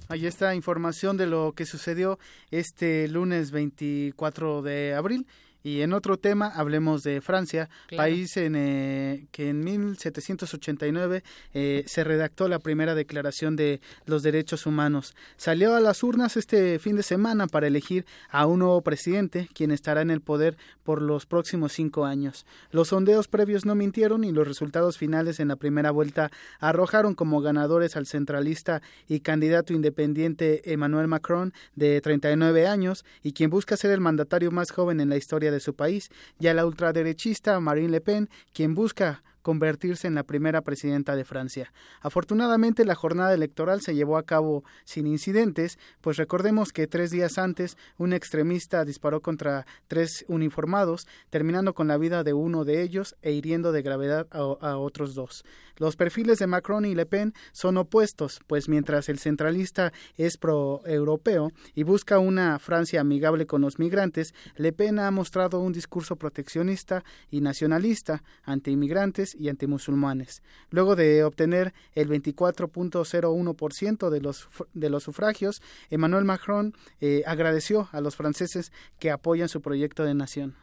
Ahí 0.09 0.27
está 0.27 0.55
información 0.55 1.17
de 1.17 1.27
lo 1.27 1.53
que 1.53 1.65
sucedió 1.65 2.19
este 2.51 3.09
lunes 3.09 3.51
24 3.51 4.61
de 4.61 4.95
abril 4.95 5.27
y 5.67 5.81
en 5.81 5.95
otro 5.95 6.19
tema, 6.19 6.49
hablemos 6.49 7.03
de 7.05 7.23
Francia, 7.23 7.71
país 7.97 8.37
en, 8.37 8.55
eh, 8.55 9.25
que 9.33 9.49
en 9.49 9.65
1789 9.65 11.25
eh, 11.55 11.85
se 11.87 12.05
redactó 12.05 12.49
la 12.49 12.59
primera 12.59 12.95
declaración 12.95 13.57
de 13.57 13.81
los 14.05 14.23
derechos 14.23 14.67
humanos. 14.67 15.17
Salió 15.39 15.75
a 15.75 15.81
las 15.81 16.03
urnas 16.03 16.37
este 16.37 16.79
fin 16.79 16.97
de 16.97 17.03
semana 17.03 17.47
para 17.47 17.67
elegir 17.67 18.05
a 18.29 18.45
un 18.45 18.59
nuevo 18.59 18.83
presidente, 18.83 19.49
quien 19.55 19.71
estará 19.71 20.03
en 20.03 20.11
el 20.11 20.21
poder 20.21 20.59
por 20.83 21.01
los 21.01 21.25
próximos 21.25 21.73
cinco 21.73 22.05
años. 22.05 22.45
Los 22.71 22.89
sondeos 22.89 23.27
previos 23.27 23.65
no 23.65 23.75
mintieron 23.75 24.23
y 24.23 24.33
los 24.33 24.47
resultados 24.47 24.99
finales 24.99 25.41
en 25.41 25.49
la 25.49 25.57
primera 25.57 25.91
vuelta 25.91 26.31
arrojaron 26.61 27.15
como 27.15 27.41
ganadores 27.41 27.97
al 27.97 28.07
centralista 28.07 28.83
y 29.09 29.21
candidato 29.21 29.73
independiente 29.73 30.75
Emmanuel 30.75 31.09
Macron, 31.09 31.55
de 31.75 32.03
39 32.03 32.67
años, 32.67 33.07
y 33.23 33.33
quien 33.33 33.49
busca 33.49 33.79
ser 33.79 33.93
el 33.93 34.03
mandatario 34.03 34.51
más 34.51 34.71
joven 34.71 35.01
en 35.01 35.09
la 35.09 35.17
historia 35.17 35.54
de 35.55 35.61
su 35.61 35.75
país, 35.75 36.11
y 36.39 36.49
a 36.49 36.55
la 36.55 36.67
ultraderechista 36.67 37.59
Marine 37.61 37.89
Le 37.89 38.01
Pen, 38.01 38.29
quien 38.53 38.75
busca 38.75 39.23
convertirse 39.45 40.07
en 40.07 40.15
la 40.15 40.23
primera 40.23 40.63
presidenta 40.63 41.15
de 41.15 41.25
Francia. 41.27 41.71
Afortunadamente 42.01 42.87
la 42.87 42.95
jornada 42.95 43.35
electoral 43.35 43.83
se 43.83 43.95
llevó 43.95 44.17
a 44.17 44.23
cabo 44.23 44.65
sin 44.87 45.07
incidentes, 45.07 45.79
pues 46.01 46.17
recordemos 46.17 46.73
que 46.73 46.87
tres 46.87 47.11
días 47.11 47.37
antes 47.37 47.77
un 47.99 48.15
extremista 48.15 48.87
disparó 48.87 49.21
contra 49.21 49.67
tres 49.87 50.25
uniformados, 50.29 51.07
terminando 51.29 51.75
con 51.75 51.89
la 51.89 51.99
vida 51.99 52.25
de 52.25 52.33
uno 52.33 52.65
de 52.65 52.81
ellos 52.81 53.17
e 53.21 53.33
hiriendo 53.33 53.71
de 53.71 53.83
gravedad 53.83 54.27
a, 54.31 54.39
a 54.39 54.79
otros 54.79 55.15
dos. 55.15 55.45
Los 55.77 55.97
perfiles 55.97 56.39
de 56.39 56.47
Macron 56.47 56.85
y 56.85 56.95
Le 56.95 57.07
Pen 57.07 57.35
son 57.53 57.77
opuestos, 57.77 58.41
pues 58.47 58.69
mientras 58.69 59.09
el 59.09 59.19
centralista 59.19 59.93
es 60.17 60.37
pro-europeo 60.37 61.51
y 61.75 61.83
busca 61.83 62.19
una 62.19 62.59
Francia 62.59 63.01
amigable 63.01 63.47
con 63.47 63.61
los 63.61 63.79
migrantes, 63.79 64.35
Le 64.57 64.73
Pen 64.73 64.99
ha 64.99 65.11
mostrado 65.11 65.61
un 65.61 65.73
discurso 65.73 66.17
proteccionista 66.17 67.05
y 67.31 67.41
nacionalista 67.41 68.23
ante 68.45 68.71
inmigrantes 68.71 69.35
y 69.35 69.49
antimusulmanes. 69.49 70.43
Luego 70.71 70.97
de 70.97 71.25
obtener 71.25 71.75
el 71.95 72.09
24.01% 72.09 74.11
de 74.11 74.21
los, 74.21 74.49
de 74.73 74.91
los 74.91 75.03
sufragios, 75.03 75.63
Emmanuel 75.91 76.25
Macron 76.25 76.75
eh, 77.01 77.23
agradeció 77.27 77.89
a 77.93 78.01
los 78.01 78.17
franceses 78.17 78.73
que 78.99 79.11
apoyan 79.11 79.49
su 79.49 79.61
proyecto 79.61 80.05
de 80.05 80.15
nación. 80.15 80.55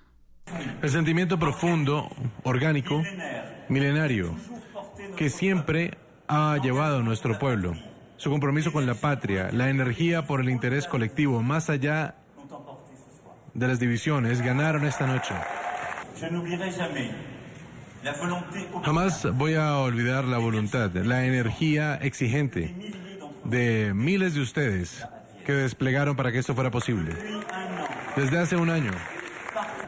El 0.82 0.90
sentimiento 0.90 1.38
profundo, 1.38 2.10
orgánico, 2.44 3.02
milenario, 3.70 4.36
que 5.16 5.30
siempre 5.30 5.98
ha 6.28 6.58
llevado 6.62 7.00
a 7.00 7.02
nuestro 7.02 7.38
pueblo, 7.38 7.74
su 8.18 8.30
compromiso 8.30 8.72
con 8.72 8.86
la 8.86 8.96
patria, 8.96 9.50
la 9.52 9.70
energía 9.70 10.26
por 10.26 10.42
el 10.42 10.50
interés 10.50 10.88
colectivo, 10.88 11.42
más 11.42 11.70
allá 11.70 12.16
de 13.54 13.68
las 13.68 13.80
divisiones, 13.80 14.42
ganaron 14.42 14.86
esta 14.86 15.08
noche. 15.08 15.34
Jamás 18.84 19.28
voy 19.38 19.56
a 19.56 19.78
olvidar 19.78 20.26
la 20.26 20.38
voluntad, 20.38 20.92
la 20.92 21.26
energía 21.26 21.96
exigente 21.96 22.74
de 23.44 23.94
miles 23.94 24.34
de 24.34 24.42
ustedes 24.42 25.06
que 25.46 25.54
desplegaron 25.54 26.16
para 26.16 26.32
que 26.32 26.40
esto 26.40 26.56
fuera 26.56 26.72
posible. 26.72 27.14
Desde 28.16 28.40
hace 28.40 28.56
un 28.56 28.70
año, 28.70 28.92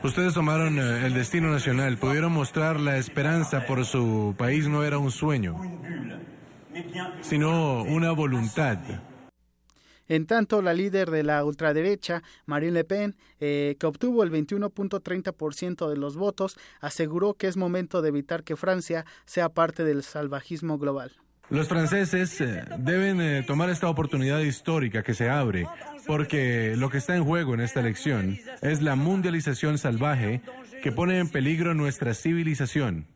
ustedes 0.03 0.33
tomaron 0.33 0.77
eh, 0.77 1.05
el 1.05 1.13
destino 1.13 1.49
nacional, 1.49 1.97
pudieron 1.97 2.31
mostrar 2.31 2.79
la 2.79 2.97
esperanza 2.97 3.65
por 3.65 3.85
su 3.85 4.35
país 4.37 4.67
no 4.67 4.83
era 4.83 4.97
un 4.97 5.11
sueño, 5.11 5.59
sino 7.21 7.83
una 7.83 8.11
voluntad. 8.11 8.77
En 10.07 10.27
tanto, 10.27 10.61
la 10.61 10.73
líder 10.73 11.09
de 11.09 11.23
la 11.23 11.43
ultraderecha, 11.45 12.23
Marine 12.45 12.73
Le 12.73 12.83
Pen, 12.83 13.15
eh, 13.39 13.77
que 13.79 13.85
obtuvo 13.87 14.23
el 14.23 14.31
21.30% 14.31 15.89
de 15.89 15.97
los 15.97 16.17
votos, 16.17 16.57
aseguró 16.81 17.35
que 17.35 17.47
es 17.47 17.55
momento 17.55 18.01
de 18.01 18.09
evitar 18.09 18.43
que 18.43 18.57
Francia 18.57 19.05
sea 19.25 19.49
parte 19.49 19.83
del 19.83 20.03
salvajismo 20.03 20.77
global. 20.77 21.22
Los 21.49 21.67
franceses 21.67 22.39
eh, 22.41 22.63
deben 22.77 23.21
eh, 23.21 23.43
tomar 23.45 23.69
esta 23.69 23.89
oportunidad 23.89 24.39
histórica 24.39 25.03
que 25.03 25.13
se 25.13 25.29
abre, 25.29 25.67
porque 26.07 26.75
lo 26.77 26.89
que 26.89 26.97
está 26.97 27.15
en 27.15 27.23
juego 27.23 27.53
en 27.53 27.59
esta 27.59 27.79
elección 27.79 28.39
es 28.61 28.81
la 28.81 28.95
mundialización 28.95 29.77
salvaje 29.77 30.41
que 30.81 30.91
pone 30.91 31.19
en 31.19 31.29
peligro 31.29 31.73
nuestra 31.73 32.13
civilización. 32.13 33.07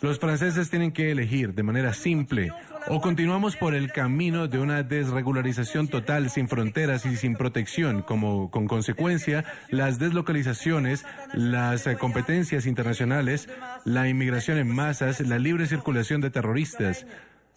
Los 0.00 0.18
franceses 0.18 0.70
tienen 0.70 0.92
que 0.92 1.10
elegir 1.10 1.52
de 1.52 1.62
manera 1.62 1.92
simple 1.92 2.52
o 2.88 3.00
continuamos 3.00 3.56
por 3.56 3.74
el 3.74 3.92
camino 3.92 4.48
de 4.48 4.58
una 4.58 4.82
desregularización 4.82 5.88
total 5.88 6.30
sin 6.30 6.48
fronteras 6.48 7.04
y 7.04 7.16
sin 7.16 7.36
protección, 7.36 8.02
como 8.02 8.50
con 8.50 8.66
consecuencia 8.66 9.44
las 9.68 9.98
deslocalizaciones, 9.98 11.04
las 11.34 11.86
eh, 11.86 11.96
competencias 11.96 12.66
internacionales, 12.66 13.48
la 13.84 14.08
inmigración 14.08 14.56
en 14.56 14.74
masas, 14.74 15.20
la 15.20 15.38
libre 15.38 15.66
circulación 15.66 16.20
de 16.22 16.30
terroristas. 16.30 17.06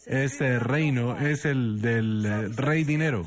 Este 0.05 0.59
reino 0.59 1.17
es 1.17 1.45
el 1.45 1.79
del 1.81 2.25
eh, 2.25 2.47
rey 2.49 2.83
dinero. 2.83 3.25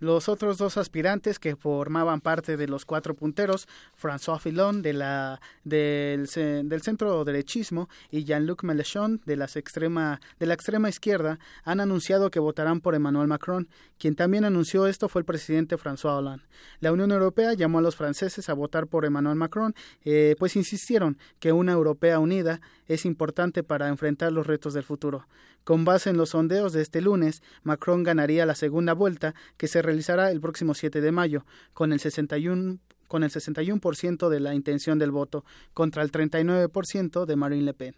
Los 0.00 0.28
otros 0.28 0.58
dos 0.58 0.76
aspirantes 0.76 1.40
que 1.40 1.56
formaban 1.56 2.20
parte 2.20 2.56
de 2.56 2.68
los 2.68 2.84
cuatro 2.84 3.16
punteros, 3.16 3.66
François 4.00 4.38
Fillon 4.38 4.80
de 4.80 4.92
la, 4.92 5.40
del, 5.64 6.26
del 6.26 6.82
centro 6.82 7.24
derechismo 7.24 7.88
y 8.08 8.22
Jean-Luc 8.22 8.62
Mélenchon 8.62 9.20
de, 9.26 9.34
extrema, 9.56 10.20
de 10.38 10.46
la 10.46 10.54
extrema 10.54 10.88
izquierda, 10.88 11.40
han 11.64 11.80
anunciado 11.80 12.30
que 12.30 12.38
votarán 12.38 12.80
por 12.80 12.94
Emmanuel 12.94 13.26
Macron. 13.26 13.68
Quien 13.98 14.14
también 14.14 14.44
anunció 14.44 14.86
esto 14.86 15.08
fue 15.08 15.22
el 15.22 15.26
presidente 15.26 15.76
François 15.76 16.16
Hollande. 16.16 16.44
La 16.78 16.92
Unión 16.92 17.10
Europea 17.10 17.54
llamó 17.54 17.80
a 17.80 17.82
los 17.82 17.96
franceses 17.96 18.48
a 18.48 18.54
votar 18.54 18.86
por 18.86 19.04
Emmanuel 19.04 19.34
Macron, 19.34 19.74
eh, 20.04 20.36
pues 20.38 20.54
insistieron 20.54 21.18
que 21.40 21.50
una 21.50 21.72
Europea 21.72 22.20
unida 22.20 22.60
es 22.86 23.04
importante 23.04 23.64
para 23.64 23.88
enfrentar 23.88 24.30
los 24.30 24.46
retos 24.46 24.74
del 24.74 24.84
futuro. 24.84 25.26
Con 25.64 25.84
base 25.84 26.10
en 26.10 26.16
los 26.16 26.30
sondeos 26.30 26.72
de 26.72 26.82
este 26.82 27.00
lunes, 27.00 27.42
Macron 27.62 28.02
ganaría 28.02 28.46
la 28.46 28.54
segunda 28.54 28.94
vuelta 28.94 29.34
que 29.56 29.68
se 29.68 29.82
realizará 29.82 30.30
el 30.30 30.40
próximo 30.40 30.74
7 30.74 31.00
de 31.00 31.12
mayo, 31.12 31.44
con 31.74 31.92
el 31.92 32.00
61 32.00 32.78
con 33.08 33.24
el 33.24 33.30
61% 33.30 34.28
de 34.28 34.38
la 34.38 34.54
intención 34.54 34.98
del 34.98 35.10
voto 35.10 35.44
contra 35.72 36.02
el 36.02 36.12
39% 36.12 37.24
de 37.24 37.36
Marine 37.36 37.62
Le 37.62 37.72
Pen. 37.72 37.96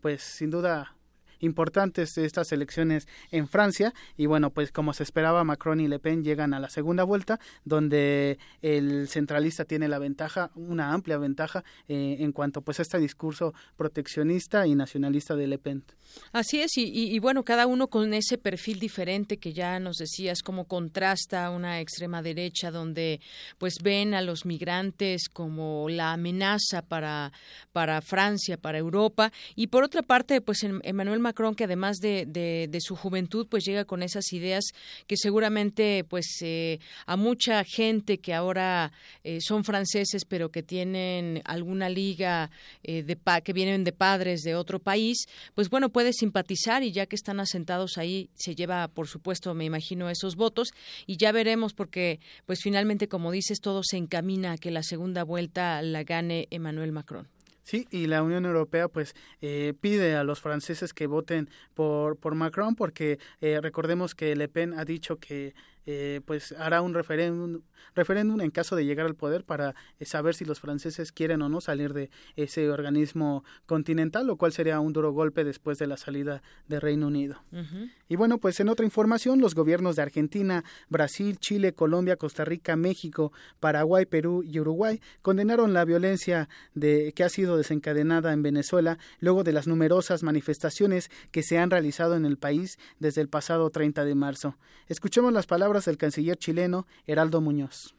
Pues 0.00 0.22
sin 0.22 0.50
duda 0.50 0.94
importantes 1.42 2.16
estas 2.16 2.50
elecciones 2.52 3.06
en 3.30 3.46
Francia 3.48 3.92
y 4.16 4.26
bueno, 4.26 4.50
pues 4.50 4.72
como 4.72 4.94
se 4.94 5.02
esperaba, 5.02 5.44
Macron 5.44 5.80
y 5.80 5.88
Le 5.88 5.98
Pen 5.98 6.24
llegan 6.24 6.54
a 6.54 6.60
la 6.60 6.70
segunda 6.70 7.04
vuelta 7.04 7.38
donde 7.64 8.38
el 8.62 9.08
centralista 9.08 9.64
tiene 9.64 9.88
la 9.88 9.98
ventaja, 9.98 10.50
una 10.54 10.92
amplia 10.92 11.18
ventaja 11.18 11.64
eh, 11.88 12.16
en 12.20 12.32
cuanto 12.32 12.62
pues 12.62 12.78
a 12.78 12.82
este 12.82 12.98
discurso 12.98 13.52
proteccionista 13.76 14.66
y 14.66 14.74
nacionalista 14.74 15.36
de 15.36 15.46
Le 15.46 15.58
Pen. 15.58 15.84
Así 16.32 16.60
es, 16.60 16.72
y, 16.76 17.18
bueno, 17.20 17.42
cada 17.42 17.66
uno 17.66 17.88
con 17.88 18.12
ese 18.12 18.36
perfil 18.36 18.78
diferente 18.78 19.38
que 19.38 19.54
ya 19.54 19.80
nos 19.80 19.96
decías, 19.96 20.42
cómo 20.42 20.66
contrasta 20.66 21.48
una 21.48 21.80
extrema 21.80 22.20
derecha 22.20 22.70
donde 22.70 23.20
pues 23.56 23.76
ven 23.82 24.12
a 24.12 24.20
los 24.20 24.44
migrantes 24.44 25.30
como 25.32 25.88
la 25.88 26.12
amenaza 26.12 26.82
para, 26.82 27.32
para 27.72 28.02
Francia, 28.02 28.58
para 28.58 28.76
Europa, 28.76 29.32
y 29.56 29.68
por 29.68 29.84
otra 29.84 30.02
parte, 30.02 30.42
pues 30.42 30.62
Emmanuel 30.62 31.20
Macron 31.20 31.31
Macron 31.32 31.54
que 31.54 31.64
además 31.64 31.96
de, 31.96 32.26
de, 32.26 32.80
su 32.80 32.94
juventud 32.94 33.46
pues 33.48 33.64
llega 33.64 33.86
con 33.86 34.02
esas 34.02 34.32
ideas 34.34 34.64
que 35.06 35.16
seguramente 35.16 36.04
pues 36.04 36.26
eh, 36.42 36.78
a 37.06 37.16
mucha 37.16 37.64
gente 37.64 38.18
que 38.18 38.34
ahora 38.34 38.92
eh, 39.24 39.38
son 39.40 39.64
franceses 39.64 40.26
pero 40.26 40.50
que 40.50 40.62
tienen 40.62 41.40
alguna 41.46 41.88
liga 41.88 42.50
eh, 42.82 43.02
de 43.02 43.18
que 43.42 43.52
vienen 43.54 43.82
de 43.84 43.92
padres 43.92 44.42
de 44.42 44.54
otro 44.54 44.78
país 44.78 45.24
pues 45.54 45.70
bueno 45.70 45.88
puede 45.88 46.12
simpatizar 46.12 46.82
y 46.82 46.92
ya 46.92 47.06
que 47.06 47.16
están 47.16 47.40
asentados 47.40 47.96
ahí 47.96 48.28
se 48.34 48.54
lleva 48.54 48.88
por 48.88 49.08
supuesto 49.08 49.54
me 49.54 49.64
imagino 49.64 50.10
esos 50.10 50.36
votos 50.36 50.68
y 51.06 51.16
ya 51.16 51.32
veremos 51.32 51.72
porque 51.72 52.20
pues 52.44 52.60
finalmente 52.62 53.08
como 53.08 53.32
dices 53.32 53.60
todo 53.60 53.82
se 53.82 53.96
encamina 53.96 54.52
a 54.52 54.58
que 54.58 54.70
la 54.70 54.82
segunda 54.82 55.24
vuelta 55.24 55.80
la 55.80 56.02
gane 56.02 56.46
Emmanuel 56.50 56.92
Macron. 56.92 57.28
Sí, 57.62 57.86
y 57.90 58.06
la 58.06 58.22
Unión 58.22 58.44
Europea 58.44 58.88
pues 58.88 59.14
eh, 59.40 59.74
pide 59.80 60.16
a 60.16 60.24
los 60.24 60.40
franceses 60.40 60.92
que 60.92 61.06
voten 61.06 61.48
por, 61.74 62.16
por 62.16 62.34
Macron 62.34 62.74
porque 62.74 63.18
eh, 63.40 63.60
recordemos 63.62 64.14
que 64.14 64.34
Le 64.34 64.48
Pen 64.48 64.78
ha 64.78 64.84
dicho 64.84 65.18
que 65.18 65.54
eh, 65.86 66.20
pues 66.24 66.52
hará 66.52 66.80
un 66.80 66.94
referéndum, 66.94 67.62
referéndum 67.94 68.40
en 68.40 68.50
caso 68.50 68.76
de 68.76 68.84
llegar 68.84 69.06
al 69.06 69.14
poder 69.14 69.44
para 69.44 69.74
eh, 69.98 70.04
saber 70.04 70.34
si 70.34 70.44
los 70.44 70.60
franceses 70.60 71.12
quieren 71.12 71.42
o 71.42 71.48
no 71.48 71.60
salir 71.60 71.92
de 71.92 72.10
ese 72.36 72.70
organismo 72.70 73.44
continental, 73.66 74.26
lo 74.26 74.36
cual 74.36 74.52
sería 74.52 74.80
un 74.80 74.92
duro 74.92 75.12
golpe 75.12 75.44
después 75.44 75.78
de 75.78 75.86
la 75.86 75.96
salida 75.96 76.42
de 76.68 76.80
Reino 76.80 77.08
Unido. 77.08 77.42
Y 78.08 78.16
bueno, 78.16 78.38
pues 78.38 78.60
en 78.60 78.68
otra 78.68 78.84
información, 78.84 79.40
los 79.40 79.54
gobiernos 79.54 79.96
de 79.96 80.02
Argentina, 80.02 80.64
Brasil, 80.88 81.38
Chile, 81.38 81.72
Colombia, 81.72 82.16
Costa 82.16 82.44
Rica, 82.44 82.76
México, 82.76 83.32
Paraguay, 83.60 84.06
Perú 84.06 84.42
y 84.44 84.60
Uruguay 84.60 85.00
condenaron 85.22 85.72
la 85.72 85.84
violencia 85.84 86.48
de, 86.74 87.12
que 87.14 87.24
ha 87.24 87.28
sido 87.28 87.56
desencadenada 87.56 88.32
en 88.32 88.42
Venezuela 88.42 88.98
luego 89.18 89.44
de 89.44 89.52
las 89.52 89.66
numerosas 89.66 90.22
manifestaciones 90.22 91.10
que 91.30 91.42
se 91.42 91.58
han 91.58 91.70
realizado 91.70 92.14
en 92.16 92.24
el 92.24 92.36
país 92.36 92.78
desde 92.98 93.20
el 93.20 93.28
pasado 93.28 93.70
30 93.70 94.04
de 94.04 94.14
marzo. 94.14 94.56
Escuchemos 94.88 95.32
las 95.32 95.46
palabras 95.46 95.71
del 95.80 95.96
canciller 95.96 96.36
chileno 96.36 96.86
Heraldo 97.06 97.40
Muñoz. 97.40 97.94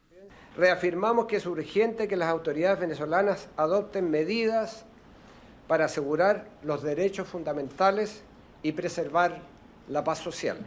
Reafirmamos 0.55 1.25
que 1.25 1.37
es 1.37 1.45
urgente 1.47 2.07
que 2.07 2.15
las 2.15 2.29
autoridades 2.29 2.79
venezolanas 2.79 3.49
adopten 3.57 4.11
medidas 4.11 4.85
para 5.67 5.85
asegurar 5.85 6.47
los 6.61 6.83
derechos 6.83 7.27
fundamentales 7.27 8.21
y 8.61 8.73
preservar 8.73 9.41
la 9.89 10.03
paz 10.03 10.19
social. 10.19 10.57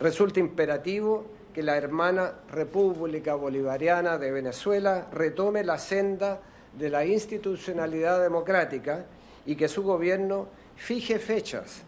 Resulta 0.00 0.40
imperativo 0.40 1.26
que 1.52 1.62
la 1.62 1.76
hermana 1.76 2.34
República 2.50 3.34
Bolivariana 3.34 4.16
de 4.16 4.30
Venezuela 4.30 5.08
retome 5.12 5.62
la 5.62 5.78
senda 5.78 6.40
de 6.78 6.88
la 6.88 7.04
institucionalidad 7.04 8.22
democrática 8.22 9.04
y 9.44 9.56
que 9.56 9.68
su 9.68 9.82
gobierno 9.82 10.48
fije 10.76 11.18
fechas 11.18 11.82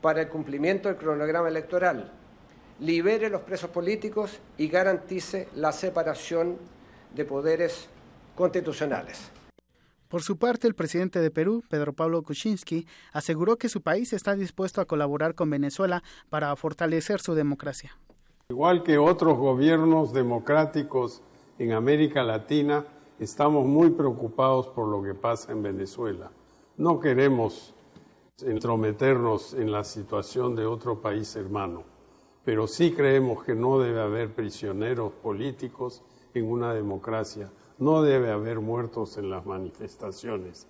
para 0.00 0.22
el 0.22 0.28
cumplimiento 0.28 0.88
del 0.88 0.98
cronograma 0.98 1.48
electoral 1.48 2.12
libere 2.80 3.30
los 3.30 3.42
presos 3.42 3.70
políticos 3.70 4.38
y 4.58 4.68
garantice 4.68 5.48
la 5.54 5.72
separación 5.72 6.58
de 7.14 7.24
poderes 7.24 7.88
constitucionales. 8.34 9.30
Por 10.08 10.22
su 10.22 10.36
parte, 10.36 10.68
el 10.68 10.74
presidente 10.74 11.20
de 11.20 11.30
Perú, 11.30 11.64
Pedro 11.68 11.92
Pablo 11.92 12.22
Kuczynski, 12.22 12.86
aseguró 13.12 13.56
que 13.56 13.68
su 13.68 13.82
país 13.82 14.12
está 14.12 14.34
dispuesto 14.36 14.80
a 14.80 14.84
colaborar 14.84 15.34
con 15.34 15.50
Venezuela 15.50 16.02
para 16.30 16.54
fortalecer 16.56 17.20
su 17.20 17.34
democracia. 17.34 17.96
Igual 18.48 18.82
que 18.82 18.98
otros 18.98 19.38
gobiernos 19.38 20.12
democráticos 20.12 21.22
en 21.58 21.72
América 21.72 22.22
Latina, 22.22 22.84
estamos 23.18 23.66
muy 23.66 23.90
preocupados 23.90 24.68
por 24.68 24.88
lo 24.88 25.02
que 25.02 25.14
pasa 25.14 25.52
en 25.52 25.62
Venezuela. 25.62 26.30
No 26.76 27.00
queremos 27.00 27.74
entrometernos 28.42 29.54
en 29.54 29.72
la 29.72 29.84
situación 29.84 30.54
de 30.54 30.66
otro 30.66 31.00
país 31.00 31.34
hermano 31.36 31.93
pero 32.44 32.66
sí 32.66 32.92
creemos 32.92 33.42
que 33.44 33.54
no 33.54 33.78
debe 33.78 34.00
haber 34.00 34.32
prisioneros 34.32 35.12
políticos 35.12 36.02
en 36.34 36.44
una 36.44 36.74
democracia, 36.74 37.50
no 37.78 38.02
debe 38.02 38.30
haber 38.30 38.60
muertos 38.60 39.16
en 39.16 39.30
las 39.30 39.46
manifestaciones. 39.46 40.66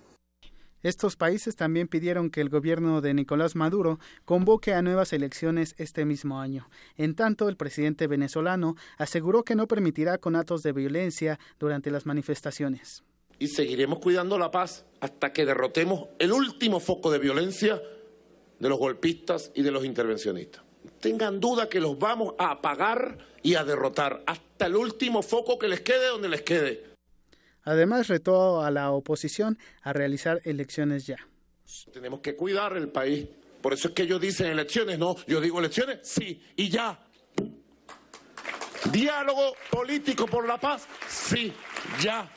Estos 0.83 1.15
países 1.15 1.55
también 1.55 1.87
pidieron 1.87 2.29
que 2.29 2.41
el 2.41 2.49
gobierno 2.49 3.01
de 3.01 3.15
Nicolás 3.15 3.55
Maduro 3.55 3.99
convoque 4.23 4.73
a 4.73 4.83
nuevas 4.83 5.13
elecciones 5.13 5.73
este 5.79 6.05
mismo 6.05 6.39
año. 6.39 6.69
En 6.95 7.15
tanto, 7.15 7.49
el 7.49 7.57
presidente 7.57 8.05
venezolano 8.05 8.75
aseguró 8.99 9.43
que 9.43 9.55
no 9.55 9.67
permitirá 9.67 10.19
conatos 10.19 10.61
de 10.61 10.73
violencia 10.73 11.39
durante 11.59 11.89
las 11.89 12.05
manifestaciones. 12.05 13.03
Y 13.39 13.47
seguiremos 13.47 13.97
cuidando 13.97 14.37
la 14.37 14.51
paz 14.51 14.85
hasta 15.01 15.33
que 15.33 15.45
derrotemos 15.45 16.09
el 16.19 16.31
último 16.31 16.79
foco 16.79 17.11
de 17.11 17.17
violencia 17.17 17.81
de 18.59 18.69
los 18.69 18.77
golpistas 18.77 19.51
y 19.55 19.63
de 19.63 19.71
los 19.71 19.85
intervencionistas 19.85 20.64
tengan 21.05 21.39
duda 21.39 21.69
que 21.69 21.79
los 21.79 21.99
vamos 21.99 22.33
a 22.39 22.49
apagar 22.49 23.19
y 23.43 23.53
a 23.53 23.63
derrotar 23.63 24.23
hasta 24.25 24.65
el 24.65 24.75
último 24.75 25.21
foco 25.21 25.59
que 25.59 25.67
les 25.67 25.81
quede 25.81 26.07
donde 26.07 26.27
les 26.27 26.41
quede. 26.41 26.83
Además, 27.61 28.07
retó 28.07 28.63
a 28.63 28.71
la 28.71 28.89
oposición 28.89 29.59
a 29.83 29.93
realizar 29.93 30.41
elecciones 30.45 31.05
ya. 31.05 31.17
Tenemos 31.93 32.21
que 32.21 32.35
cuidar 32.35 32.75
el 32.75 32.89
país. 32.89 33.27
Por 33.61 33.73
eso 33.73 33.89
es 33.89 33.93
que 33.93 34.01
ellos 34.01 34.19
dicen 34.19 34.47
elecciones, 34.47 34.97
no. 34.97 35.15
Yo 35.27 35.39
digo 35.39 35.59
elecciones, 35.59 35.99
sí, 36.01 36.43
y 36.55 36.69
ya. 36.69 36.99
Diálogo 38.91 39.53
político 39.69 40.25
por 40.25 40.47
la 40.47 40.59
paz, 40.59 40.87
sí, 41.07 41.53
ya. 42.01 42.27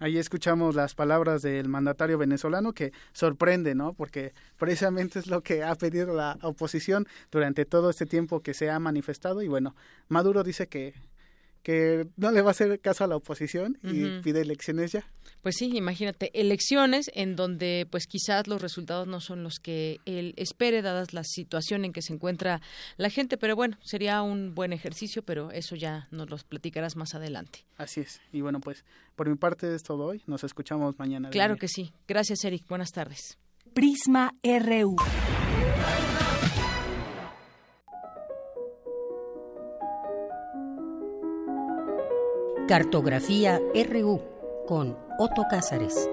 Ahí 0.00 0.16
escuchamos 0.16 0.76
las 0.76 0.94
palabras 0.94 1.42
del 1.42 1.68
mandatario 1.68 2.18
venezolano 2.18 2.72
que 2.72 2.92
sorprende, 3.12 3.74
¿no? 3.74 3.94
Porque 3.94 4.32
precisamente 4.56 5.18
es 5.18 5.26
lo 5.26 5.42
que 5.42 5.64
ha 5.64 5.74
pedido 5.74 6.14
la 6.14 6.38
oposición 6.42 7.06
durante 7.32 7.64
todo 7.64 7.90
este 7.90 8.06
tiempo 8.06 8.40
que 8.40 8.54
se 8.54 8.70
ha 8.70 8.78
manifestado 8.78 9.42
y 9.42 9.48
bueno, 9.48 9.74
Maduro 10.08 10.44
dice 10.44 10.68
que 10.68 10.94
que 11.68 12.08
no 12.16 12.30
le 12.30 12.40
va 12.40 12.48
a 12.48 12.50
hacer 12.52 12.80
caso 12.80 13.04
a 13.04 13.06
la 13.06 13.16
oposición 13.16 13.78
y 13.82 14.22
pide 14.22 14.40
elecciones 14.40 14.92
ya. 14.92 15.04
Pues 15.42 15.56
sí, 15.56 15.70
imagínate, 15.76 16.30
elecciones 16.32 17.10
en 17.12 17.36
donde 17.36 17.86
pues 17.90 18.06
quizás 18.06 18.46
los 18.46 18.62
resultados 18.62 19.06
no 19.06 19.20
son 19.20 19.42
los 19.42 19.58
que 19.58 20.00
él 20.06 20.32
espere, 20.38 20.80
dadas 20.80 21.12
la 21.12 21.24
situación 21.24 21.84
en 21.84 21.92
que 21.92 22.00
se 22.00 22.14
encuentra 22.14 22.62
la 22.96 23.10
gente, 23.10 23.36
pero 23.36 23.54
bueno, 23.54 23.76
sería 23.82 24.22
un 24.22 24.54
buen 24.54 24.72
ejercicio, 24.72 25.22
pero 25.22 25.50
eso 25.50 25.76
ya 25.76 26.08
nos 26.10 26.30
lo 26.30 26.38
platicarás 26.38 26.96
más 26.96 27.14
adelante. 27.14 27.66
Así 27.76 28.00
es, 28.00 28.22
y 28.32 28.40
bueno, 28.40 28.60
pues 28.60 28.86
por 29.14 29.28
mi 29.28 29.36
parte 29.36 29.74
es 29.74 29.82
todo 29.82 30.06
hoy, 30.06 30.22
nos 30.26 30.44
escuchamos 30.44 30.98
mañana. 30.98 31.28
Claro 31.28 31.58
que 31.58 31.68
sí, 31.68 31.92
gracias 32.06 32.42
Eric, 32.44 32.66
buenas 32.66 32.92
tardes. 32.92 33.36
Prisma 33.74 34.32
RU. 34.42 34.96
Cartografía 42.68 43.62
RU 43.90 44.20
con 44.66 44.94
Otto 45.18 45.46
Cázares. 45.48 46.10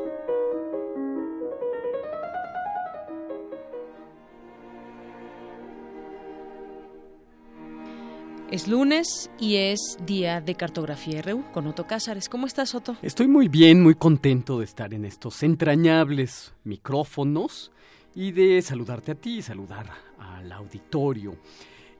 Es 8.49 8.69
lunes 8.69 9.30
y 9.38 9.57
es 9.57 9.98
día 10.06 10.40
de 10.40 10.56
cartografía 10.56 11.22
RU 11.23 11.44
con 11.52 11.68
Otto 11.68 11.88
Cázares. 11.88 12.30
¿Cómo 12.30 12.48
estás, 12.48 12.73
Otto? 12.73 12.95
Estoy 13.02 13.27
muy 13.27 13.49
bien, 13.49 13.84
muy 13.84 13.95
contento 13.95 14.60
de 14.60 14.64
estar 14.64 14.94
en 14.94 15.03
estos 15.03 15.44
entrañables 15.44 16.53
micrófonos 16.64 17.73
y 18.15 18.32
de 18.32 18.61
saludarte 18.61 19.11
a 19.11 19.15
ti 19.15 19.40
y 19.40 19.41
saludar 19.41 19.88
al 20.18 20.49
auditorio. 20.53 21.36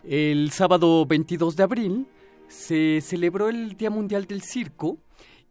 El 0.02 0.49
sábado 0.52 1.06
22 1.06 1.57
de 1.57 1.64
abril 1.64 2.07
se 2.47 3.01
celebró 3.01 3.49
el 3.49 3.76
Día 3.76 3.89
Mundial 3.89 4.26
del 4.26 4.41
Circo 4.41 4.99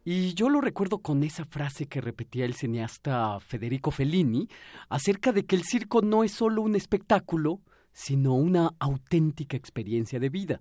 y 0.04 0.34
yo 0.34 0.50
lo 0.50 0.60
recuerdo 0.60 0.98
con 0.98 1.22
esa 1.22 1.44
frase 1.44 1.86
que 1.86 2.00
repetía 2.00 2.44
el 2.44 2.54
cineasta 2.54 3.40
Federico 3.40 3.90
Fellini 3.90 4.48
acerca 4.88 5.32
de 5.32 5.46
que 5.46 5.56
el 5.56 5.64
circo 5.64 6.02
no 6.02 6.24
es 6.24 6.32
solo 6.32 6.62
un 6.62 6.76
espectáculo, 6.76 7.60
sino 7.92 8.34
una 8.34 8.74
auténtica 8.78 9.56
experiencia 9.56 10.20
de 10.20 10.28
vida. 10.28 10.60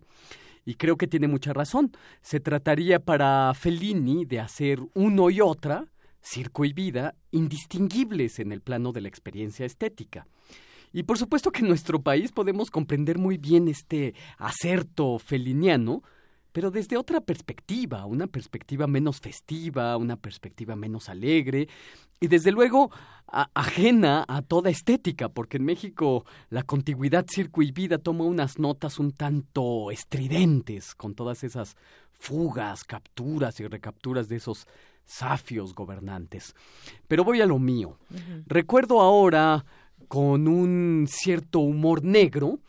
Y 0.66 0.76
creo 0.76 0.96
que 0.96 1.08
tiene 1.08 1.28
mucha 1.28 1.52
razón. 1.52 1.92
Se 2.22 2.40
trataría 2.40 3.00
para 3.00 3.54
Fellini 3.54 4.24
de 4.24 4.40
hacer 4.40 4.80
uno 4.94 5.30
y 5.30 5.42
otra, 5.42 5.88
circo 6.22 6.64
y 6.64 6.72
vida, 6.72 7.16
indistinguibles 7.32 8.40
en 8.40 8.54
el 8.54 8.62
plano 8.62 8.94
de 8.94 9.02
la 9.02 9.10
experiencia 9.10 9.66
estética. 9.66 10.26
Y 10.94 11.04
por 11.04 11.18
supuesto 11.18 11.52
que 11.52 11.62
en 11.62 11.68
nuestro 11.68 12.02
país 12.02 12.32
podemos 12.32 12.72
comprender 12.72 13.18
muy 13.18 13.38
bien 13.38 13.68
este 13.68 14.14
acerto 14.38 15.20
feliniano, 15.20 16.04
pero 16.54 16.72
desde 16.72 16.98
otra 16.98 17.20
perspectiva, 17.20 18.06
una 18.06 18.28
perspectiva 18.28 18.88
menos 18.88 19.20
festiva, 19.20 19.98
una 19.98 20.16
perspectiva 20.16 20.76
menos 20.76 21.10
alegre 21.10 21.68
y 22.22 22.28
desde 22.28 22.52
luego 22.52 22.92
ajena 23.28 24.24
a 24.28 24.44
toda 24.44 24.70
estética, 24.70 25.28
porque 25.28 25.58
en 25.58 25.66
México 25.66 26.26
la 26.50 26.64
contigüidad 26.64 27.26
circo 27.28 27.64
y 27.64 27.72
vida 27.72 27.98
toma 27.98 28.24
unas 28.24 28.60
notas 28.60 29.00
un 29.00 29.12
tanto 29.12 29.90
estridentes 29.92 30.94
con 30.94 31.16
todas 31.16 31.44
esas 31.44 31.76
fugas, 32.14 32.84
capturas 32.84 33.60
y 33.60 33.68
recapturas 33.68 34.30
de 34.30 34.36
esos 34.36 34.68
safios 35.06 35.74
gobernantes. 35.74 36.56
Pero 37.08 37.24
voy 37.24 37.42
a 37.42 37.46
lo 37.46 37.60
mío. 37.60 37.98
Recuerdo 38.46 39.02
ahora 39.02 39.66
con 40.08 40.48
un 40.48 41.08
cierto 41.10 41.60
humor 41.60 42.04
negro 42.04 42.60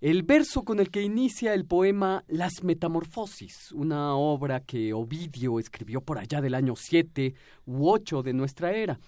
el 0.00 0.22
verso 0.22 0.64
con 0.64 0.78
el 0.78 0.90
que 0.90 1.02
inicia 1.02 1.54
el 1.54 1.64
poema 1.64 2.24
Las 2.28 2.62
Metamorfosis, 2.62 3.72
una 3.72 4.14
obra 4.14 4.60
que 4.60 4.92
Ovidio 4.92 5.58
escribió 5.58 6.00
por 6.00 6.18
allá 6.18 6.40
del 6.40 6.54
año 6.54 6.76
7 6.76 7.34
u 7.66 7.88
8 7.88 8.22
de 8.22 8.32
nuestra 8.32 8.72
era 8.72 9.00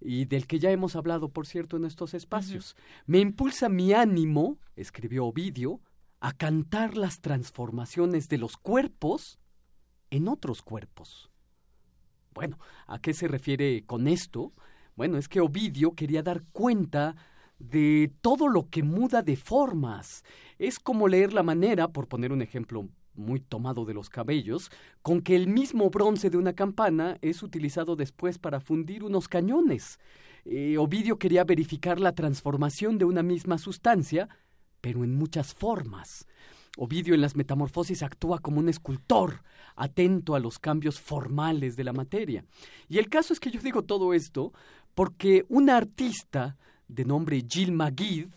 y 0.00 0.24
del 0.26 0.46
que 0.46 0.58
ya 0.58 0.70
hemos 0.70 0.96
hablado, 0.96 1.28
por 1.28 1.46
cierto, 1.46 1.76
en 1.76 1.84
estos 1.84 2.14
espacios. 2.14 2.76
Me 3.06 3.20
impulsa 3.20 3.68
mi 3.68 3.92
ánimo, 3.92 4.58
escribió 4.76 5.24
Ovidio, 5.26 5.80
a 6.20 6.32
cantar 6.32 6.96
las 6.96 7.20
transformaciones 7.20 8.28
de 8.28 8.38
los 8.38 8.56
cuerpos 8.56 9.38
en 10.10 10.28
otros 10.28 10.62
cuerpos. 10.62 11.30
Bueno, 12.32 12.58
¿a 12.86 12.98
qué 12.98 13.14
se 13.14 13.28
refiere 13.28 13.84
con 13.86 14.08
esto? 14.08 14.52
Bueno, 14.96 15.16
es 15.16 15.28
que 15.28 15.40
Ovidio 15.40 15.92
quería 15.92 16.22
dar 16.22 16.42
cuenta 16.52 17.16
de 17.58 18.12
todo 18.20 18.48
lo 18.48 18.68
que 18.68 18.82
muda 18.82 19.22
de 19.22 19.36
formas. 19.36 20.24
Es 20.58 20.78
como 20.78 21.08
leer 21.08 21.32
la 21.32 21.42
manera, 21.42 21.88
por 21.88 22.08
poner 22.08 22.32
un 22.32 22.42
ejemplo 22.42 22.88
muy 23.14 23.40
tomado 23.40 23.84
de 23.84 23.94
los 23.94 24.08
cabellos, 24.08 24.70
con 25.02 25.20
que 25.20 25.36
el 25.36 25.46
mismo 25.46 25.88
bronce 25.90 26.30
de 26.30 26.36
una 26.36 26.54
campana 26.54 27.18
es 27.22 27.42
utilizado 27.42 27.96
después 27.96 28.38
para 28.38 28.60
fundir 28.60 29.04
unos 29.04 29.28
cañones. 29.28 29.98
Eh, 30.44 30.76
Ovidio 30.78 31.18
quería 31.18 31.44
verificar 31.44 32.00
la 32.00 32.12
transformación 32.12 32.98
de 32.98 33.04
una 33.04 33.22
misma 33.22 33.58
sustancia, 33.58 34.28
pero 34.80 35.04
en 35.04 35.14
muchas 35.14 35.54
formas. 35.54 36.26
Ovidio 36.76 37.14
en 37.14 37.20
las 37.20 37.36
Metamorfosis 37.36 38.02
actúa 38.02 38.40
como 38.40 38.58
un 38.58 38.68
escultor, 38.68 39.42
atento 39.76 40.34
a 40.34 40.40
los 40.40 40.58
cambios 40.58 40.98
formales 41.00 41.76
de 41.76 41.84
la 41.84 41.92
materia. 41.92 42.44
Y 42.88 42.98
el 42.98 43.08
caso 43.08 43.32
es 43.32 43.38
que 43.38 43.50
yo 43.50 43.60
digo 43.60 43.82
todo 43.82 44.12
esto 44.12 44.52
porque 44.94 45.44
un 45.48 45.70
artista 45.70 46.56
de 46.88 47.04
nombre 47.04 47.44
Gilles 47.48 47.72
Maguid 47.72 48.28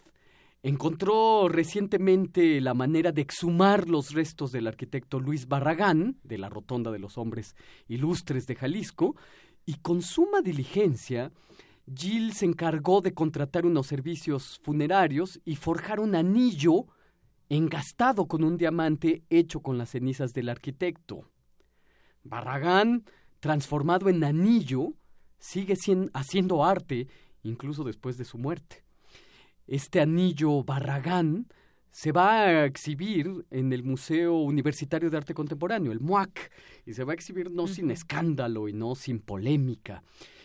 encontró 0.64 1.48
recientemente 1.48 2.60
la 2.62 2.74
manera 2.74 3.12
de 3.12 3.22
exhumar 3.22 3.88
los 3.88 4.12
restos 4.12 4.52
del 4.52 4.68
arquitecto 4.68 5.20
Luis 5.20 5.48
Barragán, 5.48 6.18
de 6.24 6.38
la 6.38 6.50
Rotonda 6.50 6.92
de 6.92 7.00
los 7.00 7.18
Hombres 7.18 7.56
Ilustres 7.88 8.48
de 8.48 8.56
Jalisco, 8.56 9.16
y 9.66 9.76
con 9.76 10.02
suma 10.02 10.42
diligencia, 10.42 11.32
Gilles 11.94 12.38
se 12.38 12.46
encargó 12.46 13.02
de 13.02 13.14
contratar 13.14 13.66
unos 13.66 13.88
servicios 13.88 14.60
funerarios 14.62 15.40
y 15.46 15.56
forjar 15.56 16.00
un 16.00 16.16
anillo 16.16 16.88
engastado 17.50 18.28
con 18.28 18.44
un 18.44 18.58
diamante 18.58 19.24
hecho 19.30 19.62
con 19.62 19.78
las 19.78 19.92
cenizas 19.92 20.34
del 20.34 20.50
arquitecto. 20.50 21.30
Barragán, 22.24 23.06
transformado 23.40 24.10
en 24.10 24.24
anillo, 24.24 24.94
sigue 25.40 25.76
haciendo 26.14 26.66
arte 26.66 27.08
incluso 27.44 27.84
después 27.84 28.18
de 28.18 28.26
su 28.26 28.38
muerte. 28.38 28.84
Este 29.68 30.00
anillo 30.00 30.64
Barragán 30.64 31.48
se 31.92 32.12
va 32.12 32.42
a 32.44 32.66
exhibir 32.66 33.46
en 33.50 33.74
el 33.74 33.84
Museo 33.84 34.38
Universitario 34.38 35.10
de 35.10 35.18
Arte 35.18 35.34
Contemporáneo, 35.34 35.92
el 35.92 36.00
MUAC, 36.00 36.52
y 36.86 36.94
se 36.94 37.04
va 37.04 37.14
a 37.14 37.16
exhibir 37.16 37.50
no 37.50 37.68
sin 37.68 37.90
escándalo 37.92 38.68
y 38.68 38.74
no 38.74 38.96
sin 38.96 39.20
polémica. 39.20 40.04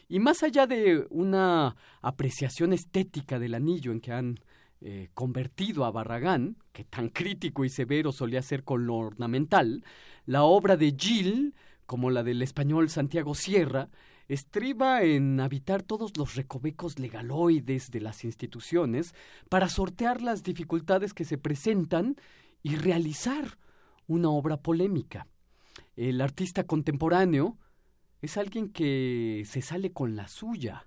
Y 0.09 0.19
más 0.19 0.43
allá 0.43 0.67
de 0.67 1.07
una 1.11 1.77
apreciación 2.01 2.73
estética 2.73 3.39
del 3.39 3.55
anillo 3.55 3.93
en 3.93 4.01
que 4.01 4.13
han 4.13 4.41
eh, 4.81 5.11
convertido 5.15 5.85
a 5.85 5.91
Barragán, 5.91 6.57
que 6.73 6.85
tan 6.85 7.09
crítico 7.09 7.65
y 7.65 7.69
severo 7.69 8.13
solía 8.13 8.43
ser 8.43 8.65
con 8.65 8.87
lo 8.87 8.97
ornamental, 8.97 9.85
la 10.27 10.43
obra 10.43 10.77
de 10.77 10.95
Gil, 10.99 11.55
como 11.87 12.11
la 12.11 12.23
del 12.23 12.43
español 12.43 12.89
Santiago 12.89 13.35
Sierra, 13.35 13.91
estriba 14.29 15.03
en 15.03 15.41
habitar 15.41 15.83
todos 15.83 16.17
los 16.17 16.35
recovecos 16.35 16.99
legaloides 16.99 17.91
de 17.91 18.01
las 18.01 18.25
instituciones 18.25 19.15
para 19.49 19.69
sortear 19.69 20.23
las 20.23 20.43
dificultades 20.43 21.15
que 21.15 21.25
se 21.25 21.39
presentan 21.39 22.17
y 22.63 22.77
realizar 22.77 23.59
una 24.07 24.31
obra 24.31 24.59
polémica. 24.59 25.27
El 25.97 26.21
artista 26.21 26.65
contemporáneo 26.65 27.59
es 28.21 28.37
alguien 28.37 28.69
que 28.71 29.45
se 29.47 29.63
sale 29.63 29.93
con 29.93 30.17
la 30.17 30.29
suya, 30.29 30.87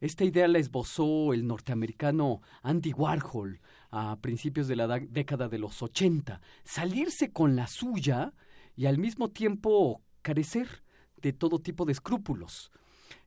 esta 0.00 0.24
idea 0.24 0.46
la 0.46 0.58
esbozó 0.58 1.32
el 1.32 1.46
norteamericano 1.46 2.40
Andy 2.62 2.92
Warhol 2.92 3.60
a 3.90 4.16
principios 4.20 4.68
de 4.68 4.76
la 4.76 4.86
década 4.86 5.48
de 5.48 5.58
los 5.58 5.82
80. 5.82 6.40
Salirse 6.62 7.32
con 7.32 7.56
la 7.56 7.66
suya 7.66 8.32
y 8.76 8.86
al 8.86 8.98
mismo 8.98 9.30
tiempo 9.30 10.02
carecer 10.22 10.84
de 11.22 11.32
todo 11.32 11.58
tipo 11.58 11.84
de 11.84 11.92
escrúpulos. 11.92 12.70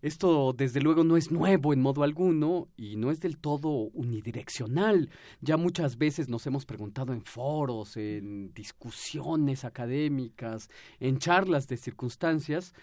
Esto, 0.01 0.53
desde 0.53 0.81
luego, 0.81 1.03
no 1.03 1.15
es 1.15 1.31
nuevo 1.31 1.73
en 1.73 1.81
modo 1.81 2.03
alguno 2.03 2.67
y 2.75 2.95
no 2.95 3.11
es 3.11 3.19
del 3.19 3.37
todo 3.37 3.69
unidireccional. 3.69 5.11
Ya 5.41 5.57
muchas 5.57 5.97
veces 5.97 6.27
nos 6.27 6.47
hemos 6.47 6.65
preguntado 6.65 7.13
en 7.13 7.23
foros, 7.23 7.97
en 7.97 8.51
discusiones 8.53 9.63
académicas, 9.63 10.69
en 10.99 11.19
charlas 11.19 11.67
de 11.67 11.77
circunstancias, 11.77 12.73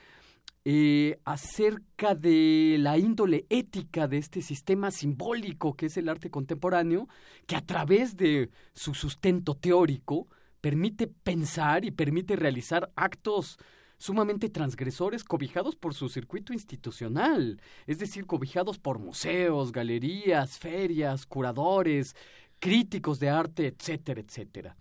eh, 0.64 1.18
acerca 1.24 2.14
de 2.14 2.76
la 2.78 2.98
índole 2.98 3.46
ética 3.48 4.06
de 4.06 4.18
este 4.18 4.42
sistema 4.42 4.90
simbólico 4.90 5.74
que 5.74 5.86
es 5.86 5.96
el 5.96 6.08
arte 6.08 6.30
contemporáneo, 6.30 7.08
que 7.46 7.56
a 7.56 7.64
través 7.64 8.16
de 8.16 8.50
su 8.74 8.94
sustento 8.94 9.54
teórico 9.54 10.28
permite 10.60 11.06
pensar 11.06 11.84
y 11.84 11.90
permite 11.90 12.36
realizar 12.36 12.92
actos 12.96 13.58
sumamente 13.98 14.48
transgresores 14.48 15.24
cobijados 15.24 15.76
por 15.76 15.92
su 15.92 16.08
circuito 16.08 16.52
institucional, 16.52 17.60
es 17.86 17.98
decir, 17.98 18.26
cobijados 18.26 18.78
por 18.78 18.98
museos, 18.98 19.72
galerías, 19.72 20.58
ferias, 20.58 21.26
curadores, 21.26 22.14
críticos 22.60 23.18
de 23.18 23.28
arte, 23.28 23.66
etcétera, 23.66 24.20
etcétera. 24.20 24.76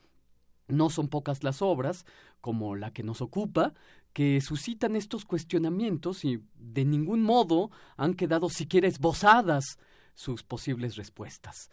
No 0.67 0.89
son 0.89 1.07
pocas 1.07 1.43
las 1.43 1.61
obras, 1.61 2.05
como 2.41 2.75
la 2.75 2.91
que 2.91 3.03
nos 3.03 3.21
ocupa, 3.21 3.73
que 4.13 4.41
suscitan 4.41 4.95
estos 4.95 5.25
cuestionamientos 5.25 6.23
y 6.25 6.41
de 6.55 6.85
ningún 6.85 7.23
modo 7.23 7.71
han 7.97 8.13
quedado 8.13 8.49
siquiera 8.49 8.87
esbozadas 8.87 9.77
sus 10.13 10.43
posibles 10.43 10.95
respuestas. 10.95 11.69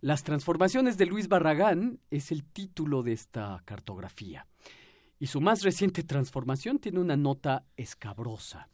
Las 0.00 0.22
transformaciones 0.22 0.96
de 0.96 1.06
Luis 1.06 1.28
Barragán 1.28 2.00
es 2.10 2.32
el 2.32 2.44
título 2.44 3.02
de 3.02 3.12
esta 3.12 3.62
cartografía. 3.66 4.46
Y 5.20 5.28
su 5.28 5.40
más 5.40 5.62
reciente 5.62 6.02
transformación 6.02 6.78
tiene 6.78 6.98
una 6.98 7.16
nota 7.16 7.64
escabrosa. 7.76 8.68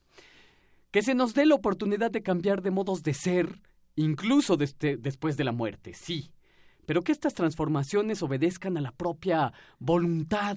Que 0.93 1.03
se 1.03 1.15
nos 1.15 1.35
dé 1.35 1.45
la 1.45 1.57
oportunidad 1.57 2.11
de 2.11 2.23
cambiar 2.23 2.63
de 2.63 2.71
modos 2.71 3.03
de 3.03 3.13
ser, 3.13 3.61
incluso 3.97 4.57
después 4.57 5.37
de 5.37 5.45
la 5.45 5.53
muerte, 5.53 5.93
sí. 5.93 6.31
Pero 6.87 7.03
que 7.03 7.13
estas 7.13 7.35
transformaciones 7.35 8.23
obedezcan 8.23 8.77
a 8.77 8.81
la 8.81 8.93
propia 8.93 9.53
voluntad 9.81 10.57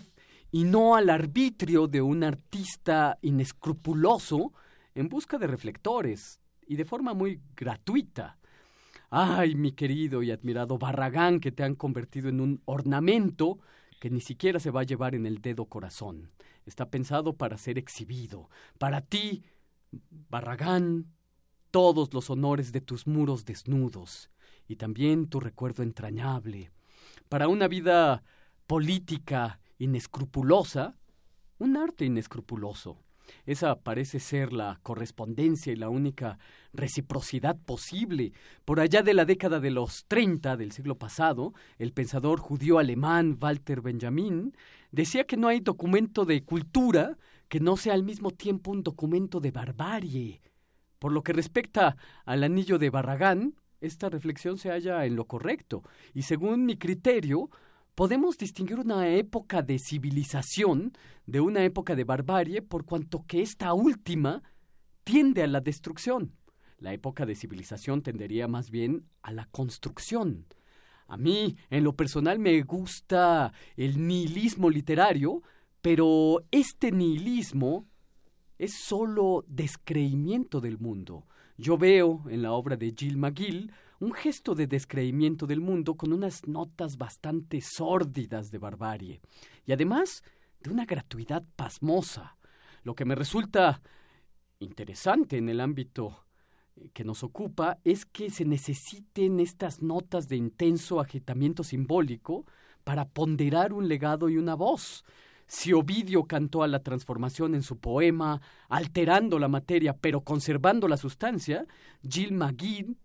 y 0.51 0.63
no 0.63 0.95
al 0.95 1.09
arbitrio 1.09 1.87
de 1.87 2.01
un 2.01 2.23
artista 2.23 3.17
inescrupuloso 3.21 4.53
en 4.93 5.09
busca 5.09 5.39
de 5.39 5.47
reflectores 5.47 6.39
y 6.67 6.75
de 6.75 6.85
forma 6.85 7.15
muy 7.15 7.41
gratuita. 7.55 8.37
Ay, 9.09 9.55
mi 9.55 9.71
querido 9.71 10.21
y 10.21 10.29
admirado 10.29 10.77
Barragán, 10.77 11.39
que 11.39 11.51
te 11.51 11.63
han 11.63 11.73
convertido 11.73 12.29
en 12.29 12.41
un 12.41 12.61
ornamento 12.65 13.57
que 13.99 14.09
ni 14.09 14.21
siquiera 14.21 14.59
se 14.59 14.71
va 14.71 14.81
a 14.81 14.85
llevar 14.85 15.15
en 15.15 15.25
el 15.25 15.41
dedo 15.41 15.65
corazón. 15.65 16.31
Está 16.65 16.89
pensado 16.89 17.33
para 17.35 17.57
ser 17.57 17.77
exhibido. 17.77 18.49
Para 18.77 19.01
ti, 19.01 19.43
Barragán, 20.29 21.07
todos 21.71 22.13
los 22.13 22.29
honores 22.29 22.71
de 22.71 22.81
tus 22.81 23.07
muros 23.07 23.45
desnudos 23.45 24.29
y 24.67 24.75
también 24.77 25.27
tu 25.27 25.39
recuerdo 25.39 25.83
entrañable. 25.83 26.71
Para 27.27 27.47
una 27.47 27.67
vida 27.67 28.23
política 28.67 29.59
inescrupulosa, 29.77 30.95
un 31.57 31.77
arte 31.77 32.05
inescrupuloso. 32.05 33.03
Esa 33.45 33.79
parece 33.79 34.19
ser 34.19 34.53
la 34.53 34.79
correspondencia 34.83 35.73
y 35.73 35.75
la 35.75 35.89
única 35.89 36.39
reciprocidad 36.73 37.57
posible. 37.57 38.33
Por 38.65 38.79
allá 38.79 39.01
de 39.01 39.13
la 39.13 39.25
década 39.25 39.59
de 39.59 39.71
los 39.71 40.05
30 40.07 40.57
del 40.57 40.71
siglo 40.71 40.95
pasado, 40.95 41.53
el 41.77 41.93
pensador 41.93 42.39
judío 42.39 42.79
alemán 42.79 43.37
Walter 43.41 43.81
Benjamin 43.81 44.53
decía 44.91 45.25
que 45.25 45.37
no 45.37 45.47
hay 45.47 45.59
documento 45.59 46.25
de 46.25 46.43
cultura 46.43 47.17
que 47.47 47.59
no 47.59 47.77
sea 47.77 47.93
al 47.93 48.03
mismo 48.03 48.31
tiempo 48.31 48.71
un 48.71 48.83
documento 48.83 49.39
de 49.39 49.51
barbarie. 49.51 50.41
Por 50.99 51.11
lo 51.11 51.23
que 51.23 51.33
respecta 51.33 51.97
al 52.25 52.43
anillo 52.43 52.77
de 52.77 52.89
Barragán, 52.89 53.55
esta 53.81 54.09
reflexión 54.09 54.57
se 54.57 54.69
halla 54.69 55.05
en 55.05 55.15
lo 55.15 55.25
correcto, 55.25 55.83
y 56.13 56.23
según 56.23 56.65
mi 56.65 56.77
criterio, 56.77 57.49
podemos 57.99 58.37
distinguir 58.37 58.79
una 58.79 59.09
época 59.09 59.61
de 59.61 59.77
civilización 59.77 60.93
de 61.25 61.41
una 61.41 61.65
época 61.65 61.97
de 61.97 62.05
barbarie 62.05 62.61
por 62.61 62.85
cuanto 62.85 63.25
que 63.27 63.41
esta 63.41 63.73
última 63.73 64.41
tiende 65.03 65.43
a 65.43 65.47
la 65.47 65.59
destrucción. 65.59 66.31
La 66.77 66.93
época 66.93 67.25
de 67.25 67.35
civilización 67.35 68.01
tendería 68.01 68.47
más 68.47 68.71
bien 68.71 69.03
a 69.21 69.33
la 69.33 69.49
construcción. 69.51 70.45
A 71.07 71.17
mí, 71.17 71.57
en 71.69 71.83
lo 71.83 71.97
personal, 71.97 72.39
me 72.39 72.61
gusta 72.61 73.51
el 73.75 74.07
nihilismo 74.07 74.69
literario, 74.69 75.43
pero 75.81 76.45
este 76.51 76.93
nihilismo 76.93 77.85
es 78.57 78.75
solo 78.75 79.43
descreimiento 79.45 80.61
del 80.61 80.79
mundo. 80.79 81.27
Yo 81.57 81.77
veo 81.77 82.23
en 82.29 82.43
la 82.43 82.53
obra 82.53 82.77
de 82.77 82.93
Gilles 82.97 83.17
McGill 83.17 83.73
un 83.99 84.13
gesto 84.13 84.55
de 84.55 84.67
descreimiento 84.67 85.45
del 85.45 85.59
mundo 85.59 85.95
con 85.95 86.13
unas 86.13 86.47
notas 86.47 86.97
bastante 86.97 87.61
sórdidas 87.61 88.49
de 88.51 88.57
barbarie 88.57 89.21
y 89.65 89.71
además 89.71 90.23
de 90.61 90.71
una 90.71 90.85
gratuidad 90.85 91.43
pasmosa, 91.55 92.37
lo 92.83 92.95
que 92.95 93.05
me 93.05 93.15
resulta 93.15 93.81
interesante 94.59 95.37
en 95.37 95.49
el 95.49 95.59
ámbito 95.59 96.25
que 96.93 97.03
nos 97.03 97.23
ocupa 97.23 97.77
es 97.83 98.05
que 98.05 98.29
se 98.29 98.45
necesiten 98.45 99.39
estas 99.39 99.81
notas 99.81 100.29
de 100.29 100.37
intenso 100.37 100.99
agitamiento 100.99 101.63
simbólico 101.63 102.45
para 102.83 103.05
ponderar 103.05 103.73
un 103.73 103.87
legado 103.87 104.29
y 104.29 104.37
una 104.37 104.55
voz. 104.55 105.03
Si 105.45 105.73
Ovidio 105.73 106.25
cantó 106.25 106.63
a 106.63 106.67
la 106.67 106.83
transformación 106.83 107.55
en 107.55 107.63
su 107.63 107.79
poema, 107.79 108.41
alterando 108.69 109.39
la 109.39 109.47
materia 109.47 109.97
pero 109.97 110.21
conservando 110.21 110.87
la 110.87 110.95
sustancia, 110.95 111.65
Gilles 112.07 112.31
Maguire 112.31 112.95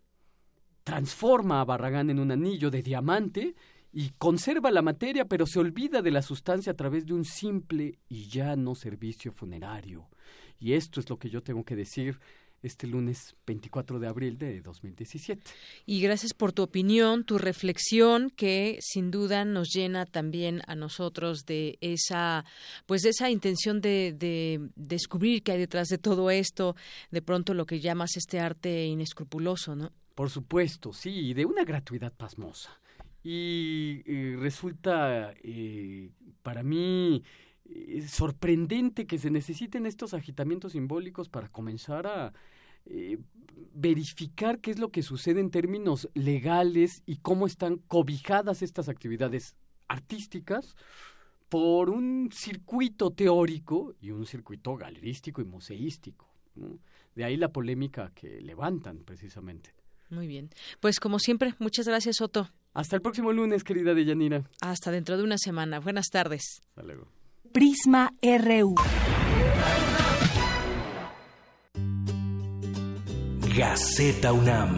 transforma 0.85 1.61
a 1.61 1.65
Barragán 1.65 2.11
en 2.11 2.21
un 2.21 2.31
anillo 2.31 2.71
de 2.71 2.83
diamante 2.83 3.55
y 3.93 4.11
conserva 4.19 4.71
la 4.71 4.83
materia, 4.83 5.25
pero 5.25 5.47
se 5.47 5.59
olvida 5.59 6.03
de 6.03 6.11
la 6.11 6.23
sustancia 6.23 6.73
a 6.73 6.77
través 6.77 7.07
de 7.07 7.15
un 7.15 7.25
simple 7.25 7.99
y 8.09 8.27
llano 8.29 8.75
servicio 8.75 9.33
funerario. 9.33 10.09
Y 10.59 10.75
esto 10.75 11.01
es 11.01 11.09
lo 11.09 11.19
que 11.19 11.31
yo 11.31 11.43
tengo 11.43 11.65
que 11.65 11.77
decir 11.77 12.19
este 12.63 12.87
lunes 12.87 13.37
24 13.47 13.99
de 13.99 14.07
abril 14.07 14.39
de 14.39 14.61
2017. 14.63 15.43
Y 15.87 16.01
gracias 16.01 16.33
por 16.33 16.53
tu 16.53 16.63
opinión, 16.63 17.25
tu 17.25 17.39
reflexión 17.39 18.31
que 18.31 18.79
sin 18.81 19.11
duda 19.11 19.45
nos 19.45 19.69
llena 19.69 20.07
también 20.07 20.63
a 20.67 20.75
nosotros 20.75 21.45
de 21.45 21.79
esa 21.81 22.45
pues 22.87 23.03
de 23.03 23.11
esa 23.11 23.31
intención 23.31 23.81
de, 23.81 24.15
de 24.17 24.71
descubrir 24.77 25.43
qué 25.43 25.53
hay 25.53 25.59
detrás 25.59 25.89
de 25.89 25.99
todo 25.99 26.31
esto, 26.31 26.75
de 27.11 27.23
pronto 27.23 27.53
lo 27.55 27.67
que 27.67 27.81
llamas 27.81 28.17
este 28.17 28.41
arte 28.41 28.87
inescrupuloso, 28.87 29.77
¿no? 29.77 29.93
Por 30.15 30.31
supuesto, 30.31 30.93
sí, 30.93 31.35
de 31.35 31.45
una 31.45 31.65
gratuidad 31.65 32.13
pasmosa. 32.13 32.81
Y, 33.23 34.03
resulta 34.37 35.35
eh, 35.43 36.11
para 36.43 36.63
mí 36.63 37.23
eh, 37.65 38.07
sorprendente 38.07 39.07
que 39.07 39.19
se 39.19 39.31
necesiten 39.31 39.87
estos 39.87 40.13
agitamientos 40.13 40.73
simbólicos 40.73 41.31
para 41.31 41.49
comenzar 41.49 42.07
a 42.07 42.35
eh, 42.85 43.19
verificar 43.73 44.61
qué 44.61 44.71
es 44.71 44.79
lo 44.79 44.91
que 44.91 45.03
sucede 45.03 45.41
en 45.41 45.51
términos 45.51 46.11
legales 46.13 47.03
y 47.07 47.17
cómo 47.17 47.47
están 47.47 47.79
cobijadas 47.79 48.61
estas 48.61 48.91
actividades 48.91 49.57
artísticas 49.89 50.77
por 51.49 51.89
un 51.89 52.29
circuito 52.31 53.11
teórico 53.11 53.95
y 54.03 54.11
un 54.11 54.27
circuito 54.27 54.77
galerístico 54.77 55.41
y 55.41 55.45
museístico. 55.45 56.29
De 57.15 57.25
ahí 57.25 57.37
la 57.37 57.53
polémica 57.53 58.13
que 58.15 58.41
levantan 58.41 58.99
precisamente. 58.99 59.73
Muy 60.15 60.27
bien. 60.27 60.51
Pues 60.81 61.01
como 61.01 61.19
siempre, 61.19 61.55
muchas 61.59 61.87
gracias, 61.87 62.21
Otto. 62.21 62.49
Hasta 62.73 62.97
el 62.97 63.03
próximo 63.03 63.33
lunes, 63.33 63.65
querida 63.65 63.95
Deyanira. 63.95 64.45
Hasta 64.61 64.91
dentro 64.91 65.17
de 65.17 65.23
una 65.23 65.39
semana. 65.39 65.81
Buenas 65.81 66.09
tardes. 66.11 66.63
Hasta 66.71 66.83
luego. 66.83 67.09
Prisma 67.53 68.13
RU. 68.23 68.75
Gaceta 73.57 74.33
UNAM. 74.33 74.77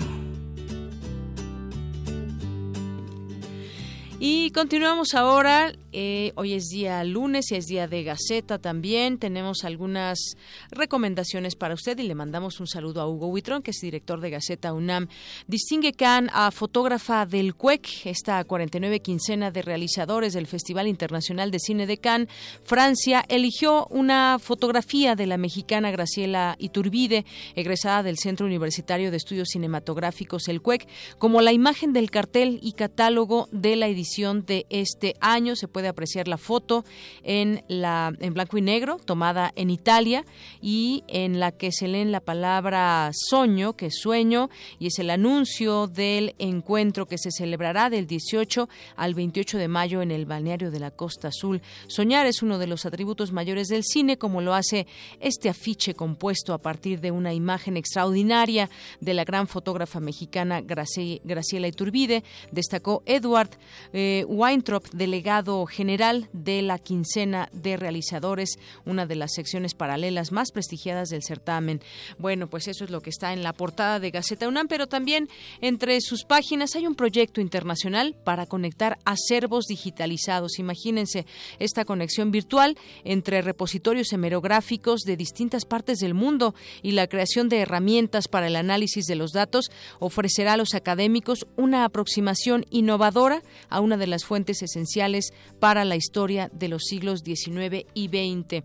Y 4.18 4.50
continuamos 4.50 5.14
ahora 5.14 5.72
eh, 5.98 6.32
hoy 6.34 6.52
es 6.52 6.68
día 6.68 7.02
lunes 7.04 7.50
y 7.50 7.54
es 7.54 7.64
día 7.64 7.88
de 7.88 8.04
Gaceta 8.04 8.58
también. 8.58 9.16
Tenemos 9.16 9.64
algunas 9.64 10.36
recomendaciones 10.70 11.56
para 11.56 11.72
usted 11.72 11.98
y 11.98 12.02
le 12.02 12.14
mandamos 12.14 12.60
un 12.60 12.66
saludo 12.66 13.00
a 13.00 13.08
Hugo 13.08 13.28
Huitrón, 13.28 13.62
que 13.62 13.70
es 13.70 13.78
director 13.80 14.20
de 14.20 14.28
Gaceta 14.28 14.74
UNAM. 14.74 15.08
Distingue 15.46 15.94
Can 15.94 16.28
a 16.34 16.50
fotógrafa 16.50 17.24
del 17.24 17.54
CUEC, 17.54 18.04
esta 18.04 18.44
49 18.44 19.00
quincena 19.00 19.50
de 19.50 19.62
realizadores 19.62 20.34
del 20.34 20.46
Festival 20.46 20.86
Internacional 20.86 21.50
de 21.50 21.60
Cine 21.60 21.86
de 21.86 21.96
Cannes. 21.96 22.28
Francia 22.62 23.24
eligió 23.30 23.86
una 23.86 24.38
fotografía 24.38 25.14
de 25.14 25.24
la 25.24 25.38
mexicana 25.38 25.90
Graciela 25.90 26.56
Iturbide, 26.58 27.24
egresada 27.54 28.02
del 28.02 28.18
Centro 28.18 28.44
Universitario 28.44 29.10
de 29.10 29.16
Estudios 29.16 29.48
Cinematográficos, 29.48 30.48
el 30.48 30.60
CUEC, 30.60 30.86
como 31.16 31.40
la 31.40 31.54
imagen 31.54 31.94
del 31.94 32.10
cartel 32.10 32.58
y 32.60 32.72
catálogo 32.72 33.48
de 33.50 33.76
la 33.76 33.88
edición 33.88 34.44
de 34.44 34.66
este 34.68 35.14
año. 35.20 35.56
Se 35.56 35.68
puede 35.68 35.85
apreciar 35.88 36.28
la 36.28 36.38
foto 36.38 36.84
en, 37.22 37.64
la, 37.68 38.12
en 38.20 38.34
blanco 38.34 38.58
y 38.58 38.62
negro, 38.62 38.98
tomada 39.04 39.52
en 39.56 39.70
Italia, 39.70 40.24
y 40.60 41.04
en 41.08 41.40
la 41.40 41.52
que 41.52 41.72
se 41.72 41.88
lee 41.88 42.04
la 42.04 42.20
palabra 42.20 43.10
soño, 43.12 43.74
que 43.74 43.86
es 43.86 43.98
sueño, 43.98 44.50
y 44.78 44.88
es 44.88 44.98
el 44.98 45.10
anuncio 45.10 45.86
del 45.86 46.34
encuentro 46.38 47.06
que 47.06 47.18
se 47.18 47.30
celebrará 47.30 47.90
del 47.90 48.06
18 48.06 48.68
al 48.96 49.14
28 49.14 49.58
de 49.58 49.68
mayo 49.68 50.02
en 50.02 50.10
el 50.10 50.26
balneario 50.26 50.70
de 50.70 50.80
la 50.80 50.90
Costa 50.90 51.28
Azul. 51.28 51.62
Soñar 51.86 52.26
es 52.26 52.42
uno 52.42 52.58
de 52.58 52.66
los 52.66 52.86
atributos 52.86 53.32
mayores 53.32 53.68
del 53.68 53.84
cine, 53.84 54.18
como 54.18 54.40
lo 54.40 54.54
hace 54.54 54.86
este 55.20 55.48
afiche 55.48 55.94
compuesto 55.94 56.52
a 56.52 56.58
partir 56.58 57.00
de 57.00 57.10
una 57.10 57.32
imagen 57.32 57.76
extraordinaria 57.76 58.68
de 59.00 59.14
la 59.14 59.24
gran 59.24 59.46
fotógrafa 59.48 60.00
mexicana 60.00 60.60
Graciela 60.60 61.68
Iturbide, 61.68 62.24
destacó 62.50 63.02
Edward 63.06 63.50
eh, 63.92 64.24
Weintraub, 64.28 64.82
delegado 64.90 65.66
general 65.76 66.30
de 66.32 66.62
la 66.62 66.78
quincena 66.78 67.50
de 67.52 67.76
realizadores, 67.76 68.58
una 68.86 69.04
de 69.04 69.14
las 69.14 69.34
secciones 69.34 69.74
paralelas 69.74 70.32
más 70.32 70.50
prestigiadas 70.50 71.10
del 71.10 71.22
certamen. 71.22 71.82
Bueno, 72.18 72.48
pues 72.48 72.66
eso 72.66 72.84
es 72.84 72.90
lo 72.90 73.02
que 73.02 73.10
está 73.10 73.34
en 73.34 73.42
la 73.42 73.52
portada 73.52 74.00
de 74.00 74.10
Gaceta 74.10 74.48
UNAM, 74.48 74.68
pero 74.68 74.86
también 74.86 75.28
entre 75.60 76.00
sus 76.00 76.24
páginas 76.24 76.74
hay 76.76 76.86
un 76.86 76.94
proyecto 76.94 77.42
internacional 77.42 78.16
para 78.24 78.46
conectar 78.46 78.98
acervos 79.04 79.66
digitalizados. 79.66 80.58
Imagínense 80.58 81.26
esta 81.58 81.84
conexión 81.84 82.30
virtual 82.30 82.78
entre 83.04 83.42
repositorios 83.42 84.12
hemerográficos 84.14 85.02
de 85.02 85.18
distintas 85.18 85.66
partes 85.66 85.98
del 85.98 86.14
mundo 86.14 86.54
y 86.82 86.92
la 86.92 87.06
creación 87.06 87.50
de 87.50 87.58
herramientas 87.58 88.28
para 88.28 88.46
el 88.46 88.56
análisis 88.56 89.04
de 89.04 89.16
los 89.16 89.32
datos 89.32 89.70
ofrecerá 89.98 90.54
a 90.54 90.56
los 90.56 90.74
académicos 90.74 91.46
una 91.56 91.84
aproximación 91.84 92.64
innovadora 92.70 93.42
a 93.68 93.80
una 93.80 93.98
de 93.98 94.06
las 94.06 94.24
fuentes 94.24 94.62
esenciales 94.62 95.32
para 95.58 95.84
la 95.84 95.96
historia 95.96 96.50
de 96.52 96.68
los 96.68 96.84
siglos 96.84 97.20
XIX 97.24 97.86
y 97.94 98.08
XX. 98.08 98.64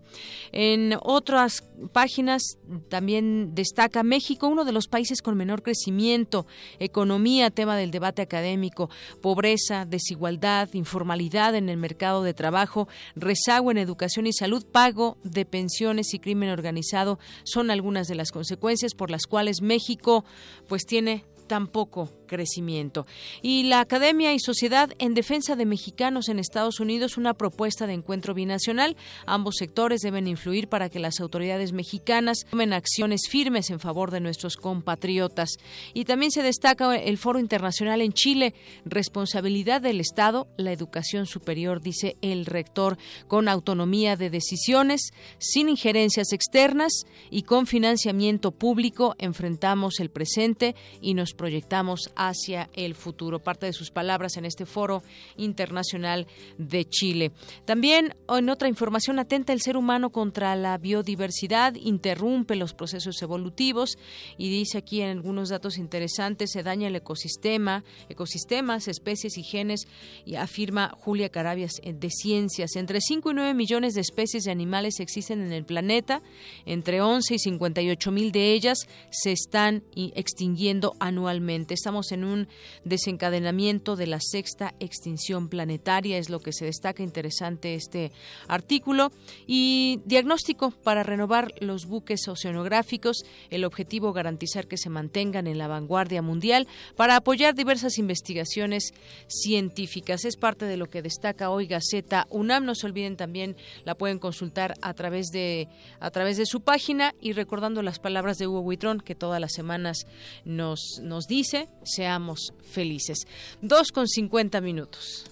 En 0.52 0.94
otras 1.02 1.64
páginas 1.92 2.58
también 2.88 3.54
destaca 3.54 4.02
México, 4.02 4.48
uno 4.48 4.64
de 4.64 4.72
los 4.72 4.88
países 4.88 5.22
con 5.22 5.36
menor 5.36 5.62
crecimiento, 5.62 6.46
economía, 6.78 7.50
tema 7.50 7.76
del 7.76 7.90
debate 7.90 8.22
académico, 8.22 8.90
pobreza, 9.20 9.84
desigualdad, 9.84 10.68
informalidad 10.74 11.54
en 11.54 11.68
el 11.68 11.76
mercado 11.76 12.22
de 12.22 12.34
trabajo, 12.34 12.88
rezago 13.16 13.70
en 13.70 13.78
educación 13.78 14.26
y 14.26 14.32
salud, 14.32 14.64
pago 14.64 15.18
de 15.22 15.44
pensiones 15.44 16.14
y 16.14 16.18
crimen 16.18 16.50
organizado 16.50 17.18
son 17.44 17.70
algunas 17.70 18.08
de 18.08 18.14
las 18.14 18.30
consecuencias 18.30 18.94
por 18.94 19.10
las 19.10 19.26
cuales 19.26 19.62
México 19.62 20.24
pues 20.68 20.84
tiene 20.84 21.24
tan 21.46 21.66
poco 21.66 22.10
crecimiento. 22.32 23.06
Y 23.42 23.64
la 23.64 23.80
Academia 23.80 24.32
y 24.32 24.38
Sociedad 24.38 24.90
en 24.98 25.12
Defensa 25.12 25.54
de 25.54 25.66
Mexicanos 25.66 26.30
en 26.30 26.38
Estados 26.38 26.80
Unidos, 26.80 27.18
una 27.18 27.34
propuesta 27.34 27.86
de 27.86 27.92
encuentro 27.92 28.32
binacional. 28.32 28.96
Ambos 29.26 29.56
sectores 29.58 30.00
deben 30.00 30.26
influir 30.26 30.68
para 30.68 30.88
que 30.88 30.98
las 30.98 31.20
autoridades 31.20 31.72
mexicanas 31.72 32.38
tomen 32.50 32.72
acciones 32.72 33.28
firmes 33.28 33.68
en 33.68 33.80
favor 33.80 34.10
de 34.10 34.20
nuestros 34.20 34.56
compatriotas. 34.56 35.58
Y 35.92 36.06
también 36.06 36.30
se 36.32 36.42
destaca 36.42 36.96
el 36.96 37.18
Foro 37.18 37.38
Internacional 37.38 38.00
en 38.00 38.14
Chile, 38.14 38.54
responsabilidad 38.86 39.82
del 39.82 40.00
Estado, 40.00 40.48
la 40.56 40.72
educación 40.72 41.26
superior, 41.26 41.82
dice 41.82 42.16
el 42.22 42.46
rector, 42.46 42.96
con 43.28 43.46
autonomía 43.46 44.16
de 44.16 44.30
decisiones, 44.30 45.12
sin 45.36 45.68
injerencias 45.68 46.32
externas 46.32 47.04
y 47.30 47.42
con 47.42 47.66
financiamiento 47.66 48.52
público 48.52 49.16
enfrentamos 49.18 50.00
el 50.00 50.08
presente 50.08 50.74
y 51.02 51.12
nos 51.12 51.34
proyectamos 51.34 52.10
hacia 52.28 52.68
el 52.74 52.94
futuro. 52.94 53.38
Parte 53.38 53.66
de 53.66 53.72
sus 53.72 53.90
palabras 53.90 54.36
en 54.36 54.44
este 54.44 54.66
foro 54.66 55.02
internacional 55.36 56.26
de 56.58 56.84
Chile. 56.84 57.32
También 57.64 58.14
en 58.28 58.48
otra 58.48 58.68
información 58.68 59.18
atenta 59.18 59.52
el 59.52 59.60
ser 59.60 59.76
humano 59.76 60.10
contra 60.10 60.54
la 60.56 60.78
biodiversidad, 60.78 61.74
interrumpe 61.74 62.56
los 62.56 62.74
procesos 62.74 63.20
evolutivos 63.22 63.98
y 64.38 64.50
dice 64.50 64.78
aquí 64.78 65.00
en 65.00 65.10
algunos 65.10 65.48
datos 65.48 65.78
interesantes 65.78 66.50
se 66.52 66.62
daña 66.62 66.88
el 66.88 66.96
ecosistema, 66.96 67.84
ecosistemas, 68.08 68.88
especies 68.88 69.36
y 69.38 69.42
genes 69.42 69.86
y 70.24 70.36
afirma 70.36 70.94
Julia 70.98 71.28
Carabias 71.28 71.72
eh, 71.82 71.92
de 71.92 72.10
Ciencias. 72.10 72.76
Entre 72.76 73.00
5 73.00 73.30
y 73.30 73.34
9 73.34 73.54
millones 73.54 73.94
de 73.94 74.00
especies 74.00 74.44
de 74.44 74.50
animales 74.50 75.00
existen 75.00 75.42
en 75.42 75.52
el 75.52 75.64
planeta, 75.64 76.22
entre 76.66 77.00
11 77.00 77.34
y 77.34 77.38
58 77.38 78.10
mil 78.12 78.32
de 78.32 78.52
ellas 78.52 78.78
se 79.10 79.32
están 79.32 79.82
extinguiendo 79.96 80.94
anualmente. 81.00 81.74
Estamos 81.74 82.11
en 82.12 82.24
un 82.24 82.48
desencadenamiento 82.84 83.96
de 83.96 84.06
la 84.06 84.20
sexta 84.20 84.74
extinción 84.80 85.48
planetaria, 85.48 86.18
es 86.18 86.30
lo 86.30 86.40
que 86.40 86.52
se 86.52 86.66
destaca 86.66 87.02
interesante 87.02 87.74
este 87.74 88.12
artículo. 88.48 89.10
Y 89.46 90.00
diagnóstico 90.04 90.70
para 90.70 91.02
renovar 91.02 91.52
los 91.60 91.86
buques 91.86 92.28
oceanográficos, 92.28 93.24
el 93.50 93.64
objetivo 93.64 94.12
garantizar 94.12 94.66
que 94.66 94.76
se 94.76 94.90
mantengan 94.90 95.46
en 95.46 95.58
la 95.58 95.68
vanguardia 95.68 96.22
mundial 96.22 96.68
para 96.96 97.16
apoyar 97.16 97.54
diversas 97.54 97.98
investigaciones 97.98 98.92
científicas. 99.26 100.24
Es 100.24 100.36
parte 100.36 100.66
de 100.66 100.76
lo 100.76 100.88
que 100.88 101.02
destaca 101.02 101.50
hoy 101.50 101.66
Gaceta 101.66 102.26
UNAM. 102.30 102.64
No 102.64 102.74
se 102.74 102.86
olviden 102.86 103.16
también, 103.16 103.56
la 103.84 103.94
pueden 103.94 104.18
consultar 104.18 104.74
a 104.82 104.94
través 104.94 105.28
de, 105.28 105.68
a 106.00 106.10
través 106.10 106.36
de 106.36 106.46
su 106.46 106.60
página 106.60 107.14
y 107.20 107.32
recordando 107.32 107.82
las 107.82 107.98
palabras 107.98 108.38
de 108.38 108.46
Hugo 108.46 108.60
Huitrón 108.60 109.00
que 109.00 109.14
todas 109.14 109.40
las 109.40 109.52
semanas 109.52 110.06
nos, 110.44 111.00
nos 111.02 111.26
dice, 111.26 111.68
seamos 111.94 112.52
felices. 112.62 113.26
Dos 113.60 113.92
con 113.92 114.08
cincuenta 114.08 114.60
minutos. 114.60 115.26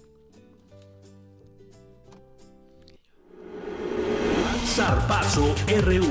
Zarpazo 4.66 5.55
RU. 5.85 6.07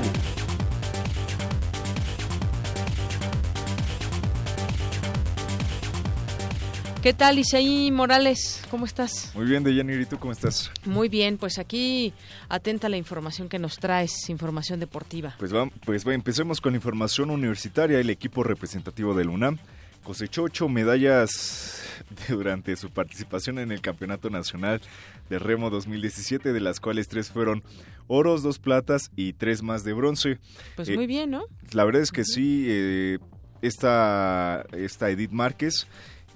¿Qué 7.02 7.14
tal, 7.14 7.38
Isaí 7.38 7.90
Morales? 7.90 8.62
¿Cómo 8.70 8.84
estás? 8.84 9.32
Muy 9.34 9.46
bien, 9.46 9.64
Deyanir, 9.64 10.02
¿y 10.02 10.04
tú 10.04 10.18
cómo 10.18 10.32
estás? 10.32 10.70
Muy 10.84 11.08
bien, 11.08 11.38
pues 11.38 11.58
aquí 11.58 12.12
atenta 12.50 12.88
a 12.88 12.90
la 12.90 12.98
información 12.98 13.48
que 13.48 13.58
nos 13.58 13.78
traes, 13.78 14.28
información 14.28 14.80
deportiva. 14.80 15.34
Pues 15.38 15.54
va, 15.54 15.66
pues 15.86 16.06
va, 16.06 16.12
empecemos 16.12 16.60
con 16.60 16.74
la 16.74 16.76
información 16.76 17.30
universitaria. 17.30 17.98
El 17.98 18.10
equipo 18.10 18.42
representativo 18.42 19.14
del 19.14 19.30
UNAM 19.30 19.56
cosechó 20.02 20.44
ocho 20.44 20.68
medallas 20.68 21.82
durante 22.28 22.76
su 22.76 22.90
participación 22.90 23.58
en 23.58 23.72
el 23.72 23.80
Campeonato 23.80 24.30
Nacional 24.30 24.80
de 25.28 25.38
Remo 25.38 25.70
2017, 25.70 26.52
de 26.52 26.60
las 26.60 26.80
cuales 26.80 27.08
tres 27.08 27.30
fueron 27.30 27.62
oros, 28.06 28.42
dos 28.42 28.58
platas 28.58 29.10
y 29.16 29.32
tres 29.34 29.62
más 29.62 29.84
de 29.84 29.92
bronce. 29.92 30.38
Pues 30.76 30.90
muy 30.90 31.06
bien, 31.06 31.30
¿no? 31.30 31.44
La 31.72 31.84
verdad 31.84 32.02
es 32.02 32.10
que 32.10 32.24
sí, 32.24 32.66
eh, 32.68 33.18
esta, 33.62 34.64
esta 34.72 35.10
Edith 35.10 35.30
Márquez 35.30 35.86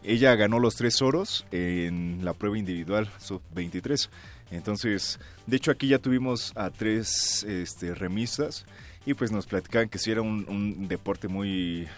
ella 0.04 0.36
ganó 0.36 0.60
los 0.60 0.76
tres 0.76 1.00
oros 1.00 1.46
en 1.50 2.24
la 2.24 2.34
prueba 2.34 2.58
individual 2.58 3.10
sub-23. 3.18 4.10
Entonces, 4.50 5.18
de 5.46 5.56
hecho 5.56 5.70
aquí 5.70 5.88
ya 5.88 5.98
tuvimos 5.98 6.52
a 6.56 6.70
tres 6.70 7.42
este, 7.44 7.94
remistas 7.94 8.66
y 9.06 9.14
pues 9.14 9.32
nos 9.32 9.46
platicaban 9.46 9.88
que 9.88 9.98
sí 9.98 10.10
era 10.10 10.20
un 10.20 10.88
deporte 10.88 11.28
muy 11.28 11.88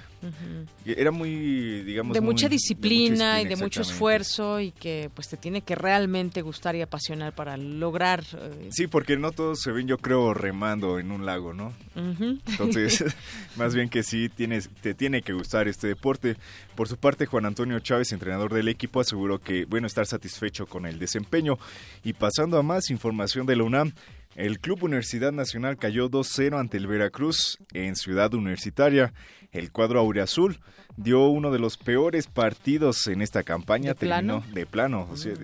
era 0.84 1.10
muy, 1.10 1.82
digamos... 1.82 2.14
De 2.14 2.20
mucha 2.20 2.48
disciplina 2.48 3.40
y 3.40 3.46
de 3.46 3.56
mucho 3.56 3.82
esfuerzo 3.82 4.60
y 4.60 4.72
que 4.72 5.10
pues 5.14 5.28
te 5.28 5.36
tiene 5.36 5.62
que 5.62 5.74
realmente 5.74 6.42
gustar 6.42 6.76
y 6.76 6.82
apasionar 6.82 7.34
para 7.34 7.56
lograr... 7.56 8.24
Eh, 8.34 8.68
sí, 8.70 8.86
porque 8.86 9.16
no 9.16 9.32
todos 9.32 9.60
se 9.60 9.72
ven, 9.72 9.86
yo 9.86 9.98
creo, 9.98 10.34
remando 10.34 10.98
en 10.98 11.10
un 11.10 11.26
lago, 11.26 11.52
¿no? 11.52 11.72
Entonces, 11.94 13.04
más 13.56 13.74
bien 13.74 13.88
que 13.88 14.02
sí, 14.02 14.28
tienes, 14.28 14.68
te 14.80 14.94
tiene 14.94 15.22
que 15.22 15.32
gustar 15.32 15.68
este 15.68 15.86
deporte. 15.86 16.36
Por 16.74 16.88
su 16.88 16.96
parte, 16.96 17.26
Juan 17.26 17.46
Antonio 17.46 17.78
Chávez, 17.80 18.12
entrenador 18.12 18.52
del 18.52 18.68
equipo, 18.68 19.00
aseguró 19.00 19.40
que, 19.40 19.64
bueno, 19.64 19.86
estar 19.86 20.06
satisfecho 20.06 20.66
con 20.66 20.86
el 20.86 20.98
desempeño. 20.98 21.58
Y 22.04 22.12
pasando 22.14 22.58
a 22.58 22.62
más 22.62 22.90
información 22.90 23.46
de 23.46 23.56
la 23.56 23.64
UNAM, 23.64 23.92
el 24.36 24.60
Club 24.60 24.84
Universidad 24.84 25.32
Nacional 25.32 25.78
cayó 25.78 26.10
2-0 26.10 26.60
ante 26.60 26.76
el 26.76 26.86
Veracruz 26.86 27.58
en 27.72 27.96
Ciudad 27.96 28.34
Universitaria. 28.34 29.14
El 29.56 29.72
cuadro 29.72 30.00
aureazul 30.00 30.58
dio 30.96 31.26
uno 31.26 31.50
de 31.50 31.58
los 31.58 31.76
peores 31.76 32.26
partidos 32.26 33.06
en 33.06 33.22
esta 33.22 33.42
campaña. 33.42 33.94
¿De 33.94 34.00
terminó 34.00 34.40
plano? 34.40 34.54
de 34.54 34.66
plano. 34.66 35.08
O 35.10 35.16
sea, 35.16 35.34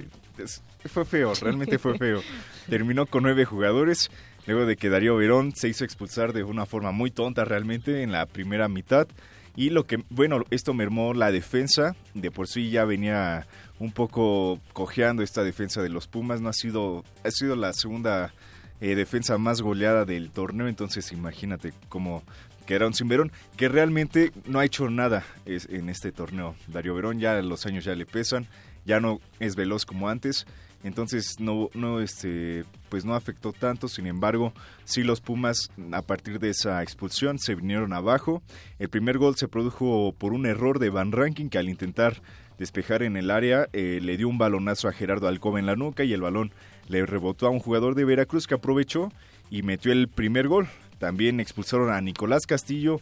fue 0.87 1.05
feo, 1.05 1.33
realmente 1.41 1.79
fue 1.79 1.97
feo. 1.97 2.21
Terminó 2.69 3.07
con 3.07 3.23
nueve 3.23 3.45
jugadores. 3.45 4.11
Luego 4.47 4.67
de 4.67 4.77
que 4.77 4.89
Darío 4.89 5.17
Verón 5.17 5.55
se 5.55 5.69
hizo 5.69 5.85
expulsar 5.85 6.33
de 6.33 6.43
una 6.43 6.67
forma 6.67 6.91
muy 6.91 7.11
tonta 7.11 7.45
realmente 7.45 8.03
en 8.03 8.13
la 8.13 8.27
primera 8.27 8.69
mitad. 8.69 9.07
Y 9.55 9.71
lo 9.71 9.87
que, 9.87 10.03
bueno, 10.11 10.43
esto 10.51 10.75
mermó 10.75 11.15
la 11.15 11.31
defensa. 11.31 11.95
De 12.15 12.31
por 12.31 12.49
sí 12.49 12.71
ya 12.71 12.85
venía 12.85 13.47
un 13.79 13.93
poco 13.93 14.59
cojeando 14.73 15.23
esta 15.23 15.45
defensa 15.45 15.83
de 15.83 15.91
los 15.91 16.09
Pumas. 16.09 16.41
No 16.41 16.49
ha 16.49 16.55
sido, 16.55 17.05
ha 17.25 17.31
sido 17.31 17.55
la 17.55 17.73
segunda 17.73 18.33
eh, 18.81 18.95
defensa 18.97 19.39
más 19.39 19.63
goleada 19.63 20.05
del 20.05 20.31
torneo. 20.31 20.67
Entonces 20.67 21.13
imagínate 21.13 21.73
cómo 21.89 22.25
que 22.67 22.75
era 22.75 22.87
un 22.87 23.09
Verón, 23.09 23.33
que 23.57 23.69
realmente 23.69 24.33
no 24.47 24.59
ha 24.59 24.65
hecho 24.65 24.89
nada 24.89 25.25
en 25.47 25.89
este 25.89 26.13
torneo. 26.13 26.55
Darío 26.69 26.95
Verón 26.95 27.19
ya 27.19 27.41
los 27.43 27.67
años 27.67 27.85
ya 27.85 27.95
le 27.95 28.07
pesan, 28.07 28.47
ya 28.85 29.01
no 29.01 29.21
es 29.41 29.57
veloz 29.57 29.85
como 29.85 30.09
antes, 30.09 30.47
entonces 30.85 31.37
no, 31.39 31.69
no, 31.75 32.01
este, 32.01 32.65
pues 32.89 33.05
no 33.05 33.15
afectó 33.15 33.53
tanto, 33.53 33.87
sin 33.89 34.07
embargo, 34.07 34.53
sí 34.85 35.03
los 35.03 35.21
Pumas 35.21 35.71
a 35.93 36.03
partir 36.03 36.41
de 36.41 36.51
esa 36.51 36.83
expulsión 36.83 37.39
se 37.39 37.55
vinieron 37.55 37.93
abajo. 37.93 38.43
El 38.79 38.89
primer 38.89 39.19
gol 39.19 39.37
se 39.37 39.49
produjo 39.49 40.13
por 40.19 40.33
un 40.33 40.47
error 40.47 40.79
de 40.81 40.91
Van 40.91 41.13
Ranking 41.13 41.49
que 41.49 41.59
al 41.59 41.69
intentar 41.69 42.21
despejar 42.59 43.03
en 43.03 43.17
el 43.17 43.31
área 43.31 43.69
eh, 43.73 44.01
le 44.03 44.17
dio 44.17 44.29
un 44.29 44.39
balonazo 44.39 44.89
a 44.89 44.93
Gerardo 44.93 45.29
Alcoba 45.29 45.59
en 45.59 45.67
la 45.67 45.77
nuca 45.77 46.05
y 46.05 46.13
el 46.13 46.21
balón 46.21 46.53
le 46.89 47.07
rebotó 47.07 47.47
a 47.47 47.51
un 47.51 47.61
jugador 47.61 47.95
de 47.95 48.05
Veracruz 48.05 48.47
que 48.47 48.55
aprovechó 48.55 49.11
y 49.51 49.63
metió 49.63 49.93
el 49.93 50.09
primer 50.09 50.49
gol. 50.49 50.69
También 51.03 51.41
expulsaron 51.41 51.91
a 51.91 52.01
Nicolás 52.01 52.47
Castillo 52.47 53.01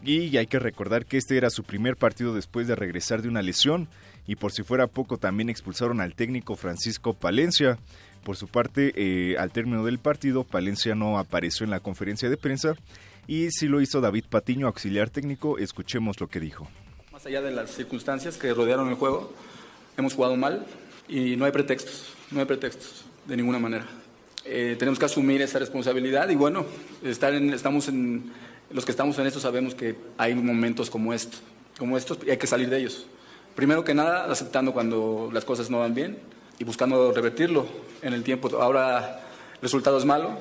y 0.00 0.36
hay 0.36 0.46
que 0.46 0.60
recordar 0.60 1.06
que 1.06 1.16
este 1.16 1.36
era 1.36 1.50
su 1.50 1.64
primer 1.64 1.96
partido 1.96 2.36
después 2.36 2.68
de 2.68 2.76
regresar 2.76 3.20
de 3.20 3.26
una 3.26 3.42
lesión 3.42 3.88
y 4.28 4.36
por 4.36 4.52
si 4.52 4.62
fuera 4.62 4.86
poco 4.86 5.18
también 5.18 5.50
expulsaron 5.50 6.00
al 6.00 6.14
técnico 6.14 6.54
Francisco 6.54 7.14
Palencia. 7.14 7.80
Por 8.22 8.36
su 8.36 8.46
parte, 8.46 8.92
eh, 8.94 9.36
al 9.38 9.50
término 9.50 9.84
del 9.84 9.98
partido, 9.98 10.44
Palencia 10.44 10.94
no 10.94 11.18
apareció 11.18 11.64
en 11.64 11.70
la 11.70 11.80
conferencia 11.80 12.30
de 12.30 12.36
prensa 12.36 12.76
y 13.26 13.50
sí 13.50 13.66
lo 13.66 13.80
hizo 13.80 14.00
David 14.00 14.26
Patiño, 14.30 14.68
auxiliar 14.68 15.10
técnico. 15.10 15.58
Escuchemos 15.58 16.20
lo 16.20 16.28
que 16.28 16.38
dijo. 16.38 16.68
Más 17.10 17.26
allá 17.26 17.42
de 17.42 17.50
las 17.50 17.72
circunstancias 17.72 18.36
que 18.36 18.54
rodearon 18.54 18.88
el 18.88 18.94
juego, 18.94 19.34
hemos 19.96 20.14
jugado 20.14 20.36
mal 20.36 20.64
y 21.08 21.34
no 21.34 21.44
hay 21.44 21.50
pretextos, 21.50 22.14
no 22.30 22.38
hay 22.38 22.46
pretextos 22.46 23.04
de 23.26 23.36
ninguna 23.36 23.58
manera. 23.58 23.88
Eh, 24.44 24.76
tenemos 24.78 24.98
que 24.98 25.04
asumir 25.04 25.40
esa 25.42 25.58
responsabilidad 25.58 26.28
y 26.28 26.34
bueno, 26.34 26.66
estar 27.02 27.32
en, 27.32 27.52
estamos 27.52 27.88
en, 27.88 28.32
los 28.70 28.84
que 28.84 28.90
estamos 28.90 29.18
en 29.18 29.26
esto 29.26 29.38
sabemos 29.38 29.74
que 29.74 29.96
hay 30.18 30.34
momentos 30.34 30.90
como 30.90 31.12
estos, 31.12 31.42
como 31.78 31.96
estos 31.96 32.18
y 32.26 32.30
hay 32.30 32.38
que 32.38 32.46
salir 32.46 32.68
de 32.68 32.78
ellos. 32.78 33.06
Primero 33.54 33.84
que 33.84 33.94
nada, 33.94 34.30
aceptando 34.30 34.72
cuando 34.72 35.30
las 35.32 35.44
cosas 35.44 35.70
no 35.70 35.80
van 35.80 35.94
bien 35.94 36.18
y 36.58 36.64
buscando 36.64 37.12
revertirlo 37.12 37.66
en 38.00 38.14
el 38.14 38.22
tiempo. 38.22 38.50
Ahora 38.60 39.20
el 39.54 39.60
resultado 39.60 39.98
es 39.98 40.04
malo, 40.04 40.38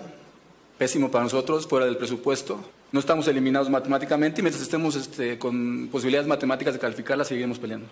pésimo 0.77 1.11
para 1.11 1.25
nosotros, 1.25 1.67
fuera 1.67 1.85
del 1.85 1.97
presupuesto. 1.97 2.59
No 2.91 2.99
estamos 2.99 3.27
eliminados 3.27 3.69
matemáticamente 3.69 4.41
y 4.41 4.43
mientras 4.43 4.63
estemos 4.63 4.95
este, 4.95 5.37
con 5.37 5.89
posibilidades 5.91 6.27
matemáticas 6.27 6.73
de 6.73 6.79
calificarla, 6.79 7.23
seguiremos 7.23 7.59
peleando. 7.59 7.87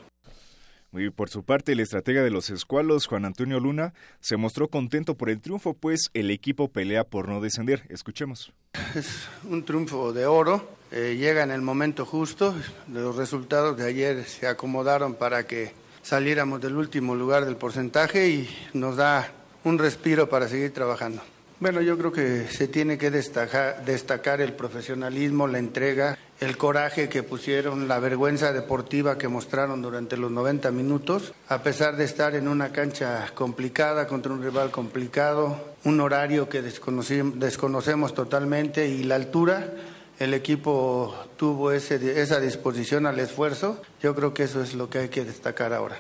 Y 0.92 1.10
por 1.12 1.30
su 1.30 1.44
parte, 1.44 1.74
el 1.74 1.80
estratega 1.80 2.24
de 2.24 2.32
los 2.32 2.50
escualos, 2.50 3.06
Juan 3.06 3.26
Antonio 3.26 3.60
Luna, 3.60 3.94
se 4.20 4.38
mostró 4.38 4.70
contento 4.70 5.16
por 5.16 5.30
el 5.30 5.40
triunfo, 5.40 5.74
pues 5.74 6.10
el 6.14 6.32
equipo 6.32 6.70
pelea 6.70 7.04
por 7.04 7.28
no 7.28 7.42
descender. 7.42 7.84
Escuchemos. 7.90 8.52
Es 8.96 9.28
un 9.44 9.64
triunfo 9.64 10.14
de 10.14 10.26
oro, 10.26 10.70
eh, 10.92 11.16
llega 11.20 11.44
en 11.44 11.52
el 11.52 11.62
momento 11.62 12.06
justo, 12.06 12.56
los 12.92 13.16
resultados 13.16 13.78
de 13.78 13.88
ayer 13.88 14.26
se 14.26 14.48
acomodaron 14.48 15.14
para 15.14 15.46
que 15.46 15.74
saliéramos 16.02 16.62
del 16.62 16.76
último 16.76 17.16
lugar 17.16 17.46
del 17.46 17.56
porcentaje 17.56 18.30
y 18.30 18.50
nos 18.74 18.96
da 18.98 19.32
un 19.64 19.78
respiro 19.78 20.30
para 20.30 20.48
seguir 20.48 20.74
trabajando. 20.74 21.22
Bueno, 21.60 21.82
yo 21.82 21.98
creo 21.98 22.12
que 22.12 22.48
se 22.48 22.68
tiene 22.68 22.98
que 22.98 23.12
destacar, 23.12 23.84
destacar 23.84 24.40
el 24.40 24.54
profesionalismo, 24.54 25.46
la 25.46 25.60
entrega, 25.60 26.18
el 26.40 26.56
coraje 26.56 27.10
que 27.10 27.22
pusieron, 27.22 27.88
la 27.88 28.00
vergüenza 28.00 28.54
deportiva 28.54 29.18
que 29.18 29.28
mostraron 29.28 29.82
durante 29.82 30.16
los 30.16 30.32
90 30.32 30.72
minutos, 30.72 31.34
a 31.50 31.64
pesar 31.64 31.98
de 31.98 32.06
estar 32.06 32.36
en 32.36 32.48
una 32.48 32.72
cancha 32.72 33.30
complicada 33.34 34.08
contra 34.08 34.32
un 34.32 34.42
rival 34.42 34.72
complicado, 34.72 35.76
un 35.84 36.00
horario 36.00 36.48
que 36.48 36.62
desconocemos 36.62 38.14
totalmente 38.14 38.88
y 38.88 39.04
la 39.04 39.16
altura. 39.16 39.74
El 40.18 40.34
equipo 40.34 41.16
tuvo 41.38 41.72
ese, 41.72 42.22
esa 42.22 42.40
disposición 42.40 43.06
al 43.06 43.20
esfuerzo. 43.20 43.82
Yo 44.02 44.16
creo 44.16 44.34
que 44.34 44.44
eso 44.44 44.62
es 44.62 44.76
lo 44.76 44.90
que 44.90 45.00
hay 45.00 45.10
que 45.10 45.24
destacar 45.24 45.74
ahora. 45.74 45.98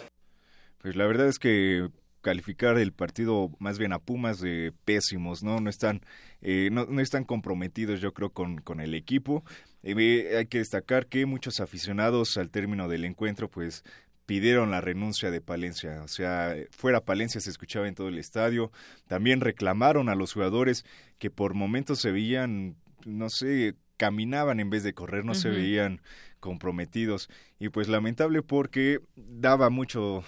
Pues 0.82 0.95
la 0.95 1.06
verdad 1.06 1.28
es 1.28 1.40
que 1.40 1.90
calificar 2.22 2.78
el 2.78 2.91
partido 2.91 3.49
más 3.60 3.80
bien 3.80 3.94
a 3.94 3.99
Pumas 3.99 4.40
de 4.40 4.74
pésimos, 4.86 5.41
¿no? 5.44 5.60
No 5.60 5.70
están, 5.70 6.02
eh, 6.41 6.70
no, 6.72 6.86
no, 6.86 7.02
están 7.02 7.24
comprometidos, 7.24 8.02
yo 8.02 8.14
creo, 8.14 8.32
con, 8.32 8.57
con 8.60 8.82
el 8.82 8.94
equipo. 8.94 9.44
Eh, 9.84 10.35
hay 10.38 10.45
que 10.47 10.60
destacar 10.60 11.07
que 11.07 11.26
muchos 11.26 11.60
aficionados 11.60 12.38
al 12.38 12.49
término 12.49 12.88
del 12.88 13.06
encuentro, 13.06 13.49
pues 13.49 13.84
pidieron 14.26 14.69
la 14.69 14.80
renuncia 14.80 15.31
de 15.31 15.41
Palencia, 15.41 16.03
o 16.03 16.07
sea, 16.07 16.56
fuera 16.69 17.01
Palencia 17.01 17.41
se 17.41 17.49
escuchaba 17.49 17.88
en 17.88 17.95
todo 17.95 18.10
el 18.10 18.19
estadio, 18.19 18.72
también 19.07 19.41
reclamaron 19.41 20.07
a 20.07 20.14
los 20.14 20.34
jugadores 20.34 20.85
que 21.18 21.31
por 21.31 21.56
momentos 21.56 21.99
se 21.99 22.11
veían, 22.11 22.76
no 23.07 23.31
sé, 23.31 23.73
caminaban 23.97 24.60
en 24.60 24.69
vez 24.69 24.84
de 24.84 24.93
correr, 24.93 25.26
no 25.26 25.34
se 25.34 25.49
veían 25.49 26.01
comprometidos 26.40 27.30
y 27.60 27.70
pues 27.70 27.88
lamentable 27.88 28.41
porque 28.41 29.02
daba 29.16 29.70
mucho 29.70 30.24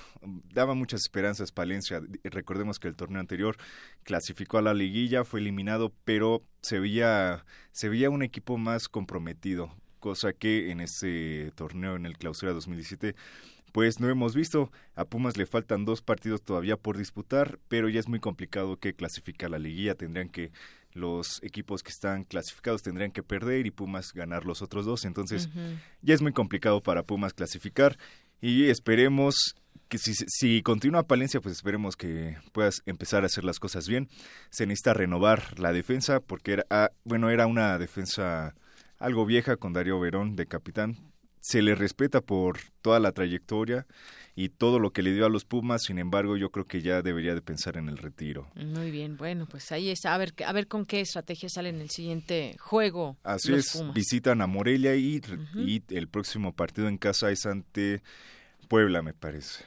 daba 0.53 0.73
muchas 0.73 1.01
esperanzas 1.01 1.51
Palencia 1.51 2.01
recordemos 2.23 2.79
que 2.79 2.87
el 2.87 2.95
torneo 2.95 3.19
anterior 3.19 3.57
clasificó 4.03 4.57
a 4.57 4.61
la 4.61 4.73
liguilla 4.73 5.23
fue 5.23 5.39
eliminado 5.39 5.93
pero 6.03 6.43
se 6.61 6.79
veía 6.79 7.45
se 7.71 7.89
veía 7.89 8.09
un 8.09 8.23
equipo 8.23 8.57
más 8.57 8.89
comprometido 8.89 9.73
cosa 9.99 10.33
que 10.33 10.71
en 10.71 10.81
este 10.81 11.51
torneo 11.55 11.95
en 11.95 12.05
el 12.05 12.17
clausura 12.17 12.53
2017 12.53 13.15
pues 13.71 13.99
no 13.99 14.09
hemos 14.09 14.35
visto. 14.35 14.71
A 14.95 15.05
Pumas 15.05 15.37
le 15.37 15.45
faltan 15.45 15.85
dos 15.85 16.01
partidos 16.01 16.41
todavía 16.41 16.77
por 16.77 16.97
disputar, 16.97 17.59
pero 17.67 17.89
ya 17.89 17.99
es 17.99 18.07
muy 18.07 18.19
complicado 18.19 18.77
que 18.77 18.93
clasifique 18.93 19.45
a 19.45 19.49
la 19.49 19.59
liguilla. 19.59 19.95
Tendrían 19.95 20.29
que 20.29 20.51
los 20.93 21.41
equipos 21.43 21.83
que 21.83 21.91
están 21.91 22.23
clasificados 22.23 22.81
tendrían 22.81 23.11
que 23.11 23.23
perder 23.23 23.65
y 23.65 23.71
Pumas 23.71 24.13
ganar 24.13 24.45
los 24.45 24.61
otros 24.61 24.85
dos. 24.85 25.05
Entonces 25.05 25.49
ya 26.01 26.13
es 26.13 26.21
muy 26.21 26.33
complicado 26.33 26.81
para 26.81 27.03
Pumas 27.03 27.33
clasificar 27.33 27.97
y 28.41 28.69
esperemos 28.69 29.55
que 29.87 29.97
si, 29.97 30.13
si 30.13 30.61
continúa 30.61 31.03
Palencia, 31.03 31.41
pues 31.41 31.57
esperemos 31.57 31.97
que 31.97 32.37
puedas 32.53 32.81
empezar 32.85 33.23
a 33.23 33.25
hacer 33.25 33.43
las 33.43 33.59
cosas 33.59 33.87
bien. 33.87 34.07
Se 34.49 34.65
necesita 34.65 34.93
renovar 34.93 35.59
la 35.59 35.73
defensa 35.73 36.21
porque 36.21 36.53
era, 36.53 36.65
ah, 36.69 36.91
bueno, 37.03 37.29
era 37.29 37.45
una 37.45 37.77
defensa 37.77 38.55
algo 38.99 39.25
vieja 39.25 39.57
con 39.57 39.73
Darío 39.73 39.99
Verón 39.99 40.35
de 40.35 40.45
capitán. 40.45 40.97
se 41.41 41.61
le 41.63 41.73
respeta 41.73 42.21
por 42.21 42.59
toda 42.81 42.99
la 42.99 43.11
trayectoria 43.11 43.87
y 44.35 44.49
todo 44.49 44.79
lo 44.79 44.91
que 44.91 45.01
le 45.01 45.13
dio 45.13 45.25
a 45.25 45.29
los 45.29 45.45
Pumas, 45.45 45.83
sin 45.83 45.99
embargo, 45.99 46.37
yo 46.37 46.51
creo 46.51 46.65
que 46.65 46.81
ya 46.81 47.01
debería 47.01 47.35
de 47.35 47.41
pensar 47.41 47.77
en 47.77 47.89
el 47.89 47.97
retiro. 47.97 48.49
Muy 48.55 48.91
bien, 48.91 49.17
bueno, 49.17 49.45
pues 49.49 49.71
ahí 49.71 49.89
está, 49.89 50.13
a 50.13 50.17
ver, 50.17 50.33
a 50.45 50.53
ver 50.53 50.67
con 50.67 50.85
qué 50.85 51.01
estrategia 51.01 51.49
sale 51.49 51.69
en 51.69 51.81
el 51.81 51.89
siguiente 51.89 52.55
juego. 52.59 53.17
Así 53.23 53.53
es, 53.53 53.83
visitan 53.93 54.41
a 54.41 54.47
Morelia 54.47 54.95
y, 54.95 55.21
y 55.55 55.83
el 55.89 56.07
próximo 56.07 56.53
partido 56.53 56.87
en 56.87 56.97
casa 56.97 57.31
es 57.31 57.45
ante 57.45 58.01
Puebla, 58.67 59.01
me 59.01 59.13
parece. 59.13 59.65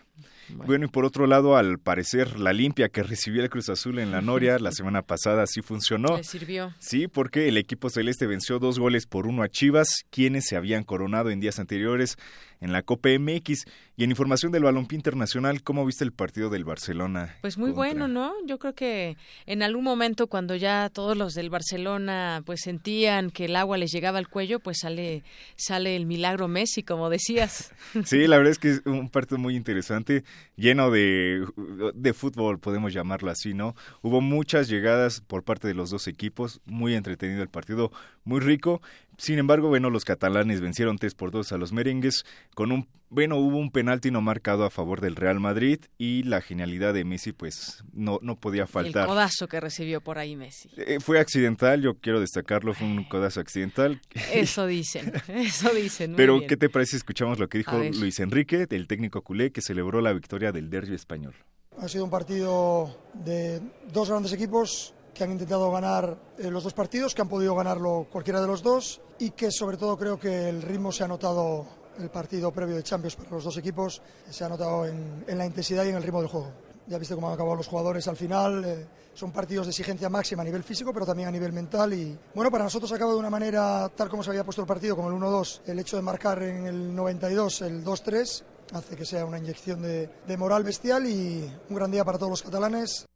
Bueno. 0.48 0.86
y 0.86 0.88
por 0.88 1.04
otro 1.04 1.26
lado, 1.26 1.56
al 1.56 1.78
parecer, 1.78 2.38
la 2.38 2.52
limpia 2.52 2.88
que 2.88 3.02
recibió 3.02 3.42
el 3.42 3.50
Cruz 3.50 3.68
Azul 3.68 3.98
en 3.98 4.10
la 4.10 4.20
Noria 4.22 4.58
la 4.58 4.72
semana 4.72 5.02
pasada 5.02 5.46
sí 5.46 5.62
funcionó. 5.62 6.16
Le 6.16 6.24
sirvió. 6.24 6.74
Sí, 6.78 7.08
porque 7.08 7.48
el 7.48 7.56
equipo 7.56 7.90
celeste 7.90 8.26
venció 8.26 8.58
dos 8.58 8.78
goles 8.78 9.06
por 9.06 9.26
uno 9.26 9.42
a 9.42 9.48
Chivas, 9.48 10.04
quienes 10.10 10.46
se 10.46 10.56
habían 10.56 10.84
coronado 10.84 11.30
en 11.30 11.40
días 11.40 11.58
anteriores 11.58 12.16
en 12.60 12.72
la 12.72 12.82
Copa 12.82 13.08
MX. 13.18 13.64
Y 13.96 14.02
en 14.04 14.10
información 14.10 14.50
del 14.50 14.64
balompié 14.64 14.96
internacional, 14.96 15.62
¿cómo 15.62 15.86
viste 15.86 16.02
el 16.02 16.12
partido 16.12 16.50
del 16.50 16.64
Barcelona? 16.64 17.36
Pues 17.42 17.58
muy 17.58 17.70
bueno, 17.70 18.08
¿no? 18.08 18.32
Yo 18.44 18.58
creo 18.58 18.74
que 18.74 19.16
en 19.46 19.62
algún 19.62 19.84
momento 19.84 20.26
cuando 20.26 20.56
ya 20.56 20.90
todos 20.90 21.16
los 21.16 21.34
del 21.34 21.48
Barcelona 21.48 22.42
pues 22.44 22.60
sentían 22.62 23.30
que 23.30 23.44
el 23.44 23.54
agua 23.54 23.78
les 23.78 23.92
llegaba 23.92 24.18
al 24.18 24.28
cuello, 24.28 24.58
pues 24.58 24.78
sale 24.80 25.22
sale 25.56 25.96
el 25.96 26.06
milagro 26.06 26.48
Messi, 26.48 26.82
como 26.82 27.10
decías. 27.10 27.72
Sí, 28.04 28.26
la 28.26 28.36
verdad 28.36 28.52
es 28.52 28.58
que 28.58 28.70
es 28.70 28.82
un 28.86 29.08
partido 29.08 29.38
muy 29.38 29.56
interesante, 29.56 30.24
lleno 30.56 30.90
de, 30.90 31.46
de 31.94 32.12
fútbol, 32.12 32.58
podemos 32.58 32.92
llamarlo 32.92 33.30
así, 33.30 33.54
¿no? 33.54 33.74
Hubo 34.02 34.20
muchas 34.20 34.68
llegadas 34.68 35.20
por 35.20 35.44
parte 35.44 35.68
de 35.68 35.74
los 35.74 35.90
dos 35.90 36.06
equipos, 36.08 36.60
muy 36.66 36.94
entretenido 36.94 37.42
el 37.42 37.48
partido, 37.48 37.92
muy 38.24 38.40
rico. 38.40 38.82
Sin 39.18 39.38
embargo, 39.38 39.68
bueno, 39.68 39.90
los 39.90 40.04
catalanes 40.04 40.60
vencieron 40.60 40.98
3 40.98 41.14
por 41.14 41.30
2 41.30 41.52
a 41.52 41.58
los 41.58 41.72
merengues 41.72 42.24
con 42.54 42.72
un 42.72 42.88
bueno, 43.10 43.36
hubo 43.36 43.58
un 43.58 43.70
penalti 43.70 44.10
no 44.10 44.20
marcado 44.20 44.64
a 44.64 44.70
favor 44.70 45.00
del 45.00 45.14
Real 45.14 45.38
Madrid 45.38 45.78
y 45.98 46.24
la 46.24 46.40
genialidad 46.40 46.92
de 46.92 47.04
Messi 47.04 47.30
pues 47.30 47.84
no 47.92 48.18
no 48.22 48.34
podía 48.34 48.66
faltar. 48.66 49.02
El 49.02 49.08
codazo 49.08 49.46
que 49.46 49.60
recibió 49.60 50.00
por 50.00 50.18
ahí 50.18 50.34
Messi. 50.34 50.68
Eh, 50.76 50.98
fue 50.98 51.20
accidental, 51.20 51.80
yo 51.80 51.94
quiero 51.94 52.18
destacarlo, 52.18 52.74
fue 52.74 52.88
un 52.88 53.04
codazo 53.04 53.38
accidental. 53.38 54.00
Eso 54.32 54.66
dicen, 54.66 55.12
eso 55.28 55.70
dicen. 55.70 56.14
Pero 56.16 56.40
¿qué 56.48 56.56
te 56.56 56.68
parece 56.68 56.92
si 56.92 56.96
escuchamos 56.96 57.38
lo 57.38 57.48
que 57.48 57.58
dijo 57.58 57.78
Luis 57.78 58.18
Enrique, 58.18 58.66
el 58.68 58.88
técnico 58.88 59.22
culé 59.22 59.52
que 59.52 59.60
celebró 59.60 60.00
la 60.00 60.12
victoria 60.12 60.50
del 60.50 60.68
derby 60.68 60.94
español? 60.94 61.34
Ha 61.78 61.88
sido 61.88 62.04
un 62.04 62.10
partido 62.10 62.98
de 63.14 63.60
dos 63.92 64.08
grandes 64.08 64.32
equipos 64.32 64.92
que 65.14 65.24
han 65.24 65.30
intentado 65.30 65.70
ganar 65.70 66.18
eh, 66.36 66.50
los 66.50 66.64
dos 66.64 66.74
partidos, 66.74 67.14
que 67.14 67.22
han 67.22 67.28
podido 67.28 67.54
ganarlo 67.54 68.06
cualquiera 68.10 68.40
de 68.40 68.46
los 68.46 68.62
dos 68.62 69.00
y 69.18 69.30
que 69.30 69.50
sobre 69.50 69.76
todo 69.76 69.96
creo 69.96 70.18
que 70.18 70.48
el 70.48 70.60
ritmo 70.60 70.90
se 70.92 71.04
ha 71.04 71.08
notado 71.08 71.66
el 71.98 72.10
partido 72.10 72.50
previo 72.50 72.74
de 72.74 72.82
Champions 72.82 73.14
para 73.14 73.30
los 73.30 73.44
dos 73.44 73.56
equipos, 73.56 74.02
se 74.28 74.44
ha 74.44 74.48
notado 74.48 74.84
en, 74.86 75.24
la 75.26 75.46
intensidad 75.46 75.84
y 75.84 75.90
en 75.90 75.96
el 75.96 76.02
ritmo 76.02 76.20
del 76.20 76.28
juego. 76.28 76.50
Ya 76.86 76.98
viste 76.98 77.14
cómo 77.14 77.28
han 77.28 77.34
acabado 77.34 77.56
los 77.56 77.68
jugadores 77.68 78.06
al 78.08 78.16
final, 78.16 78.64
eh, 78.64 78.86
son 79.14 79.30
partidos 79.30 79.66
de 79.66 79.70
exigencia 79.70 80.10
máxima 80.10 80.42
a 80.42 80.44
nivel 80.44 80.64
físico, 80.64 80.92
pero 80.92 81.06
también 81.06 81.28
a 81.28 81.32
nivel 81.32 81.52
mental. 81.52 81.94
Y 81.94 82.18
bueno, 82.34 82.50
para 82.50 82.64
nosotros 82.64 82.90
acaba 82.92 83.12
de 83.12 83.18
una 83.18 83.30
manera 83.30 83.88
tal 83.94 84.08
como 84.08 84.22
se 84.22 84.30
había 84.30 84.44
puesto 84.44 84.60
el 84.60 84.68
partido, 84.68 84.96
como 84.96 85.08
el 85.08 85.14
1-2, 85.14 85.60
el 85.66 85.78
hecho 85.78 85.96
de 85.96 86.02
marcar 86.02 86.42
en 86.42 86.66
el 86.66 86.94
92 86.94 87.62
el 87.62 87.84
2-3 87.84 88.42
hace 88.72 88.96
que 88.96 89.04
sea 89.04 89.24
una 89.24 89.38
inyección 89.38 89.82
de, 89.82 90.10
de 90.26 90.36
moral 90.36 90.64
bestial 90.64 91.06
y 91.06 91.48
un 91.70 91.76
gran 91.76 91.90
día 91.90 92.04
para 92.04 92.18
todos 92.18 92.30
los 92.30 92.42
catalanes. 92.42 93.06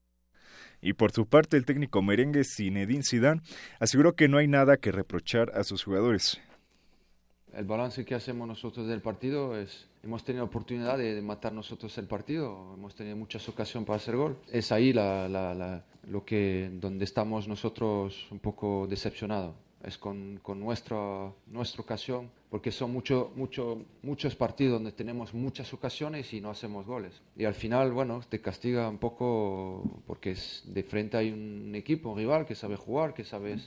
Y 0.81 0.93
por 0.93 1.13
su 1.13 1.27
parte, 1.27 1.57
el 1.57 1.65
técnico 1.65 2.03
merengue 2.03 2.45
Zinedine 2.45 3.03
Zidane 3.03 3.43
aseguró 3.81 4.15
que 4.15 4.29
no 4.29 4.39
hay 4.39 4.49
nada 4.49 4.77
que 4.77 4.93
reprochar 4.93 5.51
a 5.55 5.65
sus 5.65 5.85
jugadores. 5.85 6.41
El 7.53 7.65
balance 7.65 8.05
que 8.05 8.15
hacemos 8.15 8.47
nosotros 8.47 8.87
del 8.87 9.01
partido 9.01 9.59
es, 9.59 9.89
hemos 10.05 10.23
tenido 10.23 10.45
oportunidad 10.45 10.99
de, 10.99 11.21
matar 11.23 11.53
nosotros 11.53 11.97
el 11.99 12.07
partido, 12.07 12.75
hemos 12.75 12.95
tenido 12.95 13.17
muchas 13.17 13.49
ocasiones 13.49 13.87
para 13.87 13.97
hacer 13.97 14.17
gol. 14.17 14.39
Es 14.53 14.71
ahí 14.71 14.93
lo 14.93 16.25
que, 16.25 16.71
donde 16.75 17.05
estamos 17.05 17.49
nosotros 17.49 18.27
un 18.31 18.39
poco 18.39 18.87
decepcionados 18.89 19.55
es 19.85 19.97
con, 19.99 20.39
con 20.43 20.61
nuestra, 20.61 21.33
nuestra 21.47 21.83
ocasión, 21.83 22.31
porque 22.51 22.73
son 22.73 22.93
mucho, 22.93 23.33
mucho, 23.37 23.83
muchos 24.03 24.35
partidos 24.35 24.75
donde 24.75 24.93
tenemos 24.93 25.35
muchas 25.35 25.73
ocasiones 25.73 26.33
y 26.33 26.41
no 26.41 26.51
hacemos 26.51 26.87
goles. 26.87 27.21
Y 27.37 27.45
al 27.45 27.55
final, 27.55 27.93
bueno, 27.93 28.21
te 28.29 28.41
castiga 28.41 28.89
un 28.89 28.99
poco 28.99 30.03
porque 30.07 30.33
es, 30.33 30.65
de 30.67 30.83
frente 30.83 31.17
hay 31.17 31.31
un 31.31 31.75
equipo, 31.75 32.11
un 32.11 32.19
rival 32.19 32.47
que 32.47 32.55
sabe 32.55 32.77
jugar, 32.77 33.15
que 33.15 33.25
sabe 33.25 33.59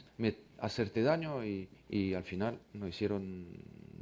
hacerte 0.58 1.02
daño 1.02 1.44
y, 1.44 1.68
y 1.88 2.14
al 2.14 2.24
final 2.24 2.58
no 2.72 2.86
hicieron 2.86 3.46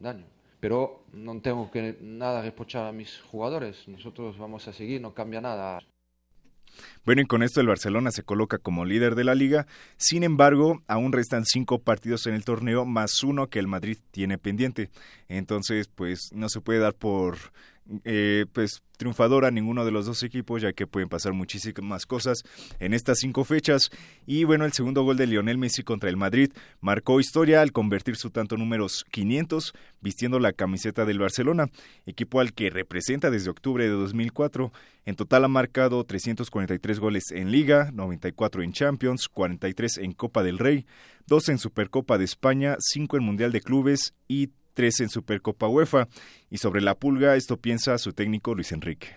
daño. 0.01 0.25
Pero 0.61 1.05
no 1.13 1.41
tengo 1.41 1.71
que 1.71 1.97
nada 2.03 2.43
reprochar 2.43 2.87
a 2.87 2.93
mis 2.93 3.21
jugadores, 3.21 3.89
nosotros 3.89 4.37
vamos 4.37 4.69
a 4.69 4.73
seguir, 4.73 5.01
no 5.01 5.15
cambia 5.15 5.41
nada. 5.41 5.81
Bueno, 7.05 7.23
y 7.23 7.27
con 7.27 7.43
esto 7.43 7.61
el 7.61 7.67
Barcelona 7.67 8.11
se 8.11 8.23
coloca 8.23 8.59
como 8.59 8.85
líder 8.85 9.15
de 9.15 9.25
la 9.25 9.35
liga. 9.35 9.67
Sin 9.97 10.23
embargo, 10.23 10.83
aún 10.87 11.13
restan 11.13 11.45
cinco 11.45 11.81
partidos 11.81 12.27
en 12.27 12.35
el 12.35 12.45
torneo, 12.45 12.85
más 12.85 13.23
uno 13.23 13.49
que 13.49 13.59
el 13.59 13.67
Madrid 13.67 13.99
tiene 14.11 14.39
pendiente. 14.39 14.91
Entonces, 15.29 15.89
pues 15.89 16.31
no 16.33 16.49
se 16.49 16.61
puede 16.61 16.81
dar 16.81 16.95
por 16.95 17.37
eh, 18.05 18.47
pues 18.53 18.83
triunfadora 18.97 19.51
ninguno 19.51 19.85
de 19.85 19.91
los 19.91 20.07
dos 20.07 20.23
equipos, 20.23 20.61
ya 20.61 20.73
que 20.73 20.87
pueden 20.87 21.09
pasar 21.09 21.33
muchísimas 21.33 22.05
cosas 22.07 22.43
en 22.79 22.93
estas 22.93 23.19
cinco 23.19 23.45
fechas. 23.45 23.91
Y 24.27 24.45
bueno, 24.45 24.65
el 24.65 24.73
segundo 24.73 25.03
gol 25.03 25.17
de 25.17 25.27
Lionel 25.27 25.59
Messi 25.59 25.83
contra 25.83 26.11
el 26.11 26.17
Madrid 26.17 26.53
marcó 26.81 27.19
historia 27.19 27.63
al 27.63 27.73
convertir 27.73 28.17
su 28.17 28.31
tanto 28.31 28.57
números 28.57 29.05
500 29.11 29.73
vistiendo 30.01 30.39
la 30.39 30.53
camiseta 30.53 31.05
del 31.05 31.19
Barcelona, 31.19 31.69
equipo 32.07 32.41
al 32.41 32.53
que 32.53 32.71
representa 32.71 33.31
desde 33.31 33.51
octubre 33.51 33.85
de 33.85 33.91
2004. 33.91 34.71
En 35.07 35.17
total 35.17 35.45
ha 35.45 35.49
marcado 35.49 36.05
343 36.05 37.01
goles 37.01 37.31
en 37.31 37.51
Liga, 37.51 37.91
94 37.93 38.63
en 38.63 38.73
Champions, 38.73 39.29
43 39.29 39.99
en 39.99 40.13
Copa 40.13 40.43
del 40.43 40.59
Rey, 40.59 40.87
2 41.27 41.49
en 41.49 41.59
Supercopa 41.59 42.19
de 42.19 42.25
España, 42.25 42.77
5 42.79 43.17
en 43.17 43.25
Mundial 43.25 43.51
de 43.51 43.63
Clubes 43.63 44.15
y 44.29 44.51
en 44.81 45.11
Supercopa 45.11 45.69
UEFA. 45.69 46.09
Y 46.49 46.59
sobre 46.59 46.81
la 46.81 46.95
pulga, 46.95 47.37
esto 47.37 47.59
piensa 47.59 47.99
su 47.99 48.13
técnico 48.13 48.55
Luis 48.55 48.73
Enrique. 48.73 49.09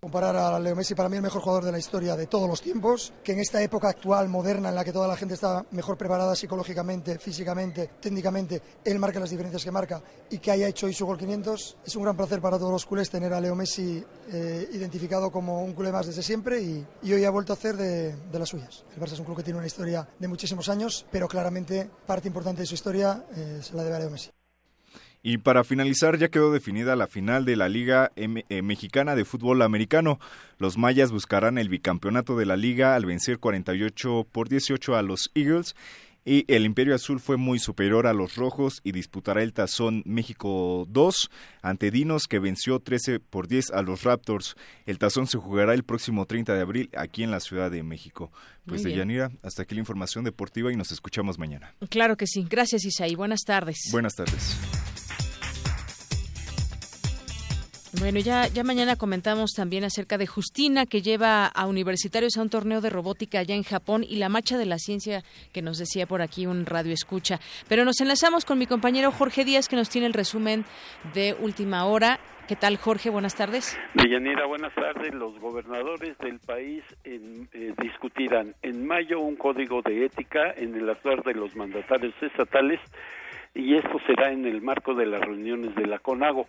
Comparar 0.00 0.36
a 0.36 0.60
Leo 0.60 0.76
Messi, 0.76 0.94
para 0.94 1.08
mí 1.08 1.16
el 1.16 1.22
mejor 1.22 1.42
jugador 1.42 1.64
de 1.64 1.72
la 1.72 1.78
historia 1.78 2.14
de 2.14 2.28
todos 2.28 2.48
los 2.48 2.62
tiempos, 2.62 3.12
que 3.24 3.32
en 3.32 3.40
esta 3.40 3.60
época 3.60 3.88
actual, 3.88 4.28
moderna, 4.28 4.68
en 4.68 4.76
la 4.76 4.84
que 4.84 4.92
toda 4.92 5.08
la 5.08 5.16
gente 5.16 5.34
está 5.34 5.66
mejor 5.72 5.98
preparada 5.98 6.36
psicológicamente, 6.36 7.18
físicamente, 7.18 7.90
técnicamente, 8.00 8.62
él 8.84 9.00
marca 9.00 9.18
las 9.18 9.30
diferencias 9.30 9.64
que 9.64 9.72
marca 9.72 10.00
y 10.30 10.38
que 10.38 10.52
haya 10.52 10.68
hecho 10.68 10.86
hoy 10.86 10.94
su 10.94 11.04
gol 11.04 11.18
500. 11.18 11.78
Es 11.84 11.96
un 11.96 12.04
gran 12.04 12.16
placer 12.16 12.40
para 12.40 12.58
todos 12.58 12.70
los 12.70 12.86
culés 12.86 13.10
tener 13.10 13.32
a 13.32 13.40
Leo 13.40 13.56
Messi 13.56 14.00
eh, 14.30 14.68
identificado 14.72 15.32
como 15.32 15.64
un 15.64 15.72
culé 15.72 15.90
más 15.90 16.06
desde 16.06 16.22
siempre 16.22 16.62
y, 16.62 16.86
hoy 17.12 17.24
ha 17.24 17.30
vuelto 17.30 17.52
a 17.52 17.56
hacer 17.56 17.76
de, 17.76 18.14
de, 18.14 18.38
las 18.38 18.50
suyas. 18.50 18.84
El 18.94 19.02
Barça 19.02 19.14
es 19.14 19.18
un 19.18 19.24
club 19.24 19.38
que 19.38 19.42
tiene 19.42 19.58
una 19.58 19.66
historia 19.66 20.08
de 20.16 20.28
muchísimos 20.28 20.68
años, 20.68 21.06
pero 21.10 21.26
claramente 21.26 21.90
parte 22.06 22.28
importante 22.28 22.60
de 22.60 22.66
su 22.66 22.74
historia 22.74 23.24
eh, 23.34 23.58
se 23.62 23.74
la 23.74 23.82
debe 23.82 23.96
a 23.96 23.98
Leo 23.98 24.10
Messi. 24.10 24.30
Y 25.22 25.38
para 25.38 25.64
finalizar, 25.64 26.16
ya 26.16 26.28
quedó 26.28 26.52
definida 26.52 26.96
la 26.96 27.06
final 27.06 27.44
de 27.44 27.56
la 27.56 27.68
Liga 27.68 28.12
eh, 28.16 28.62
Mexicana 28.62 29.16
de 29.16 29.24
Fútbol 29.24 29.62
Americano. 29.62 30.20
Los 30.58 30.78
mayas 30.78 31.10
buscarán 31.10 31.58
el 31.58 31.68
bicampeonato 31.68 32.36
de 32.36 32.46
la 32.46 32.56
liga 32.56 32.94
al 32.94 33.06
vencer 33.06 33.38
48 33.38 34.26
por 34.30 34.48
18 34.48 34.96
a 34.96 35.02
los 35.02 35.30
Eagles. 35.34 35.74
Y 36.24 36.44
el 36.52 36.66
Imperio 36.66 36.94
Azul 36.94 37.20
fue 37.20 37.38
muy 37.38 37.58
superior 37.58 38.06
a 38.06 38.12
los 38.12 38.36
rojos 38.36 38.82
y 38.84 38.92
disputará 38.92 39.42
el 39.42 39.54
tazón 39.54 40.02
México 40.04 40.84
2 40.90 41.30
ante 41.62 41.90
Dinos 41.90 42.26
que 42.28 42.38
venció 42.38 42.80
13 42.80 43.18
por 43.18 43.48
10 43.48 43.70
a 43.70 43.80
los 43.80 44.02
Raptors. 44.02 44.54
El 44.84 44.98
tazón 44.98 45.26
se 45.26 45.38
jugará 45.38 45.72
el 45.72 45.84
próximo 45.84 46.26
30 46.26 46.54
de 46.54 46.60
abril 46.60 46.90
aquí 46.94 47.22
en 47.22 47.30
la 47.30 47.40
Ciudad 47.40 47.70
de 47.70 47.82
México. 47.82 48.30
Pues 48.66 48.82
de 48.82 48.94
Yanira, 48.94 49.30
hasta 49.42 49.62
aquí 49.62 49.74
la 49.74 49.80
información 49.80 50.22
deportiva 50.22 50.70
y 50.70 50.76
nos 50.76 50.92
escuchamos 50.92 51.38
mañana. 51.38 51.74
Claro 51.88 52.18
que 52.18 52.26
sí. 52.26 52.46
Gracias 52.46 52.84
Isaí. 52.84 53.14
Buenas 53.14 53.40
tardes. 53.46 53.78
Buenas 53.90 54.14
tardes. 54.14 54.58
Bueno, 57.94 58.18
ya, 58.20 58.48
ya 58.48 58.64
mañana 58.64 58.96
comentamos 58.96 59.52
también 59.54 59.82
acerca 59.82 60.18
de 60.18 60.26
Justina, 60.26 60.84
que 60.84 61.00
lleva 61.00 61.46
a 61.46 61.66
universitarios 61.66 62.36
a 62.36 62.42
un 62.42 62.50
torneo 62.50 62.82
de 62.82 62.90
robótica 62.90 63.38
allá 63.38 63.54
en 63.54 63.62
Japón 63.62 64.04
y 64.06 64.16
la 64.16 64.28
marcha 64.28 64.58
de 64.58 64.66
la 64.66 64.76
ciencia 64.76 65.22
que 65.54 65.62
nos 65.62 65.78
decía 65.78 66.06
por 66.06 66.20
aquí 66.20 66.46
un 66.46 66.66
radio 66.66 66.92
escucha. 66.92 67.38
Pero 67.66 67.86
nos 67.86 67.98
enlazamos 68.02 68.44
con 68.44 68.58
mi 68.58 68.66
compañero 68.66 69.10
Jorge 69.10 69.46
Díaz, 69.46 69.68
que 69.68 69.76
nos 69.76 69.88
tiene 69.88 70.06
el 70.06 70.12
resumen 70.12 70.66
de 71.14 71.34
última 71.40 71.86
hora. 71.86 72.20
¿Qué 72.46 72.56
tal, 72.56 72.76
Jorge? 72.76 73.08
Buenas 73.08 73.34
tardes. 73.34 73.78
Deyanira, 73.94 74.44
buenas 74.46 74.74
tardes. 74.74 75.14
Los 75.14 75.38
gobernadores 75.40 76.18
del 76.18 76.40
país 76.40 76.84
eh, 77.04 77.74
discutirán 77.80 78.54
en 78.62 78.86
mayo 78.86 79.20
un 79.20 79.36
código 79.36 79.80
de 79.80 80.04
ética 80.04 80.52
en 80.56 80.74
el 80.74 80.90
actuar 80.90 81.22
de 81.22 81.32
los 81.32 81.56
mandatarios 81.56 82.14
estatales 82.20 82.80
y 83.54 83.76
esto 83.76 83.98
será 84.06 84.30
en 84.30 84.44
el 84.44 84.60
marco 84.60 84.94
de 84.94 85.06
las 85.06 85.20
reuniones 85.22 85.74
de 85.74 85.86
la 85.86 85.98
CONAGO. 85.98 86.46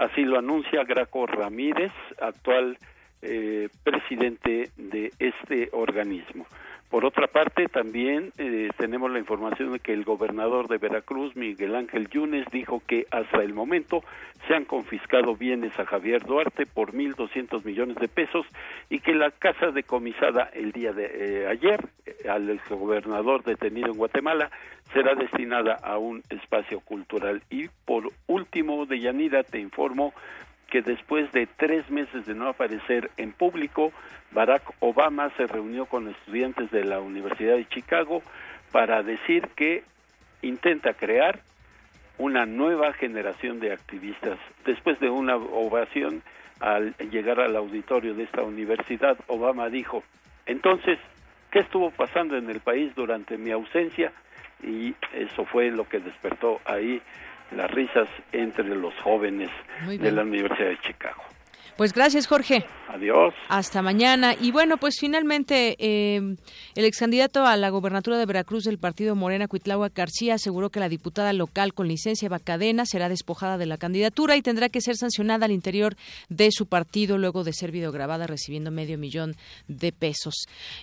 Así 0.00 0.22
lo 0.22 0.38
anuncia 0.38 0.82
Graco 0.84 1.26
Ramírez, 1.26 1.92
actual 2.22 2.78
eh, 3.20 3.68
presidente 3.84 4.70
de 4.78 5.12
este 5.18 5.68
organismo. 5.72 6.46
Por 6.90 7.04
otra 7.04 7.28
parte, 7.28 7.68
también 7.68 8.32
eh, 8.36 8.68
tenemos 8.76 9.12
la 9.12 9.20
información 9.20 9.72
de 9.72 9.78
que 9.78 9.92
el 9.92 10.02
gobernador 10.02 10.66
de 10.66 10.78
Veracruz, 10.78 11.36
Miguel 11.36 11.76
Ángel 11.76 12.08
Yunes, 12.08 12.46
dijo 12.50 12.82
que 12.84 13.06
hasta 13.12 13.44
el 13.44 13.54
momento 13.54 14.02
se 14.48 14.56
han 14.56 14.64
confiscado 14.64 15.36
bienes 15.36 15.78
a 15.78 15.86
Javier 15.86 16.24
Duarte 16.24 16.66
por 16.66 16.92
1.200 16.92 17.64
millones 17.64 17.96
de 17.96 18.08
pesos 18.08 18.44
y 18.88 18.98
que 18.98 19.14
la 19.14 19.30
casa 19.30 19.70
decomisada 19.70 20.50
el 20.52 20.72
día 20.72 20.92
de 20.92 21.10
eh, 21.14 21.46
ayer 21.46 21.78
eh, 22.06 22.28
al 22.28 22.60
gobernador 22.68 23.44
detenido 23.44 23.92
en 23.92 23.96
Guatemala 23.96 24.50
será 24.92 25.14
destinada 25.14 25.74
a 25.74 25.96
un 25.96 26.24
espacio 26.28 26.80
cultural. 26.80 27.40
Y 27.50 27.68
por 27.84 28.10
último, 28.26 28.86
de 28.86 28.98
Yanira, 28.98 29.44
te 29.44 29.60
informo 29.60 30.12
que 30.70 30.82
después 30.82 31.30
de 31.32 31.46
tres 31.46 31.90
meses 31.90 32.24
de 32.26 32.34
no 32.34 32.48
aparecer 32.48 33.10
en 33.16 33.32
público, 33.32 33.92
Barack 34.30 34.62
Obama 34.78 35.30
se 35.36 35.46
reunió 35.46 35.86
con 35.86 36.08
estudiantes 36.08 36.70
de 36.70 36.84
la 36.84 37.00
Universidad 37.00 37.56
de 37.56 37.68
Chicago 37.68 38.22
para 38.72 39.02
decir 39.02 39.48
que 39.56 39.82
intenta 40.42 40.94
crear 40.94 41.40
una 42.18 42.46
nueva 42.46 42.92
generación 42.92 43.60
de 43.60 43.72
activistas. 43.72 44.38
Después 44.64 44.98
de 45.00 45.10
una 45.10 45.36
ovación 45.36 46.22
al 46.60 46.94
llegar 47.10 47.40
al 47.40 47.56
auditorio 47.56 48.14
de 48.14 48.24
esta 48.24 48.42
universidad, 48.42 49.18
Obama 49.26 49.68
dijo, 49.68 50.04
entonces, 50.46 50.98
¿qué 51.50 51.60
estuvo 51.60 51.90
pasando 51.90 52.36
en 52.36 52.48
el 52.48 52.60
país 52.60 52.94
durante 52.94 53.38
mi 53.38 53.50
ausencia? 53.50 54.12
Y 54.62 54.94
eso 55.14 55.46
fue 55.46 55.70
lo 55.70 55.88
que 55.88 55.98
despertó 55.98 56.60
ahí 56.66 57.00
las 57.52 57.70
risas 57.70 58.08
entre 58.32 58.68
los 58.68 58.94
jóvenes 59.02 59.50
de 59.86 60.12
la 60.12 60.22
Universidad 60.22 60.68
de 60.68 60.78
Chicago. 60.80 61.22
Pues 61.80 61.94
gracias, 61.94 62.26
Jorge. 62.26 62.66
Adiós. 62.88 63.32
Hasta 63.48 63.80
mañana. 63.80 64.34
Y 64.38 64.52
bueno, 64.52 64.76
pues 64.76 64.98
finalmente 65.00 65.76
eh, 65.78 66.36
el 66.74 66.84
ex 66.84 66.98
candidato 66.98 67.46
a 67.46 67.56
la 67.56 67.70
gobernatura 67.70 68.18
de 68.18 68.26
Veracruz 68.26 68.64
del 68.64 68.76
partido 68.76 69.16
Morena, 69.16 69.48
Cuitláhuac 69.48 69.96
García, 69.96 70.34
aseguró 70.34 70.68
que 70.68 70.78
la 70.78 70.90
diputada 70.90 71.32
local 71.32 71.72
con 71.72 71.88
licencia 71.88 72.28
Bacadena 72.28 72.84
será 72.84 73.08
despojada 73.08 73.56
de 73.56 73.64
la 73.64 73.78
candidatura 73.78 74.36
y 74.36 74.42
tendrá 74.42 74.68
que 74.68 74.82
ser 74.82 74.96
sancionada 74.96 75.46
al 75.46 75.52
interior 75.52 75.96
de 76.28 76.50
su 76.52 76.66
partido 76.66 77.16
luego 77.16 77.44
de 77.44 77.54
ser 77.54 77.70
videograbada 77.70 78.26
recibiendo 78.26 78.70
medio 78.70 78.98
millón 78.98 79.36
de 79.66 79.92
pesos. 79.92 80.34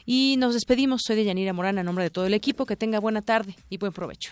Y 0.03 0.37
nos 0.39 0.55
despedimos. 0.55 1.01
Soy 1.05 1.15
de 1.15 1.25
Yanira 1.25 1.53
Morán, 1.53 1.77
a 1.77 1.83
nombre 1.83 2.05
de 2.05 2.09
todo 2.09 2.25
el 2.25 2.33
equipo. 2.33 2.65
Que 2.65 2.75
tenga 2.75 2.99
buena 2.99 3.21
tarde 3.21 3.53
y 3.69 3.77
buen 3.77 3.93
provecho. 3.93 4.31